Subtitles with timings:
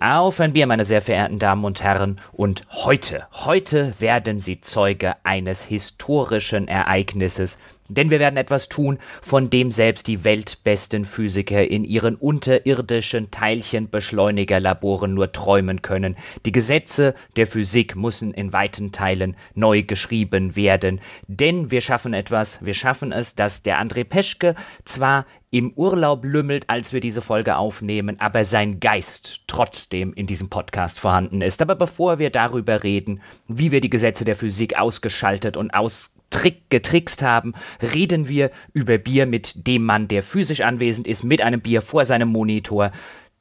[0.00, 2.20] Auf ein Bier, meine sehr verehrten Damen und Herren.
[2.32, 7.58] Und heute, heute werden Sie Zeuge eines historischen Ereignisses,
[7.88, 15.14] denn wir werden etwas tun, von dem selbst die weltbesten Physiker in ihren unterirdischen Teilchenbeschleunigerlaboren
[15.14, 16.16] nur träumen können.
[16.44, 21.00] Die Gesetze der Physik müssen in weiten Teilen neu geschrieben werden.
[21.26, 26.68] Denn wir schaffen etwas, wir schaffen es, dass der André Peschke zwar im Urlaub lümmelt,
[26.68, 31.62] als wir diese Folge aufnehmen, aber sein Geist trotzdem in diesem Podcast vorhanden ist.
[31.62, 36.70] Aber bevor wir darüber reden, wie wir die Gesetze der Physik ausgeschaltet und aus Trick
[36.70, 37.54] getrickst haben,
[37.94, 42.04] reden wir über Bier mit dem Mann, der physisch anwesend ist, mit einem Bier vor
[42.04, 42.92] seinem Monitor.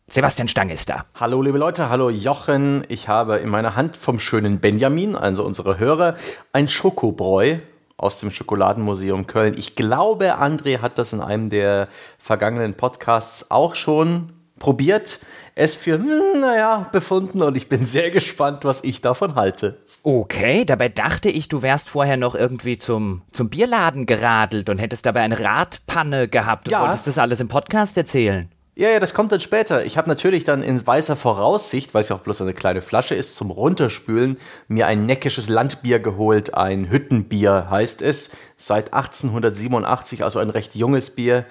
[0.07, 1.05] Sebastian Stang ist da.
[1.15, 2.85] Hallo liebe Leute, hallo Jochen.
[2.87, 6.15] Ich habe in meiner Hand vom schönen Benjamin, also unsere Hörer,
[6.53, 7.57] ein Schokobräu
[7.97, 9.55] aus dem Schokoladenmuseum Köln.
[9.57, 15.19] Ich glaube, André hat das in einem der vergangenen Podcasts auch schon probiert
[15.57, 19.79] es für, hm, naja, befunden und ich bin sehr gespannt, was ich davon halte.
[20.03, 25.05] Okay, dabei dachte ich, du wärst vorher noch irgendwie zum, zum Bierladen geradelt und hättest
[25.05, 26.81] dabei eine Radpanne gehabt und ja.
[26.83, 28.49] wolltest das alles im Podcast erzählen.
[28.75, 29.83] Ja, ja, das kommt dann später.
[29.85, 33.15] Ich habe natürlich dann in weißer Voraussicht, weil es ja auch bloß eine kleine Flasche
[33.15, 36.53] ist, zum Runterspülen, mir ein neckisches Landbier geholt.
[36.53, 38.29] Ein Hüttenbier heißt es.
[38.55, 41.47] Seit 1887, also ein recht junges Bier,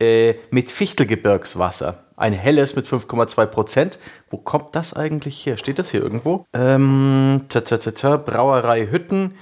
[0.00, 3.98] äh, mit Fichtelgebirgswasser ein helles mit 5,2 Prozent.
[4.28, 5.56] Wo kommt das eigentlich her?
[5.56, 6.44] Steht das hier irgendwo?
[6.52, 9.34] Ähm, ta, ta, ta, ta, Brauerei Hütten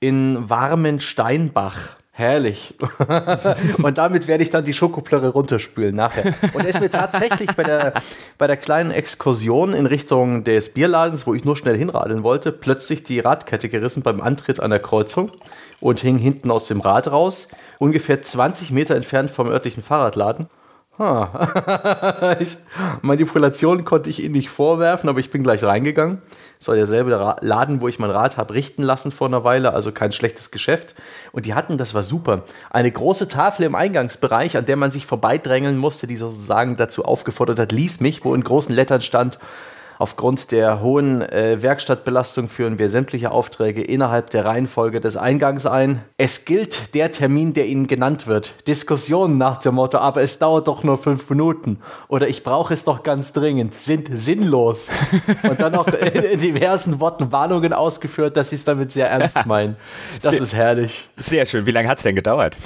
[0.00, 1.96] in warmen Steinbach.
[2.16, 2.78] Herrlich.
[3.82, 6.32] und damit werde ich dann die Schokoplörre runterspülen nachher.
[6.54, 7.92] Und ist mir tatsächlich bei der,
[8.38, 13.02] bei der kleinen Exkursion in Richtung des Bierladens, wo ich nur schnell hinradeln wollte, plötzlich
[13.02, 15.32] die Radkette gerissen beim Antritt an der Kreuzung
[15.84, 20.48] und hing hinten aus dem Rad raus, ungefähr 20 Meter entfernt vom örtlichen Fahrradladen.
[20.98, 22.36] Ha.
[22.40, 22.56] ich,
[23.02, 26.22] Manipulation konnte ich Ihnen nicht vorwerfen, aber ich bin gleich reingegangen.
[26.58, 29.92] Es war derselbe Laden, wo ich mein Rad habe richten lassen vor einer Weile, also
[29.92, 30.94] kein schlechtes Geschäft.
[31.32, 35.04] Und die hatten, das war super, eine große Tafel im Eingangsbereich, an der man sich
[35.04, 39.38] vorbeidrängeln musste, die sozusagen dazu aufgefordert hat, lies mich, wo in großen Lettern stand,
[39.98, 46.02] Aufgrund der hohen äh, Werkstattbelastung führen wir sämtliche Aufträge innerhalb der Reihenfolge des Eingangs ein.
[46.16, 48.54] Es gilt der Termin, der Ihnen genannt wird.
[48.66, 51.78] Diskussionen nach dem Motto, aber es dauert doch nur fünf Minuten.
[52.08, 54.90] Oder ich brauche es doch ganz dringend, sind sinnlos.
[55.48, 59.76] Und dann noch in, diversen Worten Warnungen ausgeführt, dass Sie es damit sehr ernst meinen.
[60.22, 61.08] Das sehr, ist herrlich.
[61.16, 61.66] Sehr schön.
[61.66, 62.56] Wie lange hat es denn gedauert?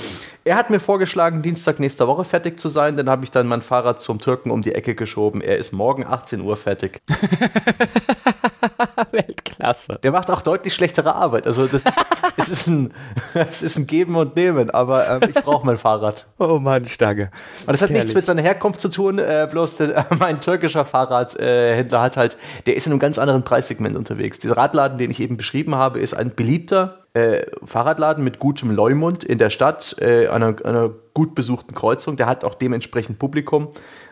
[0.48, 2.96] Er hat mir vorgeschlagen, Dienstag nächster Woche fertig zu sein.
[2.96, 5.42] Dann habe ich dann mein Fahrrad zum Türken um die Ecke geschoben.
[5.42, 7.02] Er ist morgen 18 Uhr fertig.
[9.12, 9.98] Weltklasse.
[10.02, 11.46] Der macht auch deutlich schlechtere Arbeit.
[11.46, 11.98] Also das ist,
[12.36, 12.92] es, ist ein,
[13.34, 16.26] es ist ein Geben und Nehmen, aber ähm, ich brauche mein Fahrrad.
[16.38, 17.30] Oh Mann, Stange.
[17.66, 18.04] Und das hat Herrlich.
[18.04, 22.36] nichts mit seiner Herkunft zu tun, äh, bloß der, mein türkischer Fahrradhändler äh, hat halt,
[22.66, 24.38] der ist in einem ganz anderen Preissegment unterwegs.
[24.38, 29.24] Dieser Radladen, den ich eben beschrieben habe, ist ein beliebter äh, Fahrradladen mit gutem Leumund
[29.24, 32.16] in der Stadt, äh, einer, einer gut besuchten Kreuzung.
[32.16, 33.68] Der hat auch dementsprechend Publikum.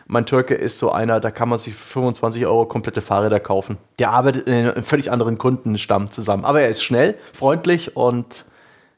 [0.09, 3.77] Mein Türke ist so einer, da kann man sich für 25 Euro komplette Fahrräder kaufen.
[3.99, 6.45] Der arbeitet in einem völlig anderen Kundenstamm zusammen.
[6.45, 8.45] Aber er ist schnell, freundlich und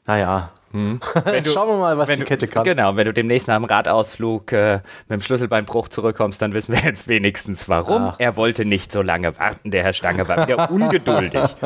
[0.06, 1.00] naja, hm.
[1.44, 2.64] Du, Schauen wir mal, was die Kette kann.
[2.64, 6.82] Genau, wenn du demnächst nach dem Radausflug äh, mit dem Schlüsselbeinbruch zurückkommst, dann wissen wir
[6.82, 8.10] jetzt wenigstens warum.
[8.12, 8.14] Ach.
[8.18, 11.56] Er wollte nicht so lange warten, der Herr Stange war wieder ungeduldig.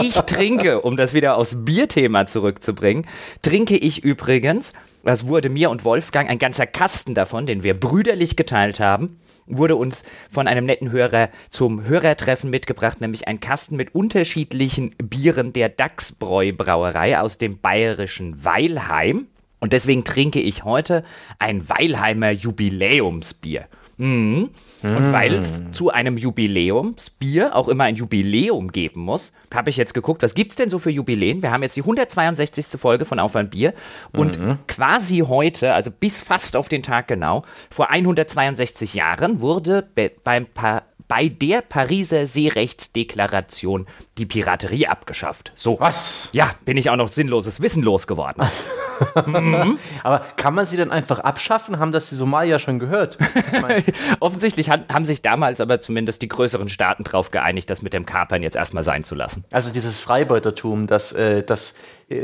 [0.00, 3.06] Ich trinke, um das wieder aufs Bierthema zurückzubringen,
[3.42, 4.72] trinke ich übrigens,
[5.04, 9.76] das wurde mir und Wolfgang ein ganzer Kasten davon, den wir brüderlich geteilt haben wurde
[9.76, 15.68] uns von einem netten Hörer zum Hörertreffen mitgebracht, nämlich ein Kasten mit unterschiedlichen Bieren der
[15.68, 19.26] Dachsbräu Brauerei aus dem bayerischen Weilheim.
[19.60, 21.04] Und deswegen trinke ich heute
[21.38, 23.66] ein Weilheimer Jubiläumsbier.
[23.98, 24.50] Mhm.
[24.82, 25.12] Und mm.
[25.12, 30.22] weil es zu einem Jubiläumsbier auch immer ein Jubiläum geben muss, habe ich jetzt geguckt,
[30.22, 31.42] was gibt es denn so für Jubiläen?
[31.42, 32.80] Wir haben jetzt die 162.
[32.80, 33.74] Folge von Auf ein Bier
[34.12, 34.58] und mhm.
[34.68, 39.88] quasi heute, also bis fast auf den Tag genau, vor 162 Jahren wurde
[40.24, 43.86] beim pa bei der Pariser Seerechtsdeklaration
[44.18, 45.52] die Piraterie abgeschafft.
[45.54, 45.80] So.
[45.80, 46.28] Was?
[46.32, 48.46] Ja, bin ich auch noch sinnloses Wissen losgeworden.
[49.26, 49.78] mhm.
[50.02, 51.78] Aber kann man sie dann einfach abschaffen?
[51.78, 53.18] Haben das die Somalier schon gehört?
[54.20, 58.42] Offensichtlich haben sich damals aber zumindest die größeren Staaten darauf geeinigt, das mit dem Kapern
[58.42, 59.44] jetzt erstmal sein zu lassen.
[59.50, 61.74] Also dieses Freibeutertum, das, äh, das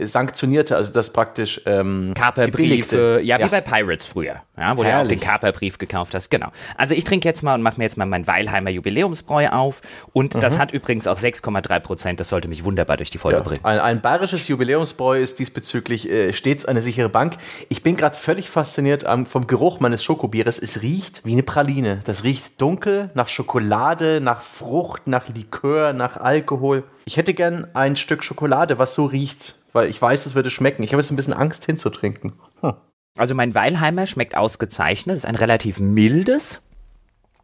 [0.02, 4.84] sanktionierte, also das praktisch ähm, Kaperbriefe, ja, ja, wie bei Pirates früher, ja, wo Herrlich.
[4.84, 6.52] du auch den Kaperbrief gekauft hast, genau.
[6.78, 9.82] Also ich trinke jetzt mal und mache mir jetzt mal mein Weilheimer Jubiläumsbräu auf
[10.14, 10.40] und mhm.
[10.40, 13.62] das hat übrigens auch 6,3 Prozent, das sollte mich wunderbar durch die Folge ja, bringen.
[13.62, 17.34] Ein, ein, bayerisches Jubiläumsbräu ist diesbezüglich äh, stets eine sichere Bank.
[17.68, 20.58] Ich bin gerade völlig fasziniert ähm, vom Geruch meines Schokobieres.
[20.58, 22.00] Es riecht wie eine Praline.
[22.04, 26.84] Das riecht dunkel nach Schokolade, nach Frucht, nach Likör, nach Alkohol.
[27.04, 30.82] Ich hätte gern ein Stück Schokolade, was so riecht weil ich weiß, es würde schmecken.
[30.82, 32.32] Ich habe jetzt ein bisschen Angst hinzutrinken.
[32.60, 32.74] Hm.
[33.18, 35.16] Also mein Weilheimer schmeckt ausgezeichnet.
[35.16, 36.62] Ist ein relativ mildes,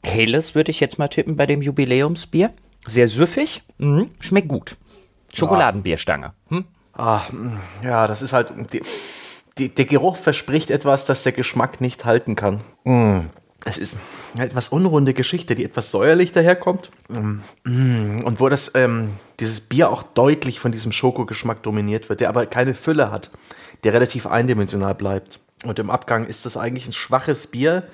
[0.02, 2.52] helles, würde ich jetzt mal tippen bei dem Jubiläumsbier.
[2.86, 4.10] Sehr süffig, mhm.
[4.20, 4.76] schmeckt gut.
[5.34, 6.32] Schokoladenbierstange.
[6.48, 6.64] Hm?
[6.94, 7.22] Ah,
[7.84, 8.52] ja, das ist halt.
[8.72, 8.82] Die,
[9.58, 12.60] die, der Geruch verspricht etwas, das der Geschmack nicht halten kann.
[12.84, 13.20] Mm
[13.64, 13.96] es ist
[14.34, 16.90] eine etwas unrunde Geschichte, die etwas säuerlich daherkommt.
[17.08, 18.22] Mm.
[18.24, 22.46] Und wo das, ähm, dieses Bier auch deutlich von diesem Schokogeschmack dominiert wird, der aber
[22.46, 23.30] keine Fülle hat,
[23.84, 25.40] der relativ eindimensional bleibt.
[25.64, 27.84] Und im Abgang ist das eigentlich ein schwaches Bier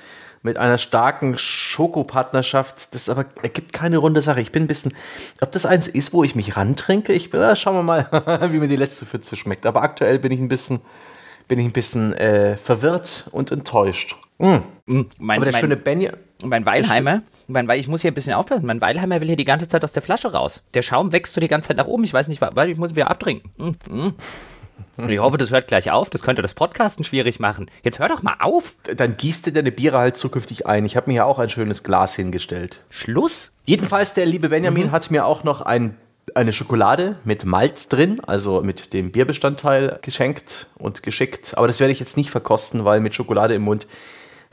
[0.42, 2.94] mit einer starken Schokopartnerschaft.
[2.94, 4.40] Das aber ergibt keine runde Sache.
[4.40, 4.94] Ich bin ein bisschen,
[5.40, 8.68] ob das eins ist, wo ich mich rantrinke, ich, äh, schauen wir mal, wie mir
[8.68, 9.66] die letzte Pfütze schmeckt.
[9.66, 10.80] Aber aktuell bin ich ein bisschen,
[11.48, 14.16] bin ich ein bisschen äh, verwirrt und enttäuscht.
[14.38, 14.56] Mm.
[15.18, 16.10] Mein, Aber der mein, schöne Benny.
[16.42, 19.68] Mein Weilheimer, mein, ich muss hier ein bisschen aufpassen, mein Weilheimer will hier die ganze
[19.68, 20.62] Zeit aus der Flasche raus.
[20.74, 22.04] Der Schaum wächst so die ganze Zeit nach oben.
[22.04, 23.50] Ich weiß nicht, weil ich muss wieder abtrinken.
[23.56, 24.14] Mm, mm.
[24.98, 26.10] Und ich hoffe, das hört gleich auf.
[26.10, 27.70] Das könnte das Podcasten schwierig machen.
[27.82, 28.76] Jetzt hör doch mal auf.
[28.96, 30.84] Dann gießt du deine Biere halt zukünftig ein.
[30.84, 32.80] Ich habe mir ja auch ein schönes Glas hingestellt.
[32.88, 33.52] Schluss?
[33.64, 34.92] Jedenfalls, der liebe Benjamin mhm.
[34.92, 35.96] hat mir auch noch ein
[36.36, 41.54] eine Schokolade mit Malz drin, also mit dem Bierbestandteil geschenkt und geschickt.
[41.56, 43.86] Aber das werde ich jetzt nicht verkosten, weil mit Schokolade im Mund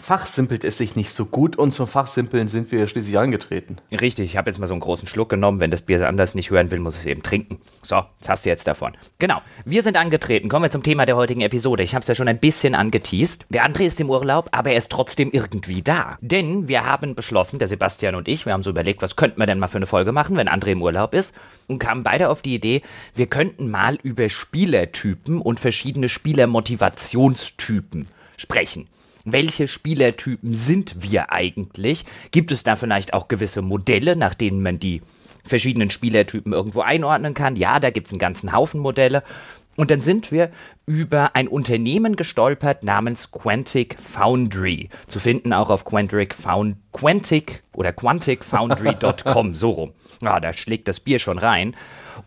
[0.03, 3.77] fachsimpelt es sich nicht so gut und zum Fachsimpeln sind wir schließlich angetreten.
[3.89, 5.61] Richtig, ich habe jetzt mal so einen großen Schluck genommen.
[5.61, 7.59] Wenn das Bier anders nicht hören will, muss es eben trinken.
[7.81, 8.97] So, das hast du jetzt davon.
[9.19, 10.49] Genau, wir sind angetreten.
[10.49, 11.83] Kommen wir zum Thema der heutigen Episode.
[11.83, 13.45] Ich habe es ja schon ein bisschen angeteased.
[13.47, 16.17] Der André ist im Urlaub, aber er ist trotzdem irgendwie da.
[16.19, 19.45] Denn wir haben beschlossen, der Sebastian und ich, wir haben so überlegt, was könnten wir
[19.45, 21.33] denn mal für eine Folge machen, wenn André im Urlaub ist
[21.67, 22.81] und kamen beide auf die Idee,
[23.15, 28.89] wir könnten mal über Spielertypen und verschiedene Spielermotivationstypen sprechen
[29.25, 32.05] welche Spielertypen sind wir eigentlich?
[32.31, 35.01] Gibt es da vielleicht auch gewisse Modelle, nach denen man die
[35.43, 37.55] verschiedenen Spielertypen irgendwo einordnen kann?
[37.55, 39.23] Ja, da gibt es einen ganzen Haufen Modelle.
[39.75, 40.51] Und dann sind wir
[40.85, 44.89] über ein Unternehmen gestolpert namens Quantic Foundry.
[45.07, 49.93] Zu finden auch auf Quantic, Found, Quantic oder quanticfoundry.com, so rum.
[50.21, 51.75] Ja, da schlägt das Bier schon rein.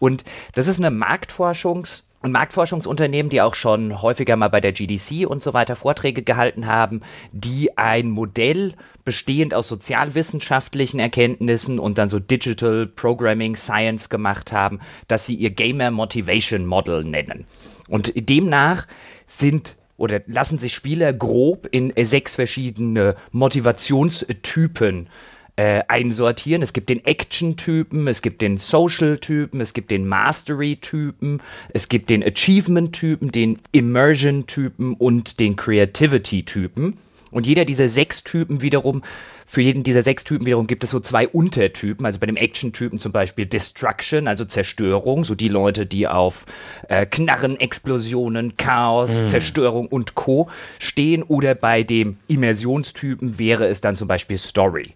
[0.00, 5.26] Und das ist eine Marktforschungs- und Marktforschungsunternehmen, die auch schon häufiger mal bei der GDC
[5.26, 7.02] und so weiter Vorträge gehalten haben,
[7.32, 8.74] die ein Modell
[9.04, 15.50] bestehend aus sozialwissenschaftlichen Erkenntnissen und dann so Digital Programming Science gemacht haben, das sie ihr
[15.50, 17.44] Gamer Motivation Model nennen.
[17.88, 18.86] Und demnach
[19.26, 26.62] sind oder lassen sich Spieler grob in sechs verschiedene Motivationstypen äh, einsortieren.
[26.62, 31.42] Es gibt den Action-Typen, es gibt den Social-Typen, es gibt den Mastery-Typen,
[31.72, 36.98] es gibt den Achievement-Typen, den Immersion-Typen und den Creativity-Typen.
[37.30, 39.02] Und jeder dieser sechs Typen wiederum,
[39.46, 42.04] für jeden dieser sechs Typen wiederum gibt es so zwei Untertypen.
[42.04, 46.46] Also bei dem Action-Typen zum Beispiel Destruction, also Zerstörung, so die Leute, die auf
[46.88, 49.26] äh, Knarren, Explosionen, Chaos, mhm.
[49.28, 50.48] Zerstörung und Co.
[50.78, 51.22] stehen.
[51.22, 54.94] Oder bei dem Immersionstypen wäre es dann zum Beispiel Story.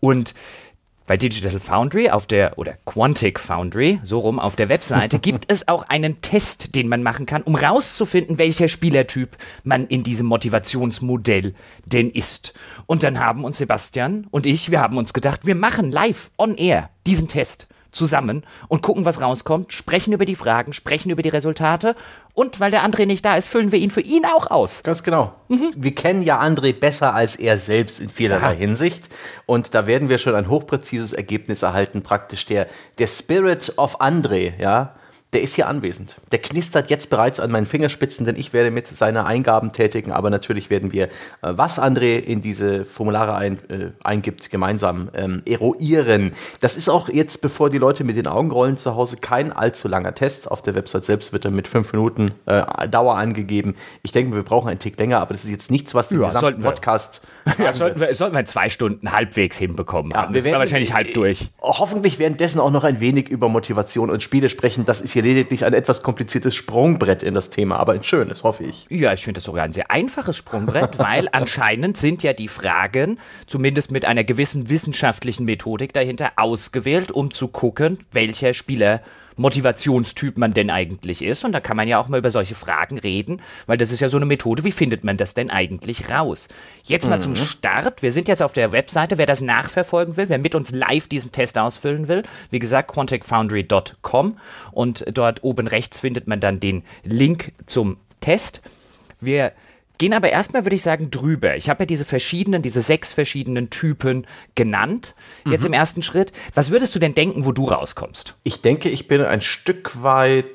[0.00, 0.34] Und
[1.06, 5.68] bei Digital Foundry auf der oder Quantic Foundry, so rum auf der Webseite, gibt es
[5.68, 11.54] auch einen Test, den man machen kann, um rauszufinden, welcher Spielertyp man in diesem Motivationsmodell
[11.84, 12.54] denn ist.
[12.86, 16.56] Und dann haben uns Sebastian und ich, wir haben uns gedacht, wir machen live on
[16.56, 21.28] air diesen Test zusammen und gucken, was rauskommt, sprechen über die Fragen, sprechen über die
[21.28, 21.96] Resultate
[22.34, 24.82] und weil der André nicht da ist, füllen wir ihn für ihn auch aus.
[24.82, 25.34] Ganz genau.
[25.48, 25.72] Mhm.
[25.74, 28.58] Wir kennen ja André besser als er selbst in vielerlei ja.
[28.58, 29.08] Hinsicht
[29.46, 34.52] und da werden wir schon ein hochpräzises Ergebnis erhalten, praktisch der, der Spirit of André,
[34.60, 34.94] ja
[35.36, 36.16] der ist hier anwesend.
[36.32, 40.10] Der knistert jetzt bereits an meinen Fingerspitzen, denn ich werde mit seiner Eingaben tätigen.
[40.10, 41.08] Aber natürlich werden wir, äh,
[41.42, 46.32] was André in diese Formulare ein, äh, eingibt, gemeinsam ähm, eruieren.
[46.62, 49.88] Das ist auch jetzt, bevor die Leute mit den Augen rollen zu Hause, kein allzu
[49.88, 50.50] langer Test.
[50.50, 53.74] Auf der Website selbst wird er mit fünf Minuten äh, Dauer angegeben.
[54.02, 56.28] Ich denke, wir brauchen einen Tick länger, aber das ist jetzt nichts, was den ja,
[56.28, 57.20] gesamten Podcast.
[57.58, 60.32] Ja, sollten wir, sollten wir zwei Stunden halbwegs hinbekommen ja.
[60.32, 61.48] Wir werden wahrscheinlich halb durch.
[61.60, 64.84] Hoffentlich währenddessen auch noch ein wenig über Motivation und Spiele sprechen.
[64.84, 68.62] Das ist hier lediglich ein etwas kompliziertes Sprungbrett in das Thema, aber ein schönes, hoffe
[68.62, 68.86] ich.
[68.88, 73.18] Ja, ich finde das sogar ein sehr einfaches Sprungbrett, weil anscheinend sind ja die Fragen,
[73.46, 79.02] zumindest mit einer gewissen wissenschaftlichen Methodik dahinter, ausgewählt, um zu gucken, welcher Spieler
[79.36, 81.44] Motivationstyp man denn eigentlich ist.
[81.44, 84.08] Und da kann man ja auch mal über solche Fragen reden, weil das ist ja
[84.08, 86.48] so eine Methode, wie findet man das denn eigentlich raus?
[86.84, 87.22] Jetzt mal mhm.
[87.22, 88.02] zum Start.
[88.02, 91.32] Wir sind jetzt auf der Webseite, wer das nachverfolgen will, wer mit uns live diesen
[91.32, 92.22] Test ausfüllen will.
[92.50, 94.38] Wie gesagt, quanticfoundry.com
[94.72, 98.62] und dort oben rechts findet man dann den Link zum Test.
[99.20, 99.52] Wir
[99.98, 101.56] Gehen aber erstmal, würde ich sagen, drüber.
[101.56, 105.14] Ich habe ja diese verschiedenen, diese sechs verschiedenen Typen genannt.
[105.44, 105.68] Jetzt mhm.
[105.68, 106.32] im ersten Schritt.
[106.54, 108.36] Was würdest du denn denken, wo du rauskommst?
[108.42, 110.46] Ich denke, ich bin ein Stück weit.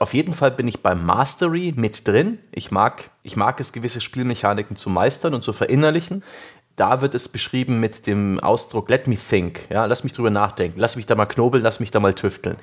[0.00, 2.38] Auf jeden Fall bin ich beim Mastery mit drin.
[2.52, 6.22] Ich mag, ich mag es, gewisse Spielmechaniken zu meistern und zu verinnerlichen
[6.76, 9.68] da wird es beschrieben mit dem Ausdruck Let me think.
[9.70, 10.80] Ja, lass mich drüber nachdenken.
[10.80, 12.56] Lass mich da mal knobeln, lass mich da mal tüfteln.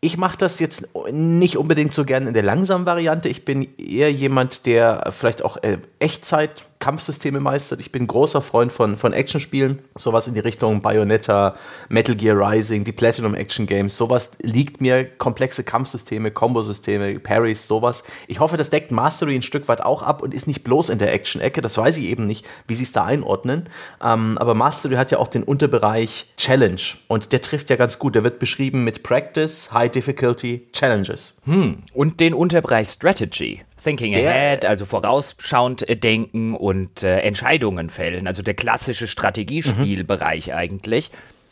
[0.00, 3.28] Ich mache das jetzt nicht unbedingt so gern in der langsamen Variante.
[3.28, 7.80] Ich bin eher jemand, der vielleicht auch äh, Echtzeit Kampfsysteme meistert.
[7.80, 11.56] Ich bin großer Freund von, von Actionspielen, sowas in die Richtung Bayonetta,
[11.88, 18.04] Metal Gear Rising, die Platinum Action Games, sowas liegt mir, komplexe Kampfsysteme, Kombosysteme, Parries, sowas.
[18.26, 20.98] Ich hoffe, das deckt Mastery ein Stück weit auch ab und ist nicht bloß in
[20.98, 23.68] der Action-Ecke, das weiß ich eben nicht, wie sie es da einordnen.
[24.02, 28.14] Ähm, aber Mastery hat ja auch den Unterbereich Challenge und der trifft ja ganz gut.
[28.14, 31.38] Der wird beschrieben mit Practice, High Difficulty, Challenges.
[31.44, 31.82] Hm.
[31.92, 33.62] Und den Unterbereich Strategy.
[33.82, 40.48] Thinking der, ahead, also vorausschauend äh, denken und äh, Entscheidungen fällen, also der klassische Strategiespielbereich
[40.48, 40.54] mhm.
[40.54, 41.10] eigentlich.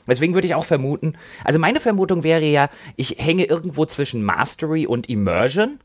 [0.09, 1.14] Deswegen würde ich auch vermuten,
[1.45, 5.80] also meine Vermutung wäre ja, ich hänge irgendwo zwischen Mastery und Immersion.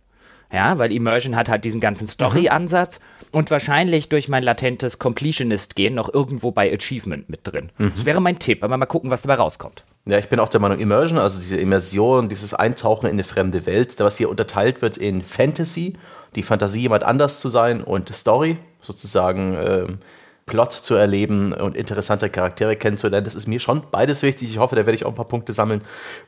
[0.53, 3.39] Ja, weil Immersion hat halt diesen ganzen Story-Ansatz mhm.
[3.39, 7.71] und wahrscheinlich durch mein latentes Completionist-Gehen noch irgendwo bei Achievement mit drin.
[7.77, 7.93] Mhm.
[7.95, 9.85] Das wäre mein Tipp, aber mal gucken, was dabei rauskommt.
[10.05, 13.65] Ja, ich bin auch der Meinung, Immersion, also diese Immersion, dieses Eintauchen in eine fremde
[13.65, 15.93] Welt, was hier unterteilt wird in Fantasy
[16.35, 19.97] die Fantasie, jemand anders zu sein und Story, sozusagen ähm,
[20.45, 23.23] Plot zu erleben und interessante Charaktere kennenzulernen.
[23.23, 24.49] Das ist mir schon beides wichtig.
[24.49, 25.81] Ich hoffe, da werde ich auch ein paar Punkte sammeln.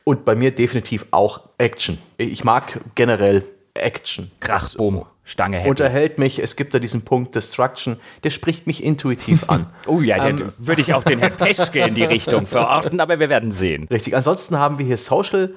[0.04, 1.98] Und bei mir definitiv auch Action.
[2.16, 3.44] Ich mag generell
[3.74, 4.30] Action.
[4.40, 5.04] Krach, Boom.
[5.24, 5.70] Stange hätten.
[5.70, 9.66] Unterhält mich, es gibt da diesen Punkt Destruction, der spricht mich intuitiv an.
[9.86, 13.30] oh ja, ähm, würde ich auch den Herrn Peschke in die Richtung verorten, aber wir
[13.30, 13.88] werden sehen.
[13.90, 15.54] Richtig, ansonsten haben wir hier Social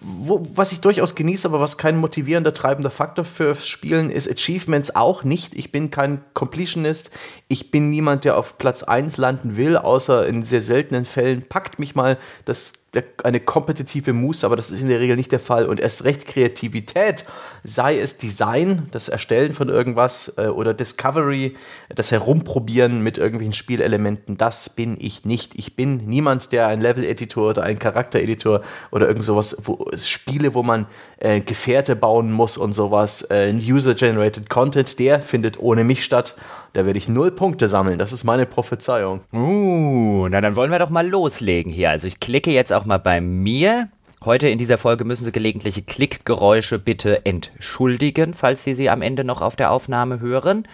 [0.00, 4.94] wo, was ich durchaus genieße, aber was kein motivierender, treibender Faktor für Spielen ist, Achievements
[4.94, 5.54] auch nicht.
[5.54, 7.10] Ich bin kein Completionist.
[7.48, 11.42] Ich bin niemand, der auf Platz 1 landen will, außer in sehr seltenen Fällen.
[11.48, 15.30] Packt mich mal das der, eine kompetitive Muße, aber das ist in der Regel nicht
[15.30, 15.66] der Fall.
[15.66, 17.26] Und erst recht Kreativität,
[17.62, 21.54] sei es Design, das Erstellen von irgendwas äh, oder Discovery,
[21.94, 25.54] das Herumprobieren mit irgendwelchen Spielelementen, das bin ich nicht.
[25.56, 30.62] Ich bin niemand, der ein Level-Editor oder ein Charakter-Editor oder irgend sowas, wo Spiele, wo
[30.62, 30.86] man
[31.18, 36.36] äh, Gefährte bauen muss und sowas, äh, User-Generated Content, der findet ohne mich statt.
[36.72, 37.98] Da werde ich null Punkte sammeln.
[37.98, 39.20] Das ist meine Prophezeiung.
[39.32, 41.90] Uh, na dann wollen wir doch mal loslegen hier.
[41.90, 43.88] Also ich klicke jetzt auch mal bei mir.
[44.24, 49.22] Heute in dieser Folge müssen Sie gelegentliche Klickgeräusche bitte entschuldigen, falls Sie sie am Ende
[49.24, 50.66] noch auf der Aufnahme hören.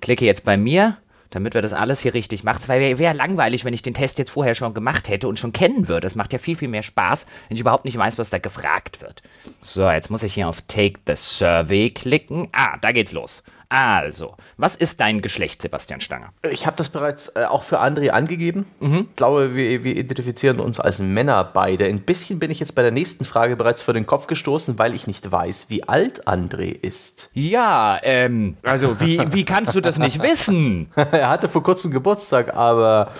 [0.00, 0.98] Klicke jetzt bei mir,
[1.30, 2.62] damit wir das alles hier richtig machen.
[2.66, 5.52] Weil wäre wär langweilig, wenn ich den Test jetzt vorher schon gemacht hätte und schon
[5.52, 6.06] kennen würde.
[6.06, 9.00] Es macht ja viel, viel mehr Spaß, wenn ich überhaupt nicht weiß, was da gefragt
[9.00, 9.22] wird.
[9.62, 12.48] So, jetzt muss ich hier auf Take the Survey klicken.
[12.52, 13.42] Ah, da geht's los.
[13.70, 16.30] Also, was ist dein Geschlecht, Sebastian Stanger?
[16.50, 18.66] Ich habe das bereits äh, auch für André angegeben.
[18.80, 19.06] Mhm.
[19.10, 21.84] Ich glaube, wir, wir, identifizieren uns als Männer beide.
[21.84, 24.92] Ein bisschen bin ich jetzt bei der nächsten Frage bereits vor den Kopf gestoßen, weil
[24.92, 27.30] ich nicht weiß, wie alt André ist.
[27.32, 30.90] Ja, ähm, also wie, wie kannst du das nicht wissen?
[30.96, 33.12] er hatte vor kurzem Geburtstag, aber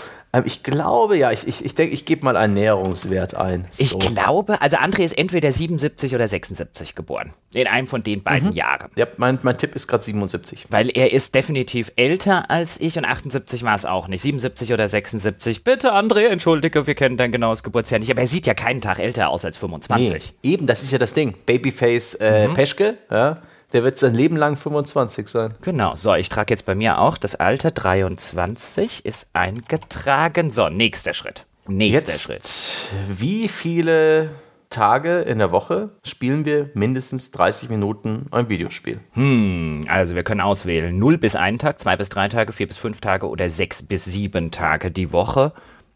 [0.45, 3.67] ich glaube, ja, ich, ich, ich denke, ich gebe mal einen Näherungswert ein.
[3.71, 3.99] So.
[3.99, 7.33] Ich glaube, also André ist entweder 77 oder 76 geboren.
[7.53, 8.55] In einem von den beiden mhm.
[8.55, 8.91] Jahren.
[8.95, 10.67] Ja, mein, mein Tipp ist gerade 77.
[10.71, 14.23] Weil er ist definitiv älter als ich und 78 war es auch nicht.
[14.23, 15.65] 77 oder 76.
[15.65, 18.13] Bitte, André, entschuldige, wir kennen dein genaues Geburtsjahr nicht.
[18.13, 20.35] Aber er sieht ja keinen Tag älter aus als 25.
[20.45, 21.35] Nee, eben, das ist ja das Ding.
[21.45, 22.55] Babyface äh, mhm.
[22.55, 23.43] Peschke, ja
[23.73, 25.55] der wird sein Leben lang 25 sein.
[25.63, 25.95] Genau.
[25.97, 30.51] So, ich trage jetzt bei mir auch das Alter 23 ist eingetragen.
[30.51, 31.47] So, nächster Schritt.
[31.67, 33.21] Nächster jetzt, Schritt.
[33.21, 34.31] Wie viele
[34.71, 39.01] Tage in der Woche spielen wir mindestens 30 Minuten ein Videospiel?
[39.13, 42.79] Hm, also wir können auswählen 0 bis 1 Tag, 2 bis 3 Tage, 4 bis
[42.79, 45.53] 5 Tage oder 6 bis 7 Tage die Woche.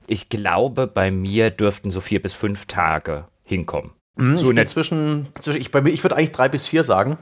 [0.07, 3.93] Ich glaube, bei mir dürften so 4 bis 5 Tage hinkommen.
[4.16, 7.18] Mhm, so ich zwischen, zwischen, ich, ich würde eigentlich drei bis vier sagen.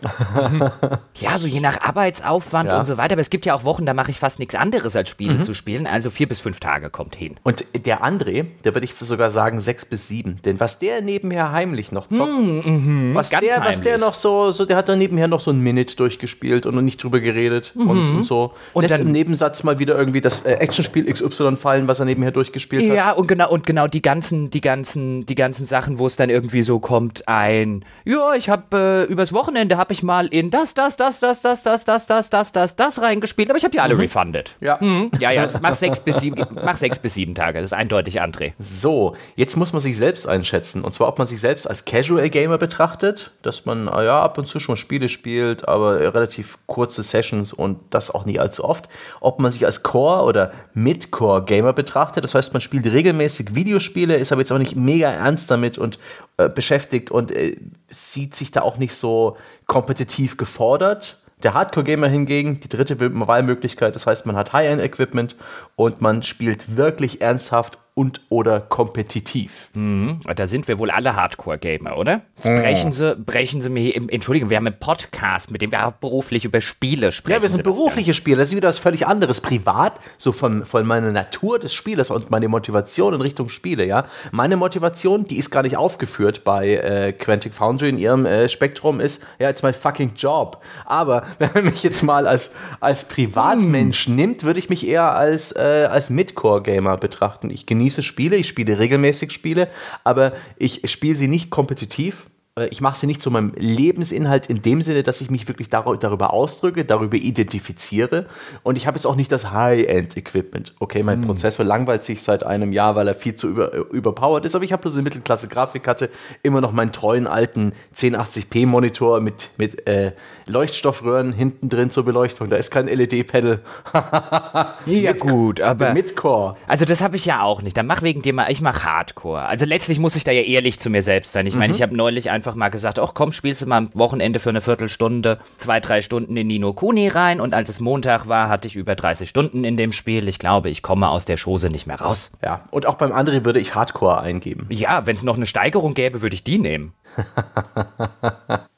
[1.15, 2.79] ja, so je nach Arbeitsaufwand ja.
[2.79, 3.15] und so weiter.
[3.15, 5.45] Aber es gibt ja auch Wochen, da mache ich fast nichts anderes, als Spiele mhm.
[5.45, 5.87] zu spielen.
[5.87, 7.37] Also vier bis fünf Tage kommt hin.
[7.45, 10.39] Und der André, der würde ich sogar sagen sechs bis sieben.
[10.45, 14.67] Denn was der nebenher heimlich noch zockt, mhm, was, der, was der noch so, so,
[14.67, 18.17] der hat da nebenher noch so ein Minute durchgespielt und nicht drüber geredet und, mhm.
[18.17, 18.53] und, so.
[18.75, 22.05] Und lässt dann, im Nebensatz mal wieder irgendwie das äh, Actionspiel XY fallen, was er
[22.05, 22.95] nebenher durchgespielt hat.
[22.95, 26.29] Ja, und genau, und genau die ganzen, die ganzen, die ganzen Sachen, wo es dann
[26.29, 30.75] irgendwie so kommt ein, ja, ich habe äh, übers Wochenende habe ich mal in das,
[30.75, 33.81] das, das, das, das, das, das, das, das, das, das reingespielt, aber ich habe die
[33.81, 34.01] alle mhm.
[34.01, 34.57] refunded.
[34.61, 34.77] Ja.
[34.81, 35.11] Mhm.
[35.19, 38.53] Ja, ja, mach sechs, bis sieben, mach sechs bis sieben Tage, das ist eindeutig André.
[38.59, 40.83] So, jetzt muss man sich selbst einschätzen.
[40.83, 44.49] Und zwar, ob man sich selbst als Casual Gamer betrachtet, dass man ja ab und
[44.49, 48.89] zu schon Spiele spielt, aber relativ kurze Sessions und das auch nicht allzu oft.
[49.21, 54.17] Ob man sich als Core- oder Mid-Core Gamer betrachtet, das heißt, man spielt regelmäßig Videospiele,
[54.17, 55.99] ist aber jetzt auch nicht mega ernst damit und
[56.37, 57.57] äh, beschäftigt und äh,
[57.91, 59.37] sieht sich da auch nicht so
[59.67, 61.23] kompetitiv gefordert.
[61.43, 65.37] Der Hardcore-Gamer hingegen, die dritte Wahlmöglichkeit, das heißt, man hat High-End-Equipment
[65.77, 69.69] und man spielt wirklich ernsthaft und oder kompetitiv.
[69.75, 70.21] Mhm.
[70.35, 72.23] Da sind wir wohl alle Hardcore-Gamer, oder?
[72.43, 76.47] Brechen, Sie, brechen Sie mir, Entschuldigung, wir haben einen Podcast, mit dem wir auch beruflich
[76.47, 77.37] über Spiele sprechen.
[77.37, 79.43] Ja, wir sind berufliche Spieler, das ist wieder was völlig anderes.
[79.43, 84.07] Privat, so von, von meiner Natur des Spielers und meine Motivation in Richtung Spiele, ja.
[84.31, 89.01] Meine Motivation, die ist gar nicht aufgeführt bei äh, Quantic Foundry in ihrem äh, Spektrum,
[89.01, 90.63] ist, ja, it's my fucking job.
[90.87, 94.17] Aber wenn man mich jetzt mal als, als Privatmensch hm.
[94.17, 97.51] nimmt, würde ich mich eher als, äh, als Midcore-Gamer betrachten.
[97.51, 99.69] Ich genieße genieße Spiele, ich spiele regelmäßig Spiele,
[100.05, 102.29] aber ich spiele sie nicht kompetitiv.
[102.59, 105.71] Äh, ich mache sie nicht zu meinem Lebensinhalt in dem Sinne, dass ich mich wirklich
[105.71, 108.27] darüber ausdrücke, darüber identifiziere.
[108.63, 110.75] Und ich habe jetzt auch nicht das High-End-Equipment.
[110.79, 111.27] Okay, mein hm.
[111.27, 114.55] Prozessor langweilt sich seit einem Jahr, weil er viel zu über, überpowered ist.
[114.55, 116.11] Aber ich habe bloß eine Mittelklasse-Grafikkarte,
[116.43, 120.13] immer noch meinen treuen alten 1080p-Monitor mit, mit äh,
[120.47, 122.51] Leuchtstoffröhren hinten drin zur Beleuchtung.
[122.51, 123.61] Da ist kein LED-Pedal.
[124.87, 125.93] ja, gut, aber.
[125.95, 126.57] Mit Core.
[126.67, 127.77] Also, das habe ich ja auch nicht.
[127.77, 129.43] Dann mach wegen dem mal, ich mache Hardcore.
[129.43, 131.47] Also, letztlich muss ich da ja ehrlich zu mir selbst sein.
[131.47, 131.77] Ich meine, mhm.
[131.77, 134.61] ich habe neulich einfach mal gesagt: Ach komm, spielst du mal am Wochenende für eine
[134.61, 137.41] Viertelstunde, zwei, drei Stunden in Nino Kuni rein.
[137.41, 140.29] Und als es Montag war, hatte ich über 30 Stunden in dem Spiel.
[140.29, 142.33] Ich glaube, ich komme aus der Chose nicht mehr raus.
[142.43, 144.67] Ja, und auch beim André würde ich Hardcore eingeben.
[144.71, 146.95] Ja, wenn es noch eine Steigerung gäbe, würde ich die nehmen.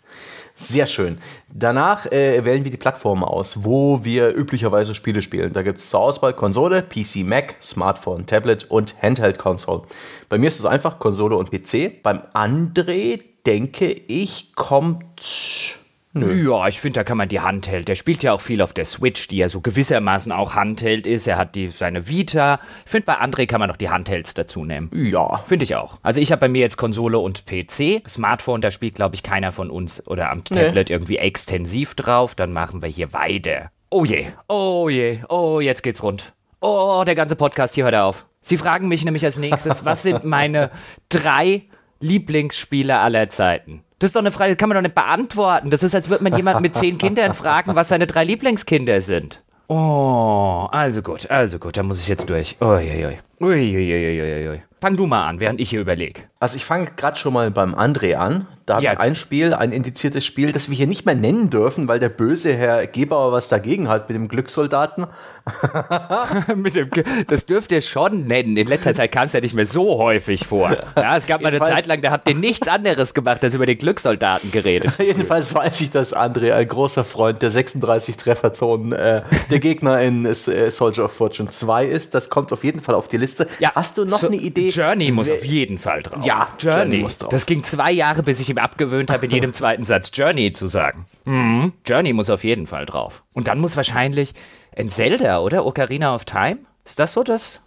[0.56, 1.18] Sehr schön.
[1.52, 5.52] Danach äh, wählen wir die Plattformen aus, wo wir üblicherweise Spiele spielen.
[5.52, 9.82] Da gibt es zur Auswahl Konsole, PC, Mac, Smartphone, Tablet und Handheld-Console.
[10.28, 12.00] Bei mir ist es einfach Konsole und PC.
[12.04, 15.78] Beim André, denke ich, kommt
[16.16, 16.48] Nö.
[16.48, 17.88] Ja, ich finde, da kann man die Handheld.
[17.88, 21.26] Der spielt ja auch viel auf der Switch, die ja so gewissermaßen auch Handheld ist.
[21.26, 22.60] Er hat die, seine Vita.
[22.84, 24.90] Ich finde, bei André kann man noch die Handhelds dazu nehmen.
[24.94, 25.38] Ja.
[25.38, 25.98] Finde ich auch.
[26.04, 28.08] Also ich habe bei mir jetzt Konsole und PC.
[28.08, 30.94] Smartphone, da spielt, glaube ich, keiner von uns oder am Tablet nee.
[30.94, 32.36] irgendwie extensiv drauf.
[32.36, 33.72] Dann machen wir hier weiter.
[33.90, 36.32] Oh je, oh je, oh, jetzt geht's rund.
[36.60, 38.26] Oh, der ganze Podcast hier hört auf.
[38.40, 40.70] Sie fragen mich nämlich als nächstes, was sind meine
[41.08, 41.62] drei
[42.04, 43.82] Lieblingsspiele aller Zeiten?
[43.98, 45.70] Das ist doch eine Frage, kann man doch nicht beantworten.
[45.70, 49.42] Das ist, als würde man jemand mit zehn Kindern fragen, was seine drei Lieblingskinder sind.
[49.68, 52.56] Oh, also gut, also gut, da muss ich jetzt durch.
[52.60, 53.18] Uiuiui.
[53.40, 54.62] Uiuiuiui.
[54.80, 56.20] Fang du mal an, während ich hier überlege.
[56.38, 58.46] Also ich fange gerade schon mal beim André an.
[58.66, 58.92] Da habe ja.
[58.94, 62.08] ich ein Spiel, ein indiziertes Spiel, das wir hier nicht mehr nennen dürfen, weil der
[62.08, 65.06] böse Herr Gebauer was dagegen hat mit dem Glückssoldaten.
[66.56, 66.88] mit dem,
[67.26, 68.56] das dürft ihr schon nennen.
[68.56, 70.74] In letzter Zeit kam es ja nicht mehr so häufig vor.
[70.96, 73.66] Ja, es gab mal eine Zeit lang, da habt ihr nichts anderes gemacht, als über
[73.66, 74.92] den Glückssoldaten geredet.
[74.98, 80.24] Jedenfalls weiß ich, dass André ein großer Freund der 36 Trefferzonen äh, der Gegner in
[80.24, 82.14] äh, Soldier of Fortune 2 ist.
[82.14, 83.46] Das kommt auf jeden Fall auf die Liste.
[83.58, 84.70] Ja, Hast du noch so, eine Idee?
[84.70, 86.24] Journey muss auf jeden Fall drauf.
[86.24, 86.78] Ja, Journey.
[86.78, 87.28] Journey muss drauf.
[87.28, 90.66] Das ging zwei Jahre, bis ich ihm abgewöhnt habe, in jedem zweiten Satz Journey zu
[90.66, 91.06] sagen.
[91.24, 91.72] Mhm.
[91.86, 93.22] Journey muss auf jeden Fall drauf.
[93.32, 94.34] Und dann muss wahrscheinlich
[94.76, 95.66] ein Zelda, oder?
[95.66, 96.58] Ocarina of Time?
[96.84, 97.60] Ist das so das?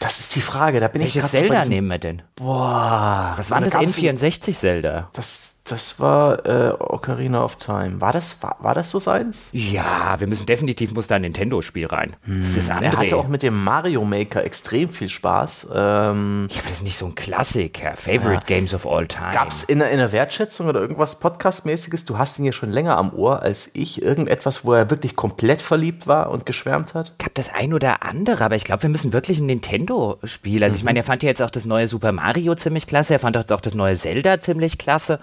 [0.00, 0.80] Das ist die Frage.
[0.80, 2.22] Da bin Welches ich Zelda nehmen wir denn?
[2.36, 3.34] Boah.
[3.36, 5.10] Was war das N64 Zelda?
[5.12, 8.00] Das das war äh, Ocarina of Time.
[8.00, 9.50] War das, war, war das so seins?
[9.52, 12.16] Ja, wir müssen definitiv, muss da ein Nintendo-Spiel rein.
[12.22, 12.42] Hm.
[12.42, 12.84] Das ist André.
[12.84, 15.68] Er hatte auch mit dem Mario Maker extrem viel Spaß.
[15.74, 17.96] Ähm, ja, aber das ist nicht so ein Klassiker.
[17.96, 18.40] Favorite ja.
[18.46, 19.30] Games of all time.
[19.32, 22.04] Gab es in, in der Wertschätzung oder irgendwas Podcast-mäßiges?
[22.04, 24.02] Du hast ihn ja schon länger am Ohr als ich.
[24.02, 27.18] Irgendetwas, wo er wirklich komplett verliebt war und geschwärmt hat?
[27.18, 30.62] Gab das ein oder andere, aber ich glaube, wir müssen wirklich ein Nintendo-Spiel.
[30.62, 30.78] Also, mhm.
[30.78, 33.14] ich meine, er fand ja jetzt auch das neue Super Mario ziemlich klasse.
[33.14, 35.20] Er fand auch das neue Zelda ziemlich klasse.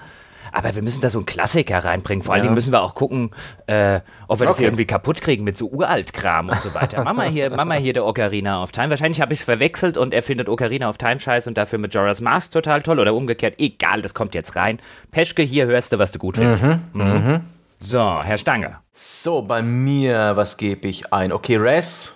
[0.55, 2.23] Aber wir müssen da so einen Klassiker reinbringen.
[2.23, 3.31] Vor allen Dingen müssen wir auch gucken,
[3.67, 4.45] äh, ob wir okay.
[4.45, 7.03] das hier irgendwie kaputt kriegen mit so Uraltkram und so weiter.
[7.03, 8.89] Mama hier, Mama hier der Ocarina of Time.
[8.89, 11.93] Wahrscheinlich habe ich es verwechselt und er findet Ocarina of Time scheiße und dafür mit
[11.93, 13.55] Jorah's Mask total toll oder umgekehrt.
[13.57, 14.79] Egal, das kommt jetzt rein.
[15.11, 16.63] Peschke, hier hörst du, was du gut findest.
[16.63, 17.03] Mhm, mhm.
[17.03, 17.41] Mhm.
[17.79, 18.77] So, Herr Stange.
[18.93, 21.33] So, bei mir, was gebe ich ein?
[21.33, 22.15] Okay, Res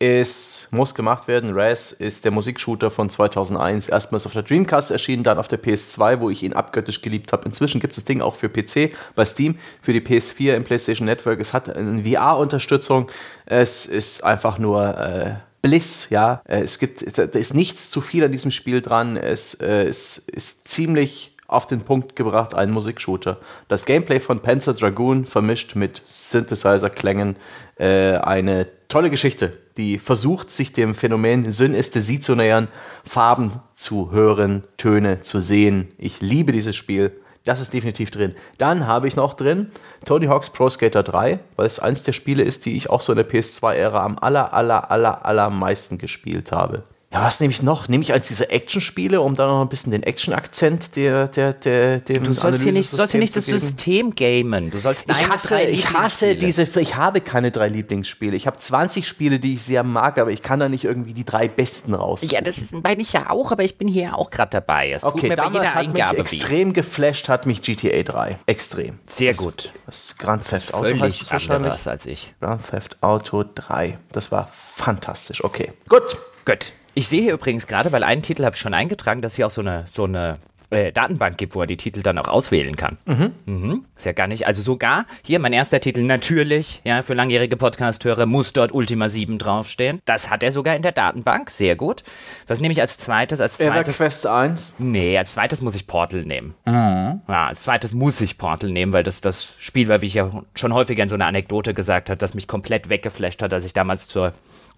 [0.00, 1.50] ist, muss gemacht werden.
[1.54, 3.88] Raz ist der Musikshooter von 2001.
[3.88, 7.44] Erstmals auf der Dreamcast erschienen, dann auf der PS2, wo ich ihn abgöttisch geliebt habe.
[7.44, 11.04] Inzwischen gibt es das Ding auch für PC bei Steam, für die PS4 im PlayStation
[11.04, 11.38] Network.
[11.38, 13.10] Es hat eine VR-Unterstützung.
[13.44, 16.40] Es ist einfach nur äh, Bliss, ja.
[16.44, 19.18] Es gibt, da ist nichts zu viel an diesem Spiel dran.
[19.18, 23.38] Es, äh, es ist ziemlich auf den Punkt gebracht, ein Musikshooter.
[23.68, 27.36] Das Gameplay von Panzer Dragoon vermischt mit Synthesizer-Klängen
[27.76, 32.68] äh, eine tolle Geschichte, die versucht, sich dem Phänomen Synästhesie zu nähern,
[33.02, 35.88] Farben zu hören, Töne zu sehen.
[35.96, 37.12] Ich liebe dieses Spiel.
[37.46, 38.34] Das ist definitiv drin.
[38.58, 39.70] Dann habe ich noch drin
[40.04, 43.12] Tony Hawk's Pro Skater 3, weil es eins der Spiele ist, die ich auch so
[43.12, 46.84] in der PS2-Ära am aller, aller, aller, allermeisten gespielt habe.
[47.12, 47.88] Ja, was nehme ich noch?
[47.88, 51.98] Nehme ich als diese Action-Spiele, um da noch ein bisschen den Action-Akzent der, der, der,
[51.98, 54.70] dem Du sollst hier nicht, sollst hier nicht das System gamen.
[54.70, 58.36] Du sollst ich hasse, ich hasse diese, ich habe keine drei Lieblingsspiele.
[58.36, 61.24] Ich habe 20 Spiele, die ich sehr mag, aber ich kann da nicht irgendwie die
[61.24, 62.24] drei besten raus.
[62.30, 64.92] Ja, das ist bei ich ja auch, aber ich bin hier auch gerade dabei.
[64.92, 68.38] Es okay, damals hat mich extrem geflasht, hat mich GTA 3.
[68.46, 69.00] Extrem.
[69.06, 69.72] Sehr das, gut.
[69.86, 71.86] Das Grand Theft Auto heißt es wahrscheinlich.
[71.88, 72.32] als ich.
[72.38, 73.98] Grand Theft Auto 3.
[74.12, 75.42] Das war fantastisch.
[75.42, 76.16] Okay, gut.
[76.44, 76.72] Gut.
[76.94, 79.50] Ich sehe hier übrigens gerade, weil einen Titel habe ich schon eingetragen, dass hier auch
[79.50, 80.38] so eine, so eine
[80.70, 82.96] äh, Datenbank gibt, wo er die Titel dann auch auswählen kann.
[83.04, 83.32] Mhm.
[83.46, 83.84] Mhm.
[83.96, 84.46] Ist ja gar nicht.
[84.46, 89.38] Also sogar hier mein erster Titel natürlich, ja, für langjährige Podcast-Hörer muss dort Ultima 7
[89.38, 90.00] draufstehen.
[90.04, 91.50] Das hat er sogar in der Datenbank.
[91.50, 92.02] Sehr gut.
[92.46, 93.40] Was nehme ich als zweites?
[93.40, 94.74] Als zweites Quest 1?
[94.78, 96.54] Nee, als zweites muss ich Portal nehmen.
[96.64, 97.20] Mhm.
[97.28, 100.30] Ja, als zweites muss ich Portal nehmen, weil das das Spiel war, wie ich ja
[100.54, 103.72] schon häufiger in so einer Anekdote gesagt habe, das mich komplett weggeflasht hat, als ich
[103.72, 104.32] damals zur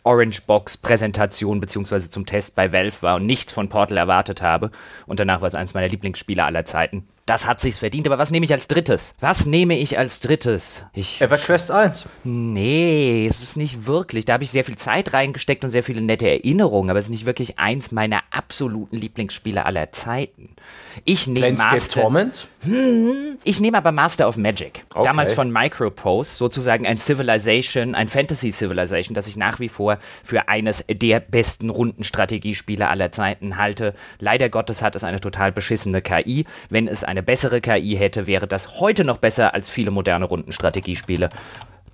[0.05, 4.71] Orange Box Präsentation beziehungsweise zum Test bei Valve war und nichts von Portal erwartet habe.
[5.07, 7.07] Und danach war es eines meiner Lieblingsspiele aller Zeiten.
[7.25, 9.15] Das hat sich's verdient, aber was nehme ich als drittes?
[9.21, 10.85] Was nehme ich als drittes?
[10.93, 12.09] Ich EverQuest 1.
[12.25, 14.25] Nee, es ist nicht wirklich.
[14.25, 17.11] Da habe ich sehr viel Zeit reingesteckt und sehr viele nette Erinnerungen, aber es ist
[17.11, 20.57] nicht wirklich eins meiner absoluten Lieblingsspiele aller Zeiten.
[21.05, 22.03] Ich nehme Master.
[22.03, 22.49] Torment?
[22.65, 24.85] Hm, ich nehme aber Master of Magic.
[24.95, 25.03] Okay.
[25.05, 30.49] Damals von Microprose, sozusagen ein Civilization, ein Fantasy Civilization, das ich nach wie vor für
[30.49, 33.95] eines der besten Rundenstrategiespiele aller Zeiten halte.
[34.19, 36.47] Leider Gottes hat es eine total beschissene KI.
[36.71, 41.31] Wenn es eine bessere KI hätte, wäre das heute noch besser als viele moderne Rundenstrategiespiele.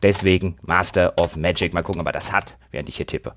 [0.02, 1.72] Deswegen Master of Magic.
[1.72, 3.34] Mal gucken, ob er das hat, während ich hier tippe.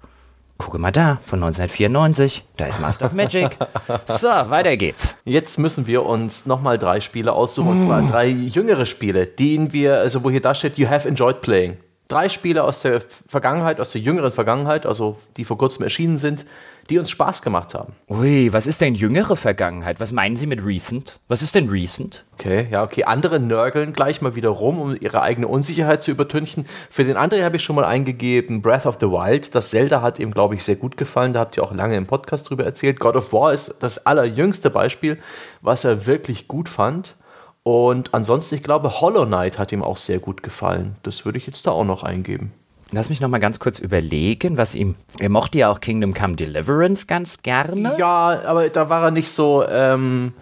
[0.66, 2.44] Gucke mal da, von 1994.
[2.58, 3.58] Da ist Master of Magic.
[4.06, 5.16] So, weiter geht's.
[5.26, 9.98] Jetzt müssen wir uns nochmal drei Spiele aussuchen, und zwar drei jüngere Spiele, denen wir,
[9.98, 11.78] also wo hier da steht, you have enjoyed playing.
[12.08, 16.46] Drei Spiele aus der Vergangenheit, aus der jüngeren Vergangenheit, also die vor kurzem erschienen sind,
[16.90, 17.94] die uns Spaß gemacht haben.
[18.10, 20.00] Ui, was ist denn jüngere Vergangenheit?
[20.00, 21.20] Was meinen Sie mit recent?
[21.28, 22.26] Was ist denn recent?
[22.34, 23.04] Okay, ja, okay.
[23.04, 26.66] Andere nörgeln gleich mal wieder rum, um ihre eigene Unsicherheit zu übertünchen.
[26.90, 29.54] Für den André habe ich schon mal eingegeben Breath of the Wild.
[29.54, 31.34] Das Zelda hat ihm, glaube ich, sehr gut gefallen.
[31.34, 33.00] Da habt ihr auch lange im Podcast drüber erzählt.
[33.00, 35.18] God of War ist das allerjüngste Beispiel,
[35.62, 37.16] was er wirklich gut fand.
[37.64, 40.96] Und ansonsten, ich glaube, Hollow Knight hat ihm auch sehr gut gefallen.
[41.04, 42.54] Das würde ich jetzt da auch noch eingeben.
[42.94, 44.96] Lass mich noch mal ganz kurz überlegen, was ihm.
[45.18, 47.96] Er mochte ja auch Kingdom Come Deliverance ganz gerne.
[47.98, 50.34] Ja, aber da war er nicht so, ähm,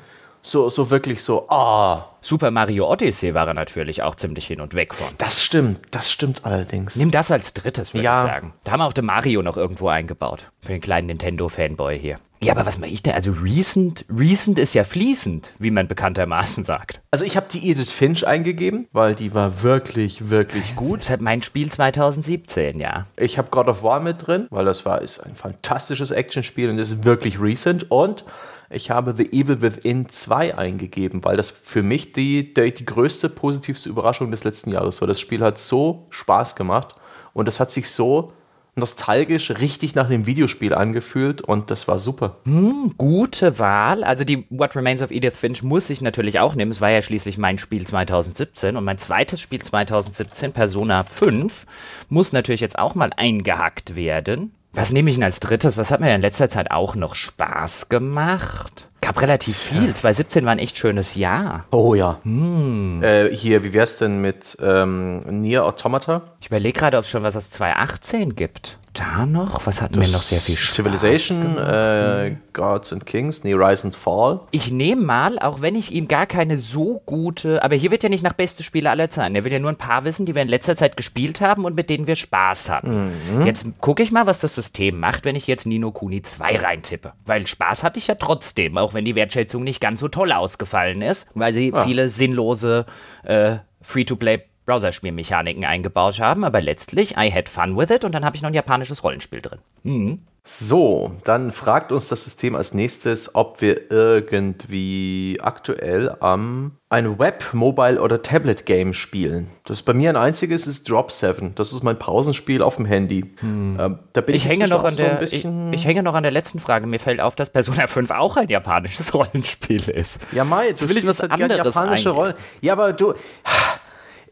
[0.42, 2.06] so, so wirklich so, ah.
[2.22, 5.08] Super Mario Odyssey war er natürlich auch ziemlich hin und weg von.
[5.18, 6.96] Das stimmt, das stimmt allerdings.
[6.96, 8.26] Nimm das als drittes, würde ja.
[8.26, 8.54] ich sagen.
[8.64, 10.48] Da haben wir auch den Mario noch irgendwo eingebaut.
[10.62, 12.20] Für den kleinen Nintendo-Fanboy hier.
[12.42, 13.14] Ja, aber was mache ich denn?
[13.14, 17.02] Also recent, recent ist ja fließend, wie man bekanntermaßen sagt.
[17.12, 21.00] Also ich habe die Edith Finch eingegeben, weil die war wirklich, wirklich gut.
[21.00, 23.08] Das ist halt mein Spiel 2017, ja.
[23.18, 26.80] Ich habe God of War mit drin, weil das war ist ein fantastisches Actionspiel und
[26.80, 27.92] ist wirklich recent.
[27.92, 28.24] Und
[28.70, 33.28] ich habe The Evil Within 2 eingegeben, weil das für mich die, die, die größte,
[33.28, 35.08] positivste Überraschung des letzten Jahres war.
[35.10, 36.96] Das Spiel hat so Spaß gemacht
[37.34, 38.32] und das hat sich so
[38.80, 42.38] nostalgisch richtig nach dem Videospiel angefühlt und das war super.
[42.46, 44.04] Hm, gute Wahl.
[44.04, 46.72] Also die What Remains of Edith Finch muss ich natürlich auch nehmen.
[46.72, 51.66] Es war ja schließlich mein Spiel 2017 und mein zweites Spiel 2017, Persona 5,
[52.10, 54.52] muss natürlich jetzt auch mal eingehackt werden.
[54.74, 55.78] Was nehme ich denn als drittes?
[55.78, 58.88] Was hat mir in letzter Zeit auch noch Spaß gemacht?
[59.02, 59.94] Gab relativ viel.
[59.94, 61.66] 2017 war ein echt schönes Jahr.
[61.72, 62.20] Oh ja.
[62.24, 63.02] Hm.
[63.02, 66.22] Äh, hier, wie wär's denn mit ähm, Nier Automata?
[66.42, 69.66] Ich überlege gerade, ob es schon was aus 2018 gibt da noch?
[69.66, 73.86] Was hatten das wir noch sehr viel Spaß Civilization, äh, Gods and Kings, nee, Rise
[73.86, 74.42] and Fall.
[74.52, 78.10] Ich nehme mal, auch wenn ich ihm gar keine so gute, aber hier wird ja
[78.10, 79.36] nicht nach beste Spiele aller Zeiten.
[79.36, 81.76] Er will ja nur ein paar wissen, die wir in letzter Zeit gespielt haben und
[81.76, 83.12] mit denen wir Spaß hatten.
[83.34, 83.46] Mhm.
[83.46, 87.14] Jetzt gucke ich mal, was das System macht, wenn ich jetzt Nino Kuni 2 reintippe.
[87.26, 91.02] Weil Spaß hatte ich ja trotzdem, auch wenn die Wertschätzung nicht ganz so toll ausgefallen
[91.02, 91.86] ist, weil sie ja.
[91.86, 92.86] viele sinnlose
[93.24, 98.36] äh, Free-to-Play Browserspielmechaniken eingebaut haben, aber letztlich I had fun with it und dann habe
[98.36, 99.60] ich noch ein japanisches Rollenspiel drin.
[99.82, 100.20] Mhm.
[100.44, 107.54] So, dann fragt uns das System als nächstes, ob wir irgendwie aktuell am ein Web,
[107.54, 109.48] Mobile oder Tablet Game spielen.
[109.66, 111.54] Das ist bei mir ein einziges, ist Drop 7.
[111.54, 113.32] Das ist mein Pausenspiel auf dem Handy.
[113.42, 113.78] Hm.
[113.80, 116.24] Ähm, da bin ich, ich hänge noch an so der, ich, ich, hänge noch an
[116.24, 116.88] der letzten Frage.
[116.88, 120.26] Mir fällt auf, dass Persona 5 auch ein japanisches Rollenspiel ist.
[120.32, 122.34] Ja, Mai, du will ich was halt anderes japanische Rollen.
[122.62, 123.14] Ja, aber du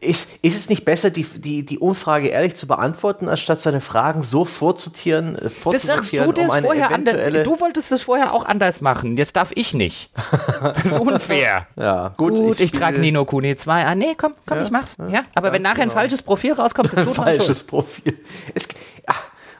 [0.00, 4.22] ist, ist es nicht besser, die, die, die Umfrage ehrlich zu beantworten, anstatt seine Fragen
[4.22, 8.44] so vorzutieren, äh, das sagst du, um eine vorher eventuelle du wolltest das vorher auch
[8.44, 9.16] anders machen.
[9.16, 10.10] Jetzt darf ich nicht.
[10.60, 11.66] das ist unfair.
[11.76, 12.36] Ja, gut.
[12.36, 13.98] gut ich, ich trage Nino Kuni 2 an.
[13.98, 14.96] Nee, komm, komm, ja, ich mach's.
[15.10, 15.86] Ja, aber wenn nachher genau.
[15.88, 18.18] ein falsches Profil rauskommt, bist du Falsches Profil.
[18.54, 18.68] Es,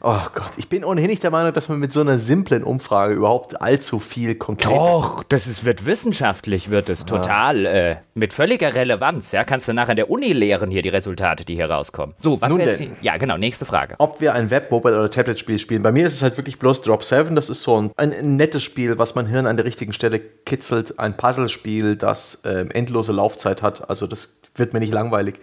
[0.00, 3.14] Oh Gott, ich bin ohnehin nicht der Meinung, dass man mit so einer simplen Umfrage
[3.14, 4.70] überhaupt allzu viel konkret.
[4.70, 9.32] Doch, das ist, wird wissenschaftlich, wird es total äh, mit völliger Relevanz.
[9.32, 12.14] Ja, kannst du nachher in der Uni lehren hier die Resultate, die hier rauskommen.
[12.18, 13.96] So, was Nun die, Ja, genau, nächste Frage.
[13.98, 15.82] Ob wir ein Web-, Mobile- oder Tablet-Spiel spielen.
[15.82, 17.34] Bei mir ist es halt wirklich bloß Drop 7.
[17.34, 21.00] Das ist so ein, ein nettes Spiel, was mein Hirn an der richtigen Stelle kitzelt.
[21.00, 23.88] Ein Puzzlespiel, das äh, endlose Laufzeit hat.
[23.90, 25.40] Also das wird mir nicht langweilig.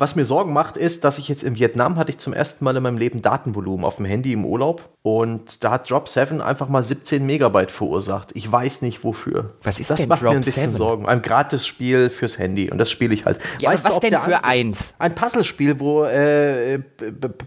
[0.00, 2.76] Was mir Sorgen macht, ist, dass ich jetzt in Vietnam hatte ich zum ersten Mal
[2.76, 6.68] in meinem Leben Datenvolumen auf dem Handy im Urlaub und da hat Drop 7 einfach
[6.68, 8.30] mal 17 Megabyte verursacht.
[8.34, 9.54] Ich weiß nicht wofür.
[9.64, 10.74] Was ist das denn macht Drop mir ein bisschen 7?
[10.74, 11.08] Sorgen.
[11.08, 13.40] Ein Gratis-Spiel fürs Handy und das spiele ich halt.
[13.58, 14.94] Ja, weißt was du, denn für eins?
[15.00, 16.78] Ein Puzzlespiel, wo äh,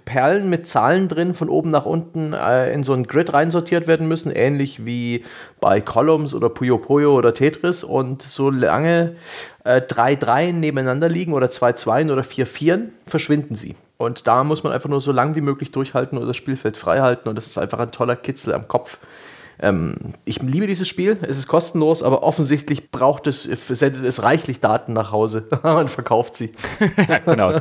[0.03, 4.09] Perlen mit Zahlen drin von oben nach unten äh, in so ein Grid reinsortiert werden
[4.09, 5.23] müssen, ähnlich wie
[5.61, 9.15] bei Columns oder Puyo Puyo oder Tetris und so lange
[9.63, 13.75] äh, drei Dreien nebeneinander liegen oder zwei Zweien oder vier Vieren, verschwinden sie.
[13.97, 17.01] Und da muss man einfach nur so lang wie möglich durchhalten oder das Spielfeld frei
[17.01, 18.97] halten und das ist einfach ein toller Kitzel am Kopf.
[19.61, 19.95] Ähm,
[20.25, 24.93] ich liebe dieses Spiel, es ist kostenlos, aber offensichtlich braucht es, sendet es reichlich Daten
[24.93, 26.51] nach Hause und verkauft sie.
[27.25, 27.59] genau.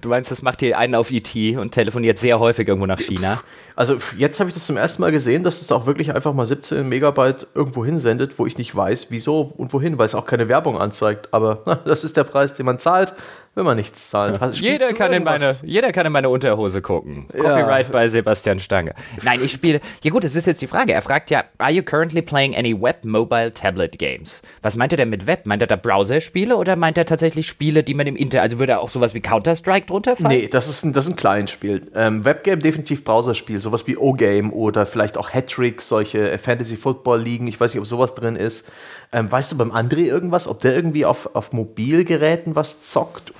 [0.00, 2.98] Du meinst, das macht hier einen auf IT e und telefoniert sehr häufig irgendwo nach
[2.98, 3.40] China?
[3.76, 6.44] Also jetzt habe ich das zum ersten Mal gesehen, dass es auch wirklich einfach mal
[6.44, 10.48] 17 Megabyte irgendwo hinsendet, wo ich nicht weiß, wieso und wohin, weil es auch keine
[10.48, 11.28] Werbung anzeigt.
[11.32, 13.14] Aber na, das ist der Preis, den man zahlt
[13.58, 14.40] wenn man nichts zahlt.
[14.40, 17.26] Hast, jeder, kann in meine, jeder kann in meine Unterhose gucken.
[17.34, 17.42] Ja.
[17.42, 18.94] Copyright bei Sebastian Stange.
[19.24, 19.80] Nein, ich spiele.
[20.04, 20.92] Ja, gut, das ist jetzt die Frage.
[20.92, 24.42] Er fragt ja: Are you currently playing any web, mobile, tablet games?
[24.62, 25.44] Was meint er denn mit Web?
[25.46, 28.44] Meint er da Browser-Spiele oder meint er tatsächlich Spiele, die man im Internet.
[28.44, 30.38] Also würde er auch sowas wie Counter-Strike drunter fallen?
[30.38, 31.90] Nee, das ist ein, das ist ein Client-Spiel.
[31.96, 33.58] Ähm, Webgame definitiv Browserspiel.
[33.58, 37.48] Sowas wie O-Game oder vielleicht auch Hattrick, solche Fantasy-Football-Ligen.
[37.48, 38.70] Ich weiß nicht, ob sowas drin ist.
[39.10, 43.32] Ähm, weißt du beim André irgendwas, ob der irgendwie auf, auf Mobilgeräten was zockt?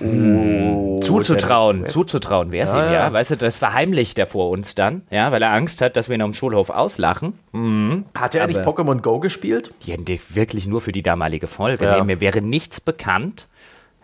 [1.01, 3.13] Zuzutrauen, zuzutrauen wäre es ja, ihm, ja.
[3.13, 6.15] Weißt du, das verheimlicht er vor uns dann, ja, weil er Angst hat, dass wir
[6.15, 7.33] ihn am Schulhof auslachen.
[7.51, 8.05] Mhm.
[8.17, 9.73] Hat er nicht Pokémon Go gespielt?
[9.85, 9.95] Ja,
[10.29, 11.85] wirklich nur für die damalige Folge.
[11.85, 11.97] Ja.
[11.97, 13.47] Nee, mir wäre nichts bekannt,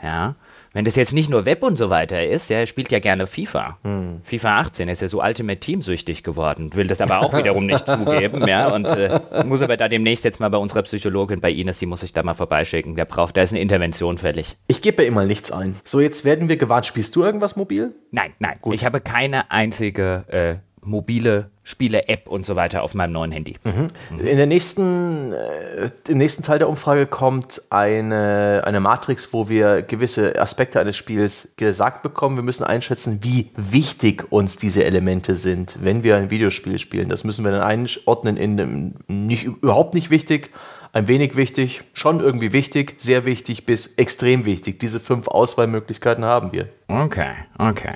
[0.01, 0.35] ja,
[0.75, 3.27] wenn das jetzt nicht nur Web und so weiter ist, ja, er spielt ja gerne
[3.27, 3.79] FIFA.
[3.83, 4.19] Hm.
[4.25, 7.87] FIFA 18 ist ja so Ultimate Team süchtig geworden, will das aber auch wiederum nicht
[7.87, 11.79] zugeben, ja, und äh, muss aber da demnächst jetzt mal bei unserer Psychologin, bei Ines,
[11.79, 12.97] die muss ich da mal vorbeischicken.
[12.97, 14.57] Der braucht, da ist eine Intervention fällig.
[14.67, 15.75] Ich gebe ja immer nichts ein.
[15.85, 16.85] So, jetzt werden wir gewarnt.
[16.85, 17.95] Spielst du irgendwas mobil?
[18.11, 18.57] Nein, nein.
[18.59, 18.75] Gut.
[18.75, 23.55] Ich habe keine einzige äh, mobile Spiele-App und so weiter auf meinem neuen Handy.
[23.63, 23.89] Mhm.
[24.19, 29.81] In der nächsten, äh, im nächsten Teil der Umfrage kommt eine, eine Matrix, wo wir
[29.81, 32.35] gewisse Aspekte eines Spiels gesagt bekommen.
[32.35, 37.09] Wir müssen einschätzen, wie wichtig uns diese Elemente sind, wenn wir ein Videospiel spielen.
[37.09, 40.51] Das müssen wir dann einordnen in nicht, überhaupt nicht wichtig,
[40.93, 44.79] ein wenig wichtig, schon irgendwie wichtig, sehr wichtig bis extrem wichtig.
[44.79, 46.69] Diese fünf Auswahlmöglichkeiten haben wir.
[46.87, 47.95] Okay, okay.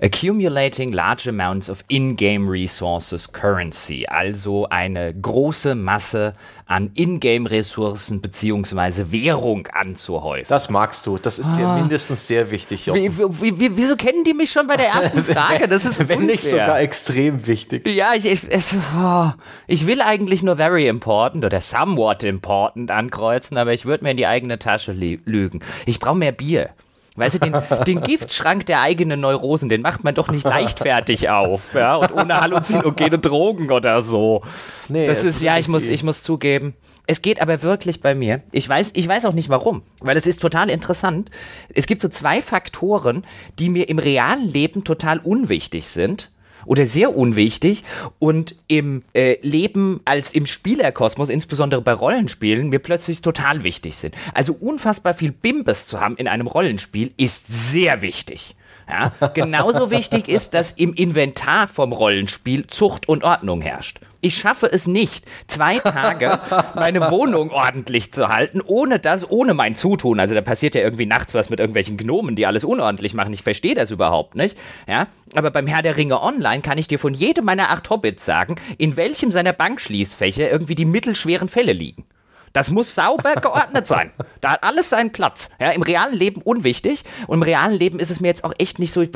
[0.00, 6.34] Accumulating large amounts of in-game resources currency, also eine große Masse
[6.66, 9.12] an Ingame-Ressourcen bzw.
[9.12, 10.46] Währung anzuhäufen.
[10.48, 11.76] Das magst du, das ist dir ah.
[11.76, 12.86] mindestens sehr wichtig.
[12.86, 15.68] Wie, wie, wieso kennen die mich schon bei der ersten Frage?
[15.68, 17.86] Das ist Wenn nicht sogar extrem wichtig.
[17.86, 19.30] Ja, ich, ich, es, oh,
[19.66, 24.16] ich will eigentlich nur very important oder somewhat important ankreuzen, aber ich würde mir in
[24.16, 25.60] die eigene Tasche lügen.
[25.86, 26.70] Ich brauche mehr Bier.
[27.16, 27.54] Weißt du, den,
[27.86, 32.40] den, Giftschrank der eigenen Neurosen, den macht man doch nicht leichtfertig auf, ja, und ohne
[32.40, 34.42] halluzinogene Drogen oder so.
[34.88, 36.74] Nee, das ist, ja, ich muss, ich muss zugeben.
[37.06, 38.42] Es geht aber wirklich bei mir.
[38.50, 41.30] Ich weiß, ich weiß auch nicht warum, weil es ist total interessant.
[41.72, 43.24] Es gibt so zwei Faktoren,
[43.60, 46.32] die mir im realen Leben total unwichtig sind
[46.66, 47.84] oder sehr unwichtig
[48.18, 54.14] und im äh, Leben als im Spielerkosmos, insbesondere bei Rollenspielen, mir plötzlich total wichtig sind.
[54.34, 58.54] Also unfassbar viel Bimbes zu haben in einem Rollenspiel ist sehr wichtig.
[58.88, 64.00] Ja, genauso wichtig ist, dass im Inventar vom Rollenspiel Zucht und Ordnung herrscht.
[64.24, 66.40] Ich schaffe es nicht, zwei Tage
[66.74, 70.18] meine Wohnung ordentlich zu halten, ohne das, ohne mein Zutun.
[70.18, 73.34] Also da passiert ja irgendwie nachts was mit irgendwelchen Gnomen, die alles unordentlich machen.
[73.34, 74.56] Ich verstehe das überhaupt nicht.
[74.88, 78.24] Ja, aber beim Herr der Ringe Online kann ich dir von jedem meiner acht Hobbits
[78.24, 82.06] sagen, in welchem seiner Bankschließfächer irgendwie die mittelschweren Fälle liegen.
[82.54, 84.12] Das muss sauber geordnet sein.
[84.40, 85.50] Da hat alles seinen Platz.
[85.60, 87.02] Ja, Im realen Leben unwichtig.
[87.26, 89.08] Und im realen Leben ist es mir jetzt auch echt nicht so äh,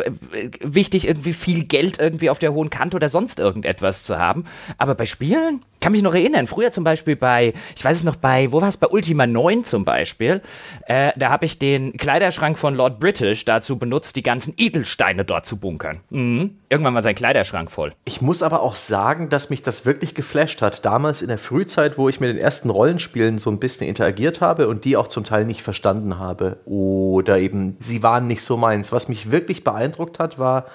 [0.60, 4.44] wichtig, irgendwie viel Geld irgendwie auf der hohen Kante oder sonst irgendetwas zu haben.
[4.76, 8.16] Aber bei Spielen, kann mich noch erinnern, früher zum Beispiel bei, ich weiß es noch,
[8.16, 10.42] bei, wo war es, bei Ultima 9 zum Beispiel,
[10.86, 15.46] äh, da habe ich den Kleiderschrank von Lord British dazu benutzt, die ganzen Edelsteine dort
[15.46, 16.00] zu bunkern.
[16.10, 16.58] Mhm.
[16.68, 17.92] Irgendwann war sein Kleiderschrank voll.
[18.04, 20.84] Ich muss aber auch sagen, dass mich das wirklich geflasht hat.
[20.84, 24.68] Damals in der Frühzeit, wo ich mit den ersten Rollenspielen so ein bisschen interagiert habe
[24.68, 26.58] und die auch zum Teil nicht verstanden habe.
[26.64, 28.92] Oder eben, sie waren nicht so meins.
[28.92, 30.66] Was mich wirklich beeindruckt hat, war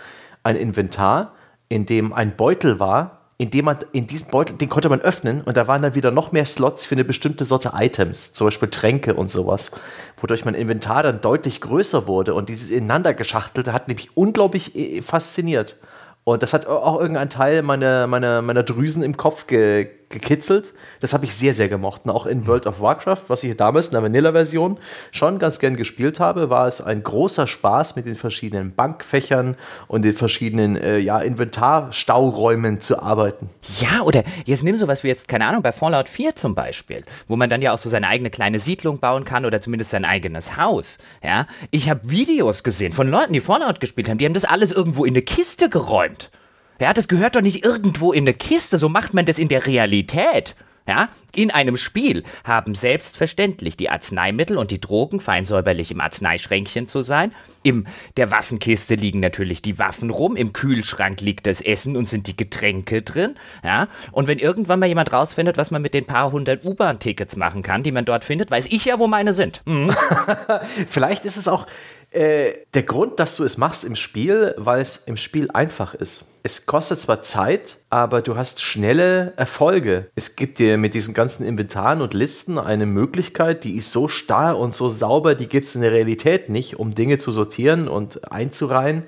[0.44, 1.34] ein Inventar,
[1.70, 5.58] in dem ein Beutel war, indem man in diesen Beutel, den konnte man öffnen und
[5.58, 9.16] da waren dann wieder noch mehr Slots für eine bestimmte Sorte Items, zum Beispiel Tränke
[9.16, 9.72] und sowas,
[10.18, 15.02] wodurch mein Inventar dann deutlich größer wurde und dieses ineinander geschachtelte hat mich unglaublich äh,
[15.02, 15.78] fasziniert.
[16.26, 20.74] Und das hat auch irgendein Teil meiner, meiner, meiner Drüsen im Kopf ge gekitzelt.
[21.02, 22.04] Das habe ich sehr, sehr gemocht.
[22.06, 24.78] Und auch in World of Warcraft, was ich damals in der Vanilla-Version
[25.12, 30.06] schon ganz gern gespielt habe, war es ein großer Spaß, mit den verschiedenen Bankfächern und
[30.06, 33.50] den verschiedenen äh, ja, Inventarstauräumen zu arbeiten.
[33.80, 37.36] Ja, oder jetzt nimm sowas wie jetzt, keine Ahnung, bei Fallout 4 zum Beispiel, wo
[37.36, 40.56] man dann ja auch so seine eigene kleine Siedlung bauen kann oder zumindest sein eigenes
[40.56, 41.00] Haus.
[41.24, 44.72] Ja, ich habe Videos gesehen von Leuten, die Fallout gespielt haben, die haben das alles
[44.72, 46.30] irgendwo in eine Kiste geräumt.
[46.80, 49.66] Ja, das gehört doch nicht irgendwo in eine Kiste, so macht man das in der
[49.66, 50.56] Realität.
[50.86, 56.88] Ja, in einem Spiel haben selbstverständlich die Arzneimittel und die Drogen fein säuberlich im Arzneischränkchen
[56.88, 57.32] zu sein.
[57.62, 62.28] In der Waffenkiste liegen natürlich die Waffen rum, im Kühlschrank liegt das Essen und sind
[62.28, 63.36] die Getränke drin.
[63.64, 67.62] Ja, und wenn irgendwann mal jemand rausfindet, was man mit den paar hundert U-Bahn-Tickets machen
[67.62, 69.62] kann, die man dort findet, weiß ich ja, wo meine sind.
[69.66, 69.96] Mhm.
[70.88, 71.66] Vielleicht ist es auch
[72.14, 76.26] äh, der Grund, dass du es machst im Spiel, weil es im Spiel einfach ist.
[76.44, 80.08] Es kostet zwar Zeit, aber du hast schnelle Erfolge.
[80.16, 84.58] Es gibt dir mit diesen ganzen Inventaren und Listen eine Möglichkeit, die ist so starr
[84.58, 88.32] und so sauber, die gibt es in der Realität nicht, um Dinge zu sortieren und
[88.32, 89.04] einzureihen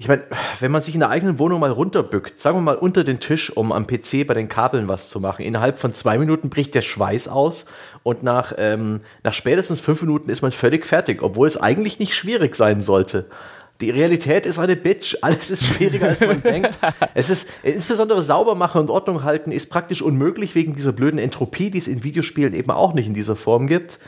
[0.00, 0.22] ich meine,
[0.60, 3.50] wenn man sich in der eigenen Wohnung mal runterbückt, sagen wir mal unter den Tisch,
[3.56, 6.82] um am PC bei den Kabeln was zu machen, innerhalb von zwei Minuten bricht der
[6.82, 7.66] Schweiß aus
[8.04, 12.14] und nach, ähm, nach spätestens fünf Minuten ist man völlig fertig, obwohl es eigentlich nicht
[12.14, 13.26] schwierig sein sollte.
[13.80, 15.16] Die Realität ist eine Bitch.
[15.20, 16.78] Alles ist schwieriger, als man denkt.
[17.14, 21.70] Es ist insbesondere sauber machen und Ordnung halten ist praktisch unmöglich wegen dieser blöden Entropie,
[21.70, 23.98] die es in Videospielen eben auch nicht in dieser Form gibt.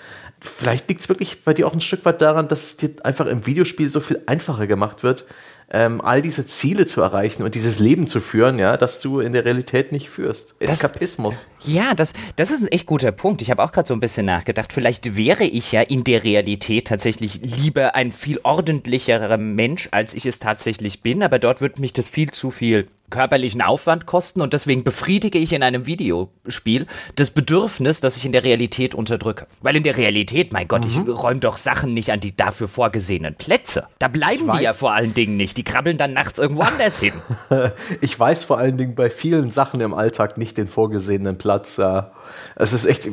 [0.41, 3.27] Vielleicht liegt es wirklich bei dir auch ein Stück weit daran, dass es dir einfach
[3.27, 5.27] im Videospiel so viel einfacher gemacht wird,
[5.71, 9.33] ähm, all diese Ziele zu erreichen und dieses Leben zu führen, ja, das du in
[9.33, 10.55] der Realität nicht führst.
[10.59, 11.49] Eskapismus.
[11.59, 13.41] Das, ja, das, das ist ein echt guter Punkt.
[13.41, 14.73] Ich habe auch gerade so ein bisschen nachgedacht.
[14.73, 20.27] Vielleicht wäre ich ja in der Realität tatsächlich lieber ein viel ordentlicherer Mensch, als ich
[20.27, 24.53] es tatsächlich bin, aber dort wird mich das viel zu viel körperlichen Aufwand kosten und
[24.53, 29.47] deswegen befriedige ich in einem Videospiel das Bedürfnis, das ich in der Realität unterdrücke.
[29.61, 30.89] Weil in der Realität, mein Gott, mhm.
[30.89, 33.87] ich räume doch Sachen nicht an die dafür vorgesehenen Plätze.
[33.99, 35.57] Da bleiben die ja vor allen Dingen nicht.
[35.57, 37.13] Die krabbeln dann nachts irgendwo anders hin.
[38.01, 41.77] ich weiß vor allen Dingen bei vielen Sachen im Alltag nicht den vorgesehenen Platz.
[41.77, 42.13] Ja.
[42.57, 43.09] Es ist echt,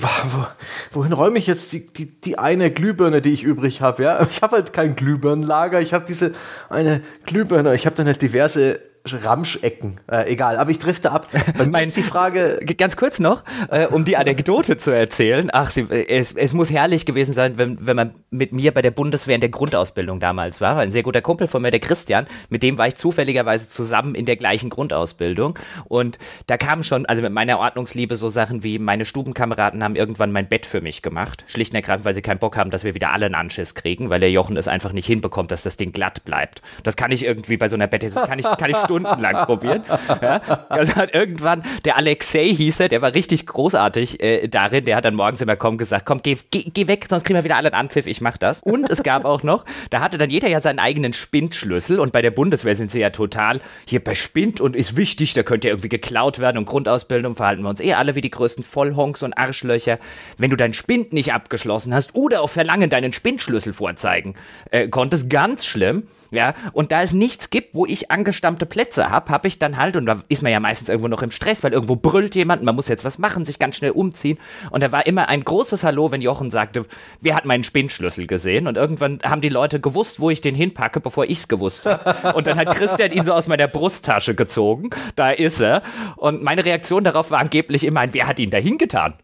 [0.91, 4.03] wohin räume ich jetzt die, die, die eine Glühbirne, die ich übrig habe?
[4.03, 4.27] Ja?
[4.29, 5.81] Ich habe halt kein Glühbirnenlager.
[5.81, 6.33] Ich habe diese
[6.69, 7.73] eine Glühbirne.
[7.75, 8.79] Ich habe dann halt diverse
[9.13, 9.95] Ramschecken.
[10.11, 11.27] Äh, egal, aber ich drifte ab.
[11.57, 12.59] Bei mir ist die Frage.
[12.77, 15.49] Ganz kurz noch, äh, um die Anekdote zu erzählen.
[15.51, 18.91] Ach, sie, es, es, muss herrlich gewesen sein, wenn, wenn man mit mir bei der
[18.91, 20.77] Bundeswehr in der Grundausbildung damals war.
[20.77, 24.25] Ein sehr guter Kumpel von mir, der Christian, mit dem war ich zufälligerweise zusammen in
[24.25, 25.57] der gleichen Grundausbildung.
[25.85, 30.31] Und da kamen schon, also mit meiner Ordnungsliebe, so Sachen wie meine Stubenkameraden haben irgendwann
[30.31, 31.43] mein Bett für mich gemacht.
[31.47, 34.09] Schlicht und ergreifend, weil sie keinen Bock haben, dass wir wieder alle einen Anschiss kriegen,
[34.09, 36.61] weil der Jochen es einfach nicht hinbekommt, dass das Ding glatt bleibt.
[36.83, 39.83] Das kann ich irgendwie bei so einer Bette, kann ich, kann ich Stunden stundenlang probieren.
[40.21, 40.41] Ja?
[40.69, 45.05] Also hat irgendwann, der Alexei hieß er, der war richtig großartig äh, darin, der hat
[45.05, 47.71] dann morgens immer kommen gesagt, komm, geh, geh, geh weg, sonst kriegen wir wieder alle
[47.71, 48.61] einen Anpfiff, ich mach das.
[48.61, 52.21] Und es gab auch noch, da hatte dann jeder ja seinen eigenen Spindschlüssel und bei
[52.21, 55.73] der Bundeswehr sind sie ja total hier bei Spind und ist wichtig, da könnte ja
[55.73, 59.33] irgendwie geklaut werden und Grundausbildung verhalten wir uns eh alle wie die größten Vollhonks und
[59.33, 59.99] Arschlöcher.
[60.37, 64.35] Wenn du deinen Spind nicht abgeschlossen hast oder auf Verlangen deinen Spindschlüssel vorzeigen
[64.71, 69.31] äh, konntest, ganz schlimm, Ja, und da es nichts gibt, wo ich angestammte Plätze habe,
[69.31, 71.73] habe ich dann halt, und da ist man ja meistens irgendwo noch im Stress, weil
[71.73, 74.37] irgendwo brüllt jemand, man muss jetzt was machen, sich ganz schnell umziehen.
[74.71, 76.85] Und da war immer ein großes Hallo, wenn Jochen sagte,
[77.21, 78.67] wer hat meinen Spinnschlüssel gesehen?
[78.67, 82.35] Und irgendwann haben die Leute gewusst, wo ich den hinpacke, bevor ich es gewusst habe.
[82.35, 84.89] Und dann hat Christian ihn so aus meiner Brusttasche gezogen.
[85.15, 85.81] Da ist er.
[86.17, 89.15] Und meine Reaktion darauf war angeblich immer ein, wer hat ihn da hingetan?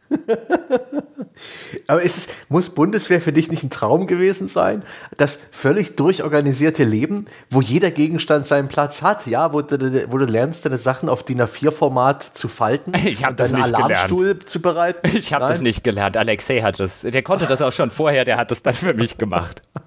[1.88, 4.84] Aber ist, muss Bundeswehr für dich nicht ein Traum gewesen sein?
[5.18, 10.26] Das völlig durchorganisierte Leben, wo jeder Gegenstand seinen Platz hat, ja, wo du, wo du
[10.26, 12.94] lernst, deine Sachen auf DIN A4-Format zu falten.
[13.14, 14.50] Ich habe das nicht Alarmstuhl gelernt.
[14.50, 15.18] zu bereiten.
[15.18, 16.18] Ich habe das nicht gelernt.
[16.18, 17.02] Alexei hat das.
[17.02, 19.62] Der konnte das auch schon vorher, der hat das dann für mich gemacht.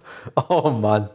[0.48, 1.08] Oh Mann.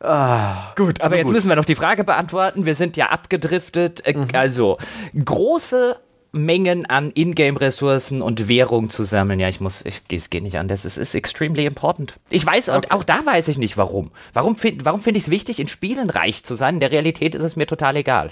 [0.00, 1.34] Ah, gut, aber jetzt gut.
[1.34, 2.66] müssen wir noch die Frage beantworten.
[2.66, 4.04] Wir sind ja abgedriftet.
[4.04, 4.28] Äh, mhm.
[4.34, 4.78] Also,
[5.24, 5.96] große
[6.32, 9.38] Mengen an Ingame-Ressourcen und Währung zu sammeln.
[9.38, 10.84] Ja, ich muss, ich, es geht nicht anders.
[10.84, 12.18] Es ist extremely important.
[12.30, 12.76] Ich weiß, okay.
[12.76, 14.10] und auch da weiß ich nicht warum.
[14.32, 16.74] Warum, find, warum finde ich es wichtig, in Spielen reich zu sein?
[16.74, 18.30] In der Realität ist es mir total egal.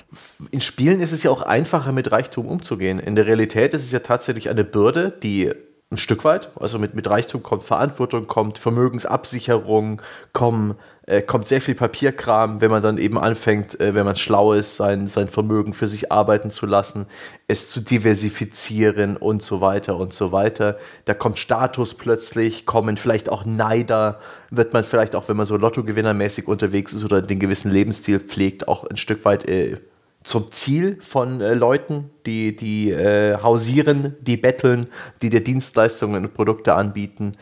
[0.51, 2.99] In Spielen ist es ja auch einfacher, mit Reichtum umzugehen.
[2.99, 5.53] In der Realität ist es ja tatsächlich eine Bürde, die
[5.91, 6.51] ein Stück weit.
[6.59, 10.01] Also mit, mit Reichtum kommt Verantwortung, kommt Vermögensabsicherung,
[10.33, 10.77] kommen,
[11.11, 14.77] äh, kommt sehr viel Papierkram, wenn man dann eben anfängt, äh, wenn man schlau ist,
[14.77, 17.07] sein, sein Vermögen für sich arbeiten zu lassen,
[17.49, 20.79] es zu diversifizieren und so weiter und so weiter.
[21.07, 25.57] Da kommt Status plötzlich, kommen vielleicht auch Neider, wird man vielleicht auch, wenn man so
[25.57, 29.79] Lottogewinnermäßig unterwegs ist oder den gewissen Lebensstil pflegt, auch ein Stück weit äh,
[30.23, 34.87] zum Ziel von äh, Leuten, die, die äh, hausieren, die betteln,
[35.23, 37.33] die dir Dienstleistungen und Produkte anbieten.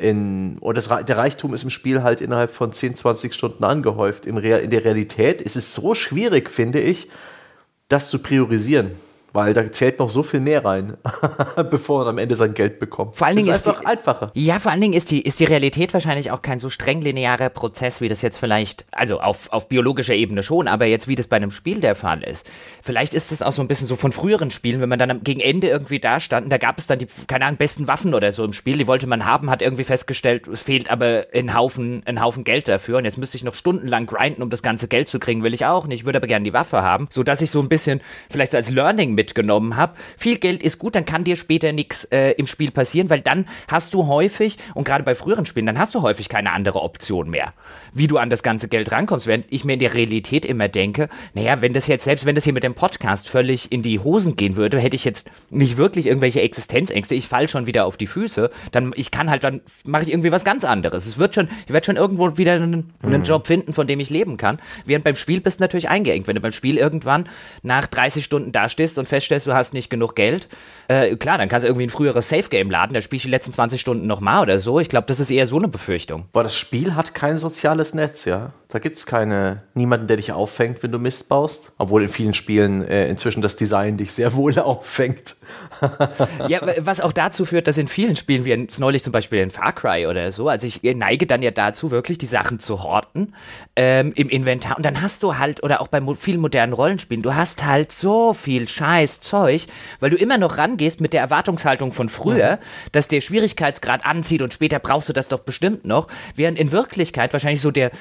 [0.00, 4.26] In, und das, der Reichtum ist im Spiel halt innerhalb von 10, 20 Stunden angehäuft.
[4.26, 7.08] Im Real, in der Realität ist es so schwierig, finde ich,
[7.88, 8.92] das zu priorisieren
[9.38, 10.96] weil da zählt noch so viel mehr rein,
[11.70, 13.14] bevor man am Ende sein Geld bekommt.
[13.14, 14.30] Vor allen Dingen ist es einfach die, einfacher.
[14.34, 17.48] Ja, vor allen Dingen ist die, ist die Realität wahrscheinlich auch kein so streng linearer
[17.48, 21.28] Prozess, wie das jetzt vielleicht, also auf, auf biologischer Ebene schon, aber jetzt wie das
[21.28, 22.50] bei einem Spiel der Fall ist.
[22.82, 25.38] Vielleicht ist es auch so ein bisschen so von früheren Spielen, wenn man dann gegen
[25.38, 28.44] Ende irgendwie da stand, da gab es dann die, keine Ahnung, besten Waffen oder so
[28.44, 32.20] im Spiel, die wollte man haben, hat irgendwie festgestellt, es fehlt aber ein Haufen, ein
[32.20, 35.20] Haufen Geld dafür und jetzt müsste ich noch stundenlang grinden, um das ganze Geld zu
[35.20, 37.68] kriegen, will ich auch nicht, würde aber gerne die Waffe haben, sodass ich so ein
[37.68, 39.94] bisschen vielleicht so als Learning mitgenommen habe.
[40.16, 43.46] Viel Geld ist gut, dann kann dir später nichts äh, im Spiel passieren, weil dann
[43.68, 47.30] hast du häufig, und gerade bei früheren Spielen, dann hast du häufig keine andere Option
[47.30, 47.52] mehr,
[47.92, 49.26] wie du an das ganze Geld rankommst.
[49.26, 52.44] Während ich mir in der Realität immer denke, naja, wenn das jetzt, selbst wenn das
[52.44, 56.06] hier mit dem Podcast völlig in die Hosen gehen würde, hätte ich jetzt nicht wirklich
[56.06, 60.02] irgendwelche Existenzängste, ich falle schon wieder auf die Füße, dann ich kann halt, dann mache
[60.02, 61.06] ich irgendwie was ganz anderes.
[61.06, 63.24] Es wird schon, ich werde schon irgendwo wieder einen, einen mhm.
[63.24, 64.58] Job finden, von dem ich leben kann.
[64.84, 66.26] Während beim Spiel bist du natürlich eingeengt.
[66.26, 67.28] Wenn du beim Spiel irgendwann
[67.62, 70.48] nach 30 Stunden dastehst und feststellst, du hast nicht genug Geld,
[70.88, 73.52] äh, klar, dann kannst du irgendwie ein früheres Safe-Game laden, da spiele ich die letzten
[73.52, 74.80] 20 Stunden nochmal oder so.
[74.80, 76.26] Ich glaube, das ist eher so eine Befürchtung.
[76.32, 77.38] Boah, das Spiel hat kein
[77.78, 78.52] soziales Netz, ja.
[78.70, 81.72] Da gibt es keine, niemanden, der dich auffängt, wenn du Mist baust.
[81.78, 85.36] Obwohl in vielen Spielen äh, inzwischen das Design dich sehr wohl auffängt.
[86.48, 89.72] ja, was auch dazu führt, dass in vielen Spielen, wie neulich zum Beispiel in Far
[89.72, 93.34] Cry oder so, also ich neige dann ja dazu, wirklich die Sachen zu horten
[93.74, 94.76] ähm, im Inventar.
[94.76, 97.90] Und dann hast du halt, oder auch bei mo vielen modernen Rollenspielen, du hast halt
[97.90, 99.66] so viel scheiß Zeug,
[100.00, 102.90] weil du immer noch rangehst mit der Erwartungshaltung von früher, mhm.
[102.92, 106.08] dass der Schwierigkeitsgrad anzieht und später brauchst du das doch bestimmt noch.
[106.34, 107.92] Während in Wirklichkeit wahrscheinlich so der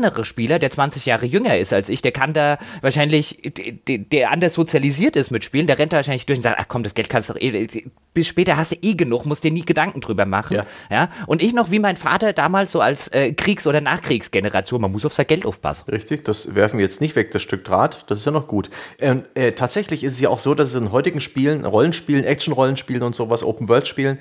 [0.00, 3.52] modernere Spieler, der 20 Jahre jünger ist als ich, der kann da wahrscheinlich,
[3.86, 6.66] der, der anders sozialisiert ist mit Spielen, der rennt da wahrscheinlich durch und sagt, ach
[6.68, 7.84] komm, das Geld kannst du doch eh,
[8.14, 10.56] bis später hast du eh genug, musst dir nie Gedanken drüber machen.
[10.56, 10.66] Ja.
[10.90, 11.10] ja?
[11.26, 15.04] Und ich noch wie mein Vater damals so als äh, Kriegs- oder Nachkriegsgeneration, man muss
[15.04, 15.90] auf sein Geld aufpassen.
[15.90, 18.70] Richtig, das werfen wir jetzt nicht weg, das Stück Draht, das ist ja noch gut.
[18.98, 23.02] Ähm, äh, tatsächlich ist es ja auch so, dass es in heutigen Spielen, Rollenspielen, Action-Rollenspielen
[23.02, 24.18] und sowas, Open-World-Spielen,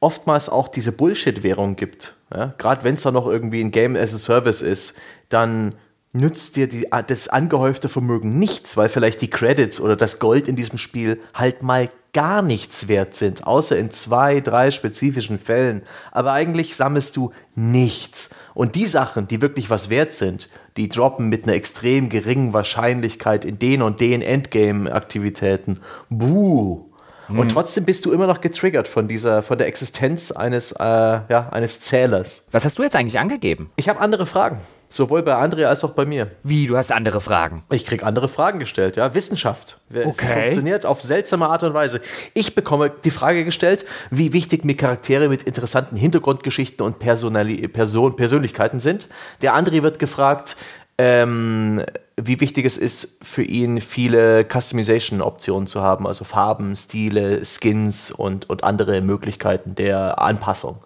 [0.00, 2.14] oftmals auch diese Bullshit-Währung gibt.
[2.34, 2.54] Ja?
[2.58, 4.94] Gerade wenn es da noch irgendwie ein Game as a Service ist,
[5.28, 5.74] dann
[6.12, 10.56] nützt dir die, das angehäufte Vermögen nichts, weil vielleicht die Credits oder das Gold in
[10.56, 15.82] diesem Spiel halt mal gar nichts wert sind, außer in zwei, drei spezifischen Fällen.
[16.10, 18.30] Aber eigentlich sammelst du nichts.
[18.54, 23.44] Und die Sachen, die wirklich was wert sind, die droppen mit einer extrem geringen Wahrscheinlichkeit
[23.44, 25.80] in den und den Endgame-Aktivitäten.
[26.08, 26.89] Buh.
[27.30, 27.48] Und mhm.
[27.48, 31.80] trotzdem bist du immer noch getriggert von dieser, von der Existenz eines, äh, ja, eines
[31.80, 32.46] Zählers.
[32.50, 33.70] Was hast du jetzt eigentlich angegeben?
[33.76, 34.60] Ich habe andere Fragen.
[34.92, 36.32] Sowohl bei André als auch bei mir.
[36.42, 37.62] Wie, du hast andere Fragen?
[37.70, 39.14] Ich kriege andere Fragen gestellt, ja.
[39.14, 39.78] Wissenschaft.
[39.88, 40.08] Okay.
[40.08, 42.00] Es funktioniert auf seltsame Art und Weise.
[42.34, 48.16] Ich bekomme die Frage gestellt, wie wichtig mir Charaktere mit interessanten Hintergrundgeschichten und Personali Person
[48.16, 49.06] Persönlichkeiten sind.
[49.42, 50.56] Der André wird gefragt,
[51.02, 51.82] ähm,
[52.16, 58.50] wie wichtig es ist für ihn, viele Customization-Optionen zu haben, also Farben, Stile, Skins und,
[58.50, 60.76] und andere Möglichkeiten der Anpassung.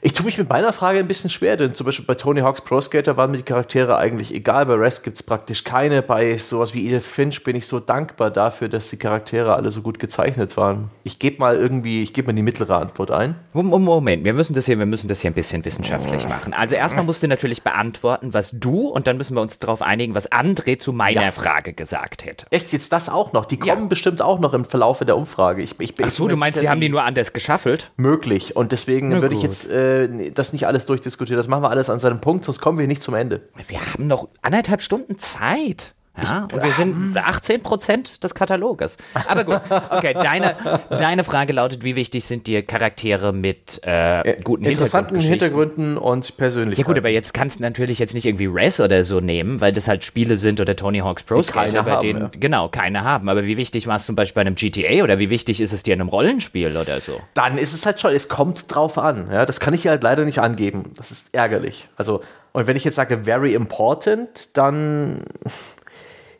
[0.00, 2.60] Ich tue mich mit meiner Frage ein bisschen schwer, denn zum Beispiel bei Tony Hawk's
[2.60, 4.66] Pro Skater waren mir die Charaktere eigentlich egal.
[4.66, 6.02] Bei Rest gibt es praktisch keine.
[6.02, 9.82] Bei sowas wie Edith Finch bin ich so dankbar dafür, dass die Charaktere alle so
[9.82, 10.90] gut gezeichnet waren.
[11.04, 13.36] Ich gebe mal irgendwie, ich gebe mal die mittlere Antwort ein.
[13.52, 16.52] Moment, wir müssen das hier, wir müssen das hier ein bisschen wissenschaftlich machen.
[16.52, 20.14] Also erstmal musst du natürlich beantworten, was du und dann müssen wir uns darauf einigen,
[20.14, 21.30] was André zu meiner ja.
[21.30, 22.46] Frage gesagt hätte.
[22.50, 23.46] Echt, jetzt das auch noch?
[23.46, 23.88] Die kommen ja.
[23.88, 25.62] bestimmt auch noch im Verlaufe der Umfrage.
[25.62, 27.90] Ich, ich, Ach so, du meinst, sie haben die nur anders geschaffelt?
[27.96, 28.56] Möglich.
[28.56, 29.95] Und deswegen würde ich jetzt äh,
[30.32, 31.36] das nicht alles durchdiskutieren.
[31.36, 33.48] Das machen wir alles an seinem Punkt, sonst kommen wir nicht zum Ende.
[33.66, 35.95] Wir haben noch anderthalb Stunden Zeit.
[36.22, 38.96] Ja, und wir sind 18 Prozent des Kataloges.
[39.28, 39.60] Aber gut,
[39.90, 40.56] okay, deine,
[40.90, 46.88] deine Frage lautet, wie wichtig sind dir Charaktere mit äh, guten Interessanten Hintergründen und Persönlichkeiten?
[46.88, 49.72] Ja gut, aber jetzt kannst du natürlich jetzt nicht irgendwie Res oder so nehmen, weil
[49.72, 52.30] das halt Spiele sind oder Tony Hawk's Pro Skater, bei denen, ja.
[52.38, 53.28] genau, keine haben.
[53.28, 55.82] Aber wie wichtig war es zum Beispiel bei einem GTA oder wie wichtig ist es
[55.82, 57.20] dir in einem Rollenspiel oder so?
[57.34, 59.28] Dann ist es halt schon, es kommt drauf an.
[59.30, 60.92] Ja, das kann ich ja halt leider nicht angeben.
[60.96, 61.88] Das ist ärgerlich.
[61.96, 65.22] Also, und wenn ich jetzt sage very important, dann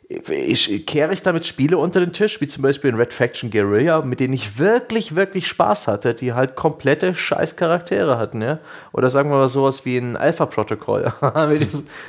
[0.09, 4.01] ich, kehre ich damit Spiele unter den Tisch, wie zum Beispiel in Red Faction Guerilla,
[4.01, 8.59] mit denen ich wirklich, wirklich Spaß hatte, die halt komplette Scheiß-Charaktere hatten, ja.
[8.93, 11.11] Oder sagen wir mal sowas wie ein Alpha-Protokoll,
[11.49, 11.67] mit,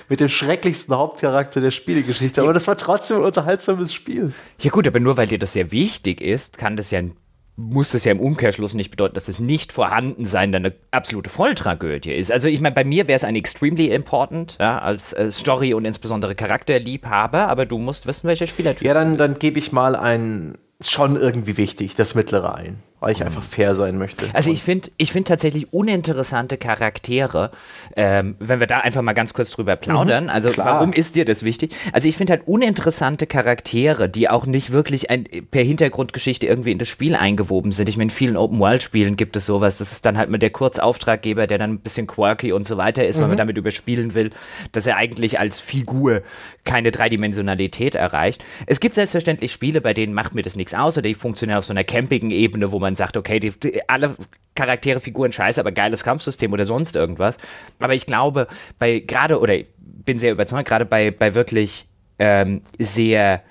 [0.09, 2.43] mit, dem schrecklichsten Hauptcharakter der Spielegeschichte.
[2.43, 4.33] Aber das war trotzdem ein unterhaltsames Spiel.
[4.61, 7.17] Ja gut, aber nur weil dir das sehr wichtig ist, kann das ja ein
[7.59, 12.13] muss das ja im Umkehrschluss nicht bedeuten, dass es nicht vorhanden sein eine absolute Volltragödie
[12.13, 12.31] ist.
[12.31, 15.85] Also ich meine, bei mir wäre es ein extremely important, ja, als äh, Story und
[15.85, 18.87] insbesondere Charakterliebhaber, aber du musst wissen, welcher Spielertyp.
[18.87, 23.25] Ja, dann, dann gebe ich mal ein schon irgendwie wichtig, das mittlere ein weil ich
[23.25, 24.27] einfach fair sein möchte.
[24.33, 27.51] Also ich finde ich find tatsächlich uninteressante Charaktere,
[27.97, 30.25] ähm, wenn wir da einfach mal ganz kurz drüber plaudern.
[30.25, 30.67] Mhm, also klar.
[30.67, 31.75] warum ist dir das wichtig?
[31.93, 36.79] Also ich finde halt uninteressante Charaktere, die auch nicht wirklich ein, per Hintergrundgeschichte irgendwie in
[36.79, 37.89] das Spiel eingewoben sind.
[37.89, 39.79] Ich meine, in vielen Open-World-Spielen gibt es sowas.
[39.79, 43.07] Das ist dann halt mit der Kurzauftraggeber, der dann ein bisschen quirky und so weiter
[43.07, 43.23] ist, mhm.
[43.23, 44.31] weil man damit überspielen will,
[44.73, 46.23] dass er eigentlich als Figur
[46.65, 48.45] keine Dreidimensionalität erreicht.
[48.67, 51.65] Es gibt selbstverständlich Spiele, bei denen macht mir das nichts aus oder die funktionieren auf
[51.65, 54.17] so einer campigen Ebene, wo man man sagt, okay, die, die, alle
[54.55, 57.37] Charaktere, Figuren scheiße, aber geiles Kampfsystem oder sonst irgendwas.
[57.79, 61.87] Aber ich glaube, bei gerade, oder ich bin sehr überzeugt, gerade bei, bei wirklich
[62.19, 63.43] ähm, sehr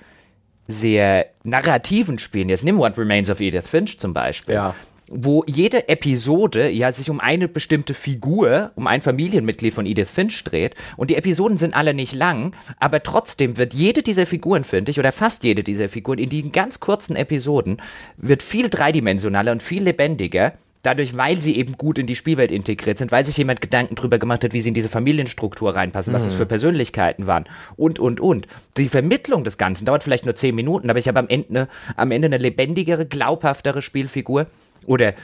[0.70, 4.74] sehr narrativen Spielen, jetzt nimm What Remains of Edith Finch zum Beispiel, ja
[5.10, 10.44] wo jede Episode ja sich um eine bestimmte Figur, um ein Familienmitglied von Edith Finch
[10.44, 10.74] dreht.
[10.96, 14.98] Und die Episoden sind alle nicht lang, aber trotzdem wird jede dieser Figuren, finde ich,
[14.98, 17.80] oder fast jede dieser Figuren in diesen ganz kurzen Episoden,
[18.16, 20.52] wird viel dreidimensionaler und viel lebendiger.
[20.84, 24.18] Dadurch, weil sie eben gut in die Spielwelt integriert sind, weil sich jemand Gedanken drüber
[24.18, 26.26] gemacht hat, wie sie in diese Familienstruktur reinpassen, was mhm.
[26.28, 27.46] das für Persönlichkeiten waren
[27.76, 28.46] und, und, und.
[28.76, 32.12] Die Vermittlung des Ganzen dauert vielleicht nur zehn Minuten, aber ich habe am Ende, am
[32.12, 34.46] Ende eine lebendigere, glaubhaftere Spielfigur
[34.86, 35.14] oder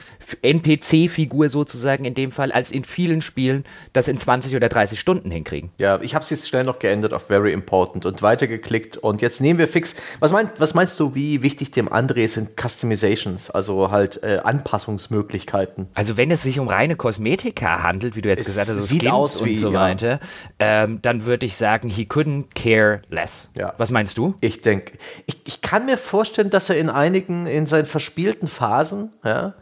[0.41, 5.31] NPC-Figur sozusagen in dem Fall, als in vielen Spielen das in 20 oder 30 Stunden
[5.31, 5.71] hinkriegen.
[5.79, 9.41] Ja, ich habe es jetzt schnell noch geändert auf Very Important und weitergeklickt und jetzt
[9.41, 9.95] nehmen wir fix.
[10.19, 15.87] Was, mein, was meinst du, wie wichtig dem André sind Customizations, also halt äh, Anpassungsmöglichkeiten?
[15.93, 18.85] Also wenn es sich um reine Kosmetika handelt, wie du jetzt es gesagt hast, also
[18.85, 20.19] sieht Skins aus und wie, so weiter,
[20.59, 20.83] ja.
[20.83, 23.49] ähm, dann würde ich sagen, he couldn't care less.
[23.57, 23.73] Ja.
[23.77, 24.35] Was meinst du?
[24.41, 29.13] Ich denke, ich, ich kann mir vorstellen, dass er in einigen, in seinen verspielten Phasen,
[29.23, 29.54] ja,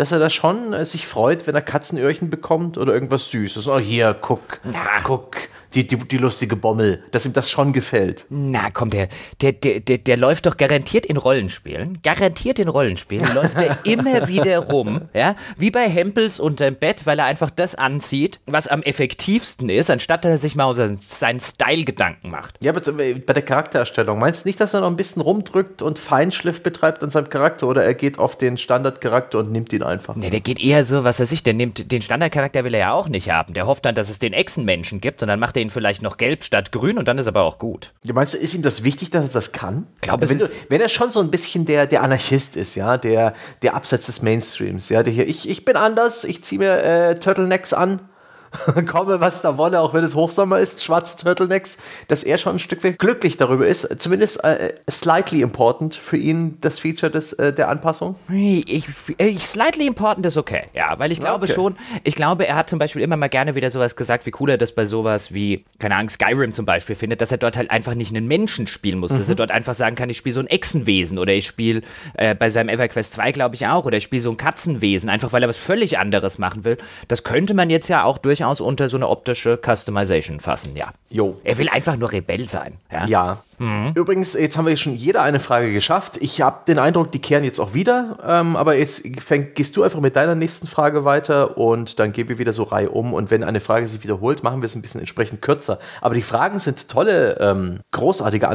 [0.00, 3.68] dass er da schon äh, sich freut, wenn er Katzenöhrchen bekommt oder irgendwas Süßes.
[3.68, 5.00] Oh, hier, guck, Na.
[5.04, 5.36] guck
[5.74, 8.26] die, die, die lustige Bommel, dass ihm das schon gefällt.
[8.28, 9.08] Na komm, der,
[9.40, 11.98] der, der, der, der läuft doch garantiert in Rollenspielen.
[12.02, 17.18] Garantiert in Rollenspielen läuft er immer wieder rum, ja, wie bei Hempels unterm Bett, weil
[17.18, 20.96] er einfach das anzieht, was am effektivsten ist, anstatt dass er sich mal um seinen,
[20.96, 22.56] seinen Style Gedanken macht.
[22.62, 25.98] Ja, aber bei der Charaktererstellung, meinst du nicht, dass er noch ein bisschen rumdrückt und
[25.98, 30.16] Feinschliff betreibt an seinem Charakter oder er geht auf den Standardcharakter und nimmt ihn einfach?
[30.16, 32.92] Ne, der geht eher so, was weiß ich, der nimmt den Standardcharakter will er ja
[32.92, 33.54] auch nicht haben.
[33.54, 36.16] Der hofft dann, dass es den Echsenmenschen gibt und dann macht er ihn vielleicht noch
[36.16, 37.92] gelb statt grün und dann ist aber auch gut.
[38.04, 39.86] Du meinst, ist ihm das wichtig, dass er das kann?
[40.00, 43.74] Glaube wenn, wenn er schon so ein bisschen der, der Anarchist ist, ja, der, der
[43.74, 47.72] abseits des Mainstreams, ja, der hier, ich, ich bin anders, ich ziehe mir äh, Turtlenecks
[47.72, 48.09] an,
[48.86, 51.78] komme, was da wolle, auch wenn es Hochsommer ist, schwarze Turtlenecks,
[52.08, 54.00] dass er schon ein Stück weit glücklich darüber ist.
[54.00, 58.16] Zumindest äh, slightly important für ihn das Feature des, äh, der Anpassung.
[58.28, 58.84] Ich,
[59.18, 61.54] ich, slightly important ist okay, ja, weil ich glaube okay.
[61.54, 64.50] schon, ich glaube, er hat zum Beispiel immer mal gerne wieder sowas gesagt, wie cool
[64.50, 67.70] er das bei sowas wie, keine Ahnung, Skyrim zum Beispiel findet, dass er dort halt
[67.70, 69.18] einfach nicht einen Menschen spielen muss, mhm.
[69.18, 71.82] dass er dort einfach sagen kann, ich spiele so ein Echsenwesen oder ich spiele
[72.14, 75.32] äh, bei seinem EverQuest 2, glaube ich, auch, oder ich spiele so ein Katzenwesen, einfach
[75.32, 76.78] weil er was völlig anderes machen will.
[77.08, 80.92] Das könnte man jetzt ja auch durch durchaus unter so eine optische Customization fassen, ja.
[81.10, 81.36] Jo.
[81.44, 82.78] Er will einfach nur Rebell sein.
[82.90, 83.06] Ja.
[83.06, 83.42] ja.
[83.58, 83.92] Mhm.
[83.94, 86.16] Übrigens, jetzt haben wir schon jeder eine Frage geschafft.
[86.20, 88.18] Ich habe den Eindruck, die kehren jetzt auch wieder.
[88.26, 92.28] Ähm, aber jetzt fäng, gehst du einfach mit deiner nächsten Frage weiter und dann gehen
[92.28, 93.12] wir wieder so Reihe um.
[93.12, 95.78] Und wenn eine Frage sich wiederholt, machen wir es ein bisschen entsprechend kürzer.
[96.00, 98.48] Aber die Fragen sind tolle, ähm, großartige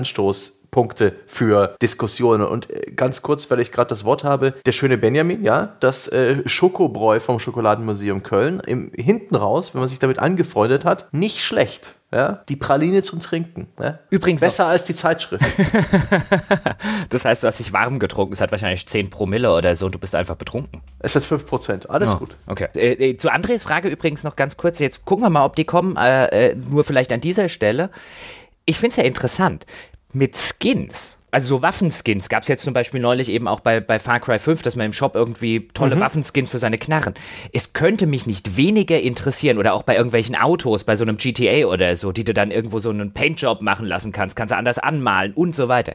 [0.76, 2.46] Anstoßpunkte für Diskussionen.
[2.46, 6.08] Und äh, ganz kurz, weil ich gerade das Wort habe, der schöne Benjamin, ja, das
[6.08, 11.42] äh, Schokobräu vom Schokoladenmuseum Köln, im, hinten raus, wenn man sich damit angefreundet hat, nicht
[11.42, 11.94] schlecht.
[12.12, 13.68] Ja, die Praline zum Trinken.
[13.78, 14.00] Ja.
[14.10, 15.44] Übrigens besser als die Zeitschrift.
[17.10, 18.32] das heißt, du hast dich warm getrunken.
[18.32, 20.82] Es hat wahrscheinlich 10 Promille oder so und du bist einfach betrunken.
[21.00, 21.90] Es hat 5 Prozent.
[21.90, 22.38] Alles oh, gut.
[22.48, 22.68] Okay.
[22.76, 24.80] Äh, äh, zu Andres Frage übrigens noch ganz kurz.
[24.80, 25.98] Jetzt gucken wir mal, ob die kommen.
[25.98, 27.90] Äh, äh nur vielleicht an dieser Stelle.
[28.66, 29.66] Ich finde es ja interessant.
[30.16, 34.00] Mit Skins also so Waffenskins gab es jetzt zum Beispiel neulich eben auch bei, bei
[34.00, 36.00] Far Cry 5, dass man im Shop irgendwie tolle mhm.
[36.00, 37.14] Waffenskins für seine Knarren.
[37.52, 41.66] Es könnte mich nicht weniger interessieren oder auch bei irgendwelchen Autos, bei so einem GTA
[41.66, 44.80] oder so, die du dann irgendwo so einen Paintjob machen lassen kannst, kannst du anders
[44.80, 45.94] anmalen und so weiter.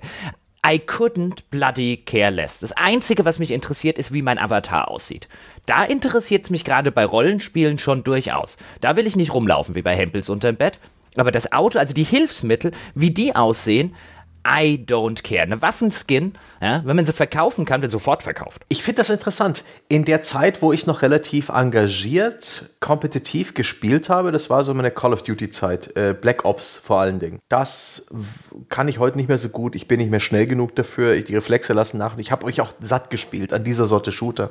[0.66, 2.61] I couldn't bloody care less.
[2.61, 5.27] Das Einzige, was mich interessiert, ist, wie mein Avatar aussieht.
[5.64, 8.59] Da interessiert es mich gerade bei Rollenspielen schon durchaus.
[8.83, 10.79] Da will ich nicht rumlaufen wie bei Hempels unterm Bett.
[11.17, 13.95] Aber das Auto, also die Hilfsmittel, wie die aussehen,
[14.47, 15.43] I don't care.
[15.43, 16.33] Eine Waffenskin,
[16.63, 18.63] ja, wenn man sie verkaufen kann, wird sofort verkauft.
[18.69, 19.65] Ich finde das interessant.
[19.89, 24.91] In der Zeit, wo ich noch relativ engagiert, kompetitiv gespielt habe, das war so meine
[24.91, 27.41] Call of Duty-Zeit, äh, Black Ops vor allen Dingen.
[27.51, 28.07] Das
[28.71, 29.75] kann ich heute nicht mehr so gut.
[29.75, 31.21] Ich bin nicht mehr schnell genug dafür.
[31.21, 32.17] Die Reflexe lassen nach.
[32.17, 34.51] Ich habe euch auch satt gespielt an dieser Sorte Shooter.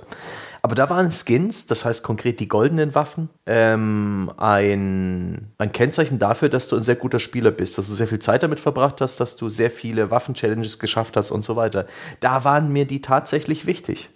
[0.62, 6.50] Aber da waren Skins, das heißt konkret die goldenen Waffen, ähm, ein, ein Kennzeichen dafür,
[6.50, 9.20] dass du ein sehr guter Spieler bist, dass du sehr viel Zeit damit verbracht hast,
[9.20, 11.86] dass du sehr viele Waffen-Challenges geschafft hast und so weiter.
[12.20, 14.10] Da waren mir die tatsächlich wichtig.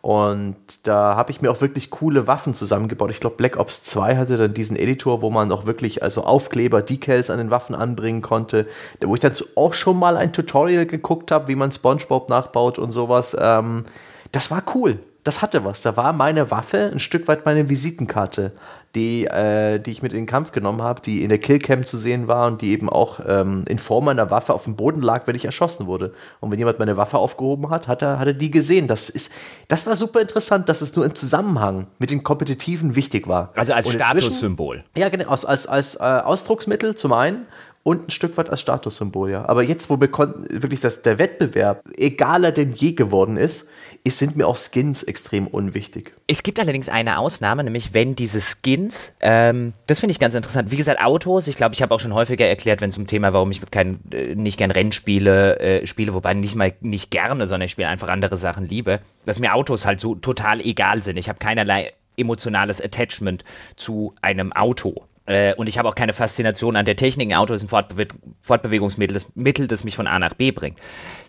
[0.00, 3.10] Und da habe ich mir auch wirklich coole Waffen zusammengebaut.
[3.10, 6.82] Ich glaube, Black Ops 2 hatte dann diesen Editor, wo man auch wirklich also Aufkleber,
[6.82, 8.66] Decals an den Waffen anbringen konnte.
[9.04, 12.92] Wo ich dann auch schon mal ein Tutorial geguckt habe, wie man SpongeBob nachbaut und
[12.92, 13.36] sowas.
[13.38, 13.86] Ähm,
[14.30, 15.82] das war cool das hatte was.
[15.82, 18.52] Da war meine Waffe ein Stück weit meine Visitenkarte,
[18.94, 21.98] die, äh, die ich mit in den Kampf genommen habe, die in der Killcam zu
[21.98, 25.26] sehen war und die eben auch ähm, in Form meiner Waffe auf dem Boden lag,
[25.26, 26.14] wenn ich erschossen wurde.
[26.40, 28.88] Und wenn jemand meine Waffe aufgehoben hat, hat er, hat er die gesehen.
[28.88, 29.30] Das, ist,
[29.68, 33.52] das war super interessant, dass es nur im Zusammenhang mit den Kompetitiven wichtig war.
[33.54, 34.82] Also als Statussymbol.
[34.96, 37.46] Ja, genau, als, als, als äh, Ausdrucksmittel zum einen
[37.88, 39.48] und ein Stück weit als Statussymbol, ja.
[39.48, 43.70] Aber jetzt, wo wir wirklich dass der Wettbewerb egaler denn je geworden ist,
[44.04, 46.14] ist, sind mir auch Skins extrem unwichtig.
[46.26, 50.70] Es gibt allerdings eine Ausnahme, nämlich wenn diese Skins, ähm, das finde ich ganz interessant.
[50.70, 53.32] Wie gesagt, Autos, ich glaube, ich habe auch schon häufiger erklärt, wenn es um Thema,
[53.32, 57.64] warum ich kein, äh, nicht gern Rennspiele äh, spiele, wobei nicht mal nicht gerne, sondern
[57.64, 61.16] ich spiele einfach andere Sachen liebe, dass mir Autos halt so total egal sind.
[61.16, 63.44] Ich habe keinerlei emotionales Attachment
[63.76, 65.06] zu einem Auto.
[65.28, 67.30] Äh, und ich habe auch keine Faszination an der Technik.
[67.30, 68.08] Ein Auto ist ein Fortbe
[68.40, 70.78] Fortbewegungsmittel, das, Mittel, das mich von A nach B bringt.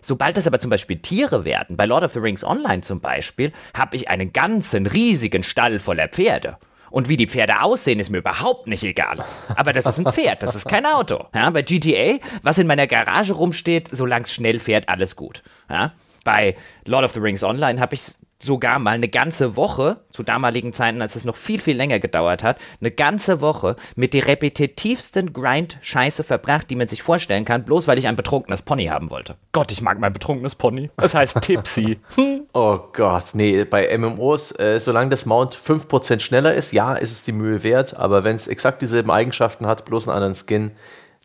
[0.00, 3.52] Sobald das aber zum Beispiel Tiere werden, bei Lord of the Rings Online zum Beispiel,
[3.76, 6.56] habe ich einen ganzen riesigen Stall voller Pferde.
[6.90, 9.24] Und wie die Pferde aussehen, ist mir überhaupt nicht egal.
[9.54, 11.26] Aber das ist ein Pferd, das ist kein Auto.
[11.34, 15.42] Ja, bei GTA, was in meiner Garage rumsteht, solange es schnell fährt, alles gut.
[15.68, 15.92] Ja?
[16.24, 18.02] Bei Lord of the Rings Online habe ich
[18.42, 22.42] sogar mal eine ganze Woche, zu damaligen Zeiten, als es noch viel, viel länger gedauert
[22.42, 27.86] hat, eine ganze Woche mit der repetitivsten Grind-Scheiße verbracht, die man sich vorstellen kann, bloß
[27.86, 29.36] weil ich ein betrunkenes Pony haben wollte.
[29.52, 30.90] Gott, ich mag mein betrunkenes Pony.
[30.96, 31.98] Das heißt Tipsy.
[32.54, 37.22] oh Gott, nee, bei MMOs, äh, solange das Mount 5% schneller ist, ja, ist es
[37.22, 40.70] die Mühe wert, aber wenn es exakt dieselben Eigenschaften hat, bloß einen anderen Skin,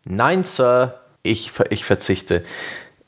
[0.04, 2.44] nein, Sir, ich, ich verzichte.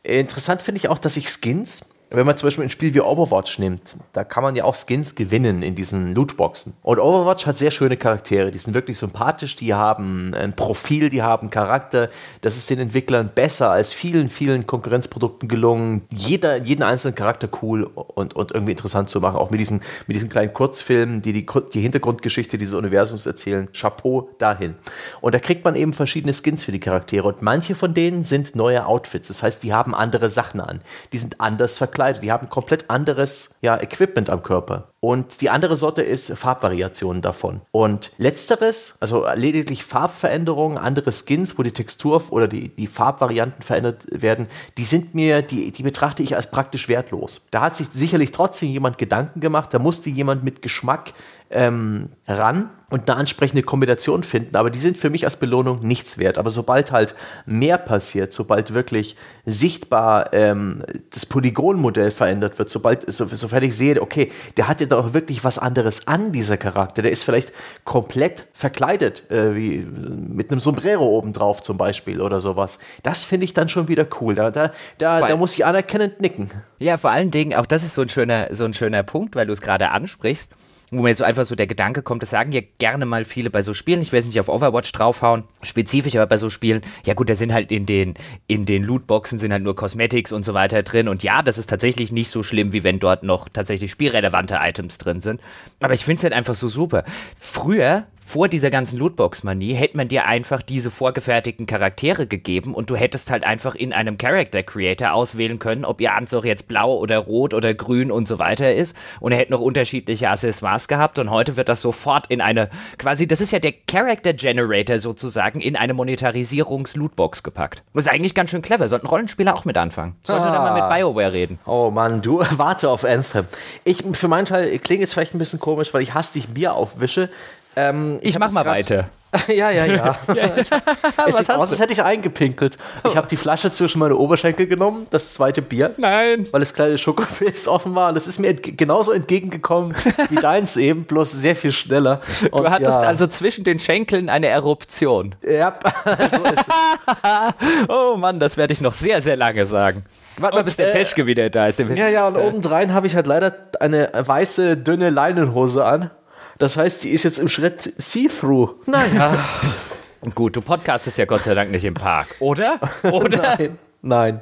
[0.03, 3.59] Interessant finde ich auch, dass ich Skins wenn man zum Beispiel ein Spiel wie Overwatch
[3.59, 6.75] nimmt, da kann man ja auch Skins gewinnen in diesen Lootboxen.
[6.83, 11.23] Und Overwatch hat sehr schöne Charaktere, die sind wirklich sympathisch, die haben ein Profil, die
[11.23, 12.09] haben Charakter.
[12.41, 17.85] Das ist den Entwicklern besser als vielen, vielen Konkurrenzprodukten gelungen, jeder, jeden einzelnen Charakter cool
[17.85, 19.37] und, und irgendwie interessant zu machen.
[19.37, 23.69] Auch mit diesen, mit diesen kleinen Kurzfilmen, die, die die Hintergrundgeschichte dieses Universums erzählen.
[23.73, 24.77] Chapeau dahin.
[25.21, 27.29] Und da kriegt man eben verschiedene Skins für die Charaktere.
[27.29, 29.29] Und manche von denen sind neue Outfits.
[29.29, 30.81] Das heißt, die haben andere Sachen an.
[31.13, 32.23] Die sind anders verkleidet verkleidet.
[32.23, 34.89] Die haben komplett anderes ja, Equipment am Körper.
[35.01, 37.61] Und die andere Sorte ist Farbvariationen davon.
[37.71, 44.07] Und letzteres, also lediglich Farbveränderungen, andere Skins, wo die Textur oder die, die Farbvarianten verändert
[44.11, 44.47] werden,
[44.77, 47.47] die sind mir, die, die betrachte ich als praktisch wertlos.
[47.51, 51.13] Da hat sich sicherlich trotzdem jemand Gedanken gemacht, da musste jemand mit Geschmack
[51.51, 56.17] ähm, ran und eine ansprechende Kombination finden, aber die sind für mich als Belohnung nichts
[56.17, 56.39] wert.
[56.39, 57.15] Aber sobald halt
[57.45, 64.01] mehr passiert, sobald wirklich sichtbar ähm, das Polygonmodell verändert wird, sobald, so, sofern ich sehe,
[64.01, 67.53] okay, der hat ja doch wirklich was anderes an, dieser Charakter, der ist vielleicht
[67.85, 72.79] komplett verkleidet, äh, wie mit einem Sombrero obendrauf zum Beispiel oder sowas.
[73.03, 74.35] Das finde ich dann schon wieder cool.
[74.35, 76.51] Da, da, da, da muss ich anerkennend nicken.
[76.79, 79.47] Ja, vor allen Dingen, auch das ist so ein schöner, so ein schöner Punkt, weil
[79.47, 80.53] du es gerade ansprichst
[80.91, 83.51] wo mir jetzt so einfach so der Gedanke kommt, das sagen ja gerne mal viele
[83.51, 86.83] bei so Spielen, ich will jetzt nicht auf Overwatch draufhauen, spezifisch aber bei so Spielen,
[87.05, 88.15] ja gut, da sind halt in den,
[88.47, 91.09] in den Lootboxen sind halt nur Cosmetics und so weiter drin.
[91.09, 94.99] Und ja, das ist tatsächlich nicht so schlimm, wie wenn dort noch tatsächlich spielrelevante Items
[94.99, 95.41] drin sind,
[95.81, 97.05] aber ich finde es halt einfach so super.
[97.39, 102.95] Früher vor dieser ganzen Lootbox-Manie hätte man dir einfach diese vorgefertigten Charaktere gegeben und du
[102.95, 107.17] hättest halt einfach in einem Character Creator auswählen können, ob ihr Anzug jetzt blau oder
[107.17, 111.31] rot oder grün und so weiter ist und er hätte noch unterschiedliche Accessoires gehabt und
[111.31, 112.69] heute wird das sofort in eine,
[112.99, 117.83] quasi, das ist ja der Character Generator sozusagen, in eine Monetarisierungs-Lootbox gepackt.
[117.95, 120.17] Das ist eigentlich ganz schön clever, sollten Rollenspieler auch mit anfangen.
[120.23, 120.53] Sollte ah.
[120.53, 121.59] da mal mit BioWare reden.
[121.65, 123.47] Oh Mann, du warte auf Anthem.
[123.85, 127.31] Ich, für meinen Teil klingt jetzt vielleicht ein bisschen komisch, weil ich hastig Bier aufwische,
[127.79, 129.09] ähm, ich, ich mach mal weiter.
[129.49, 130.19] ja, ja, ja.
[131.27, 132.79] es sieht aus, als hätte ich eingepinkelt.
[133.07, 135.95] Ich habe die Flasche zwischen meine Oberschenkel genommen, das zweite Bier.
[135.99, 136.49] Nein.
[136.51, 138.11] Weil das kleine Schokopilz offen war.
[138.11, 139.95] Und es ist mir genauso entgegengekommen
[140.31, 142.21] wie deins eben, bloß sehr viel schneller.
[142.51, 143.01] Und du hattest ja.
[143.01, 145.35] also zwischen den Schenkeln eine Eruption.
[145.45, 147.89] Ja, so ist es.
[147.89, 150.05] oh Mann, das werde ich noch sehr, sehr lange sagen.
[150.39, 151.79] Warte mal, bis der äh, Peschke wieder da ist.
[151.79, 152.47] Ja, ja, und äh.
[152.47, 156.11] obendrein habe ich halt leider eine weiße, dünne Leinenhose an.
[156.59, 158.71] Das heißt, die ist jetzt im Schritt See-Through.
[158.87, 159.49] Naja.
[160.35, 162.81] Gut, du podcastest ja Gott sei Dank nicht im Park, oder?
[163.05, 163.57] Oder?
[163.57, 164.41] nein, nein.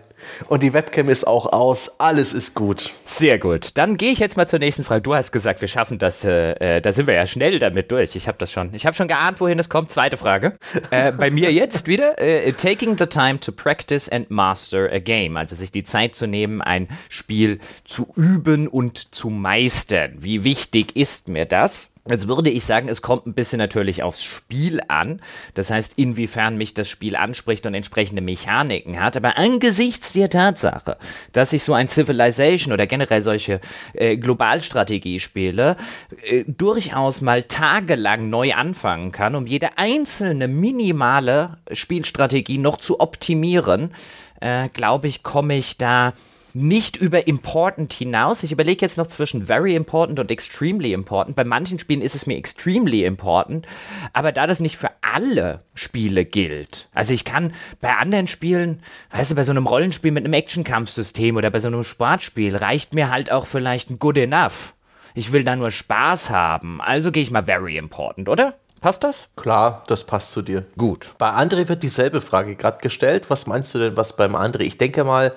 [0.49, 2.01] Und die Webcam ist auch aus.
[2.01, 2.95] Alles ist gut.
[3.05, 3.77] Sehr gut.
[3.77, 5.03] Dann gehe ich jetzt mal zur nächsten Frage.
[5.03, 6.25] Du hast gesagt, wir schaffen das.
[6.25, 8.17] Äh, äh da sind wir ja schnell damit durch.
[8.17, 8.73] Ich habe das schon.
[8.73, 9.91] Ich habe schon geahnt, wohin es kommt.
[9.91, 10.57] Zweite Frage.
[10.91, 12.19] Äh, bei mir jetzt wieder.
[12.19, 15.37] Äh, taking the time to practice and master a game.
[15.37, 20.15] Also sich die Zeit zu nehmen, ein Spiel zu üben und zu meistern.
[20.17, 21.91] Wie wichtig ist mir das?
[22.09, 25.21] Jetzt würde ich sagen, es kommt ein bisschen natürlich aufs Spiel an.
[25.55, 29.17] Das heißt, inwiefern mich das Spiel anspricht und entsprechende Mechaniken hat.
[29.17, 30.97] Aber angesichts der Tatsache,
[31.33, 33.61] dass ich so ein Civilization oder generell solche
[33.95, 35.77] äh, Globalstrategiespiele
[36.23, 43.93] äh, durchaus mal tagelang neu anfangen kann, um jede einzelne minimale Spielstrategie noch zu optimieren,
[44.41, 46.13] äh, glaube ich, komme ich da
[46.57, 48.43] nicht über important hinaus.
[48.43, 51.37] Ich überlege jetzt noch zwischen very important und extremely important.
[51.37, 53.67] Bei manchen Spielen ist es mir extremely important,
[54.15, 56.89] aber da das nicht für alle Spiele gilt.
[56.95, 57.53] Also ich kann
[57.83, 58.81] bei anderen Spielen,
[59.11, 62.95] weißt du, bei so einem Rollenspiel mit einem Action-Kampfsystem oder bei so einem Sportspiel reicht
[62.95, 64.73] mir halt auch vielleicht ein Good Enough.
[65.15, 66.81] Ich will da nur Spaß haben.
[66.81, 68.55] Also gehe ich mal very important, oder?
[68.81, 69.29] Passt das?
[69.37, 70.65] Klar, das passt zu dir.
[70.77, 71.15] Gut.
[71.19, 73.31] Bei André wird dieselbe Frage gerade gestellt.
[73.31, 74.61] Was meinst du denn, was beim André?
[74.61, 75.33] Ich denke mal,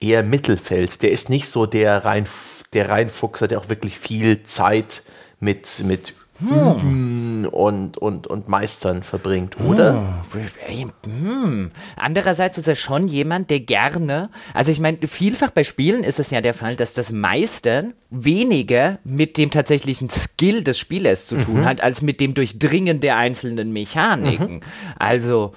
[0.00, 1.02] eher Mittelfeld.
[1.02, 2.26] Der ist nicht so der rein
[2.74, 5.04] der Reinfuchser, der auch wirklich viel Zeit
[5.38, 7.46] mit, mit hm.
[7.50, 10.24] Und, und, und Meistern verbringt, oder?
[10.32, 10.92] Hm.
[11.04, 11.70] hm.
[11.96, 16.30] Andererseits ist er schon jemand, der gerne, also ich meine, vielfach bei Spielen ist es
[16.30, 21.60] ja der Fall, dass das Meistern weniger mit dem tatsächlichen Skill des Spielers zu tun
[21.60, 21.64] mhm.
[21.66, 24.54] hat, als mit dem Durchdringen der einzelnen Mechaniken.
[24.56, 24.60] Mhm.
[24.98, 25.52] Also,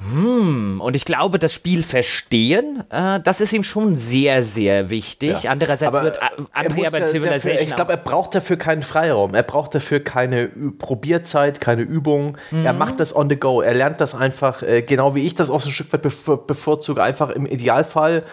[0.00, 5.44] hm, und ich glaube, das Spiel verstehen, äh, das ist ihm schon sehr, sehr wichtig.
[5.44, 5.50] Ja.
[5.50, 6.18] Andererseits aber wird
[6.52, 7.52] Andrea bei Civilization.
[7.52, 9.34] Dafür, ich glaube, er braucht dafür keinen Freiraum.
[9.34, 12.36] Er braucht dafür keine Probierzeit, keine Übung.
[12.50, 12.66] Mhm.
[12.66, 13.60] Er macht das on the go.
[13.60, 16.02] Er lernt das einfach, äh, genau wie ich das auch so ein Stück weit
[16.46, 18.24] bevorzuge, einfach im Idealfall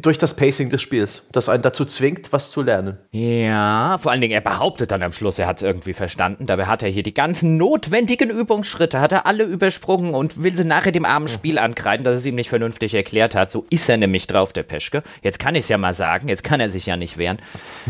[0.00, 2.96] durch das Pacing des Spiels, das einen dazu zwingt, was zu lernen.
[3.10, 6.46] Ja, vor allen Dingen, er behauptet dann am Schluss, er hat es irgendwie verstanden.
[6.46, 10.64] Dabei hat er hier die ganzen notwendigen Übungsschritte, hat er alle übersprungen und will sie
[10.64, 13.50] nachher dem armen Spiel ankreiden, dass es ihm nicht vernünftig erklärt hat.
[13.50, 15.02] So ist er nämlich drauf, der Peschke.
[15.22, 17.38] Jetzt kann ich es ja mal sagen, jetzt kann er sich ja nicht wehren.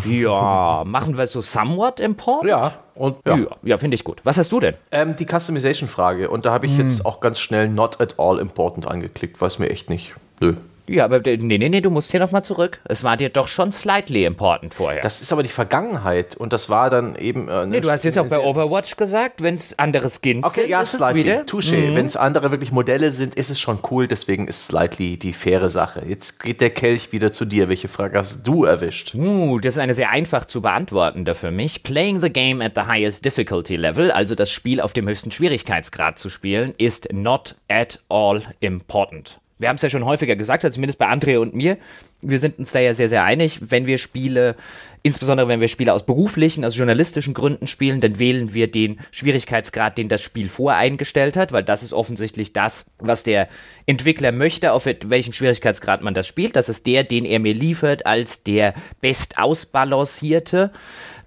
[0.05, 2.51] Ja, machen wir es so somewhat important?
[2.51, 4.21] Ja, und ja, ja, ja finde ich gut.
[4.25, 4.75] Was hast du denn?
[4.91, 6.29] Ähm, die Customization-Frage.
[6.29, 6.89] Und da habe ich hm.
[6.89, 10.15] jetzt auch ganz schnell not at all important angeklickt, was mir echt nicht.
[10.41, 10.55] Nö.
[10.87, 12.81] Ja, aber nee, nee, nee, du musst hier nochmal zurück.
[12.85, 15.01] Es war dir doch schon slightly important vorher.
[15.01, 17.49] Das ist aber die Vergangenheit und das war dann eben.
[17.49, 20.65] Äh, nee, du hast jetzt auch bei Overwatch gesagt, wenn es andere Skins okay, sind.
[20.65, 21.33] Okay, ja, slightly.
[21.47, 21.91] Touché.
[21.91, 21.97] Mhm.
[21.97, 25.71] Wenn es andere wirklich Modelle sind, ist es schon cool, deswegen ist slightly die faire
[25.71, 26.05] Sache.
[26.07, 27.69] Jetzt geht der Kelch wieder zu dir.
[27.69, 29.15] Welche Frage hast du erwischt?
[29.15, 31.83] Uh, das ist eine sehr einfach zu beantwortende für mich.
[31.83, 36.19] Playing the game at the highest difficulty level, also das Spiel auf dem höchsten Schwierigkeitsgrad
[36.19, 39.41] zu spielen, ist not at all important.
[39.59, 41.79] Wir haben es ja schon häufiger gesagt, also zumindest bei André und mir,
[42.23, 44.57] wir sind uns da ja sehr, sehr einig, wenn wir Spiele,
[45.03, 49.97] insbesondere wenn wir Spiele aus beruflichen, aus journalistischen Gründen spielen, dann wählen wir den Schwierigkeitsgrad,
[49.97, 53.49] den das Spiel voreingestellt hat, weil das ist offensichtlich das, was der
[53.87, 56.57] Entwickler möchte, auf welchem Schwierigkeitsgrad man das spielt.
[56.57, 60.73] Das ist der, den er mir liefert als der best ausbalancierte.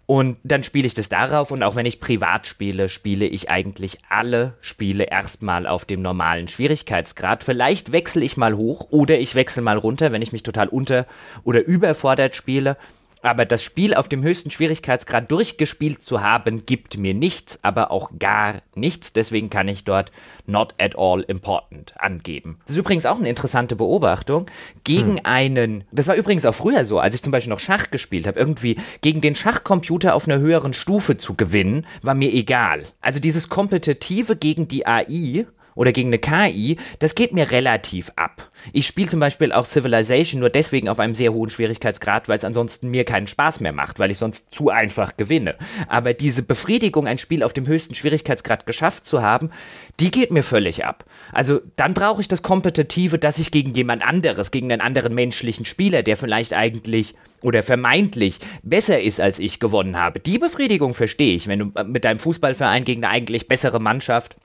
[0.08, 3.98] Und dann spiele ich das darauf und auch wenn ich privat spiele, spiele ich eigentlich
[4.08, 7.44] alle Spiele erstmal auf dem normalen Schwierigkeitsgrad.
[7.44, 11.08] Vielleicht wechsle ich mal hoch oder ich wechsle mal runter, wenn ich mich total unter-
[11.44, 12.78] oder überfordert spiele.
[13.22, 18.12] Aber das Spiel auf dem höchsten Schwierigkeitsgrad durchgespielt zu haben, gibt mir nichts, aber auch
[18.20, 19.14] gar nichts.
[19.14, 20.12] Deswegen kann ich dort
[20.46, 22.60] not at all important angeben.
[22.66, 24.46] Das ist übrigens auch eine interessante Beobachtung.
[24.84, 25.22] Gegen hm.
[25.24, 28.40] einen, das war übrigens auch früher so, als ich zum Beispiel noch Schach gespielt habe,
[28.40, 32.86] irgendwie gegen den Schachcomputer auf einer höheren Stufe zu gewinnen, war mir egal.
[33.02, 35.48] Also dieses Kompetitive gegen die AI
[35.78, 38.50] oder gegen eine KI, das geht mir relativ ab.
[38.74, 42.44] Ich spiele zum Beispiel auch Civilization nur deswegen auf einem sehr hohen Schwierigkeitsgrad, weil es
[42.44, 45.56] ansonsten mir keinen Spaß mehr macht, weil ich sonst zu einfach gewinne.
[45.88, 49.52] Aber diese Befriedigung, ein Spiel auf dem höchsten Schwierigkeitsgrad geschafft zu haben,
[50.00, 51.06] die geht mir völlig ab.
[51.32, 55.66] Also dann brauche ich das Kompetitive, dass ich gegen jemand anderes, gegen einen anderen menschlichen
[55.66, 57.14] Spieler, der vielleicht eigentlich
[57.44, 60.20] oder vermeintlich besser ist als ich gewonnen habe.
[60.20, 64.38] Die Befriedigung verstehe ich, wenn du mit deinem Fußballverein gegen eine eigentlich bessere Mannschaft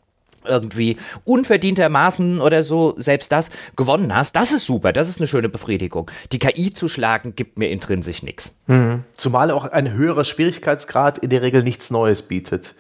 [0.45, 5.49] irgendwie unverdientermaßen oder so selbst das gewonnen hast, das ist super, das ist eine schöne
[5.49, 6.11] Befriedigung.
[6.33, 8.55] Die KI zu schlagen gibt mir intrinsisch nichts.
[8.67, 9.05] Mhm.
[9.17, 12.75] Zumal auch ein höherer Schwierigkeitsgrad in der Regel nichts Neues bietet.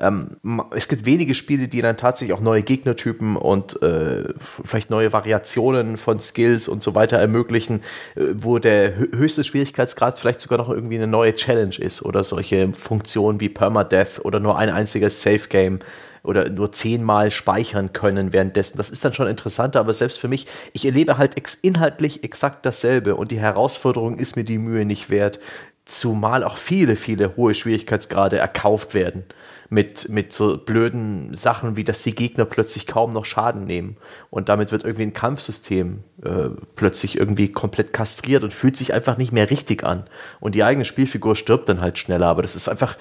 [0.00, 0.36] Ähm,
[0.74, 5.98] es gibt wenige Spiele, die dann tatsächlich auch neue Gegnertypen und äh, vielleicht neue Variationen
[5.98, 7.80] von Skills und so weiter ermöglichen,
[8.14, 12.72] äh, wo der höchste Schwierigkeitsgrad vielleicht sogar noch irgendwie eine neue Challenge ist oder solche
[12.72, 15.80] Funktionen wie Permadeath oder nur ein einziges Safe Game
[16.28, 18.76] oder nur zehnmal speichern können währenddessen.
[18.76, 22.66] Das ist dann schon interessanter, aber selbst für mich, ich erlebe halt ex inhaltlich exakt
[22.66, 25.40] dasselbe und die Herausforderung ist mir die Mühe nicht wert,
[25.86, 29.24] zumal auch viele, viele hohe Schwierigkeitsgrade erkauft werden.
[29.70, 33.98] Mit, mit so blöden Sachen, wie dass die Gegner plötzlich kaum noch Schaden nehmen.
[34.30, 39.18] Und damit wird irgendwie ein Kampfsystem äh, plötzlich irgendwie komplett kastriert und fühlt sich einfach
[39.18, 40.04] nicht mehr richtig an.
[40.40, 42.28] Und die eigene Spielfigur stirbt dann halt schneller.
[42.28, 42.96] Aber das ist einfach,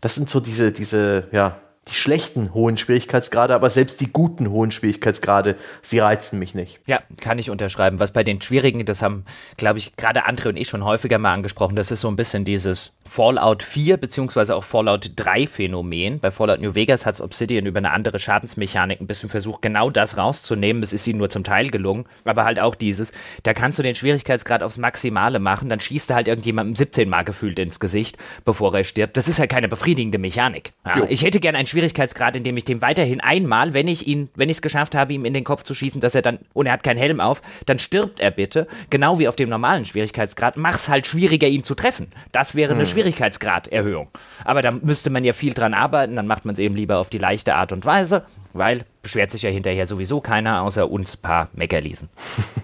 [0.00, 4.70] das sind so diese, diese, ja, die schlechten hohen Schwierigkeitsgrade, aber selbst die guten hohen
[4.70, 6.78] Schwierigkeitsgrade, sie reizen mich nicht.
[6.86, 7.98] Ja, kann ich unterschreiben.
[7.98, 9.24] Was bei den schwierigen, das haben,
[9.56, 12.44] glaube ich, gerade Andre und ich schon häufiger mal angesprochen, das ist so ein bisschen
[12.44, 16.20] dieses Fallout 4 beziehungsweise auch Fallout 3 Phänomen.
[16.20, 20.18] Bei Fallout New Vegas hat Obsidian über eine andere Schadensmechanik ein bisschen versucht, genau das
[20.18, 20.82] rauszunehmen.
[20.82, 23.12] Es ist ihnen nur zum Teil gelungen, aber halt auch dieses,
[23.42, 27.24] da kannst du den Schwierigkeitsgrad aufs Maximale machen, dann schießt er halt irgendjemandem 17 Mal
[27.24, 29.16] gefühlt ins Gesicht, bevor er stirbt.
[29.16, 30.72] Das ist halt keine befriedigende Mechanik.
[30.84, 34.28] Ja, ich hätte gerne ein Schwierigkeitsgrad, in dem ich dem weiterhin einmal, wenn ich ihn,
[34.34, 36.66] wenn ich es geschafft habe, ihm in den Kopf zu schießen, dass er dann, und
[36.66, 40.56] er hat keinen Helm auf, dann stirbt er bitte, genau wie auf dem normalen Schwierigkeitsgrad,
[40.56, 42.08] mach's halt schwieriger, ihn zu treffen.
[42.32, 42.88] Das wäre eine hm.
[42.88, 44.08] Schwierigkeitsgraderhöhung.
[44.44, 47.08] Aber da müsste man ja viel dran arbeiten, dann macht man es eben lieber auf
[47.08, 51.48] die leichte Art und Weise, weil beschwert sich ja hinterher sowieso keiner, außer uns paar
[51.54, 52.08] Meckerliesen.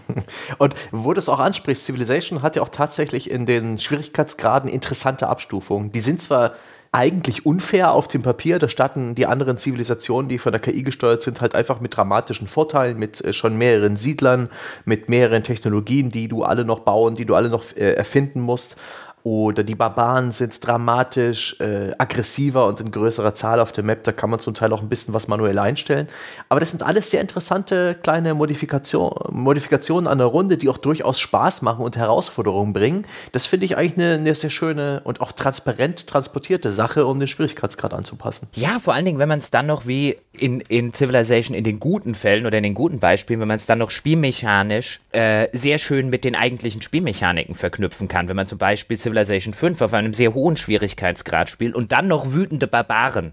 [0.59, 5.29] und wo du es auch ansprichst, Civilization hat ja auch tatsächlich in den Schwierigkeitsgraden interessante
[5.29, 5.93] Abstufungen.
[5.93, 6.55] Die sind zwar
[6.97, 8.59] eigentlich unfair auf dem Papier.
[8.59, 12.49] Da starten die anderen Zivilisationen, die von der KI gesteuert sind, halt einfach mit dramatischen
[12.49, 14.49] Vorteilen, mit äh, schon mehreren Siedlern,
[14.87, 18.77] mit mehreren Technologien, die du alle noch bauen, die du alle noch äh, erfinden musst
[19.27, 24.05] oder die Barbaren sind dramatisch äh, aggressiver und in größerer Zahl auf der Map.
[24.05, 26.07] Da kann man zum Teil auch ein bisschen was manuell einstellen.
[26.49, 31.19] Aber das sind alles sehr interessante kleine Modifikation, Modifikationen an der Runde, die auch durchaus
[31.19, 33.05] Spaß machen und Herausforderungen bringen.
[33.33, 37.27] Das finde ich eigentlich eine, eine, sehr schöne und auch transparent transportierte Sache, um den
[37.27, 38.47] Schwierigkeitsgrad anzupassen.
[38.55, 41.81] Ja, vor allen Dingen, wenn man es dann noch wie in, in Civilization in den
[41.81, 45.79] guten Fällen oder in den guten Beispielen, wenn man es dann noch spielmechanisch äh, sehr
[45.79, 48.29] schön mit den eigentlichen Spielmechaniken verknüpfen kann.
[48.29, 52.09] Wenn man zum Beispiel Civilization Civilization 5 auf einem sehr hohen Schwierigkeitsgrad spielt und dann
[52.09, 53.33] noch wütende Barbaren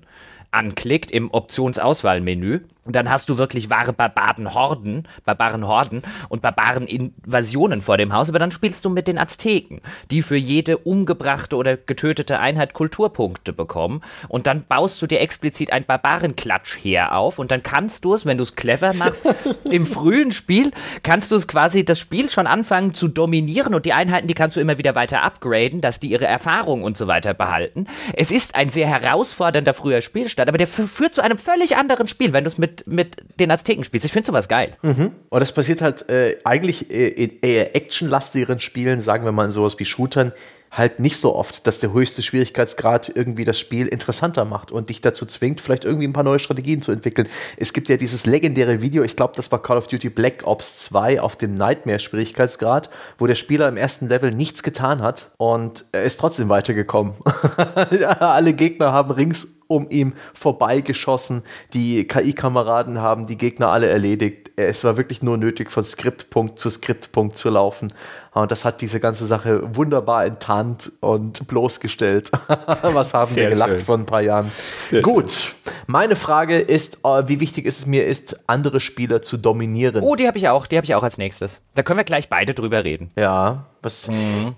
[0.51, 8.11] anklickt im Optionsauswahlmenü, und dann hast du wirklich wahre Barbarenhorden, Barbarenhorden und Barbareninvasionen vor dem
[8.11, 9.79] Haus, aber dann spielst du mit den Azteken,
[10.11, 14.01] die für jede umgebrachte oder getötete Einheit Kulturpunkte bekommen.
[14.27, 18.37] Und dann baust du dir explizit ein Barbarenklatschheer auf und dann kannst du es, wenn
[18.37, 19.23] du es clever machst,
[19.69, 20.71] im frühen Spiel
[21.03, 24.57] kannst du es quasi das Spiel schon anfangen zu dominieren und die Einheiten, die kannst
[24.57, 27.87] du immer wieder weiter upgraden, dass die ihre Erfahrung und so weiter behalten.
[28.13, 32.33] Es ist ein sehr herausfordernder früher Spielstand, aber der führt zu einem völlig anderen Spiel,
[32.33, 34.05] wenn du es mit mit, mit den Azteken spielst.
[34.05, 34.75] Ich finde sowas geil.
[34.81, 35.11] Mhm.
[35.29, 39.77] Und das passiert halt äh, eigentlich in eher actionlastigeren Spielen, sagen wir mal in sowas
[39.79, 40.33] wie Shootern,
[40.73, 45.01] halt nicht so oft, dass der höchste Schwierigkeitsgrad irgendwie das Spiel interessanter macht und dich
[45.01, 47.27] dazu zwingt, vielleicht irgendwie ein paar neue Strategien zu entwickeln.
[47.57, 50.77] Es gibt ja dieses legendäre Video, ich glaube, das war Call of Duty Black Ops
[50.85, 56.03] 2 auf dem Nightmare-Schwierigkeitsgrad, wo der Spieler im ersten Level nichts getan hat und er
[56.03, 57.13] ist trotzdem weitergekommen.
[58.19, 61.43] Alle Gegner haben rings um ihm vorbeigeschossen.
[61.73, 64.51] Die KI-Kameraden haben die Gegner alle erledigt.
[64.55, 67.91] Es war wirklich nur nötig, von Skriptpunkt zu Skriptpunkt zu laufen.
[68.33, 72.31] Und das hat diese ganze Sache wunderbar enttarnt und bloßgestellt.
[72.81, 73.85] Was haben Sehr wir gelacht schön.
[73.85, 74.51] vor ein paar Jahren?
[74.81, 75.53] Sehr Gut, schön.
[75.87, 80.03] meine Frage ist, äh, wie wichtig ist es mir ist, andere Spieler zu dominieren?
[80.03, 81.59] Oh, die habe ich auch, die habe ich auch als nächstes.
[81.75, 83.11] Da können wir gleich beide drüber reden.
[83.15, 84.07] Ja, was?
[84.07, 84.55] Mhm.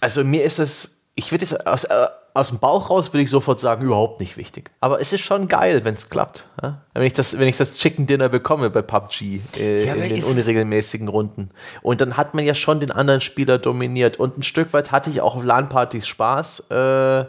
[0.00, 2.06] Also mir ist es, ich würde es aus, äh,
[2.36, 4.70] aus dem Bauch raus würde ich sofort sagen, überhaupt nicht wichtig.
[4.80, 6.46] Aber es ist schon geil, wenn es klappt.
[6.62, 6.82] Ja?
[6.94, 10.24] Wenn, ich das, wenn ich das Chicken Dinner bekomme bei PUBG äh, ja, in den
[10.24, 11.50] unregelmäßigen Runden.
[11.82, 14.18] Und dann hat man ja schon den anderen Spieler dominiert.
[14.18, 16.70] Und ein Stück weit hatte ich auch auf LAN-Partys Spaß.
[16.70, 17.24] Äh,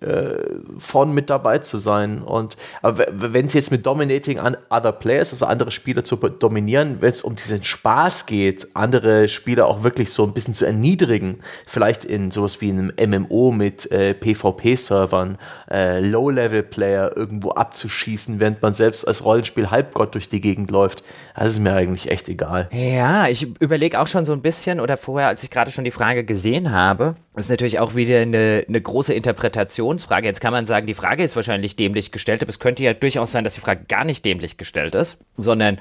[0.00, 0.36] äh,
[0.76, 2.22] von mit dabei zu sein.
[2.22, 4.38] Und wenn es jetzt mit Dominating
[4.68, 9.66] Other Players, also andere Spieler zu dominieren, wenn es um diesen Spaß geht, andere Spieler
[9.66, 14.12] auch wirklich so ein bisschen zu erniedrigen, vielleicht in sowas wie einem MMO mit äh,
[14.12, 15.38] PvP-Servern,
[15.70, 21.52] äh, Low-Level-Player irgendwo abzuschießen, während man selbst als Rollenspiel Halbgott durch die Gegend läuft, das
[21.52, 22.68] ist mir eigentlich echt egal.
[22.72, 25.90] Ja, ich überlege auch schon so ein bisschen, oder vorher, als ich gerade schon die
[25.90, 27.14] Frage gesehen habe,
[27.44, 30.26] ist natürlich auch wieder eine, eine große Interpretationsfrage.
[30.26, 33.32] Jetzt kann man sagen, die Frage ist wahrscheinlich dämlich gestellt, aber es könnte ja durchaus
[33.32, 35.78] sein, dass die Frage gar nicht dämlich gestellt ist, sondern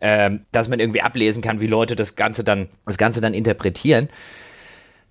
[0.00, 4.08] ähm, dass man irgendwie ablesen kann, wie Leute das Ganze dann, das Ganze dann interpretieren.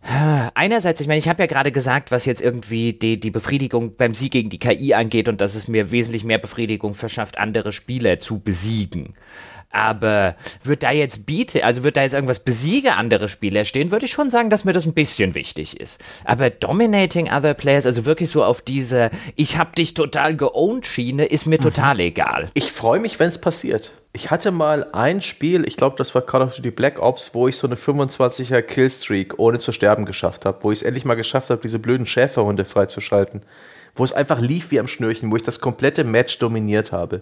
[0.06, 4.14] Einerseits, ich meine, ich habe ja gerade gesagt, was jetzt irgendwie die, die Befriedigung beim
[4.14, 8.20] Sieg gegen die KI angeht und dass es mir wesentlich mehr Befriedigung verschafft, andere Spieler
[8.20, 9.14] zu besiegen.
[9.74, 14.06] Aber wird da jetzt biete, also wird da jetzt irgendwas besiege andere Spieler stehen, würde
[14.06, 16.00] ich schon sagen, dass mir das ein bisschen wichtig ist.
[16.26, 21.26] Aber dominating other players, also wirklich so auf diese Ich hab dich total geowned Schiene,
[21.26, 21.64] ist mir mhm.
[21.64, 22.52] total egal.
[22.54, 23.92] Ich freue mich, wenn es passiert.
[24.16, 27.48] Ich hatte mal ein Spiel, ich glaube, das war Call of Duty Black Ops, wo
[27.48, 31.16] ich so eine 25er Killstreak ohne zu sterben geschafft habe, wo ich es endlich mal
[31.16, 33.42] geschafft habe, diese blöden Schäferhunde freizuschalten.
[33.96, 37.22] Wo es einfach lief wie am Schnürchen, wo ich das komplette Match dominiert habe.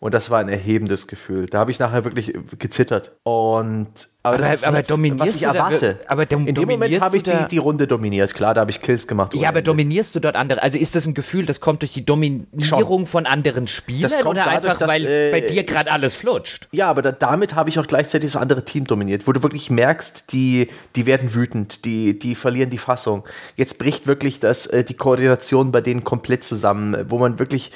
[0.00, 1.44] Und das war ein erhebendes Gefühl.
[1.44, 3.12] Da habe ich nachher wirklich gezittert.
[3.22, 5.98] Und aber, aber, das ist aber das, was ich erwarte.
[6.02, 8.32] Da, aber in dem Moment habe ich die, die Runde dominiert.
[8.32, 9.34] Klar, da habe ich Kills gemacht.
[9.34, 9.70] Ja, aber Ende.
[9.70, 10.62] dominierst du dort andere?
[10.62, 13.06] Also ist das ein Gefühl, das kommt durch die Dominierung Schon.
[13.06, 16.68] von anderen Spielern oder dadurch, einfach, dass, weil äh, bei dir gerade alles flutscht?
[16.72, 19.68] Ja, aber da, damit habe ich auch gleichzeitig das andere Team dominiert, wo du wirklich
[19.68, 23.24] merkst, die, die werden wütend, die, die verlieren die Fassung.
[23.56, 27.70] Jetzt bricht wirklich das, äh, die Koordination bei denen komplett zusammen, wo man wirklich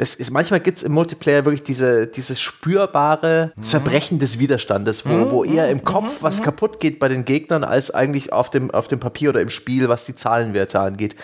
[0.00, 3.62] das ist, manchmal gibt es im Multiplayer wirklich diese, dieses spürbare mhm.
[3.62, 5.30] Zerbrechen des Widerstandes, wo, mhm.
[5.30, 6.22] wo eher im Kopf mhm.
[6.22, 6.44] was mhm.
[6.44, 9.90] kaputt geht bei den Gegnern, als eigentlich auf dem, auf dem Papier oder im Spiel,
[9.90, 11.16] was die Zahlenwerte angeht.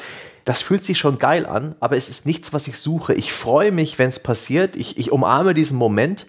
[0.45, 3.15] Das fühlt sich schon geil an, aber es ist nichts, was ich suche.
[3.15, 4.77] Ich freue mich, wenn es passiert.
[4.77, 6.27] Ich, ich umarme diesen Moment,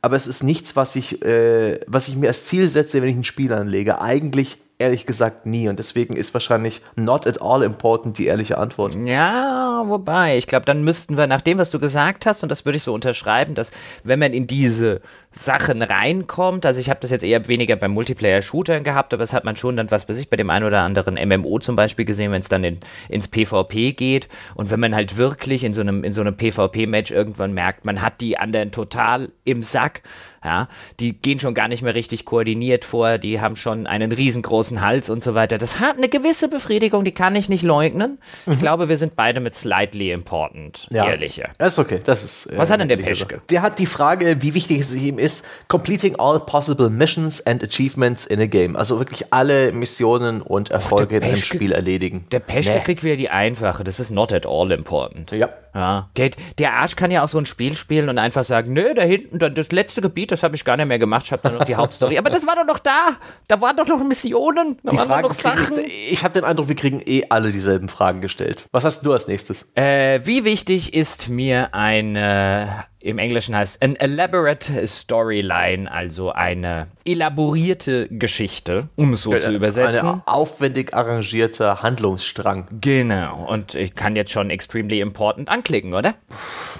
[0.00, 3.16] aber es ist nichts, was ich, äh, was ich mir als Ziel setze, wenn ich
[3.16, 4.00] ein Spiel anlege.
[4.00, 5.68] Eigentlich ehrlich gesagt nie.
[5.68, 8.94] Und deswegen ist wahrscheinlich not at all important die ehrliche Antwort.
[8.94, 12.64] Ja, wobei, ich glaube, dann müssten wir nach dem, was du gesagt hast, und das
[12.64, 13.70] würde ich so unterschreiben, dass
[14.04, 15.00] wenn man in diese
[15.38, 19.44] Sachen reinkommt, also ich habe das jetzt eher weniger beim Multiplayer-Shootern gehabt, aber es hat
[19.44, 22.32] man schon dann, was weiß ich, bei dem einen oder anderen MMO zum Beispiel gesehen,
[22.32, 22.78] wenn es dann in,
[23.08, 27.12] ins PvP geht und wenn man halt wirklich in so einem, in so einem PvP-Match
[27.12, 30.02] irgendwann merkt, man hat die anderen total im Sack,
[30.44, 30.68] ja,
[31.00, 35.10] die gehen schon gar nicht mehr richtig koordiniert vor, die haben schon einen riesengroßen Hals
[35.10, 35.58] und so weiter.
[35.58, 38.18] Das hat eine gewisse Befriedigung, die kann ich nicht leugnen.
[38.46, 38.52] Mhm.
[38.52, 41.08] Ich glaube, wir sind beide mit slightly important, ja.
[41.08, 41.50] ehrlicher.
[41.58, 42.46] Das ist okay, das ist.
[42.46, 43.40] Äh, Was hat denn der Peschke?
[43.50, 45.27] Der hat die Frage, wie wichtig es ihm ist,
[45.68, 48.76] completing all possible missions and achievements in a game.
[48.76, 52.26] Also wirklich alle Missionen und Erfolge oh, in einem Spiel erledigen.
[52.32, 52.80] Der Peschke nee.
[52.80, 55.30] kriegt wieder die einfache, das ist not at all important.
[55.32, 55.48] Ja.
[55.74, 56.08] Ja.
[56.16, 59.02] Der, der Arsch kann ja auch so ein Spiel spielen und einfach sagen, nö, da
[59.02, 61.64] hinten, das letzte Gebiet, das habe ich gar nicht mehr gemacht, ich habe da noch
[61.64, 62.18] die Hauptstory.
[62.18, 63.16] Aber das war doch noch da.
[63.46, 65.78] Da waren doch noch Missionen, da die waren Fragen noch Sachen.
[65.78, 68.66] Ich, ich habe den Eindruck, wir kriegen eh alle dieselben Fragen gestellt.
[68.72, 69.70] Was hast du als nächstes?
[69.74, 78.08] Äh, wie wichtig ist mir eine im Englischen heißt an elaborate storyline, also eine elaborierte
[78.08, 80.08] Geschichte, um es so äh, zu übersetzen.
[80.08, 82.66] Ein aufwendig arrangierter Handlungsstrang.
[82.80, 83.46] Genau.
[83.48, 86.14] Und ich kann jetzt schon extremely important anklicken, oder?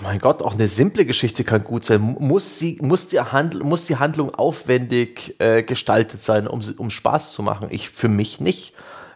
[0.03, 2.01] Mein Gott, auch eine simple Geschichte kann gut sein.
[2.01, 7.33] Muss, sie, muss, die, Handl muss die Handlung aufwendig äh, gestaltet sein, um, um Spaß
[7.33, 7.69] zu machen?
[7.71, 8.75] Ich für mich nicht.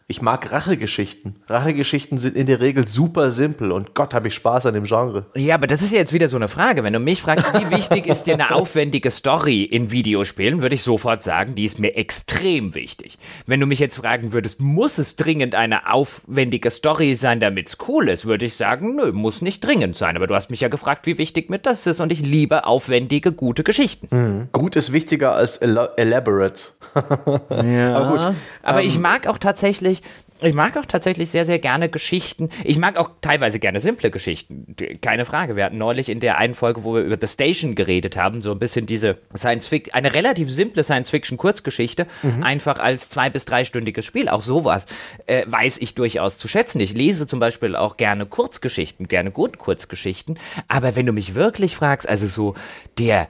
[0.08, 1.36] Ich mag Rachegeschichten.
[1.48, 5.26] Rachegeschichten sind in der Regel super simpel und Gott, habe ich Spaß an dem Genre.
[5.34, 6.82] Ja, aber das ist ja jetzt wieder so eine Frage.
[6.82, 10.82] Wenn du mich fragst, wie wichtig ist dir eine aufwendige Story in Videospielen, würde ich
[10.82, 13.18] sofort sagen, die ist mir extrem wichtig.
[13.46, 17.78] Wenn du mich jetzt fragen würdest, muss es dringend eine aufwendige Story sein, damit es
[17.88, 20.16] cool ist, würde ich sagen, nö, muss nicht dringend sein.
[20.16, 23.32] Aber du hast mich ja gefragt, wie wichtig mir das ist und ich liebe aufwendige,
[23.32, 24.08] gute Geschichten.
[24.10, 24.48] Mhm.
[24.52, 26.64] Gut ist wichtiger als elaborate.
[27.50, 27.96] ja.
[27.96, 28.34] Aber gut.
[28.62, 29.91] Aber ähm, ich mag auch tatsächlich
[30.40, 32.50] ich mag auch tatsächlich sehr, sehr gerne Geschichten.
[32.64, 34.74] Ich mag auch teilweise gerne simple Geschichten.
[35.00, 35.56] Keine Frage.
[35.56, 38.50] Wir hatten neulich in der einen Folge, wo wir über The Station geredet haben, so
[38.50, 42.42] ein bisschen diese Science Fiction, eine relativ simple Science-Fiction-Kurzgeschichte, mhm.
[42.42, 44.28] einfach als zwei- bis dreistündiges Spiel.
[44.28, 44.86] Auch sowas
[45.26, 46.80] äh, weiß ich durchaus zu schätzen.
[46.80, 50.38] Ich lese zum Beispiel auch gerne Kurzgeschichten, gerne gute Kurzgeschichten.
[50.66, 52.54] Aber wenn du mich wirklich fragst, also so
[52.98, 53.28] der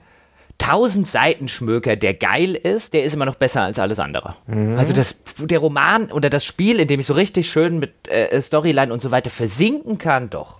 [0.61, 4.35] 1000 Seiten Schmöker, der geil ist, der ist immer noch besser als alles andere.
[4.47, 4.77] Mhm.
[4.77, 8.39] Also das, der Roman oder das Spiel, in dem ich so richtig schön mit äh,
[8.41, 10.59] Storyline und so weiter versinken kann, doch.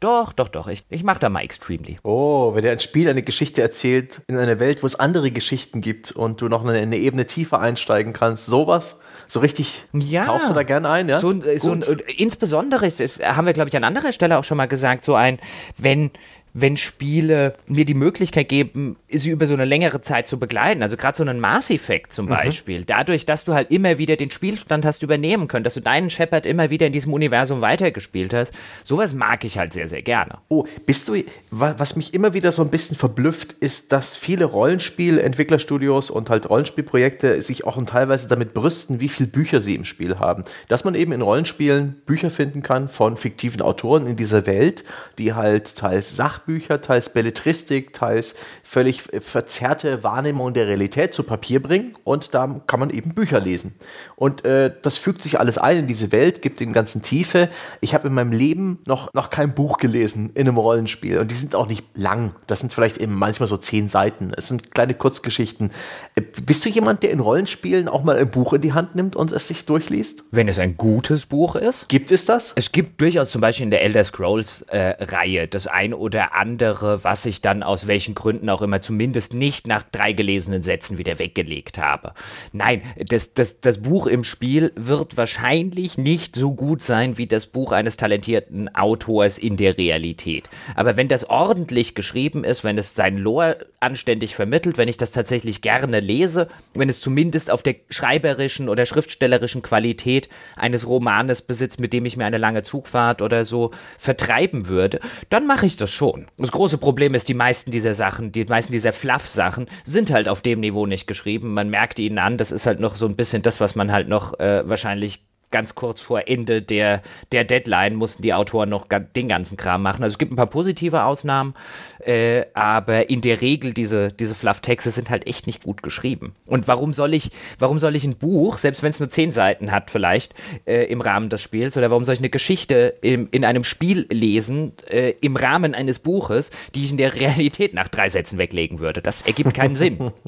[0.00, 0.68] Doch, doch, doch.
[0.68, 1.96] Ich, ich mache da mal Extremely.
[2.02, 5.80] Oh, wenn dir ein Spiel eine Geschichte erzählt in einer Welt, wo es andere Geschichten
[5.80, 9.00] gibt und du noch eine, eine Ebene tiefer einsteigen kannst, sowas.
[9.26, 11.18] So richtig ja, tauchst du da gerne ein, ja?
[11.18, 11.82] So, so ein,
[12.18, 15.38] insbesondere, das haben wir, glaube ich, an anderer Stelle auch schon mal gesagt, so ein,
[15.78, 16.10] wenn,
[16.54, 20.82] wenn Spiele mir die Möglichkeit geben, sie über so eine längere Zeit zu begleiten.
[20.82, 22.30] Also gerade so einen Mass Effect zum mhm.
[22.30, 22.84] Beispiel.
[22.84, 26.46] Dadurch, dass du halt immer wieder den Spielstand hast übernehmen können, dass du deinen Shepard
[26.46, 28.52] immer wieder in diesem Universum weitergespielt hast.
[28.84, 30.38] Sowas mag ich halt sehr, sehr gerne.
[30.48, 31.16] Oh, bist du,
[31.50, 36.48] was mich immer wieder so ein bisschen verblüfft, ist, dass viele Rollenspiel, Entwicklerstudios und halt
[36.48, 40.44] Rollenspielprojekte sich auch teilweise damit brüsten, wie viele Bücher sie im Spiel haben.
[40.68, 44.84] Dass man eben in Rollenspielen Bücher finden kann von fiktiven Autoren in dieser Welt,
[45.18, 51.62] die halt teils Sach Sachbücher, teils Belletristik, teils völlig verzerrte Wahrnehmung der Realität zu Papier
[51.62, 53.74] bringen und da kann man eben Bücher lesen.
[54.16, 57.48] Und äh, das fügt sich alles ein in diese Welt, gibt den ganzen Tiefe.
[57.80, 61.34] Ich habe in meinem Leben noch, noch kein Buch gelesen in einem Rollenspiel und die
[61.34, 62.34] sind auch nicht lang.
[62.46, 64.32] Das sind vielleicht eben manchmal so zehn Seiten.
[64.36, 65.70] Es sind kleine Kurzgeschichten.
[66.14, 69.16] Äh, bist du jemand, der in Rollenspielen auch mal ein Buch in die Hand nimmt
[69.16, 70.24] und es sich durchliest?
[70.30, 71.88] Wenn es ein gutes Buch ist.
[71.88, 72.52] Gibt es das?
[72.56, 77.26] Es gibt durchaus zum Beispiel in der Elder Scrolls-Reihe äh, das ein oder andere, was
[77.26, 81.78] ich dann aus welchen Gründen auch immer zumindest nicht nach drei gelesenen Sätzen wieder weggelegt
[81.78, 82.12] habe.
[82.52, 87.46] Nein, das, das, das Buch im Spiel wird wahrscheinlich nicht so gut sein wie das
[87.46, 90.48] Buch eines talentierten Autors in der Realität.
[90.74, 95.12] Aber wenn das ordentlich geschrieben ist, wenn es sein Lore anständig vermittelt, wenn ich das
[95.12, 101.80] tatsächlich gerne lese, wenn es zumindest auf der schreiberischen oder schriftstellerischen Qualität eines Romanes besitzt,
[101.80, 105.92] mit dem ich mir eine lange Zugfahrt oder so vertreiben würde, dann mache ich das
[105.92, 106.23] schon.
[106.36, 110.42] Das große Problem ist, die meisten dieser Sachen, die meisten dieser Fluff-Sachen sind halt auf
[110.42, 111.54] dem Niveau nicht geschrieben.
[111.54, 114.08] Man merkt ihnen an, das ist halt noch so ein bisschen das, was man halt
[114.08, 115.24] noch äh, wahrscheinlich
[115.54, 117.00] ganz kurz vor Ende der,
[117.30, 120.02] der Deadline mussten die Autoren noch den ganzen Kram machen.
[120.02, 121.54] Also es gibt ein paar positive Ausnahmen,
[122.00, 126.34] äh, aber in der Regel diese, diese Fluff-Texte sind halt echt nicht gut geschrieben.
[126.44, 127.30] Und warum soll ich,
[127.60, 130.34] warum soll ich ein Buch, selbst wenn es nur zehn Seiten hat vielleicht,
[130.66, 134.06] äh, im Rahmen des Spiels, oder warum soll ich eine Geschichte im, in einem Spiel
[134.10, 138.80] lesen, äh, im Rahmen eines Buches, die ich in der Realität nach drei Sätzen weglegen
[138.80, 139.02] würde?
[139.02, 140.10] Das ergibt keinen Sinn.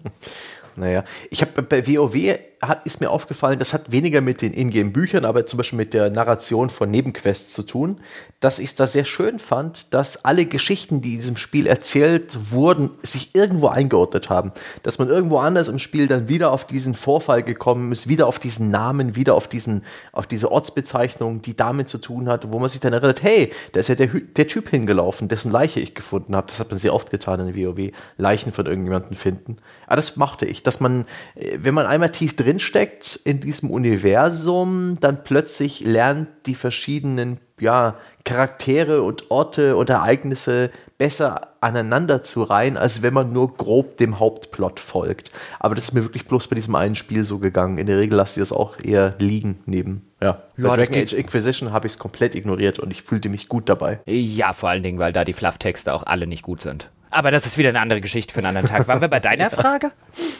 [0.78, 5.24] Naja, ich habe bei WoW hat, ist mir aufgefallen, das hat weniger mit den Ingame-Büchern,
[5.24, 8.00] aber zum Beispiel mit der Narration von Nebenquests zu tun,
[8.40, 12.50] dass ich es da sehr schön fand, dass alle Geschichten, die in diesem Spiel erzählt
[12.50, 14.52] wurden, sich irgendwo eingeordnet haben.
[14.82, 18.38] Dass man irgendwo anders im Spiel dann wieder auf diesen Vorfall gekommen ist, wieder auf
[18.38, 19.82] diesen Namen, wieder auf, diesen,
[20.12, 23.80] auf diese Ortsbezeichnung, die damit zu tun hat, wo man sich dann erinnert, hey, da
[23.80, 26.46] ist ja der, der Typ hingelaufen, dessen Leiche ich gefunden habe.
[26.46, 29.56] Das hat man sehr oft getan in WoW, Leichen von irgendjemandem finden.
[29.86, 31.04] Aber das mochte ich, dass man,
[31.34, 37.38] äh, wenn man einmal tief drin steckt in diesem Universum, dann plötzlich lernt die verschiedenen
[37.60, 43.96] ja, Charaktere und Orte und Ereignisse besser aneinander zu reihen, als wenn man nur grob
[43.98, 45.30] dem Hauptplot folgt.
[45.58, 47.78] Aber das ist mir wirklich bloß bei diesem einen Spiel so gegangen.
[47.78, 50.06] In der Regel lasse ich das auch eher liegen neben.
[50.22, 53.48] Ja, ja bei Dragon Age Inquisition habe ich es komplett ignoriert und ich fühlte mich
[53.48, 54.00] gut dabei.
[54.06, 56.90] Ja, vor allen Dingen, weil da die Fluff-Texte auch alle nicht gut sind.
[57.16, 58.88] Aber das ist wieder eine andere Geschichte für einen anderen Tag.
[58.88, 59.90] Waren wir bei deiner Frage?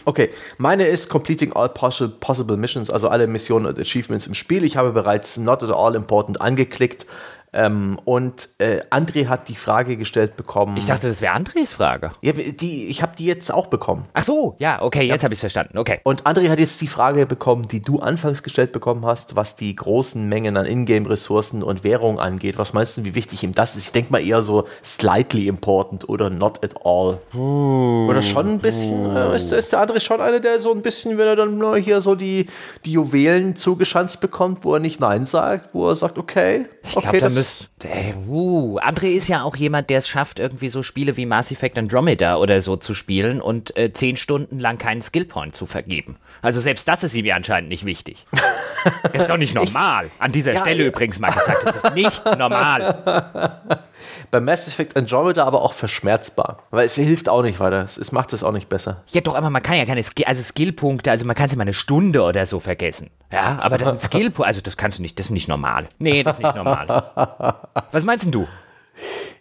[0.05, 4.63] Okay, meine ist Completing all possible missions, also alle Missionen und Achievements im Spiel.
[4.63, 7.07] Ich habe bereits Not at all important angeklickt.
[7.53, 10.77] Ähm, und äh, André hat die Frage gestellt bekommen.
[10.77, 12.13] Ich dachte, das wäre Andres Frage.
[12.21, 14.07] Ja, die, ich habe die jetzt auch bekommen.
[14.13, 15.25] Ach so, ja, okay, jetzt ja.
[15.25, 15.79] habe ich es verstanden.
[15.79, 16.01] Okay.
[16.03, 19.75] Und André hat jetzt die Frage bekommen, die du anfangs gestellt bekommen hast, was die
[19.75, 22.59] großen Mengen an Ingame-Ressourcen und Währung angeht.
[22.59, 23.87] Was meinst du, wie wichtig ihm das ist?
[23.87, 27.21] Ich denke mal eher so slightly important oder not at all.
[27.35, 29.33] Uh, oder schon ein bisschen, uh.
[29.33, 31.77] äh, ist, ist, der André schon einer, der so ein bisschen, wenn er dann nur
[31.79, 32.47] hier so die,
[32.85, 37.19] die Juwelen zugeschanzt bekommt, wo er nicht Nein sagt, wo er sagt, okay, ich okay,
[37.19, 37.71] glaub, das ist.
[37.83, 41.51] Ey, uh, André ist ja auch jemand, der es schafft, irgendwie so Spiele wie Mass
[41.51, 46.17] Effect Andromeda oder so zu spielen und äh, zehn Stunden lang keinen Skillpoint zu vergeben.
[46.43, 48.27] Also selbst das ist ihm ja anscheinend nicht wichtig.
[49.13, 50.11] ist doch nicht normal.
[50.19, 50.89] An dieser ja, Stelle ja.
[50.89, 53.83] übrigens mal gesagt, das ist nicht normal.
[54.31, 57.85] Bei Mass Effect Andromeda aber auch verschmerzbar, weil es hilft auch nicht weiter.
[57.85, 59.03] Es, macht es auch nicht besser.
[59.09, 61.59] Ja, doch, aber man kann ja keine Skill, also Skillpunkte, also man kann es ja
[61.59, 63.11] mal eine Stunde oder so vergessen.
[63.33, 65.89] Ja, aber das sind Skillpunkte, also das kannst du nicht, das ist nicht normal.
[65.99, 66.87] Nee, das ist nicht normal.
[67.93, 68.47] Was meinst du?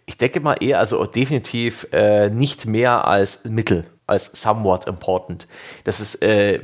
[0.05, 5.47] Ich denke mal eher, also definitiv äh, nicht mehr als Mittel, als somewhat important.
[5.83, 6.61] Das ist, äh,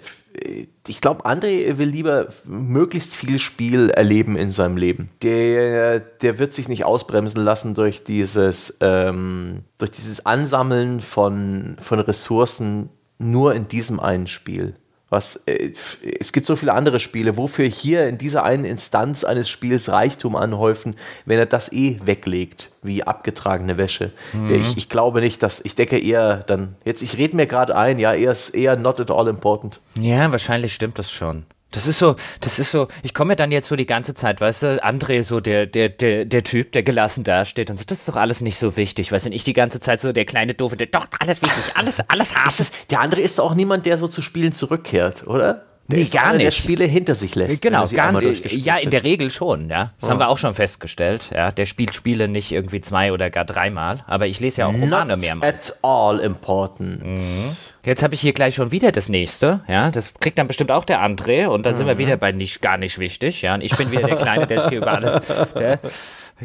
[0.88, 5.10] ich glaube, André will lieber möglichst viel Spiel erleben in seinem Leben.
[5.22, 12.00] Der, der wird sich nicht ausbremsen lassen durch dieses, ähm, durch dieses Ansammeln von, von
[12.00, 14.76] Ressourcen nur in diesem einen Spiel.
[15.12, 15.74] Was, äh,
[16.20, 20.38] es gibt so viele andere Spiele, wofür hier in dieser einen Instanz eines Spiels Reichtum
[20.38, 24.14] anhäufen, wenn er das eh weglegt, wie abgetragene Wäsche.
[24.32, 24.56] Mhm.
[24.56, 28.00] Ich, ich glaube nicht, dass, ich denke eher dann, jetzt, ich rede mir gerade ein,
[28.00, 29.82] ja, er ist eher not at all important.
[30.00, 31.46] Ja, wahrscheinlich stimmt das schon.
[31.72, 34.42] Das ist so, das ist so, ich komme mir dann jetzt so die ganze Zeit,
[34.42, 38.00] weißt du, André so der, der, der, der Typ, der gelassen dasteht und so, das
[38.00, 40.54] ist doch alles nicht so wichtig, weißt du, ich die ganze Zeit so der kleine
[40.54, 42.68] Doofe, der doch, alles wichtig, alles, alles haben.
[42.90, 45.66] der André ist auch niemand, der so zu Spielen zurückkehrt, oder?
[45.88, 46.46] Der nee, gar nicht.
[46.46, 47.62] Der Spiele hinter sich lässt.
[47.62, 48.52] Genau, gar nicht.
[48.54, 49.92] Ja, in der Regel schon, ja.
[50.00, 50.12] Das oh.
[50.12, 51.32] haben wir auch schon festgestellt.
[51.34, 54.74] Ja, der spielt Spiele nicht irgendwie zwei oder gar dreimal, aber ich lese ja auch
[54.74, 55.72] Romane Not mehrmals.
[55.72, 57.04] At all important.
[57.04, 57.56] Mhm.
[57.84, 59.92] Jetzt habe ich hier gleich schon wieder das nächste, ja.
[59.92, 61.78] Das kriegt dann bestimmt auch der André und dann mhm.
[61.78, 62.00] sind wir mhm.
[62.00, 63.56] wieder bei nicht gar nicht wichtig, ja.
[63.56, 65.20] Und ich bin wieder der Kleine, der sich über alles,
[65.56, 65.80] der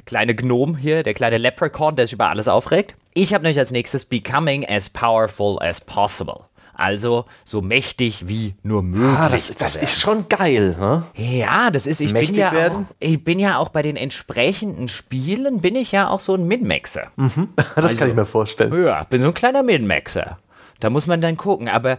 [0.04, 2.94] kleine Gnome hier, der kleine Leprechaun, der sich über alles aufregt.
[3.14, 6.45] Ich habe nämlich als nächstes Becoming as powerful as possible.
[6.76, 9.18] Also so mächtig wie nur möglich.
[9.18, 11.04] Ah, das, das ist schon geil, ne?
[11.16, 15.62] Ja, das ist, ich bin ja, auch, ich bin ja auch bei den entsprechenden Spielen,
[15.62, 17.08] bin ich ja auch so ein Min-Maxer.
[17.16, 17.48] Mhm.
[17.56, 18.84] Das also, kann ich mir vorstellen.
[18.84, 20.38] Ja, bin so ein kleiner Min-Maxer.
[20.80, 21.98] Da muss man dann gucken, aber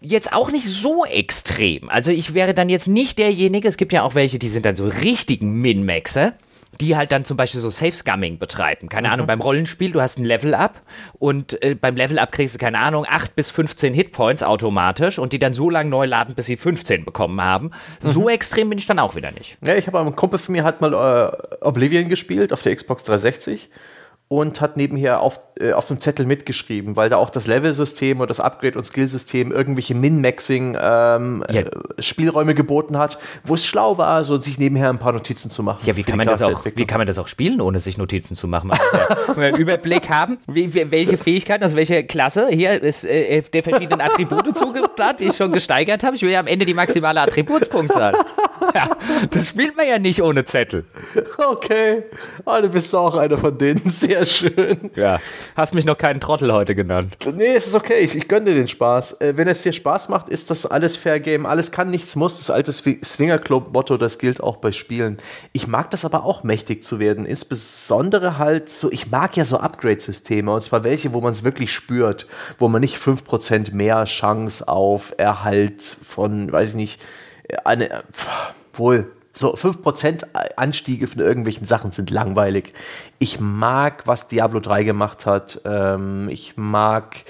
[0.00, 1.88] jetzt auch nicht so extrem.
[1.88, 4.76] Also ich wäre dann jetzt nicht derjenige, es gibt ja auch welche, die sind dann
[4.76, 6.34] so richtigen Min-Maxer
[6.80, 8.88] die halt dann zum Beispiel so Safe-Scumming betreiben.
[8.88, 9.14] Keine mhm.
[9.14, 10.80] Ahnung, beim Rollenspiel, du hast ein Level-Up
[11.18, 15.38] und äh, beim Level-Up kriegst du, keine Ahnung, 8 bis 15 Hitpoints automatisch und die
[15.38, 17.66] dann so lange neu laden, bis sie 15 bekommen haben.
[18.02, 18.08] Mhm.
[18.08, 19.58] So extrem bin ich dann auch wieder nicht.
[19.64, 23.04] Ja, ich habe einen Kumpel von mir hat mal äh, Oblivion gespielt auf der Xbox
[23.04, 23.68] 360
[24.32, 28.28] und hat nebenher auf, äh, auf dem Zettel mitgeschrieben, weil da auch das Level-System oder
[28.28, 34.36] das Upgrade- und Skill-System irgendwelche Min-Maxing-Spielräume ähm, äh, geboten hat, wo es schlau war, so
[34.36, 35.80] sich nebenher ein paar Notizen zu machen.
[35.84, 38.36] Ja, wie kann, man das auch, wie kann man das auch spielen, ohne sich Notizen
[38.36, 38.70] zu machen?
[38.70, 44.00] Also, einen Überblick haben, wie, welche Fähigkeiten, also welche Klasse hier ist äh, der verschiedenen
[44.00, 46.14] Attribute zugeplant, wie ich schon gesteigert habe.
[46.14, 48.14] Ich will ja am Ende die maximale Attributspunktzahl.
[48.74, 48.88] Ja,
[49.30, 50.84] das spielt man ja nicht ohne Zettel.
[51.38, 52.04] Okay,
[52.44, 53.82] oh, du bist auch einer von denen.
[53.86, 54.90] Sehr sehr schön.
[54.94, 55.18] Ja.
[55.56, 57.16] Hast mich noch keinen Trottel heute genannt.
[57.34, 57.98] Nee, es ist okay.
[58.00, 59.20] Ich, ich gönne dir den Spaß.
[59.20, 61.46] Äh, wenn es dir Spaß macht, ist das alles Fair Game.
[61.46, 62.38] Alles kann, nichts muss.
[62.38, 65.18] Das alte Swinger Club Motto, das gilt auch bei Spielen.
[65.52, 67.26] Ich mag das aber auch, mächtig zu werden.
[67.26, 70.52] Insbesondere halt so, ich mag ja so Upgrade-Systeme.
[70.52, 72.26] Und zwar welche, wo man es wirklich spürt.
[72.58, 77.02] Wo man nicht 5% mehr Chance auf Erhalt von, weiß ich nicht,
[77.64, 78.04] eine,
[78.72, 80.24] wohl, so 5%
[80.56, 82.72] Anstiege von irgendwelchen Sachen sind langweilig.
[83.18, 85.60] Ich mag, was Diablo 3 gemacht hat.
[85.64, 87.24] Ähm, ich mag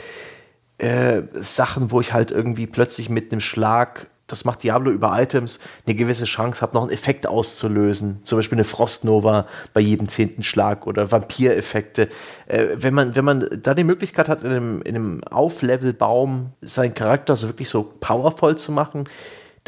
[0.79, 5.59] äh, Sachen, wo ich halt irgendwie plötzlich mit einem Schlag, das macht Diablo über Items,
[5.87, 8.21] eine gewisse Chance habe, noch einen Effekt auszulösen.
[8.23, 12.09] Zum Beispiel eine Frostnova bei jedem zehnten Schlag oder Vampireffekte.
[12.47, 16.95] Äh, wenn, man, wenn man da die Möglichkeit hat, in einem, in einem Auflevelbaum seinen
[16.95, 19.05] Charakter so wirklich so powervoll zu machen,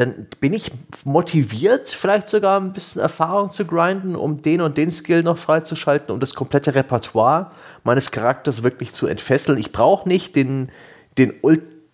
[0.03, 0.73] dann bin ich
[1.05, 6.13] motiviert, vielleicht sogar ein bisschen Erfahrung zu grinden, um den und den Skill noch freizuschalten,
[6.13, 7.53] um das komplette Repertoire
[7.85, 9.59] meines Charakters wirklich zu entfesseln.
[9.59, 10.73] Ich brauche nicht den,
[11.19, 11.35] den,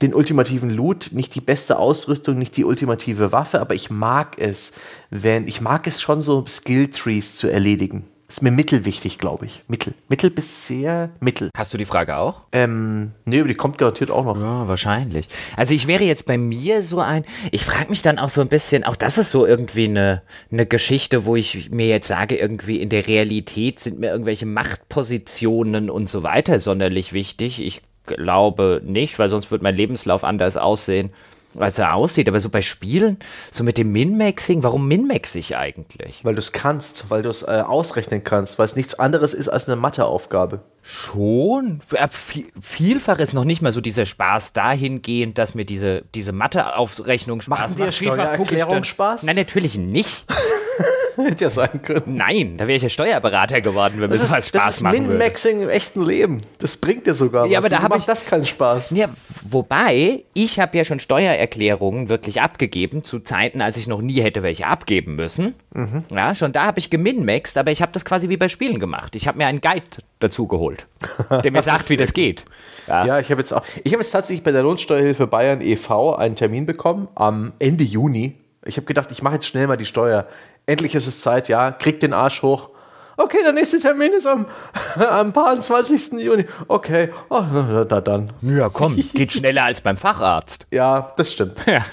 [0.01, 4.73] den ultimativen Loot, nicht die beste Ausrüstung, nicht die ultimative Waffe, aber ich mag es,
[5.11, 8.09] wenn ich mag es schon so Skill Trees zu erledigen.
[8.31, 9.63] Ist mir mittelwichtig, glaube ich.
[9.69, 9.95] Mittel.
[10.11, 11.49] Mittel bis sehr mittel.
[11.57, 12.43] Hast du die Frage auch?
[12.53, 14.39] Ähm, nee, aber die kommt garantiert auch noch.
[14.39, 15.31] Ja, wahrscheinlich.
[15.57, 18.49] Also ich wäre jetzt bei mir so ein, ich frage mich dann auch so ein
[18.49, 20.21] bisschen, auch das ist so irgendwie eine,
[20.53, 25.89] eine Geschichte, wo ich mir jetzt sage, irgendwie in der Realität sind mir irgendwelche Machtpositionen
[25.89, 27.63] und so weiter sonderlich wichtig.
[27.65, 31.15] Ich glaube nicht, weil sonst wird mein Lebenslauf anders aussehen
[31.57, 32.29] als er aussieht.
[32.29, 33.19] Aber so bei Spielen,
[33.51, 36.25] so mit dem Min-Maxing, warum Min-Max ich eigentlich?
[36.25, 39.49] Weil du es kannst, weil du es äh, ausrechnen kannst, weil es nichts anderes ist
[39.49, 40.63] als eine Matheaufgabe.
[40.83, 41.81] Schon?
[41.93, 47.41] Äh, vielfach ist noch nicht mal so dieser Spaß dahingehend, dass mir diese, diese Matheaufrechnung
[47.41, 47.71] Spaß macht.
[47.71, 49.23] Machen dir Steuererklärung Spaß?
[49.25, 50.25] Nein, natürlich nicht.
[51.17, 52.15] Hätte ja sein können.
[52.15, 55.09] Nein, da wäre ich ja Steuerberater geworden, wenn mir das, sowas Spaß das ist machen
[55.09, 56.39] Min-Maxing im echten Leben.
[56.59, 57.67] Das bringt dir sogar ja, was.
[57.67, 58.91] Aber da macht ich, das keinen Spaß.
[58.91, 59.09] Ja,
[59.43, 61.01] wobei, ich habe ja schon
[61.39, 65.55] Steuererklärungen wirklich abgegeben, zu Zeiten, als ich noch nie hätte welche abgeben müssen.
[65.73, 66.05] Mhm.
[66.11, 69.15] Ja, schon da habe ich geminmaxt, aber ich habe das quasi wie bei Spielen gemacht.
[69.17, 69.87] Ich habe mir einen Guide
[70.19, 70.87] dazu geholt,
[71.31, 72.45] der mir sagt, wie das geht.
[72.87, 76.17] Ja, ja ich habe jetzt auch, ich habe jetzt tatsächlich bei der Lohnsteuerhilfe Bayern e.V.
[76.17, 78.35] einen Termin bekommen am Ende Juni.
[78.65, 80.27] Ich habe gedacht, ich mache jetzt schnell mal die Steuer
[80.69, 82.69] endlich ist es Zeit, ja, kriegt den Arsch hoch.
[83.19, 84.47] Okay, der nächste Termin ist am,
[84.97, 86.23] am 20.
[86.23, 86.45] Juni.
[86.69, 88.33] Okay, oh, na, na dann.
[88.43, 90.67] Ja, komm, geht schneller als beim Facharzt.
[90.71, 91.65] Ja, das stimmt.
[91.69, 91.85] Ja,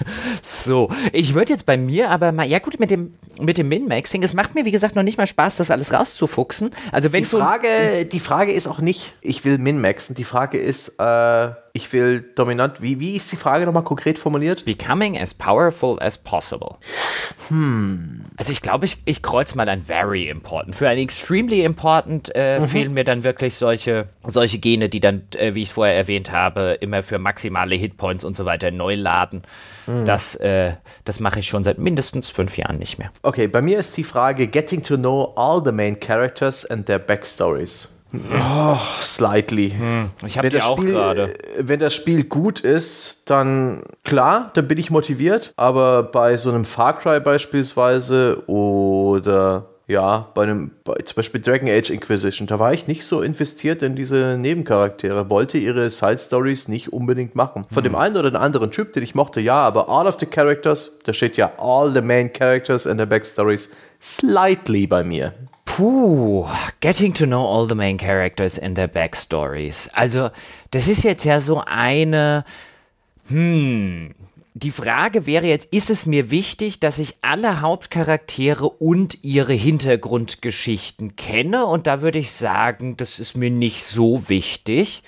[0.42, 4.22] so, ich würde jetzt bei mir aber mal, ja gut, mit dem, mit dem Min-Maxing,
[4.22, 6.70] es macht mir wie gesagt noch nicht mal Spaß, das alles rauszufuchsen.
[6.92, 7.68] Also wenn die Frage,
[8.02, 12.24] so die Frage ist auch nicht, ich will Min-Maxen, die Frage ist, äh, ich will
[12.34, 12.80] dominant.
[12.80, 14.64] Wie, wie ist die Frage nochmal konkret formuliert?
[14.64, 16.76] Becoming as powerful as possible.
[17.48, 18.24] Hm.
[18.38, 20.74] Also ich glaube, ich, ich kreuze mal ein very important.
[20.74, 22.68] Für ein extremely important äh, mhm.
[22.68, 26.78] fehlen mir dann wirklich solche, solche Gene, die dann, äh, wie ich vorher erwähnt habe,
[26.80, 29.42] immer für maximale Hitpoints und so weiter neu laden.
[29.86, 30.06] Mhm.
[30.06, 30.72] Das, äh,
[31.04, 33.10] das mache ich schon seit mindestens fünf Jahren nicht mehr.
[33.22, 36.98] Okay, bei mir ist die Frage getting to know all the main characters and their
[36.98, 37.88] backstories.
[38.12, 39.70] Oh, slightly.
[39.70, 41.34] Hm, ich habe die auch gerade.
[41.58, 45.52] Wenn das Spiel gut ist, dann klar, dann bin ich motiviert.
[45.56, 51.68] Aber bei so einem Far Cry beispielsweise oder ja, bei einem, bei, zum Beispiel Dragon
[51.68, 56.66] Age Inquisition, da war ich nicht so investiert in diese Nebencharaktere, wollte ihre Side Stories
[56.66, 57.64] nicht unbedingt machen.
[57.70, 57.84] Von hm.
[57.84, 60.98] dem einen oder den anderen Typ, den ich mochte, ja, aber all of the characters,
[61.04, 63.70] da steht ja all the main characters and their backstories
[64.00, 65.32] slightly bei mir.
[65.66, 66.46] Puh,
[66.80, 69.90] getting to know all the main characters and their backstories.
[69.92, 70.30] Also,
[70.70, 72.46] das ist jetzt ja so eine.
[73.28, 74.14] Hm.
[74.54, 81.14] Die Frage wäre jetzt, ist es mir wichtig, dass ich alle Hauptcharaktere und ihre Hintergrundgeschichten
[81.14, 81.66] kenne?
[81.66, 85.02] Und da würde ich sagen, das ist mir nicht so wichtig.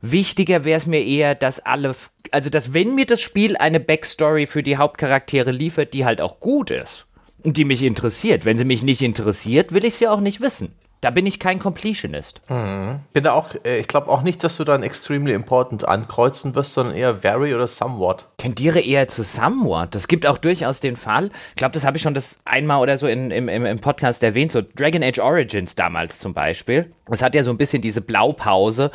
[0.00, 1.94] Wichtiger wäre es mir eher, dass alle,
[2.32, 6.40] also dass wenn mir das Spiel eine Backstory für die Hauptcharaktere liefert, die halt auch
[6.40, 7.07] gut ist
[7.44, 8.44] die mich interessiert.
[8.44, 10.74] Wenn sie mich nicht interessiert, will ich sie auch nicht wissen.
[11.00, 12.40] Da bin ich kein Completionist.
[12.48, 13.00] Mhm.
[13.12, 16.74] Bin da auch, äh, ich glaube auch nicht, dass du dann extremely important ankreuzen wirst,
[16.74, 18.26] sondern eher very oder somewhat.
[18.38, 19.94] Tendiere eher zu somewhat.
[19.94, 21.30] Das gibt auch durchaus den Fall.
[21.50, 24.50] Ich glaube, das habe ich schon das einmal oder so in, im, im Podcast erwähnt.
[24.50, 26.92] So Dragon Age Origins damals zum Beispiel.
[27.10, 28.90] Es hat ja so ein bisschen diese Blaupause,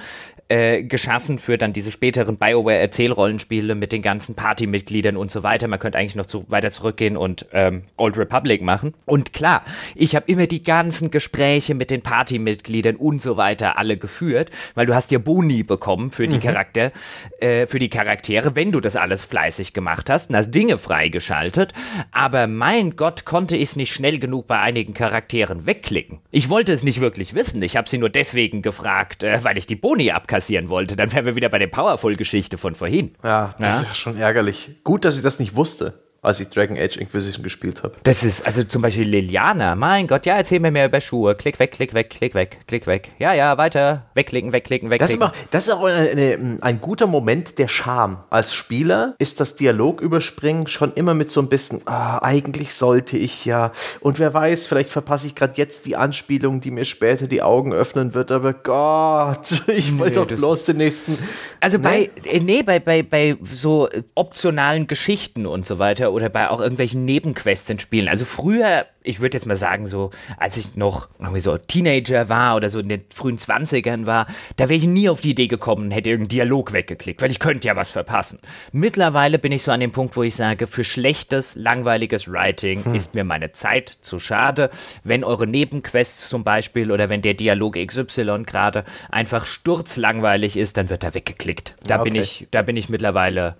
[0.50, 5.70] äh, geschaffen für dann diese späteren BioWare-Erzählrollenspiele mit den ganzen Partymitgliedern und so weiter.
[5.70, 8.94] Man könnte eigentlich noch zu, weiter zurückgehen und ähm, Old Republic machen.
[9.06, 9.64] Und klar,
[9.96, 14.86] ich habe immer die ganzen Gespräche mit den Partymitgliedern und so weiter alle geführt, weil
[14.86, 16.42] du hast ja Boni bekommen für die mhm.
[16.42, 16.92] Charakter,
[17.40, 21.74] äh, für die Charaktere, wenn du das alles fleißig gemacht hast und hast Dinge freigeschaltet.
[22.12, 26.20] Aber mein Gott, konnte ich es nicht schnell genug bei einigen Charakteren wegklicken.
[26.32, 27.64] Ich wollte es nicht wirklich wissen.
[27.64, 30.96] Ich habe sie nur deswegen gefragt, äh, weil ich die Boni abkaufe abkassieren wollte.
[30.96, 33.12] Dann wären wir wieder bei der Powerful-Geschichte von vorhin.
[33.24, 33.82] Ja, das ja?
[33.82, 34.72] ist ja schon ärgerlich.
[34.84, 37.96] Gut, dass ich das nicht wusste als ich Dragon Age Inquisition gespielt habe.
[38.04, 41.36] Das ist, also zum Beispiel Liliana, mein Gott, ja, erzähl mir mehr über Schuhe.
[41.36, 43.12] Klick weg, klick weg, klick weg, klick weg.
[43.20, 44.06] Ja, ja, weiter.
[44.14, 45.20] Wegklicken, wegklicken, wegklicken.
[45.20, 48.24] Das ist, immer, das ist auch eine, eine, ein guter Moment der Scham.
[48.30, 53.44] Als Spieler ist das Dialogüberspringen schon immer mit so ein bisschen, ah, eigentlich sollte ich
[53.44, 53.74] ja.
[54.00, 57.74] Und wer weiß, vielleicht verpasse ich gerade jetzt die Anspielung, die mir später die Augen
[57.74, 61.18] öffnen wird, aber Gott, ich nee, wollte doch bloß den nächsten.
[61.60, 61.84] Also nee.
[61.84, 66.62] bei, äh, nee, bei, bei, bei so optionalen Geschichten und so weiter oder bei auch
[66.62, 68.08] irgendwelchen Nebenquests in Spielen.
[68.08, 72.56] Also früher, ich würde jetzt mal sagen, so, als ich noch irgendwie so Teenager war
[72.56, 75.92] oder so in den frühen 20ern war, da wäre ich nie auf die Idee gekommen,
[75.92, 78.40] hätte irgendeinen Dialog weggeklickt, weil ich könnte ja was verpassen.
[78.72, 82.96] Mittlerweile bin ich so an dem Punkt, wo ich sage, für schlechtes, langweiliges Writing hm.
[82.96, 84.70] ist mir meine Zeit zu schade.
[85.04, 90.90] Wenn eure Nebenquests zum Beispiel oder wenn der Dialog XY gerade einfach sturzlangweilig ist, dann
[90.90, 91.76] wird er weggeklickt.
[91.86, 92.10] Da okay.
[92.10, 93.56] bin ich, da bin ich mittlerweile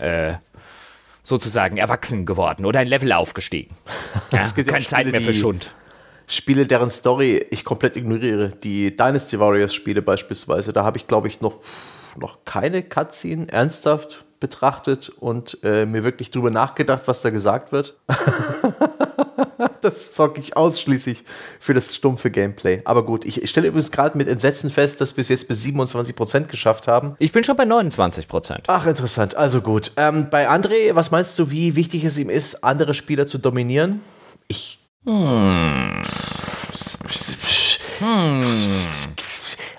[0.00, 0.34] äh,
[1.22, 3.74] sozusagen erwachsen geworden oder ein Level aufgestiegen.
[4.30, 5.72] Ja, keine Zeit mehr für Schund.
[6.26, 8.50] Spiele, deren Story ich komplett ignoriere.
[8.50, 11.60] Die Dynasty Warriors Spiele beispielsweise, da habe ich, glaube ich, noch,
[12.18, 17.96] noch keine Cutscene ernsthaft betrachtet und äh, mir wirklich drüber nachgedacht, was da gesagt wird.
[19.80, 21.24] das zocke ich ausschließlich
[21.60, 22.82] für das stumpfe Gameplay.
[22.84, 26.44] Aber gut, ich stelle übrigens gerade mit Entsetzen fest, dass wir es jetzt bis 27%
[26.44, 27.16] geschafft haben.
[27.18, 28.64] Ich bin schon bei 29%.
[28.66, 29.36] Ach, interessant.
[29.36, 29.92] Also gut.
[29.96, 34.00] Ähm, bei André, was meinst du, wie wichtig es ihm ist, andere Spieler zu dominieren?
[34.46, 34.78] Ich.
[35.04, 36.02] Hm.
[37.98, 38.44] Hm.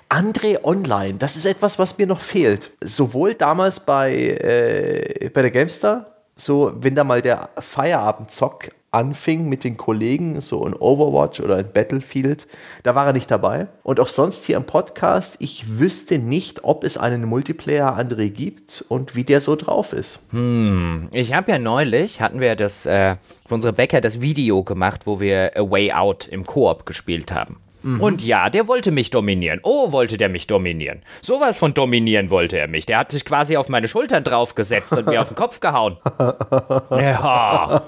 [0.08, 2.70] André Online, das ist etwas, was mir noch fehlt.
[2.82, 9.64] Sowohl damals bei, äh, bei der GameStar, so wenn da mal der Feierabendzock anfing mit
[9.64, 12.46] den Kollegen, so in Overwatch oder in Battlefield,
[12.82, 13.68] da war er nicht dabei.
[13.82, 18.84] Und auch sonst hier im Podcast, ich wüsste nicht, ob es einen Multiplayer André gibt
[18.88, 20.20] und wie der so drauf ist.
[20.30, 23.16] Hm, ich habe ja neulich, hatten wir das, äh,
[23.48, 27.58] unsere Bäcker das Video gemacht, wo wir A Way Out im Koop gespielt haben.
[27.82, 28.00] Mhm.
[28.00, 29.60] Und ja, der wollte mich dominieren.
[29.62, 31.02] Oh, wollte der mich dominieren.
[31.22, 32.86] Sowas von dominieren wollte er mich.
[32.86, 35.96] Der hat sich quasi auf meine Schultern draufgesetzt und mir auf den Kopf gehauen.
[36.90, 37.82] Ja,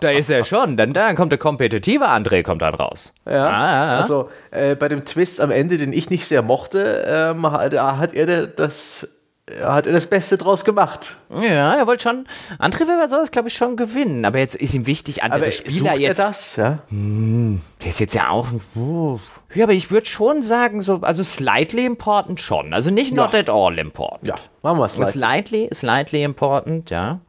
[0.00, 0.76] da ist er schon.
[0.76, 3.12] Dann, dann kommt der kompetitive André kommt dann raus.
[3.28, 7.50] Ja, ah, also äh, bei dem Twist am Ende, den ich nicht sehr mochte, ähm,
[7.50, 9.08] hat, hat er das
[9.48, 11.16] er hat das Beste draus gemacht.
[11.30, 12.26] Ja, er wollte schon.
[12.58, 14.24] André Weber soll es, glaube ich, schon gewinnen.
[14.24, 16.18] Aber jetzt ist ihm wichtig, andere aber Spieler sucht jetzt.
[16.18, 16.78] Er das, ja?
[16.88, 18.48] Hm, der ist jetzt ja auch.
[18.74, 19.20] Uh,
[19.54, 22.74] ja, aber ich würde schon sagen, so, also slightly important schon.
[22.74, 23.40] Also nicht not ja.
[23.40, 24.26] at all important.
[24.26, 25.12] Ja, machen wir slightly.
[25.12, 27.20] Slightly, slightly important, ja.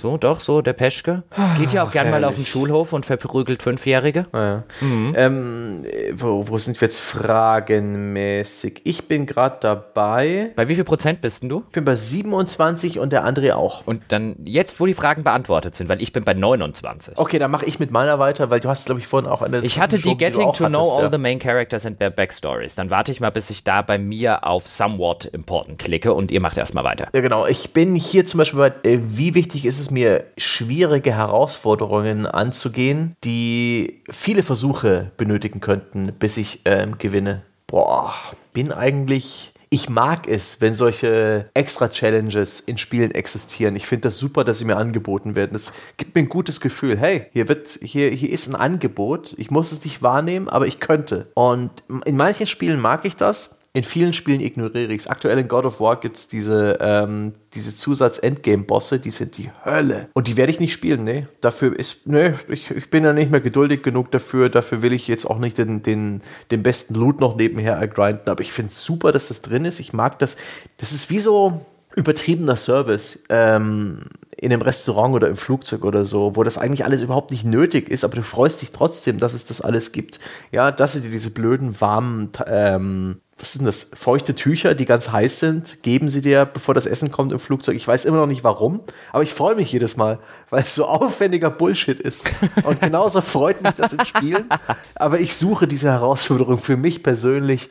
[0.00, 1.24] So, doch, so, der Peschke.
[1.58, 4.26] Geht ja auch gern mal auf den Schulhof und verprügelt Fünfjährige.
[4.30, 4.62] Ah, ja.
[4.80, 5.14] Mhm.
[5.16, 8.82] Ähm, wo, wo, sind wir jetzt fragenmäßig?
[8.84, 10.52] Ich bin gerade dabei.
[10.54, 11.64] Bei wie viel Prozent bist denn du?
[11.66, 13.84] Ich bin bei 27 und der André auch.
[13.88, 17.18] Und dann jetzt, wo die Fragen beantwortet sind, weil ich bin bei 29.
[17.18, 19.62] Okay, dann mache ich mit meiner weiter, weil du hast, glaube ich, vorhin auch eine.
[19.62, 21.10] Ich hatte die Getting to hattest, Know All ja.
[21.10, 22.76] the Main Characters and Their Backstories.
[22.76, 26.40] Dann warte ich mal, bis ich da bei mir auf Somewhat Important klicke und ihr
[26.40, 27.08] macht erstmal weiter.
[27.12, 27.46] Ja, genau.
[27.46, 32.26] Ich bin hier zum Beispiel bei, äh, wie wichtig ist es es mir schwierige Herausforderungen
[32.26, 37.42] anzugehen, die viele Versuche benötigen könnten, bis ich ähm, gewinne.
[37.66, 38.14] Boah,
[38.52, 43.76] bin eigentlich ich mag es, wenn solche Extra-Challenges in Spielen existieren.
[43.76, 45.52] Ich finde das super, dass sie mir angeboten werden.
[45.52, 46.96] Das gibt mir ein gutes Gefühl.
[46.96, 49.34] Hey, hier wird, hier, hier ist ein Angebot.
[49.36, 51.30] Ich muss es nicht wahrnehmen, aber ich könnte.
[51.34, 51.70] Und
[52.06, 53.57] in manchen Spielen mag ich das.
[53.74, 55.06] In vielen Spielen ignoriere ich es.
[55.06, 60.08] Aktuell in God of War gibt es diese, ähm, diese Zusatz-Endgame-Bosse, die sind die Hölle.
[60.14, 61.28] Und die werde ich nicht spielen, ne?
[61.42, 64.48] Dafür ist, ne, ich, ich bin ja nicht mehr geduldig genug dafür.
[64.48, 68.30] Dafür will ich jetzt auch nicht den, den, den besten Loot noch nebenher ergrinden.
[68.30, 69.80] Aber ich finde es super, dass das drin ist.
[69.80, 70.38] Ich mag das.
[70.78, 71.64] Das ist wie so
[71.94, 73.22] übertriebener Service.
[73.28, 74.00] Ähm,
[74.40, 77.88] in einem Restaurant oder im Flugzeug oder so, wo das eigentlich alles überhaupt nicht nötig
[77.90, 80.20] ist, aber du freust dich trotzdem, dass es das alles gibt.
[80.52, 85.12] Ja, dass sie dir diese blöden, warmen ähm, was sind das, feuchte Tücher, die ganz
[85.12, 87.76] heiß sind, geben sie dir, bevor das Essen kommt im Flugzeug.
[87.76, 88.80] Ich weiß immer noch nicht warum,
[89.12, 90.18] aber ich freue mich jedes Mal,
[90.50, 92.28] weil es so aufwendiger Bullshit ist.
[92.64, 94.48] Und genauso freut mich das in Spielen.
[94.96, 97.70] Aber ich suche diese Herausforderung für mich persönlich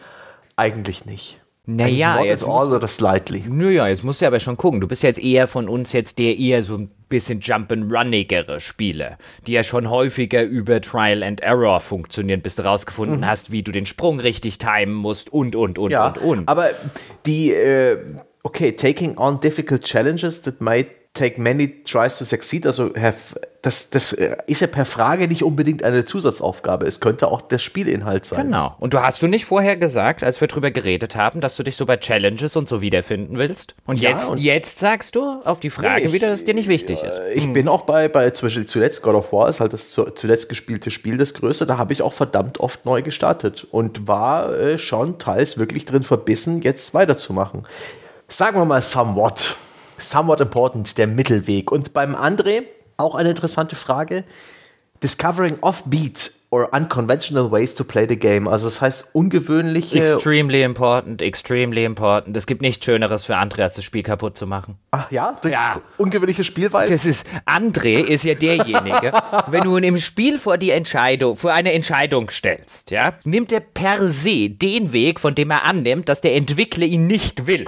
[0.55, 1.41] eigentlich nicht.
[1.69, 3.43] Naja, jetzt all oder slightly.
[3.45, 4.79] Naja, jetzt musst du aber schon gucken.
[4.79, 9.51] Du bist jetzt eher von uns jetzt der eher so ein bisschen Jump'n'Runnigere Spiele, die
[9.51, 13.27] ja schon häufiger über Trial and Error funktionieren, bis du rausgefunden mhm.
[13.27, 16.47] hast, wie du den Sprung richtig timen musst und, und, und, ja, und, und.
[16.47, 16.69] Aber
[17.25, 17.97] die, äh,
[18.43, 20.87] okay, taking on difficult challenges that might
[21.17, 25.43] take many tries to succeed, also have das, das äh, ist ja per Frage nicht
[25.43, 26.85] unbedingt eine Zusatzaufgabe.
[26.85, 28.45] Es könnte auch der Spielinhalt sein.
[28.45, 28.75] Genau.
[28.79, 31.75] Und du hast du nicht vorher gesagt, als wir drüber geredet haben, dass du dich
[31.75, 33.75] so bei Challenges und so wiederfinden willst?
[33.85, 36.45] Und ja, jetzt, und jetzt sagst du auf die Frage nee, ich, wieder, dass es
[36.45, 37.19] dir nicht wichtig ist.
[37.33, 37.53] Ich hm.
[37.53, 40.89] bin auch bei, bei zum Beispiel zuletzt God of War ist halt das zuletzt gespielte
[40.89, 41.65] Spiel das größte.
[41.65, 46.03] Da habe ich auch verdammt oft neu gestartet und war äh, schon teils wirklich drin
[46.03, 47.67] verbissen, jetzt weiterzumachen.
[48.29, 49.55] Sagen wir mal somewhat.
[49.97, 51.71] Somewhat important, der Mittelweg.
[51.71, 52.63] Und beim André,
[52.97, 54.23] auch eine interessante Frage.
[55.03, 58.47] Discovering Offbeat or unconventional ways to play the game.
[58.47, 60.01] Also das heißt ungewöhnliche.
[60.01, 62.37] Extremely important, extremely important.
[62.37, 64.77] Es gibt nichts Schöneres für André, als das Spiel kaputt zu machen.
[64.91, 65.37] Ach ja?
[65.41, 65.81] Durch ja.
[65.97, 66.93] ungewöhnliche Spielweise?
[66.93, 69.11] Das ist, André ist ja derjenige,
[69.47, 73.59] wenn du ihn im Spiel vor die Entscheidung, vor eine Entscheidung stellst, ja, nimmt er
[73.59, 77.65] per se den Weg, von dem er annimmt, dass der Entwickler ihn nicht will.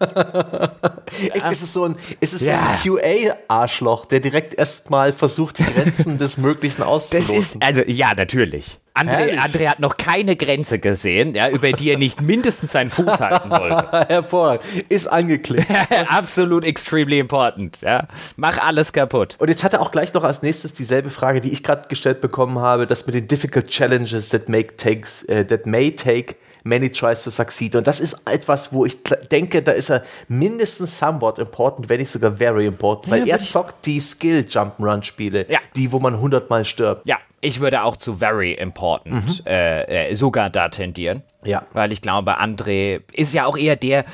[0.00, 1.50] ja.
[1.50, 2.60] Ist es so ein, ist es ja.
[2.60, 7.34] ein QA-Arschloch, der direkt erstmal versucht, die Grenzen des Möglichen auszuloten?
[7.34, 8.78] Das ist, also ja, natürlich.
[8.94, 13.20] André, André, hat noch keine Grenze gesehen, ja, über die er nicht mindestens seinen Fuß
[13.20, 14.06] halten wollte.
[14.08, 14.64] Hervorragend.
[14.88, 15.70] Ist angeklickt.
[16.08, 17.80] Absolut extremely important.
[17.80, 18.08] Ja.
[18.36, 19.36] Mach alles kaputt.
[19.38, 22.20] Und jetzt hat er auch gleich noch als nächstes dieselbe Frage, die ich gerade gestellt
[22.20, 26.34] bekommen habe, das mit den difficult challenges that, make takes, uh, that may take
[26.64, 27.76] many tries to succeed.
[27.76, 28.98] Und das ist etwas, wo ich
[29.30, 33.40] denke, da ist er mindestens somewhat important, wenn nicht sogar very important, weil ja, er
[33.40, 35.58] zockt die Skill Jump'n'Run Spiele, ja.
[35.76, 37.06] die, wo man hundertmal stirbt.
[37.06, 39.46] Ja, ich würde auch zu very important mhm.
[39.46, 41.22] äh, äh, sogar da tendieren.
[41.44, 41.66] Ja.
[41.72, 44.04] Weil ich glaube, André ist ja auch eher der,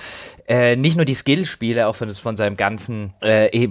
[0.49, 3.69] äh, nicht nur die Skillspiele, auch von, von seinem ganzen, äh,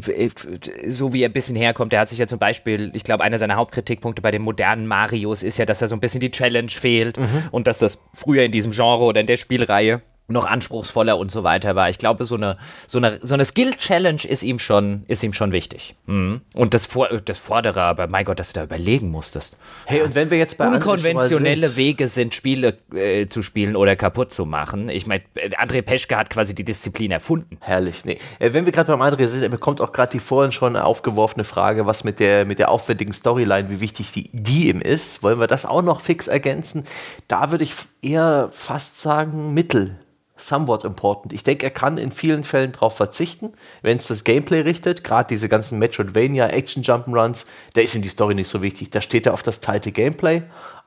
[0.88, 1.94] so wie er ein bisschen herkommt.
[1.94, 5.42] Der hat sich ja zum Beispiel, ich glaube, einer seiner Hauptkritikpunkte bei den modernen Marios
[5.42, 7.44] ist ja, dass da so ein bisschen die Challenge fehlt mhm.
[7.52, 11.44] und dass das früher in diesem Genre oder in der Spielreihe noch anspruchsvoller und so
[11.44, 11.90] weiter war.
[11.90, 12.58] Ich glaube, so eine,
[12.88, 15.96] so eine, so eine Skill-Challenge ist ihm schon, ist ihm schon wichtig.
[16.08, 16.42] Mhm.
[16.54, 19.56] Und das, Vor das Vordere, aber mein Gott, dass du da überlegen musstest.
[19.86, 21.78] Hey, und wenn wir jetzt bei Unkonventionelle sind.
[21.78, 24.90] Wege sind, Spiele äh, zu spielen oder kaputt zu machen.
[24.90, 25.24] Ich meine,
[25.60, 27.58] André Peschke hat quasi die Disziplin erfunden.
[27.62, 28.18] Herrlich, nee.
[28.40, 31.44] Äh, wenn wir gerade beim André sind, er bekommt auch gerade die vorhin schon aufgeworfene
[31.44, 35.22] Frage, was mit der, mit der aufwendigen Storyline, wie wichtig die, die ihm ist.
[35.22, 36.84] Wollen wir das auch noch fix ergänzen?
[37.28, 40.00] Da würde ich eher fast sagen, Mittel
[40.38, 41.34] somewhat important.
[41.34, 45.04] Ich denke, er kann in vielen Fällen darauf verzichten, wenn es das Gameplay richtet.
[45.04, 48.90] Gerade diese ganzen Metroidvania, Action Jump'n'Runs, da ist ihm die Story nicht so wichtig.
[48.92, 50.44] Da steht er auf das teilte Gameplay.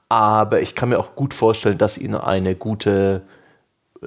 [0.08, 3.22] Aber ich kann mir auch gut vorstellen, dass ihn eine gute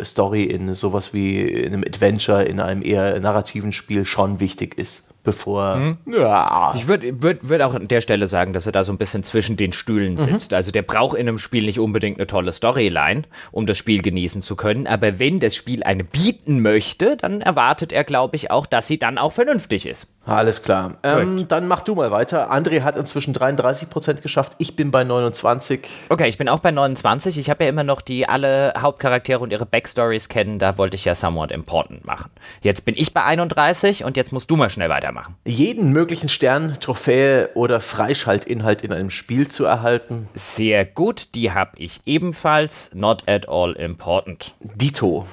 [0.03, 5.10] Story in sowas wie in einem Adventure, in einem eher narrativen Spiel schon wichtig ist
[5.23, 5.75] bevor.
[5.75, 5.97] Mhm.
[6.05, 6.73] Ja.
[6.75, 9.23] Ich würde würd, würd auch an der Stelle sagen, dass er da so ein bisschen
[9.23, 10.19] zwischen den Stühlen mhm.
[10.19, 10.51] sitzt.
[10.51, 10.55] Mhm.
[10.55, 14.41] Also der braucht in einem Spiel nicht unbedingt eine tolle Storyline, um das Spiel genießen
[14.41, 14.87] zu können.
[14.87, 18.97] Aber wenn das Spiel eine bieten möchte, dann erwartet er, glaube ich, auch, dass sie
[18.97, 20.07] dann auch vernünftig ist.
[20.25, 20.97] Alles klar.
[21.01, 22.51] Ähm, dann mach du mal weiter.
[22.51, 24.53] André hat inzwischen 33 Prozent geschafft.
[24.59, 25.87] Ich bin bei 29.
[26.09, 27.39] Okay, ich bin auch bei 29.
[27.39, 30.59] Ich habe ja immer noch die alle Hauptcharaktere und ihre Backstories kennen.
[30.59, 32.29] Da wollte ich ja somewhat important machen.
[32.61, 35.35] Jetzt bin ich bei 31 und jetzt musst du mal schnell weitermachen.
[35.45, 40.27] Jeden möglichen Stern, Trophäe oder Freischaltinhalt in einem Spiel zu erhalten.
[40.33, 41.35] Sehr gut.
[41.35, 42.91] Die habe ich ebenfalls.
[42.93, 44.55] Not at all important.
[44.59, 45.25] Dito.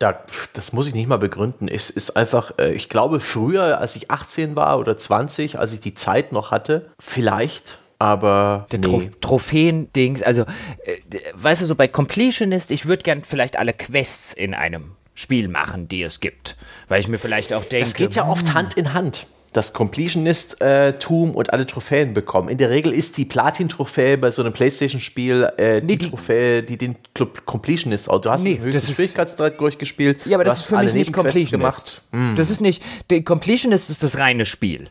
[0.00, 0.22] Ja,
[0.52, 1.66] das muss ich nicht mal begründen.
[1.66, 5.80] Es ist einfach, äh, ich glaube, früher, als ich 18 war oder 20, als ich
[5.80, 7.78] die Zeit noch hatte, vielleicht.
[7.98, 9.10] Aber der nee.
[9.20, 10.42] Trophäen-Dings, also,
[10.84, 10.98] äh,
[11.34, 15.88] weißt du, so bei Completionist, ich würde gern vielleicht alle Quests in einem Spiel machen,
[15.88, 16.56] die es gibt.
[16.86, 17.84] Weil ich mir vielleicht auch denke.
[17.84, 18.54] Das geht ja oft hm.
[18.54, 22.48] Hand in Hand das Completionist-Tum und alle Trophäen bekommen.
[22.48, 26.76] In der Regel ist die Platin-Trophäe bei so einem Playstation-Spiel äh, nee, die, Trophäe, die
[26.76, 26.96] den
[27.46, 28.20] Completionist auch.
[28.20, 30.26] Du hast nee, höchsten Schwierigkeitsgrad durchgespielt.
[30.26, 31.50] Ja, aber das ist für mich nicht Completionist.
[31.50, 32.02] Gemacht.
[32.12, 32.34] Mm.
[32.36, 32.82] Das ist nicht.
[33.10, 34.90] Der Completionist ist das reine Spiel.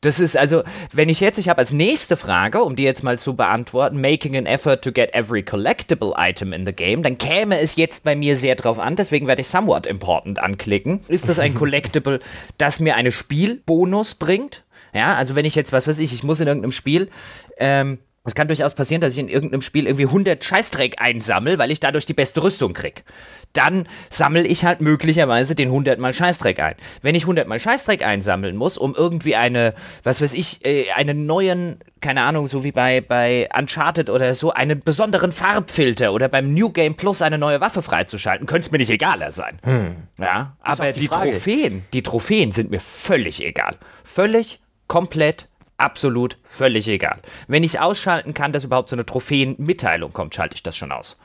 [0.00, 0.62] Das ist also,
[0.92, 4.36] wenn ich jetzt, ich habe als nächste Frage, um die jetzt mal zu beantworten, making
[4.36, 8.14] an effort to get every collectible item in the game, dann käme es jetzt bei
[8.14, 11.00] mir sehr drauf an, deswegen werde ich somewhat important anklicken.
[11.08, 12.20] Ist das ein Collectible,
[12.58, 14.64] das mir eine Spielbonus bringt?
[14.94, 17.10] Ja, also wenn ich jetzt, was weiß ich, ich muss in irgendeinem Spiel
[17.58, 21.70] ähm, es kann durchaus passieren, dass ich in irgendeinem Spiel irgendwie 100 Scheißdreck einsammle, weil
[21.70, 23.04] ich dadurch die beste Rüstung krieg.
[23.52, 26.74] Dann sammle ich halt möglicherweise den 100 mal Scheißdreck ein.
[27.02, 31.26] Wenn ich 100 mal Scheißdreck einsammeln muss, um irgendwie eine, was weiß ich, äh, einen
[31.26, 36.52] neuen, keine Ahnung, so wie bei, bei Uncharted oder so, einen besonderen Farbfilter oder beim
[36.52, 39.60] New Game Plus eine neue Waffe freizuschalten, könnte es mir nicht egaler sein.
[39.62, 39.96] Hm.
[40.18, 43.76] Ja, aber die, die Trophäen, die Trophäen sind mir völlig egal.
[44.02, 47.20] Völlig, komplett egal absolut völlig egal.
[47.48, 51.16] Wenn ich ausschalten kann, dass überhaupt so eine Trophäenmitteilung kommt, schalte ich das schon aus.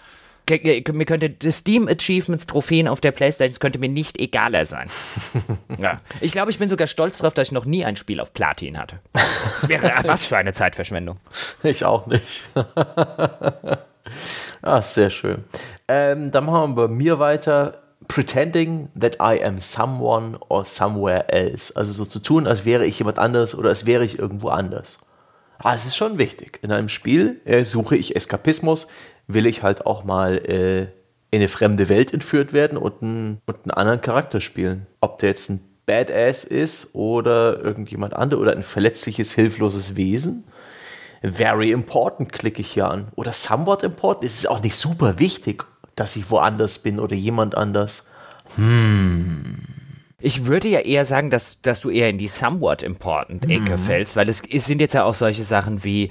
[0.50, 4.90] Mir könnte das Steam Achievements Trophäen auf der Playstation, könnte mir nicht egaler sein.
[5.78, 5.98] ja.
[6.20, 8.78] Ich glaube, ich bin sogar stolz darauf, dass ich noch nie ein Spiel auf Platin
[8.78, 9.00] hatte.
[9.14, 11.20] Das wäre was für eine Zeitverschwendung.
[11.64, 12.42] Ich auch nicht.
[14.62, 15.46] ah, sehr schön.
[15.88, 21.76] Ähm, dann machen wir bei mir weiter pretending that I am someone or somewhere else.
[21.76, 25.00] Also so zu tun, als wäre ich jemand anders oder als wäre ich irgendwo anders.
[25.60, 26.60] Aber ah, es ist schon wichtig.
[26.64, 28.88] In einem Spiel äh, suche ich Eskapismus,
[29.28, 30.82] will ich halt auch mal äh,
[31.30, 34.88] in eine fremde Welt entführt werden und, ein, und einen anderen Charakter spielen.
[35.02, 40.46] Ob der jetzt ein Badass ist oder irgendjemand anderes oder ein verletzliches, hilfloses Wesen.
[41.22, 43.10] Very important klicke ich hier an.
[43.16, 44.26] Oder somewhat important.
[44.26, 45.66] Es ist auch nicht super wichtig
[46.02, 48.08] dass ich woanders bin oder jemand anders.
[48.56, 49.60] Hm.
[50.20, 53.78] Ich würde ja eher sagen, dass, dass du eher in die somewhat important Ecke hm.
[53.78, 56.10] fällst, weil es, es, sind jetzt ja auch solche Sachen wie,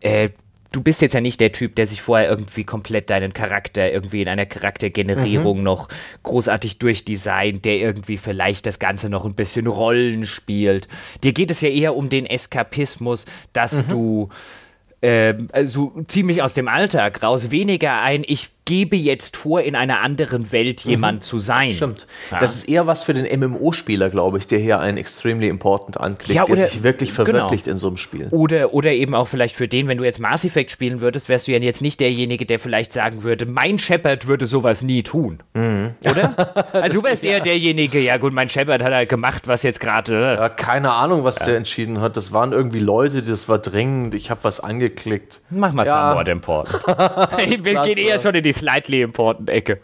[0.00, 0.30] äh,
[0.72, 4.22] du bist jetzt ja nicht der Typ, der sich vorher irgendwie komplett deinen Charakter irgendwie
[4.22, 5.64] in einer Charaktergenerierung mhm.
[5.64, 5.88] noch
[6.24, 10.88] großartig durchdesignt, der irgendwie vielleicht das Ganze noch ein bisschen Rollen spielt.
[11.22, 13.88] Dir geht es ja eher um den Eskapismus, dass mhm.
[13.88, 14.28] du
[15.00, 15.34] äh,
[15.66, 20.52] so ziemlich aus dem Alltag raus, weniger ein, ich gebe jetzt vor, in einer anderen
[20.52, 20.90] Welt mhm.
[20.90, 21.22] jemand mhm.
[21.22, 21.72] zu sein.
[21.72, 22.06] Stimmt.
[22.30, 22.38] Ja.
[22.38, 26.36] Das ist eher was für den MMO-Spieler, glaube ich, der hier einen extremely important anklickt,
[26.36, 27.24] ja, oder, der sich wirklich genau.
[27.24, 27.74] verwirklicht genau.
[27.74, 28.28] in so einem Spiel.
[28.30, 31.48] Oder, oder eben auch vielleicht für den, wenn du jetzt Mass Effect spielen würdest, wärst
[31.48, 35.38] du ja jetzt nicht derjenige, der vielleicht sagen würde, mein Shepard würde sowas nie tun.
[35.54, 35.94] Mhm.
[36.04, 36.66] Oder?
[36.74, 37.42] also du wärst eher ja.
[37.42, 40.12] derjenige, ja gut, mein Shepard hat halt gemacht, was jetzt gerade.
[40.12, 40.34] Äh.
[40.34, 42.18] Ja, keine Ahnung, was der entschieden hat.
[42.18, 45.40] Das waren irgendwie Leute, das war dringend, ich habe was angeklickt.
[45.48, 46.10] Mach mal ja.
[46.10, 46.86] Somewhat Important.
[47.64, 49.80] Wir gehen eher schon in die slightly important Ecke.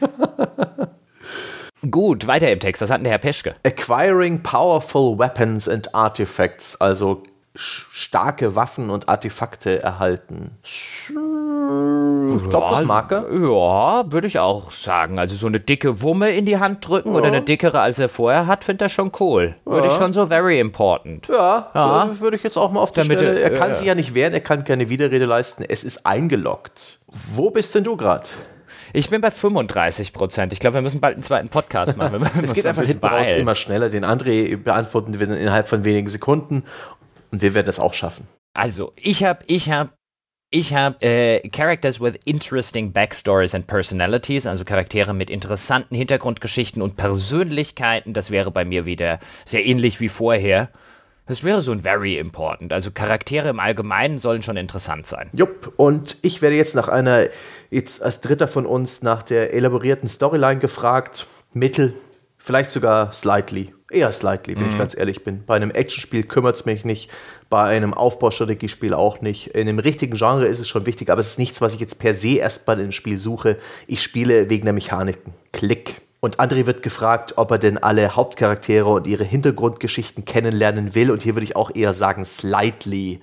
[1.90, 2.82] Gut, weiter im Text.
[2.82, 3.54] Was hat denn der Herr Peschke?
[3.64, 7.22] Acquiring powerful weapons and artifacts, also
[7.56, 10.52] starke Waffen und Artefakte erhalten.
[12.50, 13.26] Doppelsmarke?
[13.32, 15.18] Ja, würde ich auch sagen.
[15.18, 17.18] Also so eine dicke Wumme in die Hand drücken ja.
[17.18, 19.54] oder eine dickere, als er vorher hat, finde er schon cool.
[19.64, 19.92] Würde ja.
[19.92, 21.28] ich schon so very important.
[21.28, 22.20] Ja, ja.
[22.20, 23.40] würde ich jetzt auch mal auf der Damit Stelle.
[23.40, 25.64] Er kann sich ja nicht wehren, er kann keine Widerrede leisten.
[25.66, 27.00] Es ist eingeloggt.
[27.34, 28.28] Wo bist denn du gerade?
[28.92, 30.52] Ich bin bei 35 Prozent.
[30.52, 32.26] Ich glaube, wir müssen bald einen zweiten Podcast machen.
[32.42, 33.88] es geht einfach hinten raus immer schneller.
[33.88, 36.64] Den André beantworten wir innerhalb von wenigen Sekunden
[37.36, 38.26] und wir werden es auch schaffen.
[38.54, 39.94] Also, ich habe ich hab
[40.50, 46.96] ich habe äh, Characters with interesting backstories and personalities, also Charaktere mit interessanten Hintergrundgeschichten und
[46.96, 48.14] Persönlichkeiten.
[48.14, 50.70] Das wäre bei mir wieder sehr ähnlich wie vorher.
[51.26, 52.72] Das wäre so ein very important.
[52.72, 55.28] Also Charaktere im Allgemeinen sollen schon interessant sein.
[55.34, 57.26] Jupp, und ich werde jetzt nach einer,
[57.70, 61.26] jetzt als dritter von uns, nach der elaborierten Storyline gefragt.
[61.52, 61.92] Mittel,
[62.38, 63.75] vielleicht sogar slightly.
[63.90, 64.70] Eher slightly, wenn mhm.
[64.70, 65.44] ich ganz ehrlich bin.
[65.44, 67.10] Bei einem Actionspiel kümmert es mich nicht,
[67.48, 69.48] bei einem Aufbaustrategiespiel auch nicht.
[69.48, 72.00] In einem richtigen Genre ist es schon wichtig, aber es ist nichts, was ich jetzt
[72.00, 73.58] per se erstmal im Spiel suche.
[73.86, 75.34] Ich spiele wegen der Mechaniken.
[75.52, 76.02] Klick.
[76.18, 81.12] Und André wird gefragt, ob er denn alle Hauptcharaktere und ihre Hintergrundgeschichten kennenlernen will.
[81.12, 83.20] Und hier würde ich auch eher sagen, slightly,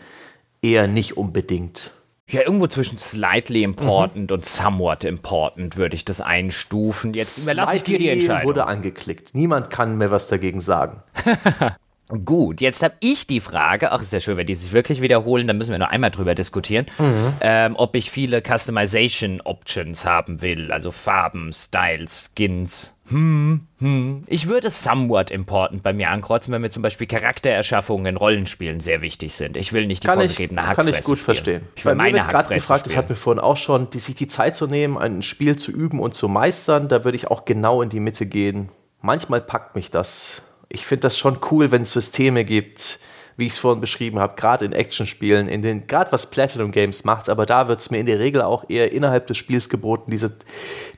[0.61, 1.91] eher nicht unbedingt.
[2.30, 4.38] Ja, irgendwo zwischen slightly important mhm.
[4.38, 7.14] und somewhat important würde ich das einstufen.
[7.14, 8.48] Jetzt überlasse ich dir die Entscheidung.
[8.48, 9.36] wurde angeklickt.
[9.36, 11.04] Niemand kann mehr was dagegen sagen.
[12.26, 15.48] Gut, jetzt habe ich die Frage, ach, ist ja schön, wenn die sich wirklich wiederholen,
[15.48, 17.34] dann müssen wir noch einmal drüber diskutieren, mhm.
[17.41, 22.93] ähm, ob ich viele Customization Options haben will, also Farben, Styles, Skins.
[23.10, 24.24] Hm, hm.
[24.28, 29.02] Ich würde somewhat important bei mir ankreuzen, wenn mir zum Beispiel Charaktererschaffungen in Rollenspielen sehr
[29.02, 29.58] wichtig sind.
[29.58, 31.26] Ich will nicht die kann vorgegebene ich, Hackfresse Kann ich gut spielen.
[31.26, 31.62] verstehen.
[31.76, 32.96] Ich will meine gerade gefragt, spielen.
[32.96, 35.72] das hat mir vorhin auch schon, die, sich die Zeit zu nehmen, ein Spiel zu
[35.72, 38.70] üben und zu meistern, da würde ich auch genau in die Mitte gehen.
[39.02, 40.42] Manchmal packt mich das.
[40.70, 43.00] Ich finde das schon cool, wenn es Systeme gibt,
[43.36, 47.04] wie ich es vorhin beschrieben habe, gerade in Actionspielen, in den, gerade was Platinum Games
[47.04, 50.10] macht, aber da wird es mir in der Regel auch eher innerhalb des Spiels geboten,
[50.10, 50.38] diese,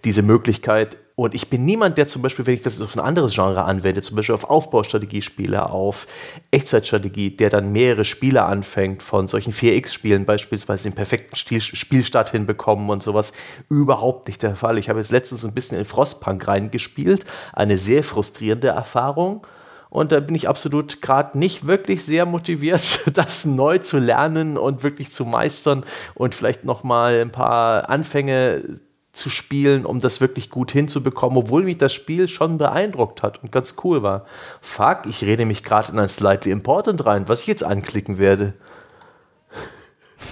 [0.03, 0.97] diese Möglichkeit.
[1.17, 4.01] Und ich bin niemand, der zum Beispiel, wenn ich das auf ein anderes Genre anwende,
[4.01, 6.07] zum Beispiel auf Aufbaustrategiespiele, auf
[6.51, 12.89] Echtzeitstrategie, der dann mehrere Spiele anfängt, von solchen 4X-Spielen beispielsweise den perfekten Stil, Spielstart hinbekommen
[12.89, 13.31] und sowas,
[13.69, 14.77] überhaupt nicht der Fall.
[14.77, 17.23] Ich habe jetzt letztens ein bisschen in Frostpunk reingespielt,
[17.53, 19.47] eine sehr frustrierende Erfahrung
[19.95, 24.83] und da bin ich absolut gerade nicht wirklich sehr motiviert, das neu zu lernen und
[24.83, 25.85] wirklich zu meistern
[26.15, 28.81] und vielleicht noch mal ein paar Anfänge
[29.15, 33.51] zu spielen, um das wirklich gut hinzubekommen, obwohl mich das Spiel schon beeindruckt hat und
[33.51, 34.25] ganz cool war.
[34.61, 38.53] Fuck, ich rede mich gerade in ein Slightly Important rein, was ich jetzt anklicken werde.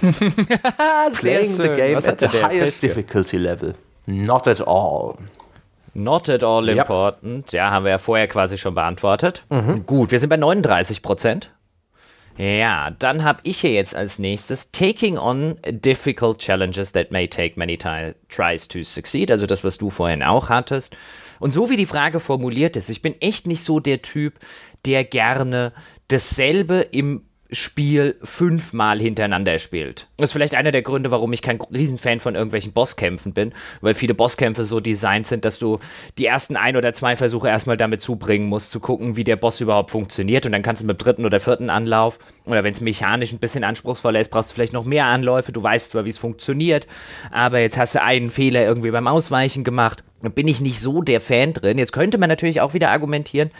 [0.00, 3.74] Playing the game at the highest difficulty level.
[4.06, 5.14] Not at all.
[5.94, 7.52] Not at all important.
[7.52, 7.66] Ja.
[7.66, 9.44] ja, haben wir ja vorher quasi schon beantwortet.
[9.48, 9.86] Mhm.
[9.86, 11.53] Gut, wir sind bei 39 Prozent.
[12.36, 17.56] Ja, dann habe ich hier jetzt als nächstes Taking on difficult challenges that may take
[17.56, 17.78] many
[18.28, 19.30] tries to succeed.
[19.30, 20.96] Also das, was du vorhin auch hattest.
[21.38, 24.40] Und so wie die Frage formuliert ist, ich bin echt nicht so der Typ,
[24.84, 25.72] der gerne
[26.08, 27.22] dasselbe im
[27.54, 30.08] Spiel fünfmal hintereinander spielt.
[30.16, 33.94] Das ist vielleicht einer der Gründe, warum ich kein Riesenfan von irgendwelchen Bosskämpfen bin, weil
[33.94, 35.78] viele Bosskämpfe so designt sind, dass du
[36.18, 39.60] die ersten ein oder zwei Versuche erstmal damit zubringen musst, zu gucken, wie der Boss
[39.60, 42.80] überhaupt funktioniert und dann kannst du mit dem dritten oder vierten Anlauf oder wenn es
[42.80, 46.10] mechanisch ein bisschen anspruchsvoller ist, brauchst du vielleicht noch mehr Anläufe, du weißt zwar, wie
[46.10, 46.86] es funktioniert,
[47.30, 50.02] aber jetzt hast du einen Fehler irgendwie beim Ausweichen gemacht.
[50.34, 51.76] Bin ich nicht so der Fan drin.
[51.76, 53.50] Jetzt könnte man natürlich auch wieder argumentieren,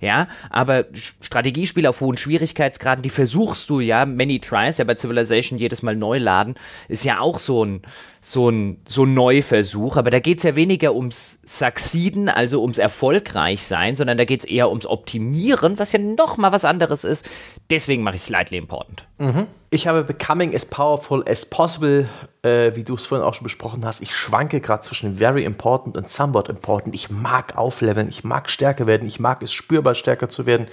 [0.00, 5.58] ja, aber Strategiespiele auf hohen Schwierigkeitsgraden, die versuchst du ja, many tries, ja bei Civilization
[5.58, 6.54] jedes Mal neu laden,
[6.88, 7.82] ist ja auch so ein,
[8.20, 12.78] so ein, so ein Neuversuch, aber da geht es ja weniger ums Succeeden, also ums
[12.78, 17.04] Erfolgreich sein, sondern da geht es eher ums Optimieren, was ja noch mal was anderes
[17.04, 17.28] ist.
[17.70, 19.06] Deswegen mache ich Slightly Important.
[19.18, 19.46] Mhm.
[19.70, 22.08] Ich habe Becoming as Powerful as Possible,
[22.42, 24.00] äh, wie du es vorhin auch schon besprochen hast.
[24.00, 26.94] Ich schwanke gerade zwischen Very Important und Somewhat Important.
[26.94, 30.68] Ich mag aufleveln, ich mag stärker werden, ich mag es spürbar stärker zu werden.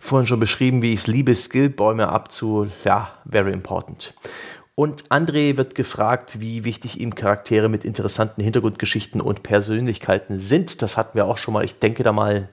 [0.00, 4.14] Vorhin schon beschrieben, wie ich es liebe, Skillbäume abzu, ja, Very Important.
[4.74, 10.80] Und André wird gefragt, wie wichtig ihm Charaktere mit interessanten Hintergrundgeschichten und Persönlichkeiten sind.
[10.80, 11.66] Das hatten wir auch schon mal.
[11.66, 12.48] Ich denke da mal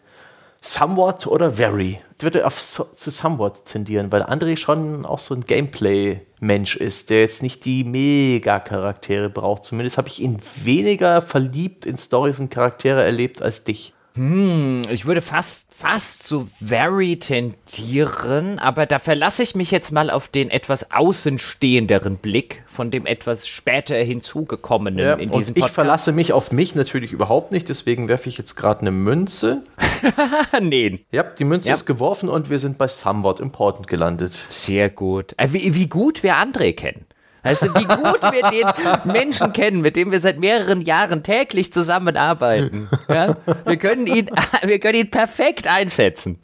[0.62, 2.00] somewhat oder very.
[2.18, 7.10] Ich würde auf so, zu somewhat tendieren, weil André schon auch so ein Gameplay-Mensch ist,
[7.10, 9.66] der jetzt nicht die Mega-Charaktere braucht.
[9.66, 13.94] Zumindest habe ich ihn weniger verliebt in Stories und Charaktere erlebt als dich.
[14.16, 20.10] Hm, ich würde fast fast zu very tendieren, aber da verlasse ich mich jetzt mal
[20.10, 25.70] auf den etwas außenstehenderen Blick von dem etwas später hinzugekommenen ja, in diesem Podcast.
[25.70, 29.64] Ich verlasse mich auf mich natürlich überhaupt nicht, deswegen werfe ich jetzt gerade eine Münze.
[30.62, 31.06] nee.
[31.12, 31.76] Ja, die Münze ja.
[31.76, 34.34] ist geworfen und wir sind bei Somewhat Important gelandet.
[34.50, 35.36] Sehr gut.
[35.38, 37.07] Äh, wie, wie gut wir André kennen.
[37.48, 41.72] Weißt du, wie gut wir den Menschen kennen, mit dem wir seit mehreren Jahren täglich
[41.72, 42.90] zusammenarbeiten.
[43.08, 43.38] Ja?
[43.66, 44.30] Wir, können ihn,
[44.64, 46.40] wir können ihn perfekt einschätzen.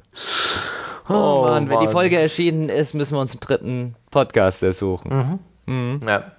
[1.09, 5.39] Oh, oh Mann, wenn die Folge erschienen ist, müssen wir uns einen dritten Podcast ersuchen.
[5.65, 5.99] Mhm.
[5.99, 6.07] Mhm.
[6.07, 6.31] Ja.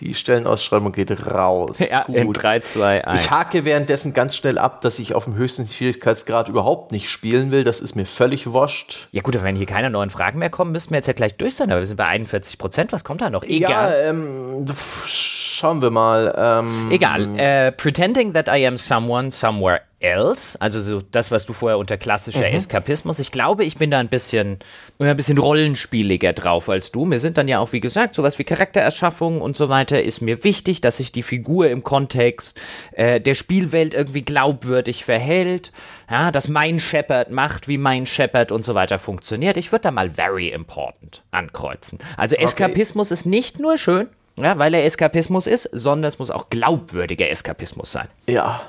[0.00, 1.78] Die Stellenausschreibung geht raus.
[1.78, 2.16] Ja, Gut.
[2.16, 3.20] in 3, 2, 1.
[3.20, 7.52] Ich hake währenddessen ganz schnell ab, dass ich auf dem höchsten Schwierigkeitsgrad überhaupt nicht spielen
[7.52, 7.62] will.
[7.62, 9.08] Das ist mir völlig wurscht.
[9.12, 11.54] Ja gut, wenn hier keine neuen Fragen mehr kommen, müssten wir jetzt ja gleich durch
[11.54, 11.70] sein.
[11.70, 12.92] Aber wir sind bei 41 Prozent.
[12.92, 13.44] Was kommt da noch?
[13.44, 13.92] Egal.
[13.92, 14.66] Ja, ähm,
[15.06, 16.34] schauen wir mal.
[16.36, 17.38] Ähm, Egal.
[17.38, 21.96] Äh, pretending that I am someone somewhere else, also so das, was du vorher unter
[21.96, 22.56] klassischer mhm.
[22.56, 23.18] Eskapismus.
[23.18, 24.58] Ich glaube, ich bin da ein bisschen,
[24.98, 27.06] ein bisschen rollenspieliger drauf als du.
[27.06, 30.44] Mir sind dann ja auch, wie gesagt, sowas wie Charaktererschaffung und so weiter ist mir
[30.44, 32.60] wichtig, dass sich die Figur im Kontext
[32.92, 35.72] äh, der Spielwelt irgendwie glaubwürdig verhält.
[36.10, 39.56] Ja, dass mein Shepard macht, wie mein Shepard und so weiter funktioniert.
[39.56, 41.98] Ich würde da mal very important ankreuzen.
[42.18, 43.14] Also Eskapismus okay.
[43.14, 47.90] ist nicht nur schön, ja, weil er Eskapismus ist, sondern es muss auch glaubwürdiger Eskapismus
[47.90, 48.08] sein.
[48.26, 48.60] Ja,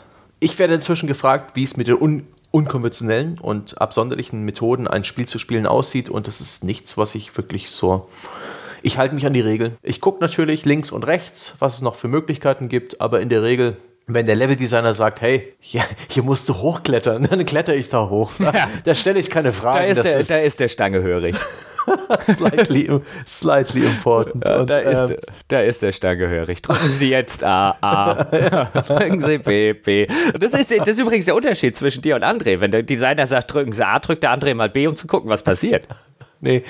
[0.45, 5.27] ich werde inzwischen gefragt, wie es mit den un unkonventionellen und absonderlichen Methoden ein Spiel
[5.27, 8.07] zu spielen aussieht und das ist nichts, was ich wirklich so
[8.81, 9.77] ich halte mich an die Regeln.
[9.81, 13.41] Ich gucke natürlich links und rechts, was es noch für Möglichkeiten gibt, aber in der
[13.41, 18.07] Regel, wenn der Leveldesigner sagt, hey, hier, hier musst du hochklettern, dann kletter ich da
[18.07, 18.31] hoch.
[18.37, 18.69] Da, ja.
[18.83, 19.79] da stelle ich keine Fragen.
[19.79, 21.35] Da ist, der, ist da ist der Stange hörig.
[22.21, 24.47] slightly, slightly important.
[24.49, 25.17] Und, da, ist, ähm,
[25.47, 26.61] da ist der Stern gehörig.
[26.61, 28.23] Drücken Sie jetzt A, A.
[28.23, 30.07] drücken Sie B, B.
[30.39, 32.59] Das ist, das ist übrigens der Unterschied zwischen dir und André.
[32.59, 35.29] Wenn der Designer sagt, drücken Sie A, drückt der André mal B, um zu gucken,
[35.29, 35.87] was passiert.
[36.45, 36.61] Nee,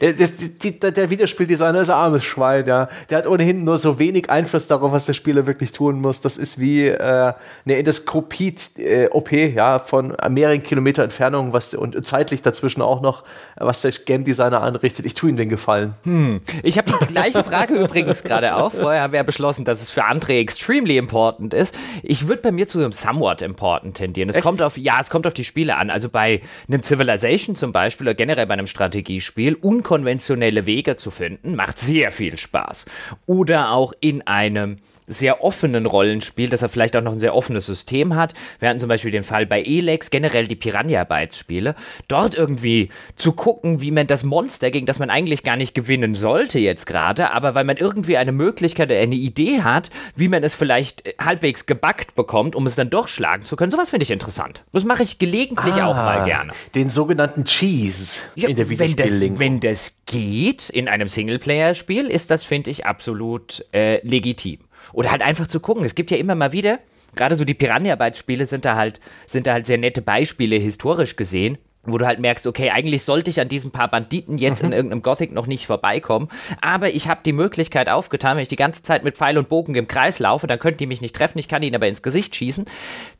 [0.00, 2.88] der, der, der Videospieldesigner ist ein armes Schwein, ja.
[3.10, 6.20] Der hat ohnehin nur so wenig Einfluss darauf, was der Spieler wirklich tun muss.
[6.20, 7.32] Das ist wie äh,
[7.64, 13.24] eine Endoskopie-OP, äh, ja, von mehreren Kilometer Entfernung was, und zeitlich dazwischen auch noch,
[13.56, 15.04] was der Game Designer anrichtet.
[15.04, 15.94] Ich tue ihm den Gefallen.
[16.04, 16.40] Hm.
[16.62, 18.70] Ich habe die gleiche Frage übrigens gerade auch.
[18.70, 21.74] Vorher haben wir ja beschlossen, dass es für André extremely important ist.
[22.04, 24.30] Ich würde bei mir zu einem somewhat important tendieren.
[24.30, 24.44] Es Echt?
[24.44, 25.90] kommt auf, ja, es kommt auf die Spiele an.
[25.90, 31.10] Also bei einem Civilization zum Beispiel oder generell bei einem Strategie Strategiespiel unkonventionelle Wege zu
[31.10, 32.84] finden, macht sehr viel Spaß.
[33.26, 34.76] Oder auch in einem
[35.08, 38.34] sehr offenen Rollenspiel, dass er vielleicht auch noch ein sehr offenes System hat.
[38.60, 41.74] Wir hatten zum Beispiel den Fall bei Elex, generell die Piranha-Bytes-Spiele.
[42.06, 46.14] Dort irgendwie zu gucken, wie man das Monster, gegen das man eigentlich gar nicht gewinnen
[46.14, 50.44] sollte jetzt gerade, aber weil man irgendwie eine Möglichkeit oder eine Idee hat, wie man
[50.44, 53.70] es vielleicht halbwegs gebackt bekommt, um es dann doch schlagen zu können.
[53.70, 54.62] Sowas finde ich interessant.
[54.72, 56.52] Das mache ich gelegentlich ah, auch mal gerne.
[56.74, 62.06] Den sogenannten Cheese ja, in der Videospiel wenn, das, wenn das geht in einem Singleplayer-Spiel,
[62.06, 64.58] ist das, finde ich, absolut äh, legitim.
[64.92, 65.84] Oder halt einfach zu gucken.
[65.84, 66.78] Es gibt ja immer mal wieder,
[67.14, 71.58] gerade so die Piranha-Bytes-Spiele sind da halt, sind da halt sehr nette Beispiele historisch gesehen,
[71.84, 74.68] wo du halt merkst, okay, eigentlich sollte ich an diesen paar Banditen jetzt mhm.
[74.68, 76.28] in irgendeinem Gothic noch nicht vorbeikommen,
[76.60, 79.74] aber ich habe die Möglichkeit aufgetan, wenn ich die ganze Zeit mit Pfeil und Bogen
[79.74, 82.36] im Kreis laufe, dann könnten die mich nicht treffen, ich kann ihnen aber ins Gesicht
[82.36, 82.66] schießen.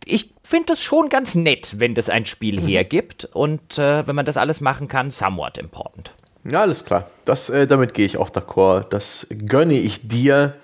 [0.04, 2.66] Ich finde das schon ganz nett, wenn das ein Spiel mhm.
[2.66, 6.12] hergibt und äh, wenn man das alles machen kann, somewhat important.
[6.44, 7.08] Ja, alles klar.
[7.24, 8.88] Das, äh, damit gehe ich auch d'accord.
[8.90, 10.54] Das gönne ich dir.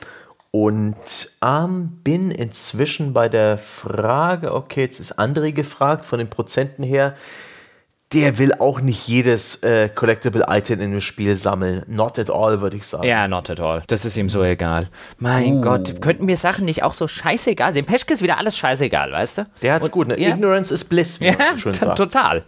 [0.55, 6.85] Und ähm, bin inzwischen bei der Frage, okay, jetzt ist André gefragt von den Prozenten
[6.85, 7.17] her.
[8.13, 11.83] Der will auch nicht jedes äh, Collectible Item in dem Spiel sammeln.
[11.89, 13.03] Not at all, würde ich sagen.
[13.03, 13.83] Ja, not at all.
[13.89, 14.91] Das ist ihm so egal.
[15.19, 15.61] Mein uh.
[15.61, 17.85] Gott, könnten mir Sachen nicht auch so scheißegal sein?
[17.85, 19.47] Peschke ist wieder alles scheißegal, weißt du?
[19.61, 20.21] Der hat's Und, gut, ne?
[20.21, 20.29] Ja.
[20.29, 21.99] Ignorance is bliss, wie ja, man schön sagt.
[21.99, 22.45] Total.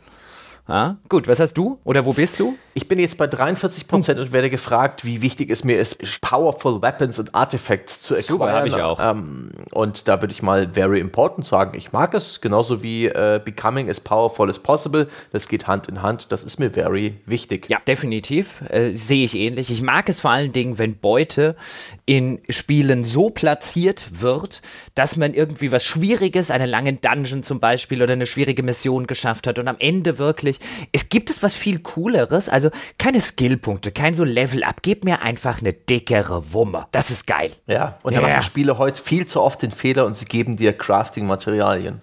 [0.69, 1.81] Ja, gut, was hast du?
[1.83, 2.57] Oder wo bist du?
[2.77, 6.83] Ich bin jetzt bei 43 Prozent und werde gefragt, wie wichtig es mir ist, Powerful
[6.83, 8.27] Weapons und Artifacts zu acquire.
[8.27, 9.01] Super, habe ich auch.
[9.01, 11.79] Ähm, und da würde ich mal very important sagen.
[11.79, 15.09] Ich mag es, genauso wie äh, Becoming as powerful as possible.
[15.33, 16.33] Das geht Hand in Hand.
[16.33, 17.71] Das ist mir very wichtig.
[17.71, 18.61] Ja, definitiv.
[18.69, 19.71] Äh, Sehe ich ähnlich.
[19.71, 21.57] Ich mag es vor allen Dingen, wenn Beute
[22.05, 24.61] in Spielen so platziert wird,
[24.95, 29.47] dass man irgendwie was Schwieriges, einen langen Dungeon zum Beispiel oder eine schwierige Mission geschafft
[29.47, 30.61] hat und am Ende wirklich,
[30.93, 32.66] es gibt es was viel Cooleres, also
[32.99, 36.87] keine Skillpunkte, kein so Level-Up, gib mir einfach eine dickere Wumme.
[36.93, 37.53] Das ist geil.
[37.67, 40.73] Ja, und da machen Spiele heute viel zu oft den Fehler und sie geben dir
[40.73, 42.01] Crafting-Materialien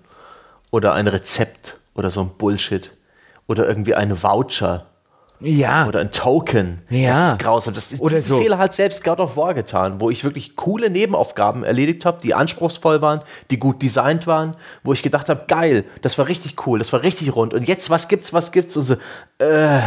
[0.72, 2.92] oder ein Rezept oder so ein Bullshit
[3.48, 4.88] oder irgendwie einen Voucher
[5.44, 5.88] ja.
[5.88, 6.82] Oder ein Token.
[6.90, 7.10] Ja.
[7.10, 7.74] Das ist grausam.
[7.74, 8.40] Das ist Oder so.
[8.40, 12.34] Fehler hat selbst God of War getan, wo ich wirklich coole Nebenaufgaben erledigt habe, die
[12.34, 13.22] anspruchsvoll waren,
[13.52, 17.02] die gut designt waren, wo ich gedacht habe, geil, das war richtig cool, das war
[17.04, 17.54] richtig rund.
[17.54, 18.78] Und jetzt, was gibt's, was gibt's?
[18.78, 18.96] Und so,
[19.40, 19.80] äh,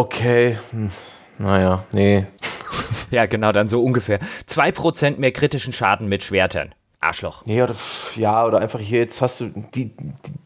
[0.00, 0.90] okay, hm,
[1.38, 2.26] naja, nee.
[3.10, 4.18] ja, genau, dann so ungefähr.
[4.48, 6.74] 2% mehr kritischen Schaden mit Schwertern.
[7.02, 7.42] Arschloch.
[7.46, 7.74] Ja oder,
[8.16, 9.92] ja, oder einfach hier, jetzt hast du die,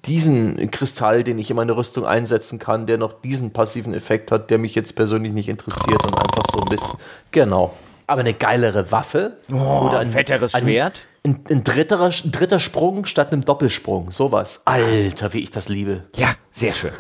[0.05, 4.51] diesen Kristall, den ich in meine Rüstung einsetzen kann, der noch diesen passiven Effekt hat,
[4.51, 6.95] der mich jetzt persönlich nicht interessiert und einfach so ein bisschen.
[7.33, 7.75] Genau.
[8.07, 11.07] Aber eine geilere Waffe oh, oder ein fetteres ein, Schwert.
[11.27, 14.11] Ein, ein, dritter, ein dritter Sprung statt einem Doppelsprung.
[14.11, 14.61] Sowas.
[14.67, 16.05] Alter, wie ich das liebe.
[16.15, 16.91] Ja, sehr schön.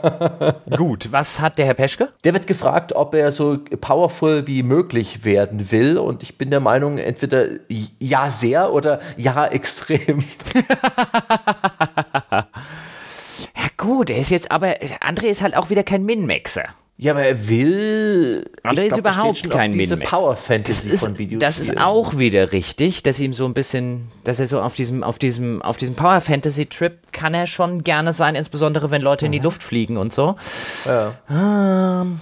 [0.74, 2.08] Gut, was hat der Herr Peschke?
[2.24, 5.98] Der wird gefragt, ob er so powerful wie möglich werden will.
[5.98, 7.44] Und ich bin der Meinung, entweder
[7.98, 10.24] ja sehr oder ja extrem.
[13.78, 14.68] gut, er ist jetzt aber,
[15.00, 16.66] André ist halt auch wieder kein Min-Maxer.
[17.00, 18.50] Ja, aber er will.
[18.64, 21.38] Er ist glaub, überhaupt kein diese Power Fantasy ist, von Videospielen.
[21.38, 25.04] Das ist auch wieder richtig, dass ihm so ein bisschen, dass er so auf diesem,
[25.04, 29.24] auf diesem, auf diesem Power Fantasy Trip kann er schon gerne sein, insbesondere wenn Leute
[29.24, 29.26] mhm.
[29.26, 29.44] in die mhm.
[29.44, 30.34] Luft fliegen und so.
[30.86, 31.14] Ja.
[31.30, 32.18] Ähm,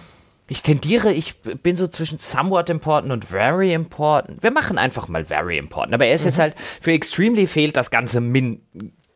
[0.47, 4.43] ich tendiere, ich bin so zwischen somewhat important und very important.
[4.43, 5.95] Wir machen einfach mal very important.
[5.95, 6.29] Aber er ist mhm.
[6.29, 8.61] jetzt halt, für extremely fehlt das ganze Min.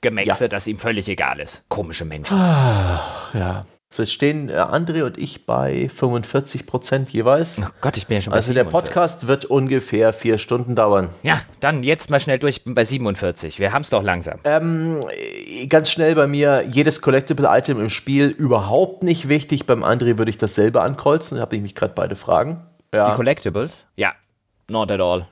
[0.00, 0.48] Gemäxe, ja.
[0.48, 1.62] das ihm völlig egal ist.
[1.68, 2.34] Komische Menschen.
[2.36, 3.66] Ach, ja.
[3.92, 7.60] So, jetzt stehen äh, André und ich bei 45 Prozent jeweils.
[7.60, 11.10] Oh Gott, ich bin ja schon bei Also der Podcast wird ungefähr vier Stunden dauern.
[11.24, 13.58] Ja, dann jetzt mal schnell durch, ich bin bei 47.
[13.58, 14.38] Wir haben es doch langsam.
[14.44, 15.00] Ähm,
[15.68, 19.66] ganz schnell bei mir, jedes Collectible-Item im Spiel überhaupt nicht wichtig.
[19.66, 21.38] Beim André würde ich dasselbe ankreuzen.
[21.38, 22.64] Da habe ich mich gerade beide Fragen.
[22.94, 23.10] Ja.
[23.10, 23.86] Die Collectibles?
[23.96, 24.12] Ja,
[24.68, 25.26] not at all.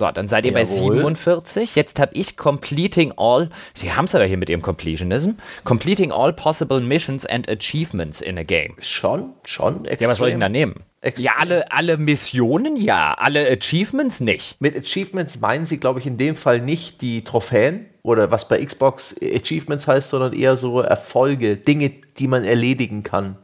[0.00, 0.62] So, dann seid ihr Jawohl.
[0.62, 1.76] bei 47.
[1.76, 5.32] Jetzt habe ich Completing All, Sie haben es aber hier mit ihrem Completionism,
[5.64, 8.76] Completing All Possible Missions and Achievements in a Game.
[8.80, 9.84] Schon, schon.
[9.84, 10.06] Extrem.
[10.06, 10.76] Ja, was soll ich denn da nehmen?
[11.02, 11.26] Extrem.
[11.26, 14.58] Ja, alle, alle Missionen ja, alle Achievements nicht.
[14.58, 18.64] Mit Achievements meinen Sie, glaube ich, in dem Fall nicht die Trophäen oder was bei
[18.64, 23.36] Xbox Achievements heißt, sondern eher so Erfolge, Dinge, die man erledigen kann.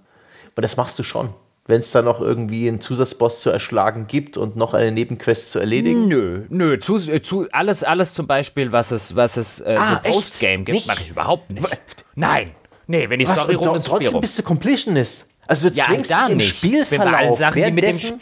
[0.54, 1.34] Und das machst du schon
[1.66, 5.58] wenn es da noch irgendwie einen Zusatzboss zu erschlagen gibt und noch eine Nebenquest zu
[5.58, 6.08] erledigen?
[6.08, 6.78] Nö, nö.
[6.78, 10.64] Zu, äh, zu, alles, alles zum Beispiel, was es, was es äh, ah, so Postgame
[10.64, 11.66] gibt, mache ich überhaupt nicht.
[12.14, 12.52] Nein.
[12.86, 14.20] Nee, wenn die was, Story rum ist, trotzdem rum.
[14.20, 15.26] bist du Completionist.
[15.48, 16.40] Also du ja, zwingst dich im.
[16.40, 18.20] Spielverlauf Sachen, währenddessen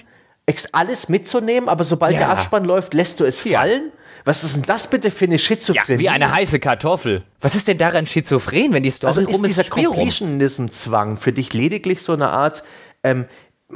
[0.72, 2.20] alles mitzunehmen, aber sobald ja.
[2.20, 3.60] der Abspann läuft, lässt du es ja.
[3.60, 3.92] fallen?
[4.26, 5.92] Was ist denn das bitte für eine Schizophrenie?
[5.92, 7.22] Ja, wie eine heiße Kartoffel.
[7.42, 9.36] Was ist denn daran schizophren, wenn die Story also rum ist?
[9.36, 12.62] Also ist dieser Completionism-Zwang für dich lediglich so eine Art
[13.04, 13.26] ähm,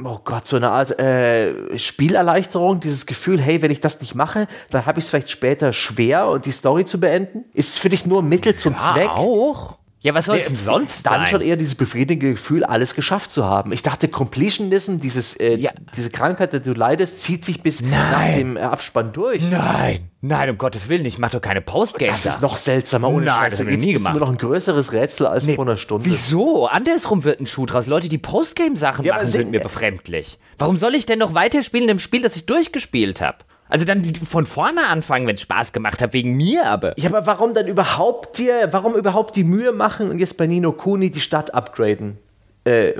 [0.03, 4.47] oh Gott, so eine Art äh, Spielerleichterung, dieses Gefühl, hey, wenn ich das nicht mache,
[4.69, 7.45] dann habe ich es vielleicht später schwer und die Story zu beenden?
[7.53, 9.09] Ist es für dich nur Mittel zum ja, Zweck?
[9.09, 9.78] auch.
[10.01, 11.27] Ja, was soll es denn sonst Dann sein?
[11.27, 13.73] schon eher dieses befriedigende Gefühl, alles geschafft zu haben.
[13.73, 15.71] Ich dachte, Completionism, dieses, äh, ja.
[15.97, 17.91] diese Krankheit, der du leidest, zieht sich bis Nein.
[17.91, 19.51] nach dem äh, Abspann durch.
[19.51, 22.23] Nein, nein, um Gottes Willen, ich mache doch keine Postgames.
[22.23, 23.09] Das ist noch seltsamer.
[23.09, 24.07] Ohne Nein, das habe ich nie gemacht.
[24.07, 25.55] Das ist noch ein größeres Rätsel als nee.
[25.55, 26.05] vor einer Stunde.
[26.05, 26.67] Wieso?
[26.67, 27.87] Andersrum wird ein Schuh draus.
[27.87, 30.39] Leute, die Postgame-Sachen ja, machen, sind mir befremdlich.
[30.57, 33.39] Warum soll ich denn noch weiterspielen im Spiel, das ich durchgespielt habe?
[33.69, 36.97] Also dann von vorne anfangen, wenn es Spaß gemacht hat, wegen mir aber.
[36.99, 40.71] Ja, aber warum dann überhaupt dir, warum überhaupt die Mühe machen und jetzt bei Nino
[40.71, 42.17] Kuni die Stadt upgraden?
[42.65, 42.93] Äh,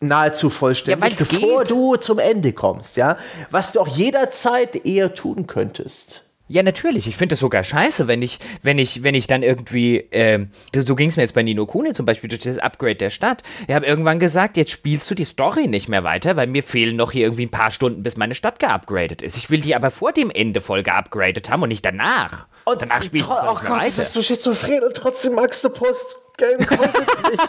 [0.00, 1.70] nahezu vollständig, ja, bevor geht.
[1.70, 3.16] du zum Ende kommst, ja?
[3.50, 6.22] Was du auch jederzeit eher tun könntest.
[6.54, 7.08] Ja, natürlich.
[7.08, 10.94] Ich finde es sogar scheiße, wenn ich, wenn ich, wenn ich dann irgendwie, äh, so
[10.94, 13.42] ging es mir jetzt bei Nino Kuni zum Beispiel durch das Upgrade der Stadt.
[13.66, 16.94] Ich habe irgendwann gesagt, jetzt spielst du die Story nicht mehr weiter, weil mir fehlen
[16.94, 19.36] noch hier irgendwie ein paar Stunden, bis meine Stadt geupgradet ist.
[19.36, 22.46] Ich will die aber vor dem Ende voll geupgradet haben und nicht danach.
[22.62, 27.30] Und danach spielst du Oh Gott, das ist so schizophren und trotzdem magst du Post-Game-Content
[27.32, 27.48] nicht.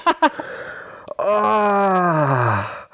[1.19, 2.84] Oh.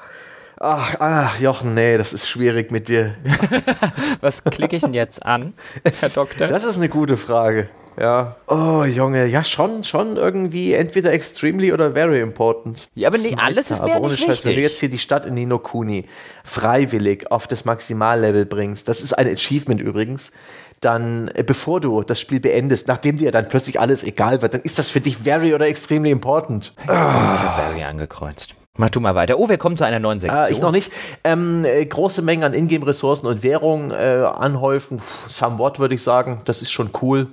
[0.64, 3.16] Ach, ach, Jochen, nee, das ist schwierig mit dir.
[4.20, 6.46] Was klicke ich denn jetzt an, Herr Doktor?
[6.46, 7.68] Das ist eine gute Frage.
[7.98, 8.36] Ja.
[8.46, 12.88] Oh, Junge, ja, schon, schon irgendwie entweder extremely oder very important.
[12.94, 15.34] Ja, aber nicht alles ist mehr nicht Scheiß, Wenn du jetzt hier die Stadt in
[15.34, 16.06] Ninokuni
[16.44, 20.30] freiwillig auf das Maximallevel bringst, das ist ein Achievement übrigens,
[20.78, 24.62] dann, äh, bevor du das Spiel beendest, nachdem dir dann plötzlich alles egal wird, dann
[24.62, 26.72] ist das für dich very oder extremely important.
[26.84, 28.54] Ich habe very angekreuzt.
[28.78, 29.38] Mach du mal weiter.
[29.38, 30.44] Oh, wir kommen zu einer neuen Sektion.
[30.44, 30.90] Äh, ich noch nicht.
[31.24, 35.02] Ähm, äh, große Mengen an Ingame-Ressourcen und Währung äh, anhäufen.
[35.26, 36.40] Somewhat würde ich sagen.
[36.46, 37.28] Das ist schon cool.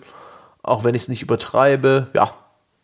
[0.63, 2.07] Auch wenn ich es nicht übertreibe.
[2.13, 2.33] Ja,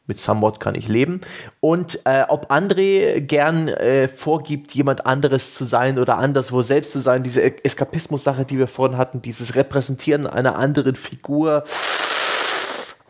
[0.07, 1.19] mit Somewhat kann ich leben.
[1.59, 6.99] Und äh, ob André gern äh, vorgibt, jemand anderes zu sein oder anderswo selbst zu
[6.99, 11.65] sein, diese Eskapismus-Sache, die wir vorhin hatten, dieses Repräsentieren einer anderen Figur.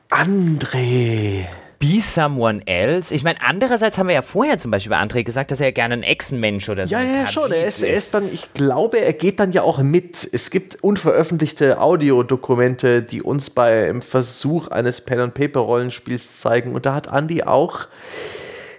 [0.09, 1.45] André.
[1.79, 3.13] Be someone else.
[3.13, 5.95] Ich meine, andererseits haben wir ja vorher zum Beispiel bei André gesagt, dass er gerne
[5.95, 7.51] ein Echsenmensch oder so Ja, ja, schon.
[7.51, 10.27] Er ist, er ist dann, ich glaube, er geht dann ja auch mit.
[10.31, 16.73] Es gibt unveröffentlichte Audiodokumente, die uns beim Versuch eines Pen-and-Paper-Rollenspiels zeigen.
[16.73, 17.87] Und da hat Andy auch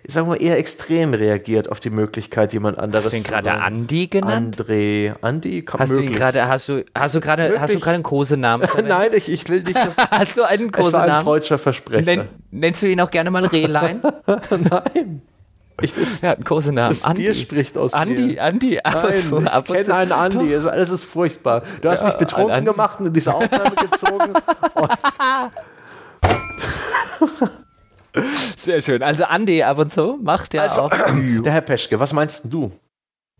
[0.07, 3.07] ich sag mal, eher extrem reagiert auf die Möglichkeit, jemand anderes.
[3.07, 4.57] Hast du ihn gerade Andi genannt?
[4.57, 6.07] André, Andi, kann hast möglich.
[6.07, 8.69] du ihn gerade, hast du, hast du gerade, hast du gerade einen Kosenamen?
[8.87, 11.07] Nein, ich, ich will nicht, dass Hast du einen Kosenamen?
[11.07, 12.05] Es war ein freudscher Versprecher.
[12.05, 14.01] Nenn, nennst du ihn auch gerne mal Rehlein?
[14.51, 15.23] Nein.
[15.83, 16.91] Ich, das, er hat einen Kosenamen.
[16.91, 17.23] Das Andi.
[17.23, 18.45] Bier spricht aus Andi, mir.
[18.45, 20.53] Andi, ab Nein, zu, ab ich kenne einen Andi.
[20.53, 21.65] Das alles ist furchtbar.
[21.83, 24.35] Du hast ja, mich betrunken gemacht und in diese Aufnahme gezogen.
[28.56, 29.02] Sehr schön.
[29.02, 30.90] Also Andi ab und zu macht ja also, auch.
[31.44, 32.72] Der Herr Peschke, was meinst du?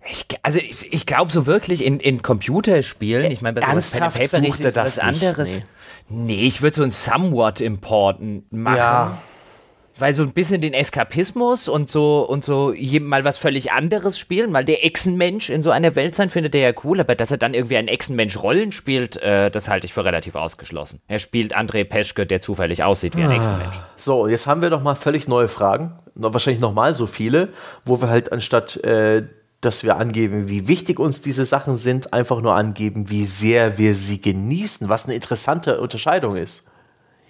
[0.09, 4.01] Ich, also ich, ich glaube so wirklich in, in Computerspielen, ich meine bei sowas Pen
[4.03, 5.61] Paper ist das was anderes.
[6.09, 8.77] Nee, nee ich würde so ein somewhat important machen.
[8.77, 9.19] Ja
[9.99, 14.53] weil so ein bisschen den Eskapismus und so und so mal was völlig anderes spielen,
[14.53, 17.39] mal der Echsenmensch in so einer Welt sein, findet er ja cool, aber dass er
[17.39, 21.01] dann irgendwie ein Echsenmensch Rollen spielt, äh, das halte ich für relativ ausgeschlossen.
[21.09, 23.37] Er spielt André Peschke, der zufällig aussieht wie ein ah.
[23.37, 23.77] Echsenmensch.
[23.97, 27.51] So, jetzt haben wir doch mal völlig neue Fragen, wahrscheinlich noch mal so viele,
[27.85, 29.23] wo wir halt anstatt äh,
[29.63, 33.95] dass wir angeben, wie wichtig uns diese Sachen sind, einfach nur angeben, wie sehr wir
[33.95, 36.69] sie genießen, was eine interessante Unterscheidung ist.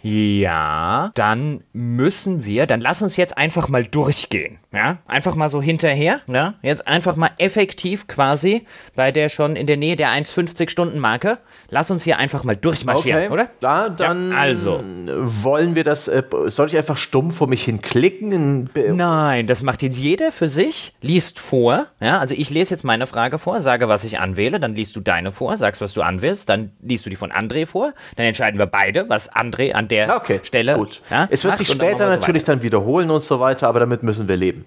[0.03, 4.59] Ja, dann müssen wir, dann lass uns jetzt einfach mal durchgehen.
[4.73, 6.21] Ja, einfach mal so hinterher.
[6.27, 10.99] Ja, jetzt einfach mal effektiv quasi bei der schon in der Nähe der 1,50 Stunden
[10.99, 11.39] Marke.
[11.71, 13.33] Lass uns hier einfach mal durchmarschieren, okay.
[13.33, 13.49] oder?
[13.63, 14.81] Ja, dann ja, also.
[14.83, 18.69] wollen wir das, äh, soll ich einfach stumm vor mich hin klicken?
[18.75, 21.87] Nein, das macht jetzt jeder für sich, liest vor.
[22.01, 25.01] Ja, also ich lese jetzt meine Frage vor, sage, was ich anwähle, dann liest du
[25.01, 28.59] deine vor, sagst, was du anwählst, dann liest du die von André vor, dann entscheiden
[28.59, 30.75] wir beide, was André an der okay, Stelle.
[30.75, 31.03] Gut.
[31.11, 34.29] Ja, es wird sich später natürlich so dann wiederholen und so weiter, aber damit müssen
[34.29, 34.67] wir leben.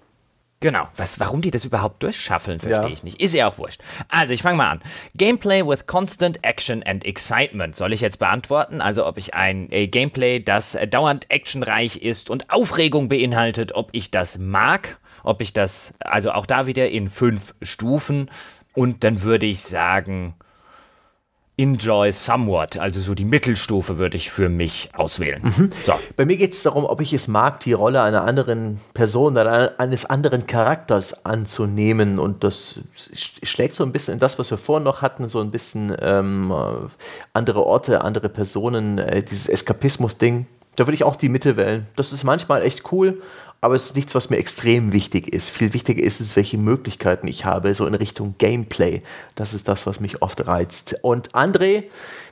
[0.61, 0.89] Genau.
[0.97, 2.93] Was, warum die das überhaupt durchschaffeln, verstehe ja.
[2.93, 3.21] ich nicht.
[3.21, 3.81] Ist ja auch wurscht.
[4.09, 4.81] Also, ich fange mal an.
[5.15, 7.77] Gameplay with constant action and excitement.
[7.77, 8.81] Soll ich jetzt beantworten?
[8.81, 13.89] Also, ob ich ein äh, Gameplay, das äh, dauernd actionreich ist und Aufregung beinhaltet, ob
[13.93, 18.29] ich das mag, ob ich das, also auch da wieder in fünf Stufen.
[18.73, 20.35] Und dann würde ich sagen,
[21.59, 25.43] Enjoy Somewhat, also so die Mittelstufe würde ich für mich auswählen.
[25.43, 25.69] Mhm.
[25.83, 25.93] So.
[26.15, 29.77] Bei mir geht es darum, ob ich es mag, die Rolle einer anderen Person oder
[29.77, 32.17] eines anderen Charakters anzunehmen.
[32.17, 35.51] Und das schlägt so ein bisschen in das, was wir vorhin noch hatten, so ein
[35.51, 36.53] bisschen ähm,
[37.33, 40.45] andere Orte, andere Personen, äh, dieses Eskapismus-Ding.
[40.77, 41.87] Da würde ich auch die Mitte wählen.
[41.97, 43.21] Das ist manchmal echt cool,
[43.61, 45.49] aber es ist nichts, was mir extrem wichtig ist.
[45.49, 49.01] Viel wichtiger ist es, welche Möglichkeiten ich habe, so in Richtung Gameplay.
[49.35, 50.95] Das ist das, was mich oft reizt.
[51.01, 51.85] Und André,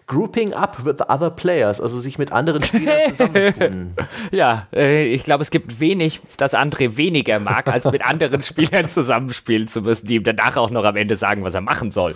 [0.08, 3.94] Grouping up with other players, also sich mit anderen Spielern zusammentun.
[4.32, 8.88] ja, äh, ich glaube, es gibt wenig, das André weniger mag, als mit anderen Spielern
[8.88, 12.16] zusammenspielen zu müssen, die ihm danach auch noch am Ende sagen, was er machen soll.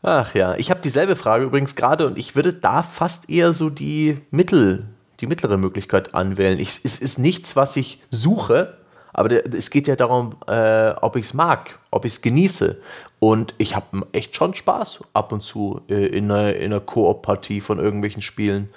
[0.00, 3.68] Ach ja, ich habe dieselbe Frage übrigens gerade und ich würde da fast eher so
[3.68, 4.86] die Mittel
[5.20, 6.58] die mittlere Möglichkeit anwählen.
[6.58, 8.78] Ich, es ist nichts, was ich suche,
[9.12, 12.80] aber es geht ja darum, äh, ob ich es mag, ob ich es genieße.
[13.18, 17.60] Und ich habe echt schon Spaß ab und zu äh, in einer, in einer Koop-Partie
[17.60, 18.68] von irgendwelchen Spielen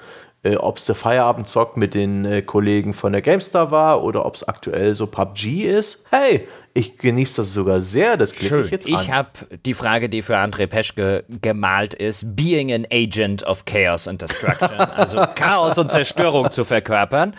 [0.44, 4.36] äh, ob es der Feierabendzock mit den äh, Kollegen von der GameStar war oder ob
[4.36, 6.08] es aktuell so PUBG ist.
[6.10, 8.94] Hey, ich genieße das sogar sehr, das klicke ich jetzt an.
[8.94, 9.30] Ich habe
[9.66, 14.72] die Frage, die für André Peschke gemalt ist, being an agent of chaos and destruction,
[14.80, 17.36] also Chaos und Zerstörung zu verkörpern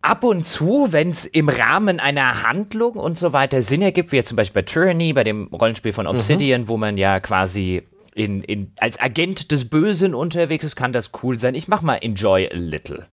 [0.00, 4.16] ab und zu, wenn es im Rahmen einer Handlung und so weiter Sinn ergibt, wie
[4.16, 6.68] jetzt zum Beispiel bei Tyranny, bei dem Rollenspiel von Obsidian, mhm.
[6.68, 7.82] wo man ja quasi
[8.14, 11.54] in, in, als Agent des Bösen unterwegs ist, kann das cool sein.
[11.54, 13.08] Ich mach mal Enjoy a Little.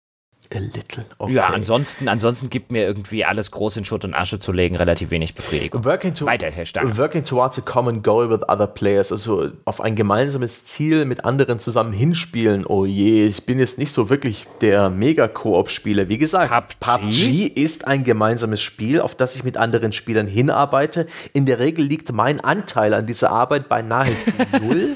[0.54, 1.06] A little.
[1.18, 1.34] Okay.
[1.34, 5.10] Ja, ansonsten, ansonsten gibt mir irgendwie alles groß in Schutt und Asche zu legen relativ
[5.10, 5.84] wenig Befriedigung.
[5.86, 6.98] Working to, Weiter, Herr Stange.
[6.98, 11.60] Working towards a common goal with other players, also auf ein gemeinsames Ziel mit anderen
[11.60, 12.66] zusammen hinspielen.
[12.66, 16.10] Oh je, ich bin jetzt nicht so wirklich der Mega-Koop-Spieler.
[16.10, 17.02] Wie gesagt, PUBG?
[17.02, 21.08] PUBG ist ein gemeinsames Spiel, auf das ich mit anderen Spielern hinarbeite.
[21.34, 24.32] In der Regel liegt mein Anteil an dieser Arbeit bei nahezu
[24.62, 24.96] null.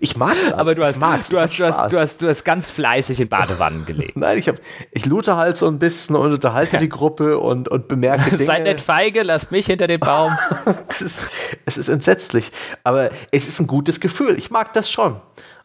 [0.00, 0.52] ich mag es.
[0.52, 1.58] Aber du hast, du, hast, du, hast,
[1.92, 4.16] du, hast, du hast ganz fleißig in Badewannen gelegt.
[4.29, 4.56] Nein, ich, hab,
[4.92, 8.44] ich loote halt so ein bisschen und unterhalte die Gruppe und, und bemerke Dinge.
[8.44, 10.36] Seid nicht feige, lasst mich hinter dem Baum.
[10.88, 11.26] es, ist,
[11.66, 12.52] es ist entsetzlich,
[12.84, 14.38] aber es ist ein gutes Gefühl.
[14.38, 15.20] Ich mag das schon.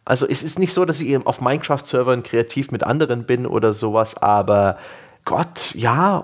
[0.05, 3.73] Also es ist nicht so, dass ich eben auf Minecraft-Servern kreativ mit anderen bin oder
[3.73, 4.77] sowas, aber
[5.25, 6.23] Gott, ja,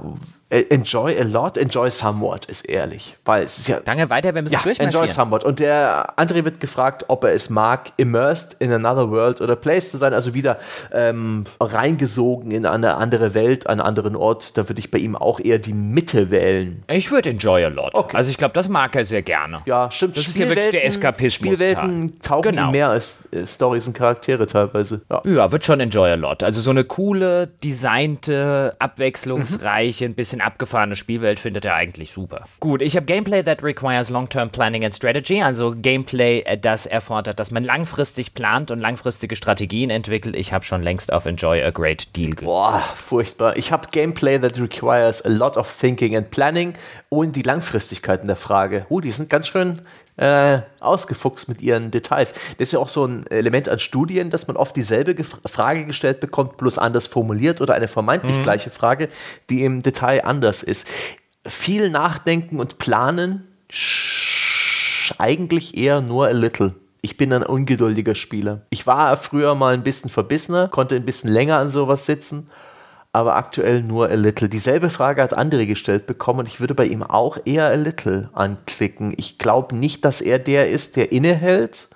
[0.51, 3.15] enjoy a lot, enjoy somewhat, ist ehrlich.
[3.23, 3.79] Weil es ist ja.
[3.85, 5.45] Lange weiter, wir müssen ja, Enjoy somewhat.
[5.45, 9.91] Und der André wird gefragt, ob er es mag, immersed in another world oder place
[9.91, 10.59] zu sein, also wieder
[10.91, 14.57] ähm, reingesogen in eine andere Welt, einen anderen Ort.
[14.57, 16.83] Da würde ich bei ihm auch eher die Mitte wählen.
[16.91, 17.95] Ich würde enjoy a lot.
[17.95, 18.17] Okay.
[18.17, 19.61] Also ich glaube, das mag er sehr gerne.
[19.65, 20.17] Ja, stimmt.
[20.17, 21.31] Das ist ja wirklich der Eskapismus.
[21.33, 22.71] Spielwelten taugen genau.
[22.71, 25.01] mehr als äh, Stories und Charaktere teilweise.
[25.09, 25.21] Ja.
[25.23, 26.43] ja, wird schon enjoy a lot.
[26.43, 30.11] Also so eine coole, designte, abwechslungsreiche, mhm.
[30.11, 32.45] ein bisschen abgefahrene Spielwelt findet er eigentlich super.
[32.59, 37.39] Gut, ich habe Gameplay that requires long-term planning and strategy, also Gameplay, äh, das erfordert,
[37.39, 40.35] dass man langfristig plant und langfristige Strategien entwickelt.
[40.35, 43.57] Ich habe schon längst auf Enjoy a Great Deal ge Boah, furchtbar.
[43.57, 46.73] Ich habe Gameplay that requires a lot of thinking and planning
[47.09, 48.85] und die Langfristigkeiten der Frage.
[48.89, 49.81] Uh, die sind ganz schön
[50.17, 52.33] äh, ausgefuchst mit ihren Details.
[52.57, 56.19] Das ist ja auch so ein Element an Studien, dass man oft dieselbe Frage gestellt
[56.19, 58.43] bekommt, bloß anders formuliert oder eine vermeintlich mhm.
[58.43, 59.09] gleiche Frage,
[59.49, 60.87] die im Detail anders ist.
[61.45, 63.47] Viel nachdenken und planen,
[65.17, 66.75] eigentlich eher nur a little.
[67.01, 68.61] Ich bin ein ungeduldiger Spieler.
[68.69, 72.47] Ich war früher mal ein bisschen verbissener, konnte ein bisschen länger an sowas sitzen
[73.13, 74.47] aber aktuell nur a little.
[74.47, 78.29] Dieselbe Frage hat André gestellt bekommen und ich würde bei ihm auch eher a little
[78.33, 79.13] anklicken.
[79.17, 81.89] Ich glaube nicht, dass er der ist, der innehält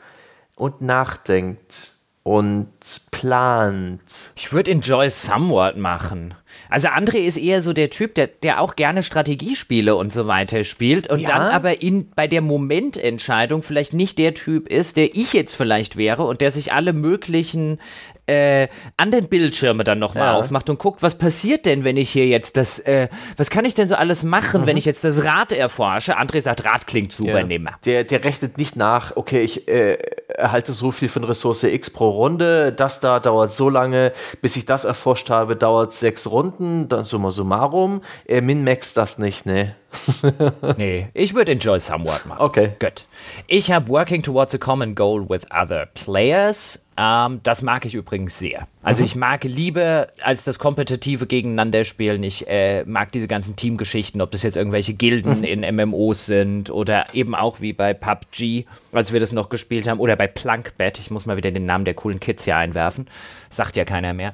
[0.56, 2.68] und nachdenkt und
[3.12, 4.02] plant.
[4.36, 6.34] Ich würde Enjoy Somewhat machen.
[6.70, 10.64] Also André ist eher so der Typ, der, der auch gerne Strategiespiele und so weiter
[10.64, 11.30] spielt und ja.
[11.30, 15.98] dann aber in, bei der Momententscheidung vielleicht nicht der Typ ist, der ich jetzt vielleicht
[15.98, 17.80] wäre und der sich alle möglichen
[18.28, 20.34] äh, an den Bildschirme dann nochmal ja.
[20.34, 23.08] aufmacht und guckt, was passiert denn, wenn ich hier jetzt das, äh,
[23.38, 24.66] was kann ich denn so alles machen, mhm.
[24.66, 26.18] wenn ich jetzt das Rad erforsche?
[26.18, 27.44] André sagt, Rad klingt super, ja.
[27.44, 27.72] nehme.
[27.86, 29.98] Der, der rechnet nicht nach, okay, ich äh,
[30.28, 34.12] erhalte so viel von Ressource X pro Runde, das da dauert so lange,
[34.42, 38.02] bis ich das erforscht habe, dauert sechs Runden, dann summa summarum.
[38.26, 39.76] Er min-max das nicht, ne?
[40.78, 42.42] nee, ich würde Enjoy Somewhat machen.
[42.42, 42.74] Okay.
[42.80, 43.06] Gut.
[43.48, 46.85] Ich habe Working Towards a Common Goal with Other Players.
[46.98, 48.68] Ähm, das mag ich übrigens sehr.
[48.82, 49.06] Also mhm.
[49.06, 52.24] ich mag Liebe als das kompetitive Gegeneinanderspielen.
[52.24, 55.44] Ich äh, mag diese ganzen Teamgeschichten, ob das jetzt irgendwelche Gilden mhm.
[55.44, 60.00] in MMOs sind oder eben auch wie bei PUBG, als wir das noch gespielt haben,
[60.00, 61.00] oder bei Plunkbet.
[61.00, 63.08] Ich muss mal wieder den Namen der coolen Kids hier einwerfen.
[63.50, 64.34] Sagt ja keiner mehr.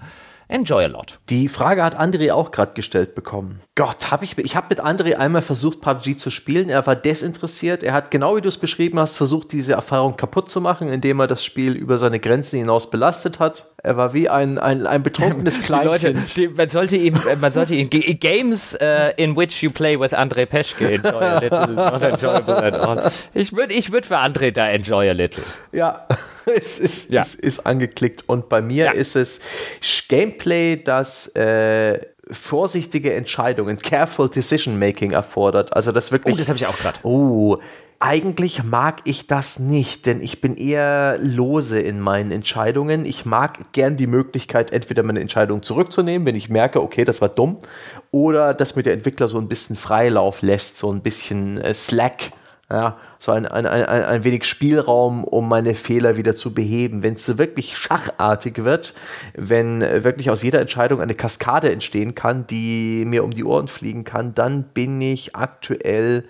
[0.51, 1.17] Enjoy a lot.
[1.29, 3.61] Die Frage hat André auch gerade gestellt bekommen.
[3.75, 6.67] Gott, habe ich, ich habe mit André einmal versucht, PUBG zu spielen.
[6.67, 7.83] Er war desinteressiert.
[7.83, 11.21] Er hat, genau wie du es beschrieben hast, versucht, diese Erfahrung kaputt zu machen, indem
[11.21, 13.71] er das Spiel über seine Grenzen hinaus belastet hat.
[13.81, 16.35] Er war wie ein, ein, ein betrunkenes Kleinkind.
[16.35, 19.97] Die Leute, die, man sollte ihm, man sollte ihm Games uh, in which you play
[19.97, 23.11] with André Peschke enjoy a little, not enjoyable at all.
[23.33, 25.43] Ich würde ich würd für André da enjoy a little.
[25.71, 26.05] Ja,
[26.45, 27.21] es ist, ja.
[27.21, 28.25] es ist angeklickt.
[28.27, 28.91] Und bei mir ja.
[28.91, 29.39] ist es
[30.11, 30.40] Gameplay,
[30.83, 31.99] das äh,
[32.29, 35.73] vorsichtige Entscheidungen, careful decision making erfordert.
[35.75, 36.35] Also das wirklich.
[36.35, 36.99] Oh, das habe ich auch gerade.
[37.03, 37.57] Oh,
[37.99, 43.05] eigentlich mag ich das nicht, denn ich bin eher lose in meinen Entscheidungen.
[43.05, 47.29] Ich mag gern die Möglichkeit, entweder meine Entscheidung zurückzunehmen, wenn ich merke, okay, das war
[47.29, 47.59] dumm,
[48.09, 52.31] oder dass mir der Entwickler so ein bisschen Freilauf lässt, so ein bisschen äh, Slack
[52.71, 57.03] ja, so ein, ein, ein, ein wenig Spielraum, um meine Fehler wieder zu beheben.
[57.03, 58.93] Wenn es so wirklich schachartig wird,
[59.35, 64.03] wenn wirklich aus jeder Entscheidung eine Kaskade entstehen kann, die mir um die Ohren fliegen
[64.03, 66.23] kann, dann bin ich aktuell.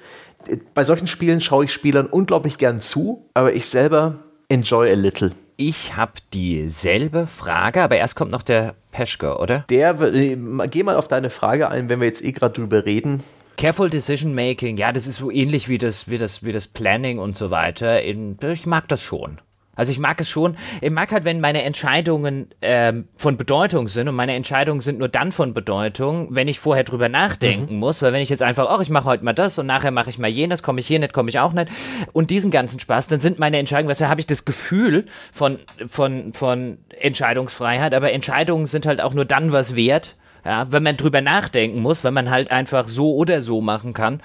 [0.73, 4.15] Bei solchen Spielen schaue ich Spielern unglaublich gern zu, aber ich selber
[4.49, 5.31] enjoy a little.
[5.57, 9.63] Ich habe dieselbe Frage, aber erst kommt noch der Peschke, oder?
[9.69, 10.35] Der, äh,
[10.69, 13.23] geh mal auf deine Frage ein, wenn wir jetzt eh gerade drüber reden.
[13.57, 17.19] Careful Decision Making, ja, das ist so ähnlich wie das, wie das, wie das Planning
[17.19, 18.01] und so weiter.
[18.01, 19.39] In, ich mag das schon.
[19.73, 20.57] Also ich mag es schon.
[20.81, 25.07] Ich mag halt, wenn meine Entscheidungen ähm, von Bedeutung sind und meine Entscheidungen sind nur
[25.07, 27.79] dann von Bedeutung, wenn ich vorher drüber nachdenken mhm.
[27.79, 28.01] muss.
[28.01, 30.19] Weil wenn ich jetzt einfach, ach, ich mache heute mal das und nachher mache ich
[30.19, 31.71] mal jenes, komme ich hier nicht, komme ich auch nicht
[32.11, 35.57] und diesen ganzen Spaß, dann sind meine Entscheidungen, was habe ich das Gefühl von,
[35.87, 40.15] von, von Entscheidungsfreiheit, aber Entscheidungen sind halt auch nur dann was wert,
[40.45, 44.21] ja, wenn man drüber nachdenken muss, wenn man halt einfach so oder so machen kann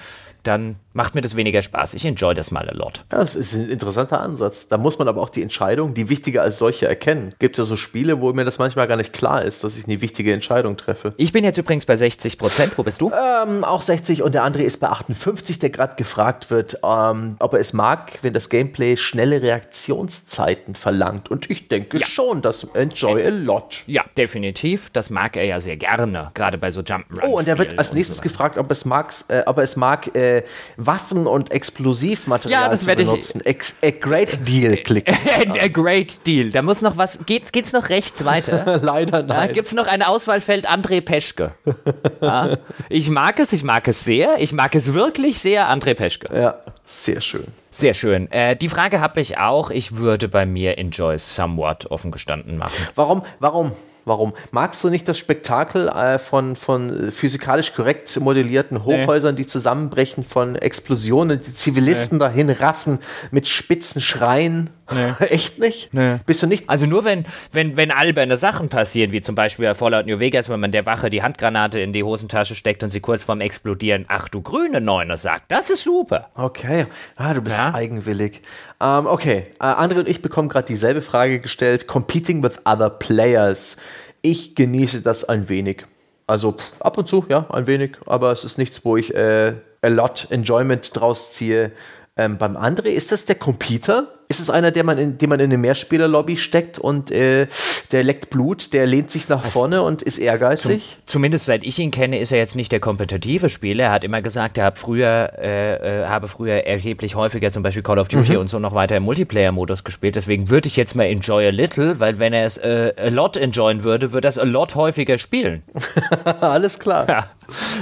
[0.46, 1.94] dann macht mir das weniger Spaß.
[1.94, 3.04] Ich enjoy das mal a lot.
[3.12, 4.68] Ja, das ist ein interessanter Ansatz.
[4.68, 7.34] Da muss man aber auch die Entscheidung, die wichtige als solche erkennen.
[7.38, 10.00] Gibt ja so Spiele, wo mir das manchmal gar nicht klar ist, dass ich eine
[10.00, 11.12] wichtige Entscheidung treffe.
[11.18, 12.72] Ich bin jetzt übrigens bei 60 Prozent.
[12.78, 13.12] Wo bist du?
[13.12, 17.52] Ähm, auch 60 und der andere ist bei 58, der gerade gefragt wird, ähm, ob
[17.52, 21.30] er es mag, wenn das Gameplay schnelle Reaktionszeiten verlangt.
[21.30, 22.06] Und ich denke ja.
[22.06, 23.82] schon, das enjoy a lot.
[23.86, 24.90] Ja, definitiv.
[24.90, 27.26] Das mag er ja sehr gerne, gerade bei so Jump'n'Run.
[27.26, 29.76] Oh, und er wird als nächstes so gefragt, ob es mag, äh, ob er es
[29.76, 30.35] mag, äh,
[30.76, 33.42] Waffen und Explosivmaterial ja, das zu benutzen.
[33.44, 35.16] Ich, a great deal klicken.
[35.60, 36.50] a great deal.
[36.50, 37.24] Da muss noch was.
[37.26, 38.78] Geht, geht's noch rechts weiter?
[38.82, 39.26] Leider nein.
[39.28, 41.52] Da gibt es noch ein Auswahlfeld André Peschke.
[42.20, 42.58] ja.
[42.88, 44.36] Ich mag es, ich mag es sehr.
[44.38, 46.28] Ich mag es wirklich sehr, André Peschke.
[46.34, 47.46] Ja, sehr schön.
[47.70, 48.30] Sehr schön.
[48.32, 49.70] Äh, die Frage habe ich auch.
[49.70, 52.88] Ich würde bei mir Enjoy Somewhat offen gestanden machen.
[52.94, 53.22] Warum?
[53.38, 53.72] Warum?
[54.06, 54.34] Warum?
[54.52, 59.42] Magst du nicht das Spektakel äh, von, von physikalisch korrekt modellierten Hochhäusern, nee.
[59.42, 62.24] die zusammenbrechen, von Explosionen, die Zivilisten nee.
[62.24, 63.00] dahin raffen
[63.32, 64.70] mit spitzen Schreien?
[64.92, 65.26] Nee.
[65.30, 65.92] Echt nicht?
[65.92, 66.18] Nee.
[66.26, 66.68] Bist du nicht?
[66.68, 70.48] Also nur wenn, wenn, wenn alberne Sachen passieren, wie zum Beispiel bei Fallout New Vegas,
[70.48, 74.04] wenn man der Wache die Handgranate in die Hosentasche steckt und sie kurz vorm Explodieren,
[74.08, 76.30] ach du grüne Neune sagt, das ist super.
[76.34, 76.86] Okay.
[77.16, 77.74] Ah, du bist ja?
[77.74, 78.42] eigenwillig.
[78.80, 79.46] Ähm, okay.
[79.60, 81.86] Äh, André und ich bekommen gerade dieselbe Frage gestellt.
[81.86, 83.76] Competing with other players.
[84.22, 85.84] Ich genieße das ein wenig.
[86.26, 89.54] Also pff, ab und zu, ja, ein wenig, aber es ist nichts, wo ich äh,
[89.82, 91.70] a lot Enjoyment draus ziehe.
[92.16, 94.08] Ähm, beim André ist das der Computer?
[94.28, 97.46] Ist es einer, der man in, den man in eine Mehrspielerlobby steckt und äh,
[97.92, 100.82] der leckt Blut, der lehnt sich nach vorne und ist ehrgeizig?
[100.82, 103.84] Zum, zumindest seit ich ihn kenne, ist er jetzt nicht der kompetitive Spieler.
[103.84, 107.84] Er hat immer gesagt, er hat früher, äh, äh, habe früher erheblich häufiger zum Beispiel
[107.84, 108.38] Call of Duty mhm.
[108.38, 110.16] und so noch weiter im Multiplayer-Modus gespielt.
[110.16, 113.36] Deswegen würde ich jetzt mal enjoy a little, weil wenn er es äh, a lot
[113.36, 115.62] enjoyen würde, würde er es a lot häufiger spielen.
[116.40, 117.06] Alles klar.
[117.08, 117.30] Ja.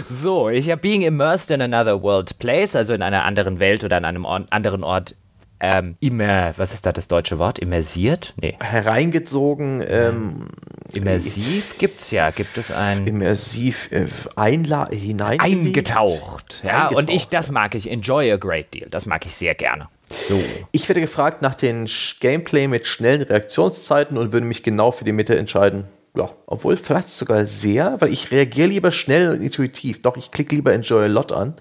[0.07, 3.97] So, ich habe Being Immersed in Another World Place, also in einer anderen Welt oder
[3.97, 5.15] an einem anderen Ort
[5.61, 7.59] ähm, immer, was ist da das deutsche Wort?
[7.59, 8.35] Immersiert?
[8.41, 8.57] Nee.
[8.61, 9.83] Hereingezogen.
[9.87, 10.49] Ähm,
[10.93, 12.31] Immersiv gibt es ja.
[12.31, 13.07] Gibt es ein.
[13.07, 14.07] Immersiv äh,
[14.37, 15.41] einla hinein.
[15.41, 16.61] Eingetaucht.
[16.63, 16.97] Ja, eingetaucht.
[16.97, 17.91] und ich, das mag ich.
[17.91, 18.89] Enjoy a great deal.
[18.91, 19.89] Das mag ich sehr gerne.
[20.11, 20.41] So.
[20.73, 21.87] Ich werde gefragt nach dem
[22.21, 25.85] Gameplay mit schnellen Reaktionszeiten und würde mich genau für die Mitte entscheiden.
[26.17, 30.03] Ja, obwohl vielleicht sogar sehr, weil ich reagiere lieber schnell und intuitiv.
[30.03, 31.55] Doch, ich klicke lieber Enjoy a Lot an.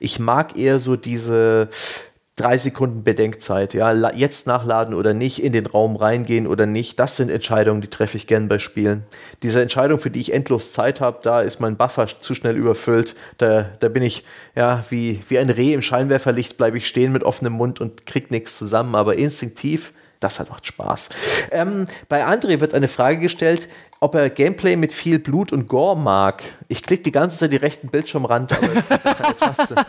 [0.00, 1.68] Ich mag eher so diese
[2.38, 7.16] drei Sekunden Bedenkzeit, ja, jetzt nachladen oder nicht, in den Raum reingehen oder nicht, das
[7.16, 9.04] sind Entscheidungen, die treffe ich gern bei Spielen.
[9.42, 13.14] Diese Entscheidung, für die ich endlos Zeit habe, da ist mein Buffer zu schnell überfüllt,
[13.38, 14.24] da, da bin ich,
[14.54, 18.30] ja, wie, wie ein Reh im Scheinwerferlicht, bleibe ich stehen mit offenem Mund und krieg
[18.30, 21.10] nichts zusammen, aber instinktiv, das hat macht Spaß.
[21.50, 23.68] Ähm, bei André wird eine Frage gestellt,
[24.00, 26.42] ob er Gameplay mit viel Blut und Gore mag.
[26.68, 29.74] Ich klicke die ganze Zeit die rechten Bildschirmrand, aber es gibt keine Taste.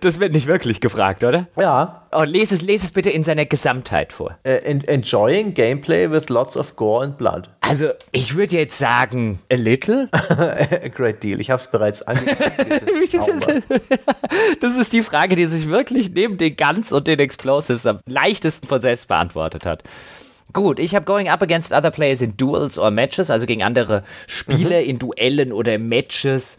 [0.00, 1.46] Das wird nicht wirklich gefragt, oder?
[1.58, 2.06] Ja.
[2.12, 4.38] Oh, lese es, lese es bitte in seiner Gesamtheit vor.
[4.46, 7.48] Uh, enjoying Gameplay with lots of Gore and Blood.
[7.60, 10.08] Also, ich würde jetzt sagen, a little.
[10.12, 11.40] a great deal.
[11.40, 13.14] Ich habe es bereits angekündigt.
[14.60, 18.66] das ist die Frage, die sich wirklich neben den Guns und den Explosives am leichtesten
[18.66, 19.82] von selbst beantwortet hat.
[20.52, 24.02] Gut, ich habe Going Up Against Other Players in Duels or Matches, also gegen andere
[24.26, 24.88] Spieler mhm.
[24.88, 26.58] in Duellen oder Matches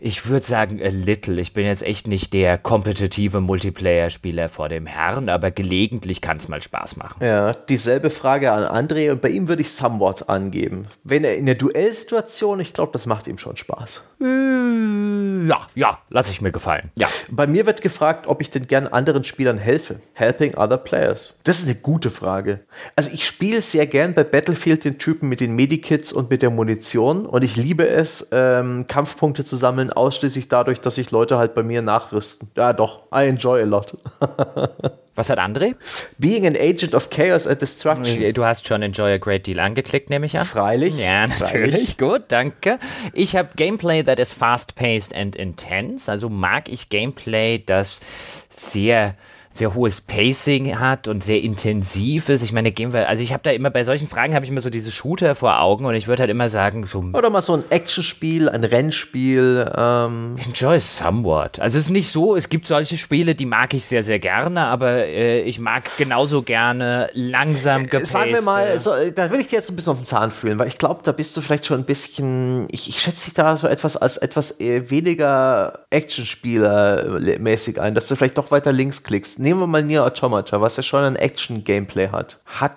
[0.00, 1.40] ich würde sagen, a little.
[1.40, 6.48] Ich bin jetzt echt nicht der kompetitive Multiplayer-Spieler vor dem Herrn, aber gelegentlich kann es
[6.48, 7.22] mal Spaß machen.
[7.22, 10.86] Ja, dieselbe Frage an André und bei ihm würde ich somewhat angeben.
[11.04, 14.04] Wenn er in der Duellsituation, ich glaube, das macht ihm schon Spaß.
[14.22, 16.90] Äh, ja, ja, lasse ich mir gefallen.
[16.96, 17.08] Ja.
[17.30, 20.00] Bei mir wird gefragt, ob ich denn gern anderen Spielern helfe.
[20.14, 21.38] Helping other players.
[21.44, 22.60] Das ist eine gute Frage.
[22.96, 26.50] Also ich spiele sehr gern bei Battlefield den Typen mit den Medikits und mit der
[26.50, 31.54] Munition und ich liebe es, ähm, Kampfpunkte zu sammeln ausschließlich dadurch, dass sich Leute halt
[31.54, 32.50] bei mir nachrüsten.
[32.56, 33.04] Ja, doch.
[33.14, 33.96] I enjoy a lot.
[35.16, 35.74] Was hat André?
[36.18, 38.32] Being an agent of chaos and destruction.
[38.32, 40.46] Du hast schon Enjoy a Great Deal angeklickt, nehme ich an.
[40.46, 40.96] Freilich.
[40.98, 41.74] Ja, natürlich.
[41.74, 41.98] Freilich.
[41.98, 42.78] Gut, danke.
[43.12, 46.10] Ich habe Gameplay that is fast-paced and intense.
[46.10, 48.00] Also mag ich Gameplay, das
[48.48, 49.14] sehr
[49.52, 52.42] sehr hohes Pacing hat und sehr intensiv ist.
[52.42, 54.60] Ich meine, gehen wir, also ich habe da immer bei solchen Fragen habe ich immer
[54.60, 57.54] so diese Shooter vor Augen und ich würde halt immer sagen, so oder mal so
[57.54, 59.70] ein Actionspiel, ein Rennspiel.
[59.76, 60.36] Ähm.
[60.46, 61.58] Enjoy somewhat.
[61.58, 64.66] Also es ist nicht so, es gibt solche Spiele, die mag ich sehr, sehr gerne,
[64.66, 68.06] aber äh, ich mag genauso gerne langsam gepaced.
[68.06, 70.58] Sagen wir mal, so, da will ich dir jetzt ein bisschen auf den Zahn fühlen,
[70.60, 73.56] weil ich glaube, da bist du vielleicht schon ein bisschen, ich, ich schätze dich da
[73.56, 79.39] so etwas als etwas äh, weniger Actionspieler-mäßig ein, dass du vielleicht doch weiter links klickst
[79.40, 82.40] nehmen wir mal Nier Automata, was ja schon ein Action-Gameplay hat.
[82.44, 82.72] Hat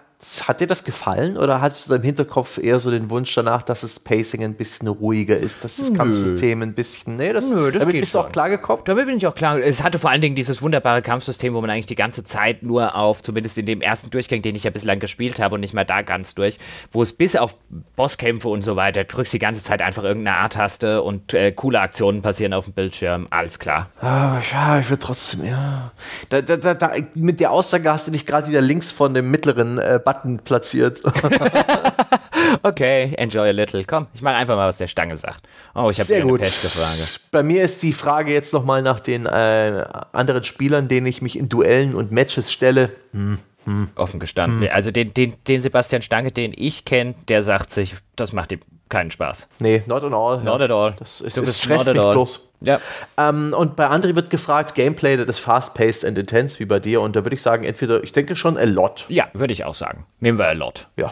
[0.47, 3.81] hat dir das gefallen oder hattest du im Hinterkopf eher so den Wunsch danach, dass
[3.81, 5.97] das Pacing ein bisschen ruhiger ist, dass das Nö.
[5.97, 7.17] Kampfsystem ein bisschen.
[7.17, 8.83] Nee, das, Nö, das damit bist du auch klar gekommen?
[8.85, 9.59] Damit bin ich auch klar.
[9.59, 12.95] Es hatte vor allen Dingen dieses wunderbare Kampfsystem, wo man eigentlich die ganze Zeit nur
[12.95, 15.85] auf, zumindest in dem ersten Durchgang, den ich ja bislang gespielt habe und nicht mehr
[15.85, 16.57] da ganz durch,
[16.91, 17.57] wo es bis auf
[17.95, 22.21] Bosskämpfe und so weiter, drückst die ganze Zeit einfach irgendeine A-Taste und äh, coole Aktionen
[22.21, 23.27] passieren auf dem Bildschirm.
[23.29, 23.89] Alles klar.
[24.01, 25.91] Ah, ja, ich würde trotzdem, ja.
[26.29, 29.77] Da, da, da, mit der Aussage hast du dich gerade wieder links von dem mittleren
[29.77, 30.12] äh, Button
[30.43, 31.01] platziert.
[32.63, 33.83] okay, enjoy a little.
[33.85, 35.47] Komm, ich mache einfach mal, was der Stange sagt.
[35.75, 37.01] Oh, ich habe eine beste Frage.
[37.31, 41.37] Bei mir ist die Frage jetzt nochmal nach den äh, anderen Spielern, denen ich mich
[41.37, 42.95] in Duellen und Matches stelle.
[43.11, 43.39] Hm.
[43.65, 43.89] Hm.
[43.95, 44.61] Offen gestanden.
[44.61, 44.69] Hm.
[44.73, 48.59] Also den, den, den Sebastian Stange, den ich kenne, der sagt sich, das macht ihm
[48.89, 49.47] keinen Spaß.
[49.59, 50.37] Nee, not at all.
[50.43, 50.65] Not ja.
[50.65, 50.95] at all.
[50.97, 52.49] Das ist, du stresst mich bloß.
[52.61, 52.79] Ja.
[53.17, 57.01] Ähm, und bei André wird gefragt, Gameplay, das ist fast-paced and intense wie bei dir.
[57.01, 59.05] Und da würde ich sagen, entweder, ich denke schon a lot.
[59.09, 60.05] Ja, würde ich auch sagen.
[60.19, 60.87] Nehmen wir a lot.
[60.95, 61.11] Ja.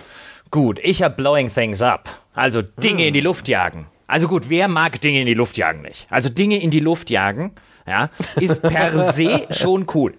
[0.50, 2.10] Gut, ich habe Blowing Things Up.
[2.34, 3.08] Also Dinge hm.
[3.10, 3.88] in die Luft jagen.
[4.08, 6.06] Also gut, wer mag Dinge in die Luft jagen nicht?
[6.10, 7.54] Also Dinge in die Luft jagen,
[7.88, 10.14] ja, ist per se schon cool.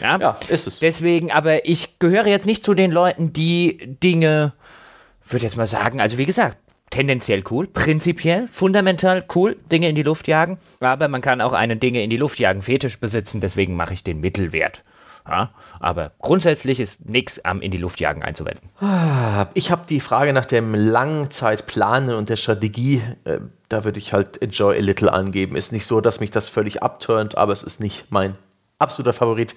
[0.00, 0.18] Ja?
[0.18, 0.78] ja, ist es.
[0.78, 4.52] Deswegen, aber ich gehöre jetzt nicht zu den Leuten, die Dinge,
[5.26, 6.58] würde jetzt mal sagen, also wie gesagt,
[6.90, 10.58] tendenziell cool, prinzipiell, fundamental cool, Dinge in die Luft jagen.
[10.80, 14.04] Aber man kann auch einen Dinge in die Luft jagen Fetisch besitzen, deswegen mache ich
[14.04, 14.82] den Mittelwert.
[15.28, 15.50] Ja,
[15.80, 18.70] aber grundsätzlich ist nichts am in die Luft jagen einzuwenden.
[18.80, 24.12] Ah, ich habe die Frage nach dem Langzeitplanen und der Strategie, äh, da würde ich
[24.12, 25.56] halt Enjoy a Little angeben.
[25.56, 28.36] Ist nicht so, dass mich das völlig abturnt, aber es ist nicht mein
[28.78, 29.54] absoluter Favorit.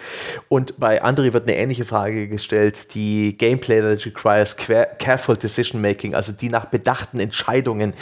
[0.47, 6.15] Und bei André wird eine ähnliche Frage gestellt, die Gameplay that requires careful decision making,
[6.15, 7.93] also die nach bedachten Entscheidungen.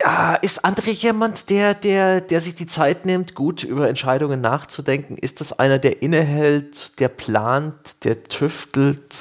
[0.00, 5.16] Ja, ist André jemand, der, der, der sich die Zeit nimmt, gut über Entscheidungen nachzudenken?
[5.16, 9.14] Ist das einer, der innehält, der plant, der tüftelt?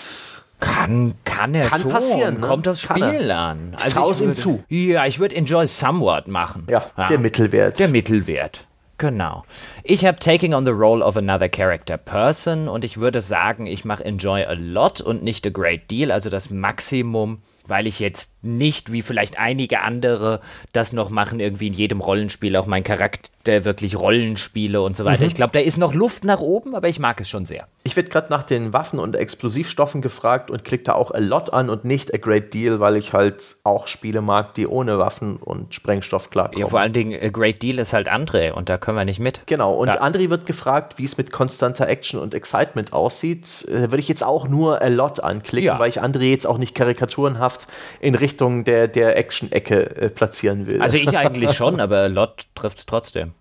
[0.60, 1.92] Kann, kann er kann schon.
[1.92, 2.40] passieren.
[2.40, 2.48] Ne?
[2.48, 3.74] Kommt aufs Spiel an.
[3.76, 4.64] Also ich traue es ihm zu.
[4.70, 6.68] Ja, ich würde Enjoy Somewhat machen.
[6.70, 7.80] Ja, ja, der Mittelwert.
[7.80, 8.68] Der Mittelwert.
[9.02, 9.46] Genau.
[9.84, 13.84] Ich habe Taking on the Role of Another Character Person und ich würde sagen, ich
[13.84, 18.31] mache Enjoy a Lot und nicht a Great Deal, also das Maximum weil ich jetzt
[18.42, 20.42] nicht, wie vielleicht einige andere
[20.74, 25.22] das noch machen, irgendwie in jedem Rollenspiel auch mein Charakter wirklich Rollenspiele und so weiter.
[25.22, 25.28] Mhm.
[25.28, 27.68] Ich glaube, da ist noch Luft nach oben, aber ich mag es schon sehr.
[27.84, 31.52] Ich werde gerade nach den Waffen und Explosivstoffen gefragt und klicke da auch a lot
[31.52, 35.38] an und nicht a great deal, weil ich halt auch Spiele mag, die ohne Waffen
[35.38, 36.60] und Sprengstoff klarkommen.
[36.60, 39.20] Ja, vor allen Dingen a great deal ist halt André und da können wir nicht
[39.20, 39.42] mit.
[39.48, 40.02] Genau, und ja.
[40.02, 43.68] André wird gefragt, wie es mit konstanter Action und Excitement aussieht.
[43.68, 45.80] Da würde ich jetzt auch nur a lot anklicken, ja.
[45.80, 47.68] weil ich André jetzt auch nicht karikaturenhaft
[48.00, 50.82] in Richtung der, der Action-Ecke äh, platzieren will.
[50.82, 53.32] Also ich eigentlich schon, aber Lot trifft es trotzdem.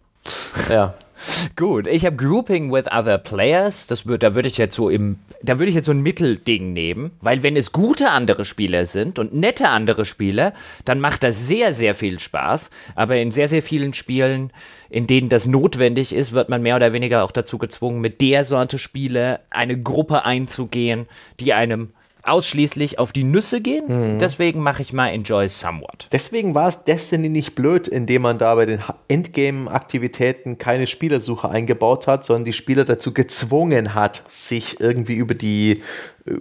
[0.68, 0.94] Ja.
[1.56, 3.86] Gut, ich habe Grouping with Other Players.
[3.86, 6.72] Das wird, da würde ich jetzt so im, da würde ich jetzt so ein Mittelding
[6.72, 10.54] nehmen, weil wenn es gute andere Spieler sind und nette andere Spieler,
[10.84, 12.70] dann macht das sehr, sehr viel Spaß.
[12.94, 14.52] Aber in sehr, sehr vielen Spielen,
[14.88, 18.44] in denen das notwendig ist, wird man mehr oder weniger auch dazu gezwungen, mit der
[18.44, 21.06] Sorte Spieler eine Gruppe einzugehen,
[21.38, 21.90] die einem
[22.30, 24.14] ausschließlich auf die Nüsse gehen.
[24.14, 24.18] Mhm.
[24.18, 26.08] Deswegen mache ich mal Enjoy Somewhat.
[26.12, 32.06] Deswegen war es Destiny nicht blöd, indem man da bei den Endgame-Aktivitäten keine Spielersuche eingebaut
[32.06, 35.82] hat, sondern die Spieler dazu gezwungen hat, sich irgendwie über die
[36.26, 36.34] äh,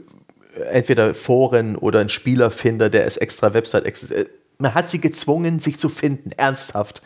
[0.71, 4.27] entweder Foren oder ein Spielerfinder, der es extra Website existiert.
[4.27, 7.01] Äh, man hat sie gezwungen, sich zu finden, ernsthaft.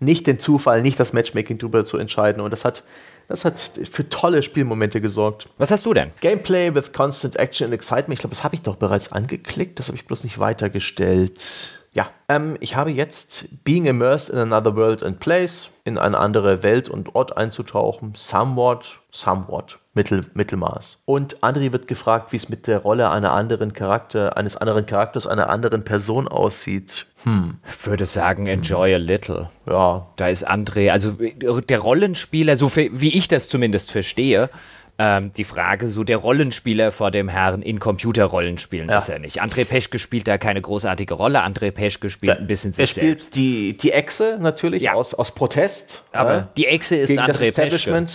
[0.00, 2.42] Nicht den Zufall, nicht das Matchmaking darüber zu entscheiden.
[2.42, 2.82] Und das hat
[3.28, 3.58] das hat
[3.90, 5.48] für tolle Spielmomente gesorgt.
[5.58, 6.10] Was hast du denn?
[6.20, 8.14] Gameplay with constant action and excitement.
[8.14, 9.78] Ich glaube, das habe ich doch bereits angeklickt.
[9.78, 11.80] Das habe ich bloß nicht weitergestellt.
[11.92, 16.62] Ja, ähm, ich habe jetzt Being Immersed in Another World and Place, in eine andere
[16.62, 18.12] Welt und Ort einzutauchen.
[18.14, 19.78] Somewhat, somewhat.
[19.96, 21.02] Mittel, Mittelmaß.
[21.06, 25.26] Und Andri wird gefragt, wie es mit der Rolle einer anderen Charakter, eines anderen Charakters,
[25.26, 27.06] einer anderen Person aussieht.
[27.24, 27.56] Hm.
[27.66, 29.48] Ich würde sagen, enjoy a little.
[29.66, 30.06] Ja.
[30.16, 34.50] Da ist André, also der Rollenspieler, so wie ich das zumindest verstehe,
[34.98, 38.98] ähm, die Frage, so der Rollenspieler vor dem Herrn in Computerrollenspielen ja.
[38.98, 39.42] ist er nicht.
[39.42, 41.42] André Peschke spielt da keine großartige Rolle.
[41.42, 43.36] André Peschke spielt ein bisschen sich Er spielt selbst.
[43.36, 44.94] die, die Echse natürlich ja.
[44.94, 46.02] aus, aus Protest.
[46.12, 48.06] Aber äh, die Echse ist André Peschke.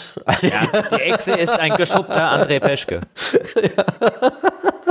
[0.42, 0.62] Ja,
[0.96, 3.02] die Echse ist ein geschuppter André Peschke.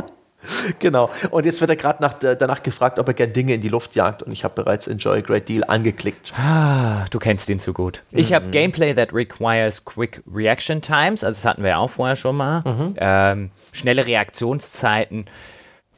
[0.67, 0.73] ja.
[0.79, 1.11] genau.
[1.31, 3.95] Und jetzt wird er gerade äh, danach gefragt, ob er gern Dinge in die Luft
[3.97, 4.23] jagt.
[4.23, 6.33] Und ich habe bereits Enjoy a Great Deal angeklickt.
[6.37, 8.03] Ah, du kennst ihn zu gut.
[8.11, 8.35] Ich mhm.
[8.35, 11.25] habe Gameplay that requires quick reaction times.
[11.25, 12.63] Also das hatten wir auch vorher schon mal.
[12.65, 12.95] Mhm.
[12.99, 15.27] Ähm, schnelle Reaktionszeiten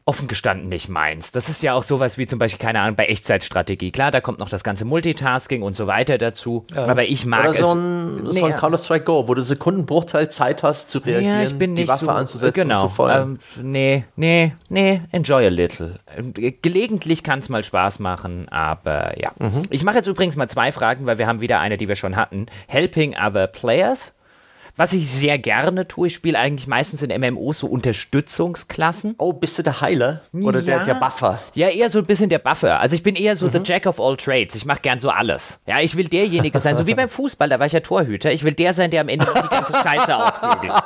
[0.05, 1.31] offen gestanden nicht meins.
[1.31, 3.93] Das ist ja auch sowas wie zum Beispiel, keine Ahnung, bei Echtzeitstrategie.
[3.93, 6.66] Klar, da kommt noch das ganze Multitasking und so weiter dazu.
[6.74, 6.87] Ja.
[6.87, 8.37] Aber ich mag Oder so ein, es.
[8.37, 11.85] So ein Counter-Strike Go, wo du Sekundenbruchteil Zeit hast zu reagieren, ja, ich bin nicht
[11.85, 13.39] die Waffe so, anzusetzen genau, und zu feuern.
[13.59, 16.01] Ähm, nee, nee, nee, enjoy a little.
[16.62, 19.31] Gelegentlich kann es mal Spaß machen, aber ja.
[19.39, 19.65] Mhm.
[19.70, 22.16] Ich mache jetzt übrigens mal zwei Fragen, weil wir haben wieder eine, die wir schon
[22.16, 22.47] hatten.
[22.66, 24.15] Helping other players
[24.77, 29.15] was ich sehr gerne tue, ich spiele eigentlich meistens in MMOs so Unterstützungsklassen.
[29.19, 30.23] Oh, bist du der Heiler?
[30.32, 30.78] Oder ja.
[30.78, 31.39] der, der Buffer?
[31.55, 32.81] Ja, eher so ein bisschen der Buffer.
[32.81, 33.53] Also ich bin eher so mhm.
[33.53, 34.55] the Jack of all trades.
[34.55, 35.59] Ich mache gern so alles.
[35.66, 38.32] Ja, ich will derjenige sein, so wie beim Fußball, da war ich ja Torhüter.
[38.32, 40.73] Ich will der sein, der am Ende die ganze Scheiße ausbügelt.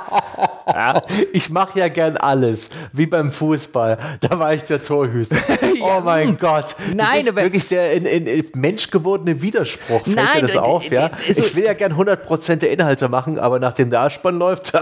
[0.66, 1.00] Ja.
[1.32, 3.98] Ich mache ja gern alles, wie beim Fußball.
[4.20, 5.36] Da war ich der Torhüter.
[5.76, 5.98] ja.
[5.98, 6.74] Oh mein Gott.
[6.92, 10.02] Nein, das ist wirklich der in, in, in Mensch gewordene Widerspruch.
[10.02, 11.10] Fällt Nein, mir das auf, ja?
[11.28, 14.72] Ich will ja gern 100% der Inhalte machen, aber nach dem Darspann läuft,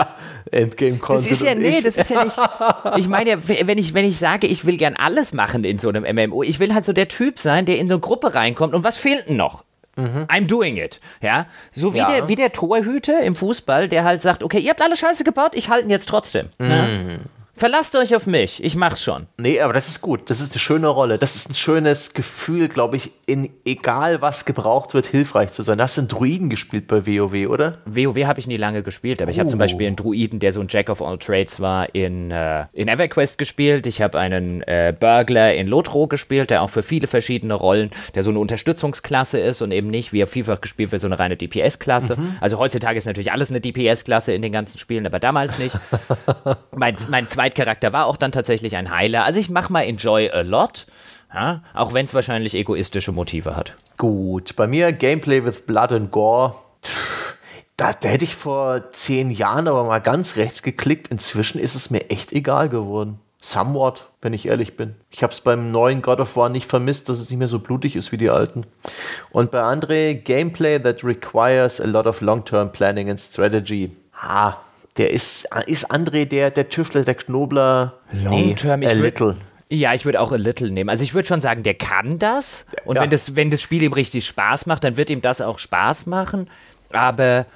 [0.50, 1.26] Endgame Content.
[1.26, 2.38] Das ist ja, nee, das ist ja nicht.
[2.96, 5.88] Ich meine ja, wenn ich, wenn ich sage, ich will gern alles machen in so
[5.88, 8.74] einem MMO, ich will halt so der Typ sein, der in so eine Gruppe reinkommt
[8.74, 9.64] und was fehlt denn noch?
[9.96, 10.26] Mhm.
[10.28, 11.00] I'm doing it.
[11.20, 12.10] Ja, so wie, ja.
[12.10, 15.52] Der, wie der Torhüter im Fußball, der halt sagt, okay, ihr habt alle Scheiße gebaut,
[15.54, 16.48] ich halte ihn jetzt trotzdem.
[16.58, 16.70] Mhm.
[16.70, 16.86] Ja?
[17.56, 19.28] Verlasst euch auf mich, ich mach's schon.
[19.38, 20.28] Nee, aber das ist gut.
[20.28, 21.18] Das ist eine schöne Rolle.
[21.18, 25.80] Das ist ein schönes Gefühl, glaube ich, in egal was gebraucht wird, hilfreich zu sein.
[25.80, 27.78] Hast du einen Druiden gespielt bei WoW, oder?
[27.86, 29.32] WoW habe ich nie lange gespielt, aber oh.
[29.32, 32.32] ich habe zum Beispiel einen Druiden, der so ein Jack of all Trades war, in,
[32.32, 33.86] äh, in EverQuest gespielt.
[33.86, 38.24] Ich habe einen äh, Burglar in Lotro gespielt, der auch für viele verschiedene Rollen, der
[38.24, 41.36] so eine Unterstützungsklasse ist und eben nicht, wie er vielfach gespielt wird, so eine reine
[41.36, 42.16] DPS-Klasse.
[42.18, 42.36] Mhm.
[42.40, 45.78] Also heutzutage ist natürlich alles eine DPS-Klasse in den ganzen Spielen, aber damals nicht.
[46.76, 49.24] mein, mein zweiter Zweitcharakter war auch dann tatsächlich ein Heiler.
[49.24, 50.86] Also ich mache mal Enjoy a lot.
[51.32, 53.74] Ja, auch wenn es wahrscheinlich egoistische Motive hat.
[53.98, 56.54] Gut, bei mir Gameplay with Blood and Gore.
[57.76, 61.08] Da, da, hätte ich vor zehn Jahren aber mal ganz rechts geklickt.
[61.08, 63.18] Inzwischen ist es mir echt egal geworden.
[63.40, 64.94] Somewhat, wenn ich ehrlich bin.
[65.10, 67.58] Ich habe es beim neuen God of War nicht vermisst, dass es nicht mehr so
[67.58, 68.64] blutig ist wie die alten.
[69.32, 73.90] Und bei André, Gameplay that requires a lot of long-term planning and strategy.
[74.14, 74.63] Ha,
[74.96, 77.94] der ist, ist André der, der Tüftler, der Knobler?
[78.12, 79.36] Long term, nee, a little.
[79.68, 80.90] Ja, ich würde auch a little nehmen.
[80.90, 82.64] Also ich würde schon sagen, der kann das.
[82.84, 83.02] Und ja.
[83.02, 86.06] wenn, das, wenn das Spiel ihm richtig Spaß macht, dann wird ihm das auch Spaß
[86.06, 86.48] machen.
[86.92, 87.46] Aber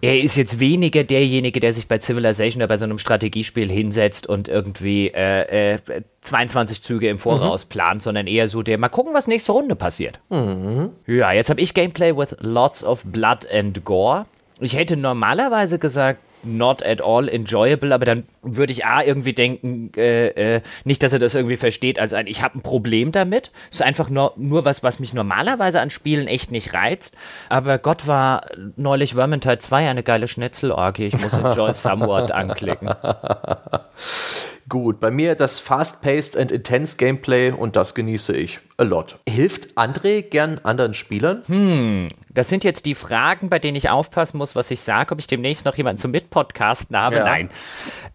[0.00, 4.26] er ist jetzt weniger derjenige, der sich bei Civilization oder bei so einem Strategiespiel hinsetzt
[4.26, 7.68] und irgendwie äh, äh, 22 Züge im Voraus mhm.
[7.68, 10.20] plant, sondern eher so der, mal gucken, was nächste Runde passiert.
[10.30, 10.90] Mhm.
[11.06, 14.26] Ja, jetzt habe ich Gameplay with lots of blood and gore.
[14.60, 19.92] Ich hätte normalerweise gesagt, not at all enjoyable, aber dann würde ich A irgendwie denken,
[19.96, 23.50] äh, äh, nicht, dass er das irgendwie versteht, als ein, ich habe ein Problem damit.
[23.70, 27.16] Es ist einfach nur, nur was, was mich normalerweise an Spielen echt nicht reizt.
[27.48, 28.46] Aber Gott war
[28.76, 31.06] neulich Vermintide 2 eine geile Schnetzelorgie.
[31.06, 32.90] Ich muss Enjoy Somewhat anklicken.
[34.68, 39.18] Gut, bei mir das Fast-Paced and Intense Gameplay und das genieße ich a lot.
[39.28, 41.42] Hilft André gern anderen Spielern?
[41.46, 45.18] Hm, das sind jetzt die Fragen, bei denen ich aufpassen muss, was ich sage, ob
[45.18, 47.16] ich demnächst noch jemanden zum Mitpodcasten habe.
[47.16, 47.24] Ja.
[47.24, 47.50] Nein.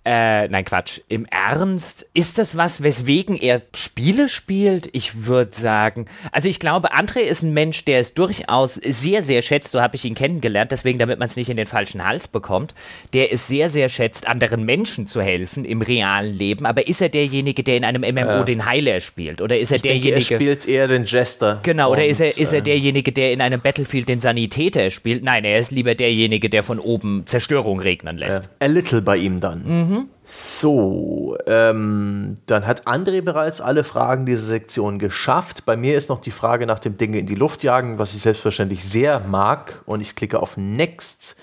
[0.06, 1.02] Äh, nein, Quatsch.
[1.10, 4.90] Im Ernst, ist das was, weswegen er Spiele spielt?
[4.94, 9.42] Ich würde sagen, also ich glaube, André ist ein Mensch, der es durchaus sehr, sehr
[9.42, 9.72] schätzt.
[9.72, 12.74] So habe ich ihn kennengelernt, deswegen, damit man es nicht in den falschen Hals bekommt.
[13.12, 16.66] Der es sehr, sehr schätzt, anderen Menschen zu helfen im realen Leben.
[16.66, 18.44] Aber ist er derjenige, der in einem MMO ja.
[18.44, 19.42] den Heiler spielt?
[19.42, 20.16] Oder ist er ich derjenige.
[20.16, 21.60] Denke, er spielt eher den Jester.
[21.64, 25.24] Genau, oder ist er, ist er äh, derjenige, der in einem Battlefield den Sanitäter spielt?
[25.24, 28.50] Nein, er ist lieber derjenige, der von oben Zerstörung regnen lässt.
[28.60, 29.64] Äh, a little bei ihm dann.
[29.66, 30.10] Mhm.
[30.26, 35.66] So, ähm, dann hat André bereits alle Fragen dieser Sektion geschafft.
[35.66, 38.22] Bei mir ist noch die Frage nach dem Dinge in die Luft jagen, was ich
[38.22, 39.82] selbstverständlich sehr mag.
[39.86, 41.36] Und ich klicke auf Next,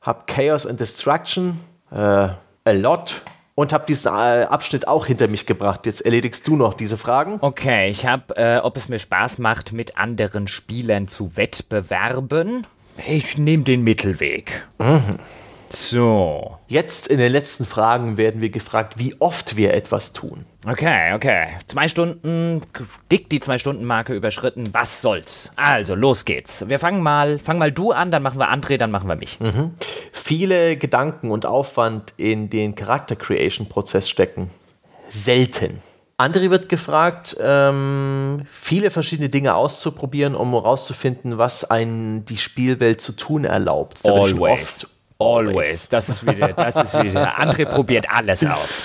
[0.00, 1.58] habe Chaos and Destruction,
[1.90, 3.20] äh, a lot
[3.54, 5.86] und habe diesen äh, Abschnitt auch hinter mich gebracht.
[5.86, 7.38] Jetzt erledigst du noch diese Fragen.
[7.40, 12.66] Okay, ich habe, äh, ob es mir Spaß macht, mit anderen Spielern zu wettbewerben.
[13.06, 14.66] Ich nehme den Mittelweg.
[14.78, 15.18] Mhm.
[15.70, 16.58] So.
[16.68, 20.44] Jetzt in den letzten Fragen werden wir gefragt, wie oft wir etwas tun.
[20.66, 21.48] Okay, okay.
[21.66, 22.62] Zwei Stunden,
[23.10, 24.68] dick die Zwei-Stunden-Marke überschritten.
[24.72, 25.50] Was soll's?
[25.56, 26.68] Also, los geht's.
[26.68, 29.40] Wir fangen mal, fang mal du an, dann machen wir André, dann machen wir mich.
[29.40, 29.72] Mhm.
[30.12, 34.50] Viele Gedanken und Aufwand in den Charakter-Creation-Prozess stecken.
[35.08, 35.80] Selten.
[36.16, 43.12] André wird gefragt, ähm, viele verschiedene Dinge auszuprobieren, um herauszufinden, was einen die Spielwelt zu
[43.12, 43.98] tun erlaubt.
[44.04, 44.86] Da Always.
[45.18, 45.88] Always.
[45.88, 47.38] Das ist wieder, das ist wieder.
[47.38, 48.82] André probiert alles aus.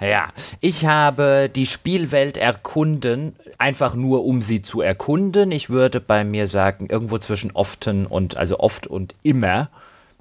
[0.00, 0.28] Ja,
[0.60, 5.52] ich habe die Spielwelt erkunden, einfach nur um sie zu erkunden.
[5.52, 9.68] Ich würde bei mir sagen, irgendwo zwischen often und, also oft und immer.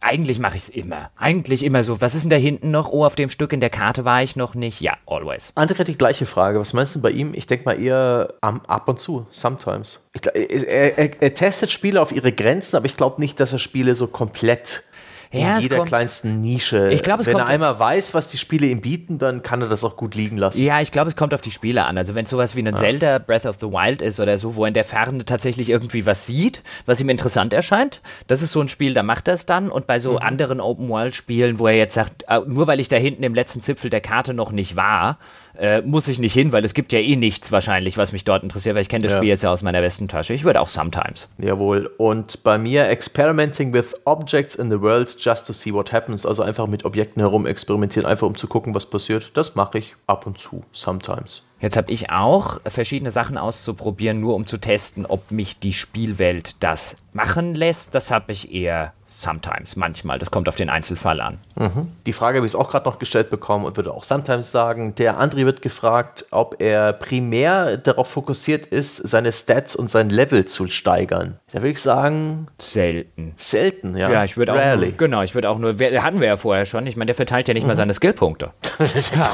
[0.01, 1.11] Eigentlich mache ich es immer.
[1.17, 1.99] Eigentlich immer so.
[1.99, 2.89] Was ist denn da hinten noch?
[2.89, 4.79] Oh, auf dem Stück in der Karte war ich noch nicht.
[4.79, 5.51] Ja, always.
[5.55, 6.59] André hat die gleiche Frage.
[6.59, 7.33] Was meinst du bei ihm?
[7.33, 10.05] Ich denke mal eher um, ab und zu, sometimes.
[10.13, 13.59] Ich, er, er, er, testet Spiele auf ihre Grenzen, aber ich glaube nicht, dass er
[13.59, 14.83] Spiele so komplett
[15.31, 16.91] ja, in jeder kommt, kleinsten Nische.
[16.91, 19.83] Ich glaub, wenn er einmal weiß, was die Spiele ihm bieten, dann kann er das
[19.83, 20.63] auch gut liegen lassen.
[20.63, 21.97] Ja, ich glaube, es kommt auf die Spiele an.
[21.99, 22.75] Also wenn es sowas wie ein ja.
[22.75, 26.07] Zelda Breath of the Wild ist oder so, wo er in der Ferne tatsächlich irgendwie
[26.07, 29.45] was sieht, was ihm interessant erscheint, das ist so ein Spiel, da macht er es
[29.45, 29.69] dann.
[29.69, 30.17] Und bei so mhm.
[30.17, 33.91] anderen Open-World-Spielen, wo er jetzt sagt, ah, nur weil ich da hinten im letzten Zipfel
[33.91, 35.19] der Karte noch nicht war,
[35.57, 38.43] äh, muss ich nicht hin, weil es gibt ja eh nichts wahrscheinlich, was mich dort
[38.43, 39.17] interessiert, weil ich kenne das ja.
[39.17, 40.33] Spiel jetzt ja aus meiner Westentasche.
[40.33, 41.29] Ich würde auch sometimes.
[41.37, 41.89] Jawohl.
[41.97, 46.25] Und bei mir experimenting with objects in the world just to see what happens.
[46.25, 49.31] Also einfach mit Objekten herum experimentieren, einfach um zu gucken, was passiert.
[49.33, 51.43] Das mache ich ab und zu, sometimes.
[51.61, 56.55] Jetzt habe ich auch verschiedene Sachen auszuprobieren, nur um zu testen, ob mich die Spielwelt
[56.63, 57.95] das machen lässt.
[57.95, 60.17] Das habe ich eher sometimes, manchmal.
[60.17, 61.39] Das kommt auf den Einzelfall an.
[61.55, 61.91] Mhm.
[62.05, 64.95] Die Frage habe ich auch gerade noch gestellt bekommen und würde auch sometimes sagen.
[64.95, 70.45] Der André wird gefragt, ob er primär darauf fokussiert ist, seine Stats und sein Level
[70.45, 71.37] zu steigern.
[71.51, 72.47] Da würde ich sagen.
[72.57, 73.33] Selten.
[73.35, 74.09] Selten, ja.
[74.09, 74.77] Ja, ich würde auch.
[74.77, 75.73] Nur, genau, ich würde auch nur.
[75.73, 76.87] Hatten wir ja vorher schon.
[76.87, 77.69] Ich meine, der verteilt ja nicht mhm.
[77.69, 78.51] mal seine Skillpunkte.
[78.77, 79.33] das ist ja.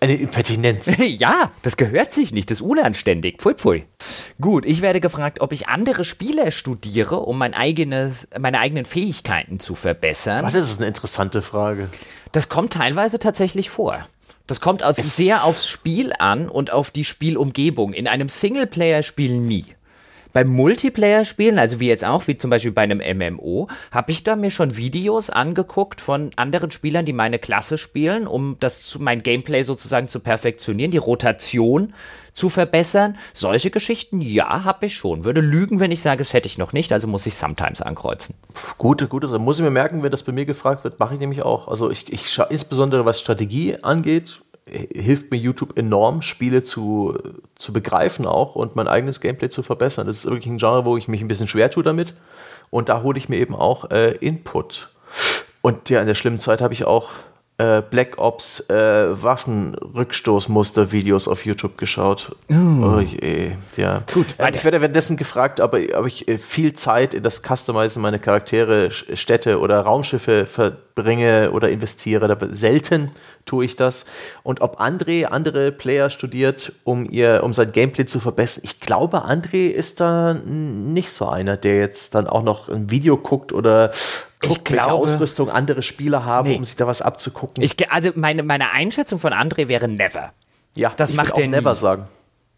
[0.00, 0.96] eine Impertinenz.
[1.04, 2.50] ja, das gehört sich nicht.
[2.50, 3.38] Das ist unanständig.
[3.38, 3.84] Pfui, pfui.
[4.40, 9.07] Gut, ich werde gefragt, ob ich andere Spieler studiere, um mein eigenes, meine eigenen Fähigkeiten
[9.58, 10.44] zu verbessern.
[10.44, 11.88] das ist eine interessante Frage.
[12.32, 14.06] Das kommt teilweise tatsächlich vor.
[14.46, 17.92] Das kommt auf, sehr aufs Spiel an und auf die Spielumgebung.
[17.92, 19.66] In einem Singleplayer-Spiel nie.
[20.32, 24.36] Beim Multiplayer-Spielen, also wie jetzt auch, wie zum Beispiel bei einem MMO, habe ich da
[24.36, 29.62] mir schon Videos angeguckt von anderen Spielern, die meine Klasse spielen, um das mein Gameplay
[29.62, 31.94] sozusagen zu perfektionieren, die Rotation
[32.38, 33.18] zu verbessern.
[33.32, 35.24] Solche Geschichten, ja, habe ich schon.
[35.24, 38.34] Würde lügen, wenn ich sage, es hätte ich noch nicht, also muss ich sometimes ankreuzen.
[38.78, 39.40] Gute, gute Sache.
[39.40, 41.68] Muss ich mir merken, wenn das bei mir gefragt wird, mache ich nämlich auch.
[41.68, 44.40] Also ich, ich insbesondere was Strategie angeht,
[44.70, 47.16] hilft mir YouTube enorm, Spiele zu,
[47.56, 50.06] zu begreifen auch und mein eigenes Gameplay zu verbessern.
[50.06, 52.14] Das ist wirklich ein Genre, wo ich mich ein bisschen schwer tue damit.
[52.70, 54.90] Und da hole ich mir eben auch äh, Input.
[55.62, 57.10] Und ja, in der schlimmen Zeit habe ich auch
[57.58, 62.34] äh, Black Ops äh, Waffenrückstoßmuster-Videos auf YouTube geschaut.
[62.50, 64.04] Oh, oh je, ja.
[64.12, 68.00] Gut, äh, ich werde währenddessen gefragt, ob, ob ich äh, viel Zeit in das Customizen
[68.00, 70.46] meiner Charaktere, Städte oder Raumschiffe
[70.98, 72.36] verbringe oder investiere.
[72.50, 73.12] Selten
[73.46, 74.04] tue ich das.
[74.42, 78.64] Und ob André andere Player studiert, um, ihr, um sein Gameplay zu verbessern.
[78.64, 83.16] Ich glaube, André ist da nicht so einer, der jetzt dann auch noch ein Video
[83.16, 83.88] guckt oder
[84.40, 86.56] guckt, ich glaube, welche Ausrüstung andere Spieler haben, nee.
[86.56, 87.62] um sich da was abzugucken.
[87.62, 90.32] Ich, also meine, meine Einschätzung von André wäre never.
[90.74, 91.76] Ja, das macht der never nie.
[91.76, 92.08] sagen.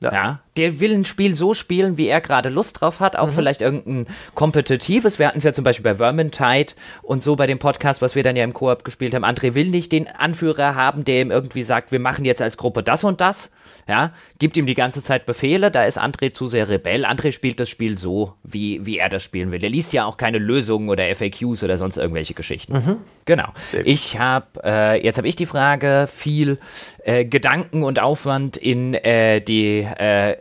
[0.03, 0.13] Ja.
[0.13, 0.41] ja.
[0.57, 3.33] Der will ein Spiel so spielen, wie er gerade Lust drauf hat, auch mhm.
[3.33, 5.19] vielleicht irgendein kompetitives.
[5.19, 8.23] Wir hatten es ja zum Beispiel bei Vermintide und so bei dem Podcast, was wir
[8.23, 9.25] dann ja im Koop gespielt haben.
[9.25, 12.83] André will nicht den Anführer haben, der ihm irgendwie sagt, wir machen jetzt als Gruppe
[12.83, 13.51] das und das,
[13.89, 17.05] ja, gibt ihm die ganze Zeit Befehle, da ist André zu sehr Rebell.
[17.05, 19.63] André spielt das Spiel so, wie, wie er das spielen will.
[19.63, 22.73] Er liest ja auch keine Lösungen oder FAQs oder sonst irgendwelche Geschichten.
[22.75, 22.97] Mhm.
[23.25, 23.49] Genau.
[23.85, 26.59] Ich habe, äh, jetzt habe ich die Frage, viel
[27.05, 30.37] äh, Gedanken und Aufwand in äh, die äh,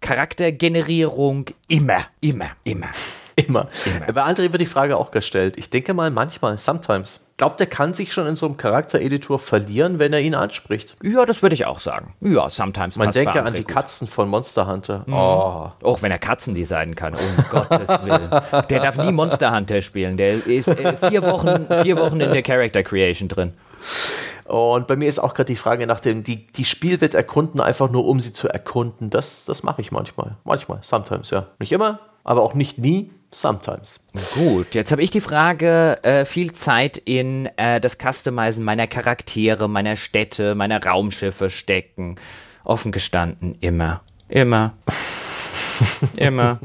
[0.00, 2.88] Charaktergenerierung immer, immer, immer.
[3.46, 3.68] Immer.
[3.86, 4.12] Immer.
[4.12, 5.54] Bei André wird die Frage auch gestellt.
[5.56, 7.24] Ich denke mal manchmal, sometimes.
[7.36, 10.96] Glaubt, der kann sich schon in so einem Charaktereditor verlieren, wenn er ihn anspricht.
[11.02, 12.14] Ja, das würde ich auch sagen.
[12.20, 12.96] Ja, sometimes.
[12.96, 13.72] Man denke an die gut.
[13.72, 15.04] Katzen von Monster Hunter.
[15.06, 15.14] Mhm.
[15.14, 15.72] Oh.
[15.82, 17.20] Auch wenn er Katzen designen kann, um
[17.50, 18.30] Gottes Willen.
[18.68, 20.18] Der darf nie Monster Hunter spielen.
[20.18, 23.54] Der ist äh, vier, Wochen, vier Wochen in der Character Creation drin.
[24.46, 27.90] Und bei mir ist auch gerade die Frage nach dem, die, die Spielwelt erkunden, einfach
[27.90, 29.08] nur um sie zu erkunden.
[29.08, 30.36] Das, das mache ich manchmal.
[30.44, 31.46] Manchmal, sometimes, ja.
[31.60, 33.12] Nicht immer, aber auch nicht nie.
[33.32, 34.04] Sometimes.
[34.34, 39.68] Gut, jetzt habe ich die Frage, äh, viel Zeit in äh, das Customizen meiner Charaktere,
[39.68, 42.16] meiner Städte, meiner Raumschiffe stecken.
[42.64, 44.00] Offen gestanden, immer.
[44.28, 44.74] Immer.
[46.16, 46.58] immer.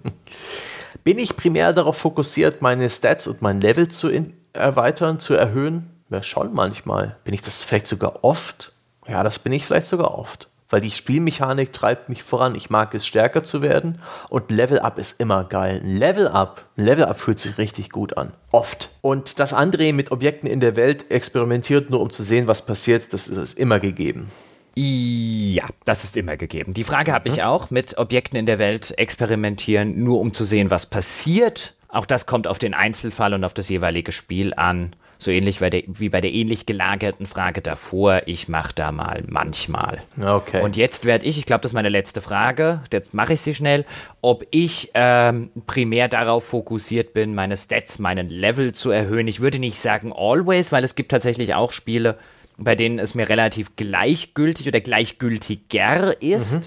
[1.03, 4.09] Bin ich primär darauf fokussiert, meine Stats und mein Level zu
[4.53, 5.94] erweitern, zu erhöhen?
[6.15, 7.17] Ja, schon manchmal.
[7.25, 8.71] Bin ich das vielleicht sogar oft?
[9.05, 10.47] Ja, das bin ich vielleicht sogar oft.
[10.69, 12.55] Weil die Spielmechanik treibt mich voran.
[12.55, 14.01] Ich mag es, stärker zu werden.
[14.29, 15.81] Und Level Up ist immer geil.
[15.83, 18.31] Ein Level Up, ein Level Up fühlt sich richtig gut an.
[18.51, 18.91] Oft.
[19.01, 23.11] Und das André mit Objekten in der Welt experimentiert, nur um zu sehen, was passiert,
[23.11, 24.31] das ist immer gegeben.
[24.77, 26.73] Ja, das ist immer gegeben.
[26.73, 27.43] Die Frage habe ich mhm.
[27.43, 31.73] auch mit Objekten in der Welt experimentieren, nur um zu sehen, was passiert.
[31.89, 34.95] Auch das kommt auf den Einzelfall und auf das jeweilige Spiel an.
[35.17, 38.23] So ähnlich wie, der, wie bei der ähnlich gelagerten Frage davor.
[38.25, 39.99] Ich mache da mal manchmal.
[40.21, 40.61] Okay.
[40.61, 43.53] Und jetzt werde ich, ich glaube, das ist meine letzte Frage, jetzt mache ich sie
[43.53, 43.85] schnell,
[44.21, 49.27] ob ich ähm, primär darauf fokussiert bin, meine Stats, meinen Level zu erhöhen.
[49.27, 52.17] Ich würde nicht sagen always, weil es gibt tatsächlich auch Spiele,
[52.57, 56.53] bei denen es mir relativ gleichgültig oder gleichgültiger ist.
[56.53, 56.61] Mhm.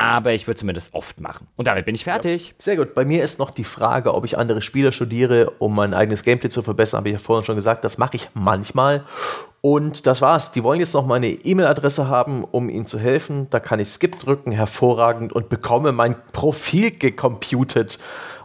[0.00, 1.46] Aber ich würde zumindest oft machen.
[1.56, 2.48] Und damit bin ich fertig.
[2.48, 2.54] Ja.
[2.56, 2.94] Sehr gut.
[2.94, 6.48] Bei mir ist noch die Frage, ob ich andere Spieler studiere, um mein eigenes Gameplay
[6.48, 6.98] zu verbessern.
[6.98, 9.04] Habe ich ja vorhin schon gesagt, das mache ich manchmal.
[9.60, 10.52] Und das war's.
[10.52, 13.48] Die wollen jetzt noch meine E-Mail-Adresse haben, um ihnen zu helfen.
[13.50, 17.98] Da kann ich Skip drücken, hervorragend, und bekomme mein Profil gecomputet.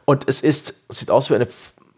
[0.04, 1.48] Und es ist, sieht aus wie eine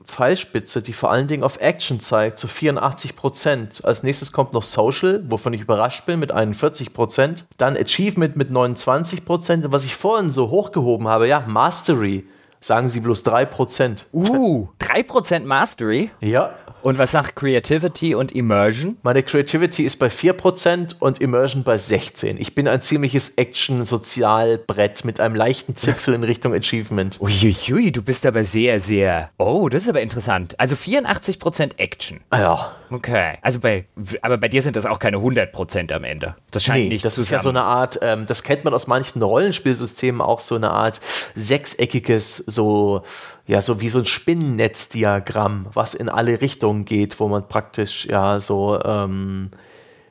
[0.08, 3.86] Pfeilspitze, die vor allen Dingen auf Action zeigt, zu 84 Prozent.
[3.86, 7.46] Als nächstes kommt noch Social, wovon ich überrascht bin, mit 41 Prozent.
[7.58, 9.66] Dann Achievement mit 29 Prozent.
[9.66, 12.28] Und was ich vorhin so hochgehoben habe, ja, Mastery.
[12.60, 14.08] Sagen Sie bloß 3 Prozent.
[14.12, 16.10] Uh, 3 Prozent Mastery?
[16.22, 16.56] Ja.
[16.82, 18.98] Und was sagt Creativity und Immersion?
[19.04, 22.36] Meine Creativity ist bei 4% und Immersion bei 16%.
[22.38, 27.20] Ich bin ein ziemliches Action-Sozialbrett mit einem leichten Zipfel in Richtung Achievement.
[27.20, 29.32] Uiuiui, du bist aber sehr, sehr.
[29.38, 30.60] Oh, das ist aber interessant.
[30.60, 32.22] Also 84% Action.
[32.32, 32.76] Ja.
[32.90, 33.38] Okay.
[33.42, 33.86] Also bei,
[34.22, 36.36] aber bei dir sind das auch keine 100% am Ende.
[36.52, 38.88] Das scheint nee, nicht das ist ja so eine Art, ähm, das kennt man aus
[38.88, 41.02] manchen Rollenspielsystemen auch so eine Art
[41.36, 43.04] sechseckiges, so
[43.46, 48.40] ja, so wie so ein Spinnennetzdiagramm, was in alle Richtungen geht, wo man praktisch ja
[48.40, 49.52] so ähm,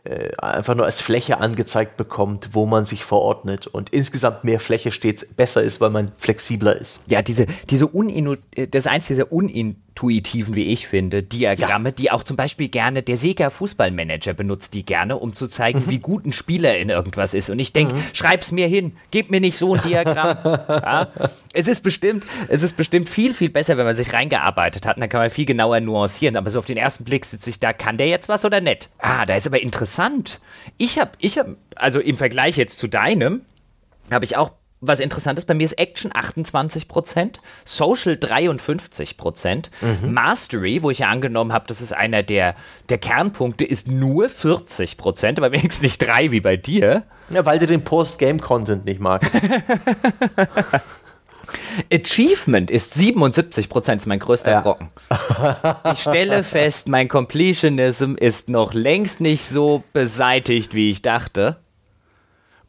[0.05, 4.93] äh, einfach nur als Fläche angezeigt bekommt, wo man sich verordnet und insgesamt mehr Fläche
[4.93, 7.01] stets besser ist, weil man flexibler ist.
[7.09, 11.95] Ja, diese, diese Uninu das ist eins dieser unin intuitiven, wie ich finde, Diagramme, ja.
[11.95, 15.91] die auch zum Beispiel gerne der Sega Fußballmanager benutzt, die gerne, um zu zeigen, mhm.
[15.91, 17.49] wie gut ein Spieler in irgendwas ist.
[17.49, 18.03] Und ich denke, mhm.
[18.13, 20.37] schreib's mir hin, gib mir nicht so ein Diagramm.
[20.69, 21.09] ja.
[21.55, 24.97] Es ist bestimmt, es ist bestimmt viel, viel besser, wenn man sich reingearbeitet hat.
[24.97, 26.37] Und dann kann man viel genauer nuancieren.
[26.37, 28.91] Aber so auf den ersten Blick sitze ich da, kann der jetzt was oder nicht?
[28.99, 30.41] Ah, da ist aber interessant.
[30.77, 33.41] Ich habe, ich habe, also im Vergleich jetzt zu deinem,
[34.11, 40.13] habe ich auch was interessant ist, bei mir ist Action 28%, Social 53%, mhm.
[40.13, 42.55] Mastery, wo ich ja angenommen habe, das ist einer der,
[42.89, 47.05] der Kernpunkte, ist nur 40%, aber wenigstens nicht drei wie bei dir.
[47.31, 49.35] Ja, weil du den Post-Game-Content nicht magst.
[51.93, 54.61] Achievement ist 77% ist mein größter ja.
[54.61, 54.89] Brocken.
[55.93, 61.57] Ich stelle fest, mein Completionism ist noch längst nicht so beseitigt, wie ich dachte.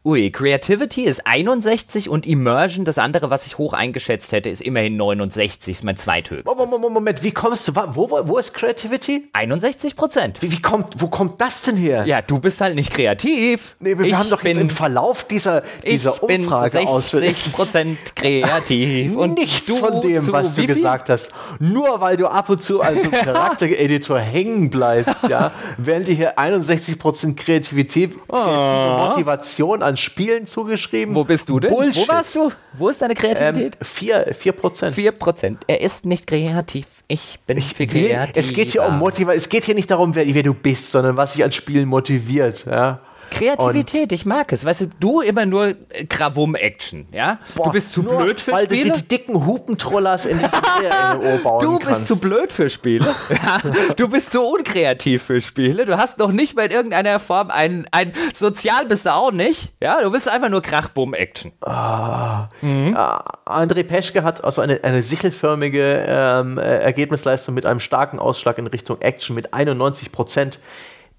[0.07, 4.95] Ui, Creativity ist 61 und Immersion, das andere, was ich hoch eingeschätzt hätte, ist immerhin
[4.95, 6.55] 69, ist mein zweithöchstes.
[6.55, 9.27] Moment, Moment, wie kommst du, wo, wo, wo ist Creativity?
[9.33, 10.41] 61 Prozent.
[10.41, 12.05] Wie, wie, kommt, wo kommt das denn her?
[12.05, 13.75] Ja, du bist halt nicht kreativ.
[13.81, 17.97] Nee, wir ich haben doch jetzt im Verlauf dieser, dieser Umfrage ich bin 60 Prozent
[18.15, 19.13] kreativ.
[19.13, 21.33] und Nichts von dem, was du gesagt hast.
[21.59, 26.97] Nur weil du ab und zu als Charaktereditor hängen bleibst, ja, werden dir hier 61
[26.97, 29.07] Prozent Kreativität, kreative oh.
[29.09, 31.15] Motivation an Spielen zugeschrieben.
[31.15, 31.71] Wo bist du denn?
[31.71, 32.07] Bullshit.
[32.07, 32.51] Wo warst du?
[32.73, 33.77] Wo ist deine Kreativität?
[33.79, 34.95] Ähm, vier, vier Prozent.
[34.95, 35.63] Vier Prozent.
[35.67, 37.03] Er ist nicht kreativ.
[37.07, 38.35] Ich bin ich viel kreativ.
[38.35, 39.37] Es geht hier um Motivation.
[39.37, 42.65] Es geht hier nicht darum, wer, wer, du bist, sondern was dich an Spielen motiviert.
[42.69, 43.01] Ja?
[43.29, 44.65] Kreativität, und ich mag es.
[44.65, 47.39] Weißt du, du immer nur äh, Gravum-Action, ja?
[47.55, 48.85] Boah, du bist zu blöd für weil Spiele.
[48.85, 52.07] Weil du die, dicken Hupentrollers in die Ohr bauen Du bist kannst.
[52.07, 53.05] zu blöd für Spiele.
[53.29, 53.61] ja?
[53.95, 55.85] Du bist zu unkreativ für Spiele.
[55.85, 59.69] Du hast noch nicht mal in irgendeiner Form ein, ein sozial bist du auch nicht.
[59.81, 61.51] Ja, du willst einfach nur Krachbumm-Action.
[61.61, 62.95] Ah, mhm.
[62.95, 68.57] ah, André Peschke hat also eine, eine sichelförmige ähm, äh, Ergebnisleistung mit einem starken Ausschlag
[68.57, 70.59] in Richtung Action mit 91 Prozent.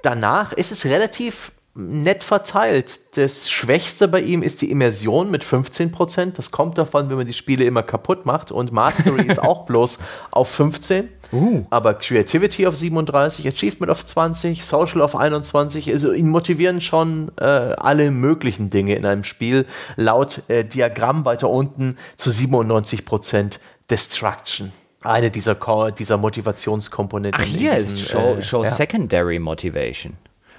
[0.03, 3.17] Danach ist es relativ nett verteilt.
[3.17, 6.33] Das Schwächste bei ihm ist die Immersion mit 15%.
[6.33, 8.51] Das kommt davon, wenn man die Spiele immer kaputt macht.
[8.51, 10.01] Und Mastery ist auch bloß
[10.33, 11.09] auf 15.
[11.31, 11.65] Uh.
[11.71, 15.91] Aber Creativity auf 37, Achievement auf 20, Social auf 21.
[15.91, 19.65] Also ihn motivieren schon äh, alle möglichen Dinge in einem Spiel.
[19.97, 25.57] Laut äh, Diagramm weiter unten zu 97% Destruction eine dieser,
[25.97, 27.41] dieser Motivationskomponenten.
[27.41, 28.71] Ach, hier ist Show, äh, Show ja.
[28.71, 30.15] Secondary Motivation.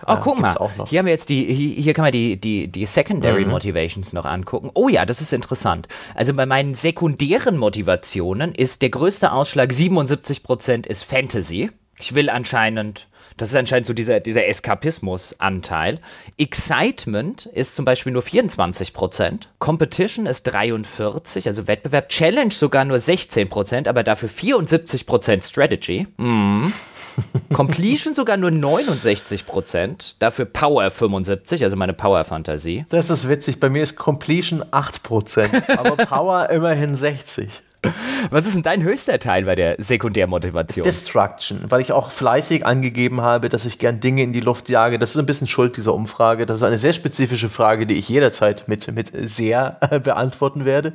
[0.06, 0.54] Oh, äh, guck mal.
[0.88, 3.52] Hier haben wir jetzt die, hier, hier kann man die, die, die Secondary mhm.
[3.52, 4.72] Motivations noch angucken.
[4.74, 5.88] Oh ja, das ist interessant.
[6.16, 11.72] Also bei meinen sekundären Motivationen ist der größte Ausschlag 77% ist Fantasy.
[12.00, 13.08] Ich will anscheinend
[13.40, 16.00] das ist anscheinend so dieser, dieser Eskapismus-Anteil.
[16.38, 22.10] Excitement ist zum Beispiel nur 24% Competition ist 43, also Wettbewerb.
[22.10, 26.06] Challenge sogar nur 16% aber dafür 74% Strategy.
[26.18, 26.74] Mhm.
[27.54, 32.86] Completion sogar nur 69% dafür Power 75, also meine Power-Fantasie.
[32.90, 37.50] Das ist witzig, bei mir ist Completion 8% aber Power immerhin 60.
[38.30, 40.84] Was ist denn dein höchster Teil bei der Sekundärmotivation?
[40.84, 45.00] Destruction, weil ich auch fleißig angegeben habe, dass ich gern Dinge in die Luft jage.
[45.00, 46.46] Das ist ein bisschen Schuld dieser Umfrage.
[46.46, 50.94] Das ist eine sehr spezifische Frage, die ich jederzeit mit, mit sehr äh, beantworten werde.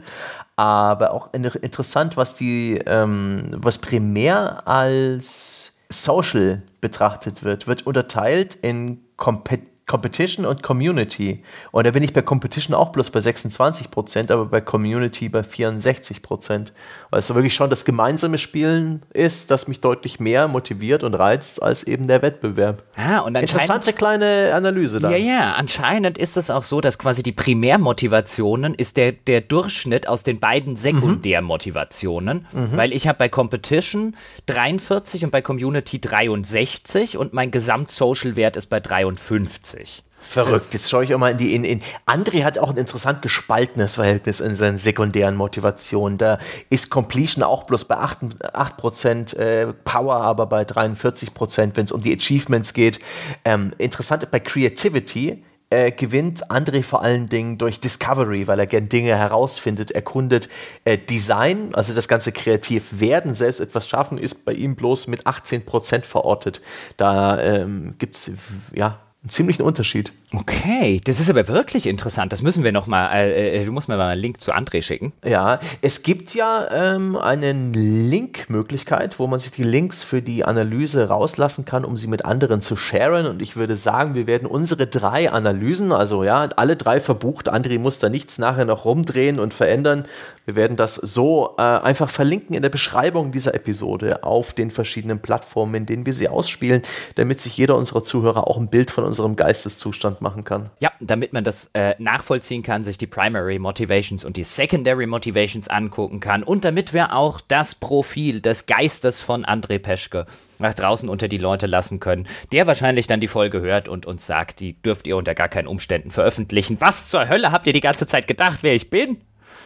[0.56, 9.04] Aber auch interessant, was die, ähm, was primär als Social betrachtet wird, wird unterteilt in
[9.16, 11.42] Kompetenz Competition und Community.
[11.70, 15.42] Und da bin ich bei Competition auch bloß bei 26 Prozent, aber bei Community bei
[15.42, 16.72] 64 Prozent.
[17.10, 21.62] Weil es wirklich schon das gemeinsame Spielen ist, das mich deutlich mehr motiviert und reizt
[21.62, 22.82] als eben der Wettbewerb.
[22.96, 25.10] Ah, und Interessante kleine Analyse da.
[25.10, 30.08] Ja, ja, anscheinend ist es auch so, dass quasi die Primärmotivationen ist der, der Durchschnitt
[30.08, 32.46] aus den beiden Sekundärmotivationen.
[32.52, 32.76] Mhm.
[32.76, 34.16] Weil ich habe bei Competition
[34.46, 39.73] 43 und bei Community 63 und mein Gesamt-Social-Wert ist bei 53.
[39.74, 40.04] 50.
[40.20, 40.72] Verrückt.
[40.72, 41.54] Jetzt schaue ich auch mal in die.
[41.54, 41.82] In, in.
[42.06, 46.16] André hat auch ein interessant gespaltenes Verhältnis in seinen sekundären Motivationen.
[46.16, 46.38] Da
[46.70, 52.02] ist Completion auch bloß bei 8%, 8% äh, Power, aber bei 43%, wenn es um
[52.02, 53.00] die Achievements geht.
[53.44, 58.88] Ähm, interessant bei Creativity äh, gewinnt André vor allen Dingen durch Discovery, weil er gern
[58.88, 60.48] Dinge herausfindet, erkundet.
[60.86, 65.26] Äh, Design, also das ganze kreativ werden, selbst etwas schaffen, ist bei ihm bloß mit
[65.26, 66.62] 18% verortet.
[66.96, 68.30] Da ähm, gibt es
[68.72, 70.12] ja einen ziemlichen Unterschied.
[70.34, 72.30] Okay, das ist aber wirklich interessant.
[72.32, 73.10] Das müssen wir noch mal.
[73.14, 75.14] Äh, äh, du musst mir mal einen Link zu André schicken.
[75.24, 81.08] Ja, es gibt ja ähm, eine Link-Möglichkeit, wo man sich die Links für die Analyse
[81.08, 83.26] rauslassen kann, um sie mit anderen zu sharen.
[83.26, 87.50] Und ich würde sagen, wir werden unsere drei Analysen, also ja, alle drei verbucht.
[87.50, 90.04] André muss da nichts nachher noch rumdrehen und verändern.
[90.44, 95.20] Wir werden das so äh, einfach verlinken in der Beschreibung dieser Episode auf den verschiedenen
[95.20, 96.82] Plattformen, in denen wir sie ausspielen,
[97.14, 100.70] damit sich jeder unserer Zuhörer auch ein Bild von unserem Geisteszustand machen kann.
[100.80, 105.68] Ja, damit man das äh, nachvollziehen kann, sich die Primary Motivations und die Secondary Motivations
[105.68, 110.26] angucken kann und damit wir auch das Profil des Geistes von André Peschke
[110.58, 114.26] nach draußen unter die Leute lassen können, der wahrscheinlich dann die Folge hört und uns
[114.26, 116.78] sagt, die dürft ihr unter gar keinen Umständen veröffentlichen.
[116.80, 119.18] Was zur Hölle habt ihr die ganze Zeit gedacht, wer ich bin?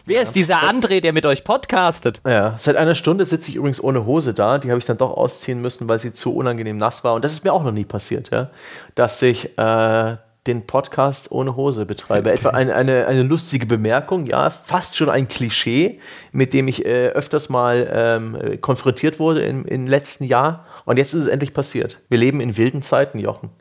[0.09, 2.19] Wer ist dieser seit, André, der mit euch podcastet?
[2.25, 4.57] Ja, seit einer Stunde sitze ich übrigens ohne Hose da.
[4.57, 7.13] Die habe ich dann doch ausziehen müssen, weil sie zu unangenehm nass war.
[7.13, 8.49] Und das ist mir auch noch nie passiert, ja,
[8.95, 12.31] dass ich äh, den Podcast ohne Hose betreibe.
[12.31, 15.99] Etwa eine, eine, eine lustige Bemerkung, ja, fast schon ein Klischee,
[16.31, 20.65] mit dem ich äh, öfters mal ähm, konfrontiert wurde im, im letzten Jahr.
[20.89, 21.99] Und jetzt ist es endlich passiert.
[22.09, 23.51] Wir leben in wilden Zeiten, Jochen.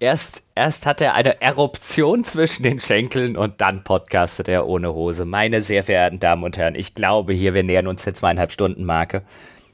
[0.00, 5.26] Erst, erst hat er eine Eruption zwischen den Schenkeln und dann podcastet er ohne Hose.
[5.26, 8.86] Meine sehr verehrten Damen und Herren, ich glaube hier, wir nähern uns der zweieinhalb Stunden
[8.86, 9.20] Marke.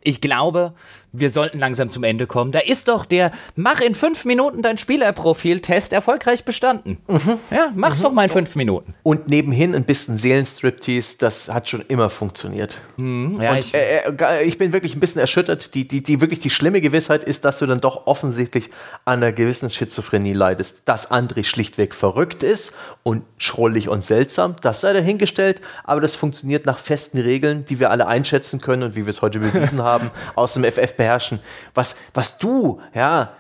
[0.03, 0.75] Ich glaube,
[1.17, 2.51] wir sollten langsam zum Ende kommen.
[2.51, 6.99] Da ist doch der Mach in fünf Minuten dein Spielerprofil-Test erfolgreich bestanden.
[7.07, 7.39] Mhm.
[7.51, 8.03] Ja, mach's mhm.
[8.03, 8.95] doch mal in fünf Minuten.
[9.05, 12.81] Und nebenhin ein bisschen Seelenstriptease, das hat schon immer funktioniert.
[12.97, 13.41] Mhm.
[13.41, 15.75] Ja, ich, äh, äh, ich, bin wirklich ein bisschen erschüttert.
[15.75, 18.71] Die, die, die wirklich die schlimme Gewissheit ist, dass du dann doch offensichtlich
[19.05, 20.89] an einer gewissen Schizophrenie leidest.
[20.89, 26.67] Dass André schlichtweg verrückt ist und schrullig und seltsam, das sei dahingestellt, aber das funktioniert
[26.67, 30.11] nach festen Regeln, die wir alle einschätzen können und wie wir es heute bewiesen haben,
[30.35, 31.41] aus dem FFP beherrschen.
[31.75, 33.35] Was, was du, ja,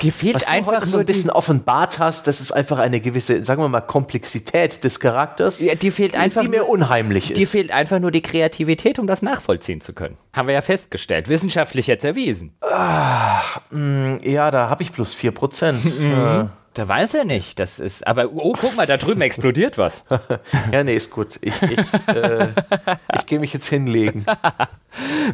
[0.00, 3.44] dir fehlt was einfach du so ein bisschen offenbart hast, das ist einfach eine gewisse,
[3.44, 7.36] sagen wir mal, Komplexität des Charakters, ja, dir fehlt einfach die mir unheimlich ist.
[7.36, 10.16] Dir fehlt einfach nur die Kreativität, um das nachvollziehen zu können.
[10.32, 12.54] Haben wir ja festgestellt, wissenschaftlich jetzt erwiesen.
[12.60, 15.84] Ach, mh, ja, da habe ich plus 4 Prozent.
[16.00, 16.50] mhm.
[16.74, 17.58] Da weiß er nicht.
[17.58, 20.04] Das ist, aber oh, guck mal, da drüben explodiert was.
[20.72, 21.38] ja, nee, ist gut.
[21.42, 22.48] Ich, ich, äh,
[23.14, 24.24] ich gehe mich jetzt hinlegen.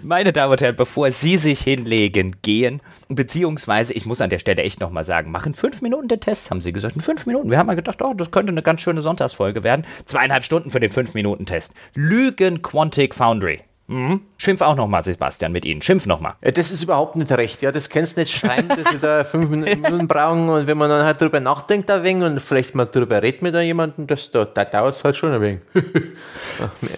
[0.03, 4.63] Meine Damen und Herren, bevor Sie sich hinlegen, gehen, beziehungsweise, ich muss an der Stelle
[4.63, 6.97] echt nochmal sagen, machen fünf Minuten den Test, haben Sie gesagt.
[6.97, 7.51] In fünf Minuten.
[7.51, 9.87] Wir haben mal gedacht, oh, das könnte eine ganz schöne Sonntagsfolge werden.
[10.07, 11.73] Zweieinhalb Stunden für den fünf Minuten Test.
[11.95, 13.61] Lügen Quantic Foundry.
[13.89, 14.21] Mhm.
[14.37, 15.81] Schimpf auch nochmal, Sebastian, mit Ihnen.
[15.81, 16.35] Schimpf nochmal.
[16.45, 17.63] Ja, das ist überhaupt nicht recht.
[17.63, 20.91] Ja, das kannst du nicht schreiben, dass Sie da fünf Minuten brauchen und wenn man
[20.91, 24.45] dann halt drüber nachdenkt, ein wenig und vielleicht mal drüber redet mit jemandem, das, da,
[24.45, 25.61] da dauert es halt schon ein wenig.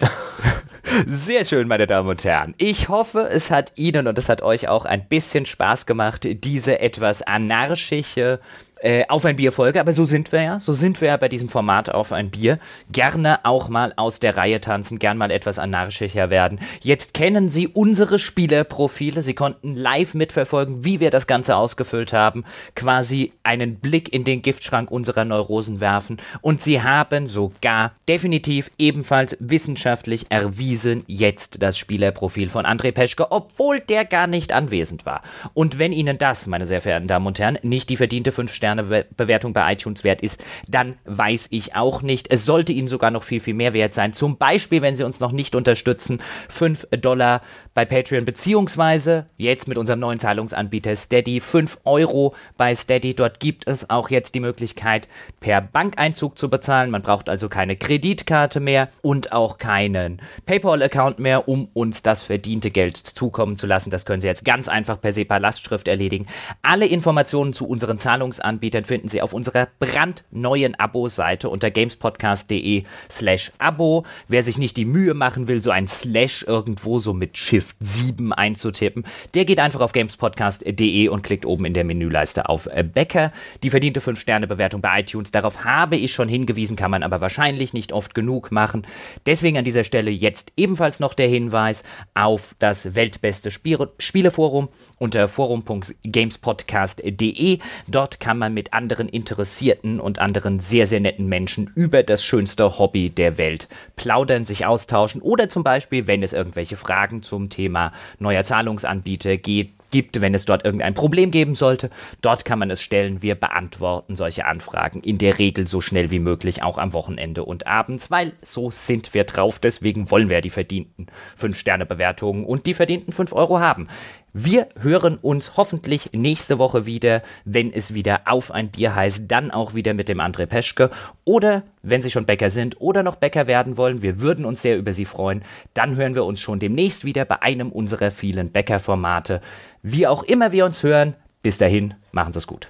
[1.05, 2.55] Sehr schön, meine Damen und Herren.
[2.57, 6.79] Ich hoffe, es hat Ihnen und es hat euch auch ein bisschen Spaß gemacht, diese
[6.79, 8.41] etwas anarchische
[8.81, 10.59] äh, auf ein Bier-Folge, aber so sind wir ja.
[10.59, 12.59] So sind wir ja bei diesem Format auf ein Bier.
[12.91, 16.59] Gerne auch mal aus der Reihe tanzen, gern mal etwas anarchischer werden.
[16.81, 19.21] Jetzt kennen Sie unsere Spielerprofile.
[19.21, 22.43] Sie konnten live mitverfolgen, wie wir das Ganze ausgefüllt haben.
[22.75, 26.17] Quasi einen Blick in den Giftschrank unserer Neurosen werfen.
[26.41, 33.79] Und Sie haben sogar definitiv ebenfalls wissenschaftlich erwiesen jetzt das Spielerprofil von André Peschke, obwohl
[33.79, 35.21] der gar nicht anwesend war.
[35.53, 38.31] Und wenn Ihnen das, meine sehr verehrten Damen und Herren, nicht die verdiente
[38.71, 42.31] 5-Sterne-Bewertung bei iTunes wert ist, dann weiß ich auch nicht.
[42.31, 44.13] Es sollte Ihnen sogar noch viel, viel mehr wert sein.
[44.13, 47.41] Zum Beispiel, wenn Sie uns noch nicht unterstützen, 5 Dollar
[47.73, 53.13] bei Patreon, beziehungsweise jetzt mit unserem neuen Zahlungsanbieter Steady 5 Euro bei Steady.
[53.13, 55.07] Dort gibt es auch jetzt die Möglichkeit,
[55.39, 56.91] per Bankeinzug zu bezahlen.
[56.91, 62.71] Man braucht also keine Kreditkarte mehr und auch keinen PayPal-Account mehr, um uns das verdiente
[62.71, 63.89] Geld zukommen zu lassen.
[63.89, 66.27] Das können Sie jetzt ganz einfach per SEPA-Lastschrift erledigen.
[66.61, 74.05] Alle Informationen zu unseren Zahlungsanbietern finden Sie auf unserer brandneuen Abo-Seite unter gamespodcast.de slash Abo.
[74.27, 78.33] Wer sich nicht die Mühe machen will, so ein Slash irgendwo so mit Shift 7
[78.33, 83.31] einzutippen, der geht einfach auf gamespodcast.de und klickt oben in der Menüleiste auf Bäcker.
[83.63, 87.93] Die verdiente 5-Sterne-Bewertung bei iTunes, darauf habe ich schon hingewiesen, kann man aber wahrscheinlich nicht
[87.93, 88.85] oft genug machen.
[89.25, 91.83] Deswegen an dieser Stelle jetzt ebenfalls noch der Hinweis
[92.13, 97.59] auf das weltbeste Spiel Spieleforum unter forum.gamespodcast.de.
[97.87, 102.77] Dort kann man mit anderen Interessierten und anderen sehr, sehr netten Menschen über das schönste
[102.77, 107.91] Hobby der Welt plaudern, sich austauschen oder zum Beispiel, wenn es irgendwelche Fragen zum Thema
[108.19, 111.89] neuer Zahlungsanbieter geht, gibt, wenn es dort irgendein Problem geben sollte.
[112.21, 113.21] Dort kann man es stellen.
[113.21, 117.67] Wir beantworten solche Anfragen in der Regel so schnell wie möglich, auch am Wochenende und
[117.67, 119.59] abends, weil so sind wir drauf.
[119.59, 121.07] Deswegen wollen wir die verdienten
[121.37, 123.87] 5-Sterne-Bewertungen und die verdienten 5 Euro haben.
[124.33, 129.51] Wir hören uns hoffentlich nächste Woche wieder, wenn es wieder auf ein Bier heißt, dann
[129.51, 130.89] auch wieder mit dem André Peschke.
[131.25, 134.77] Oder wenn Sie schon Bäcker sind oder noch Bäcker werden wollen, wir würden uns sehr
[134.77, 135.43] über Sie freuen,
[135.73, 139.41] dann hören wir uns schon demnächst wieder bei einem unserer vielen Bäckerformate.
[139.83, 142.69] Wie auch immer wir uns hören, bis dahin, machen Sie es gut.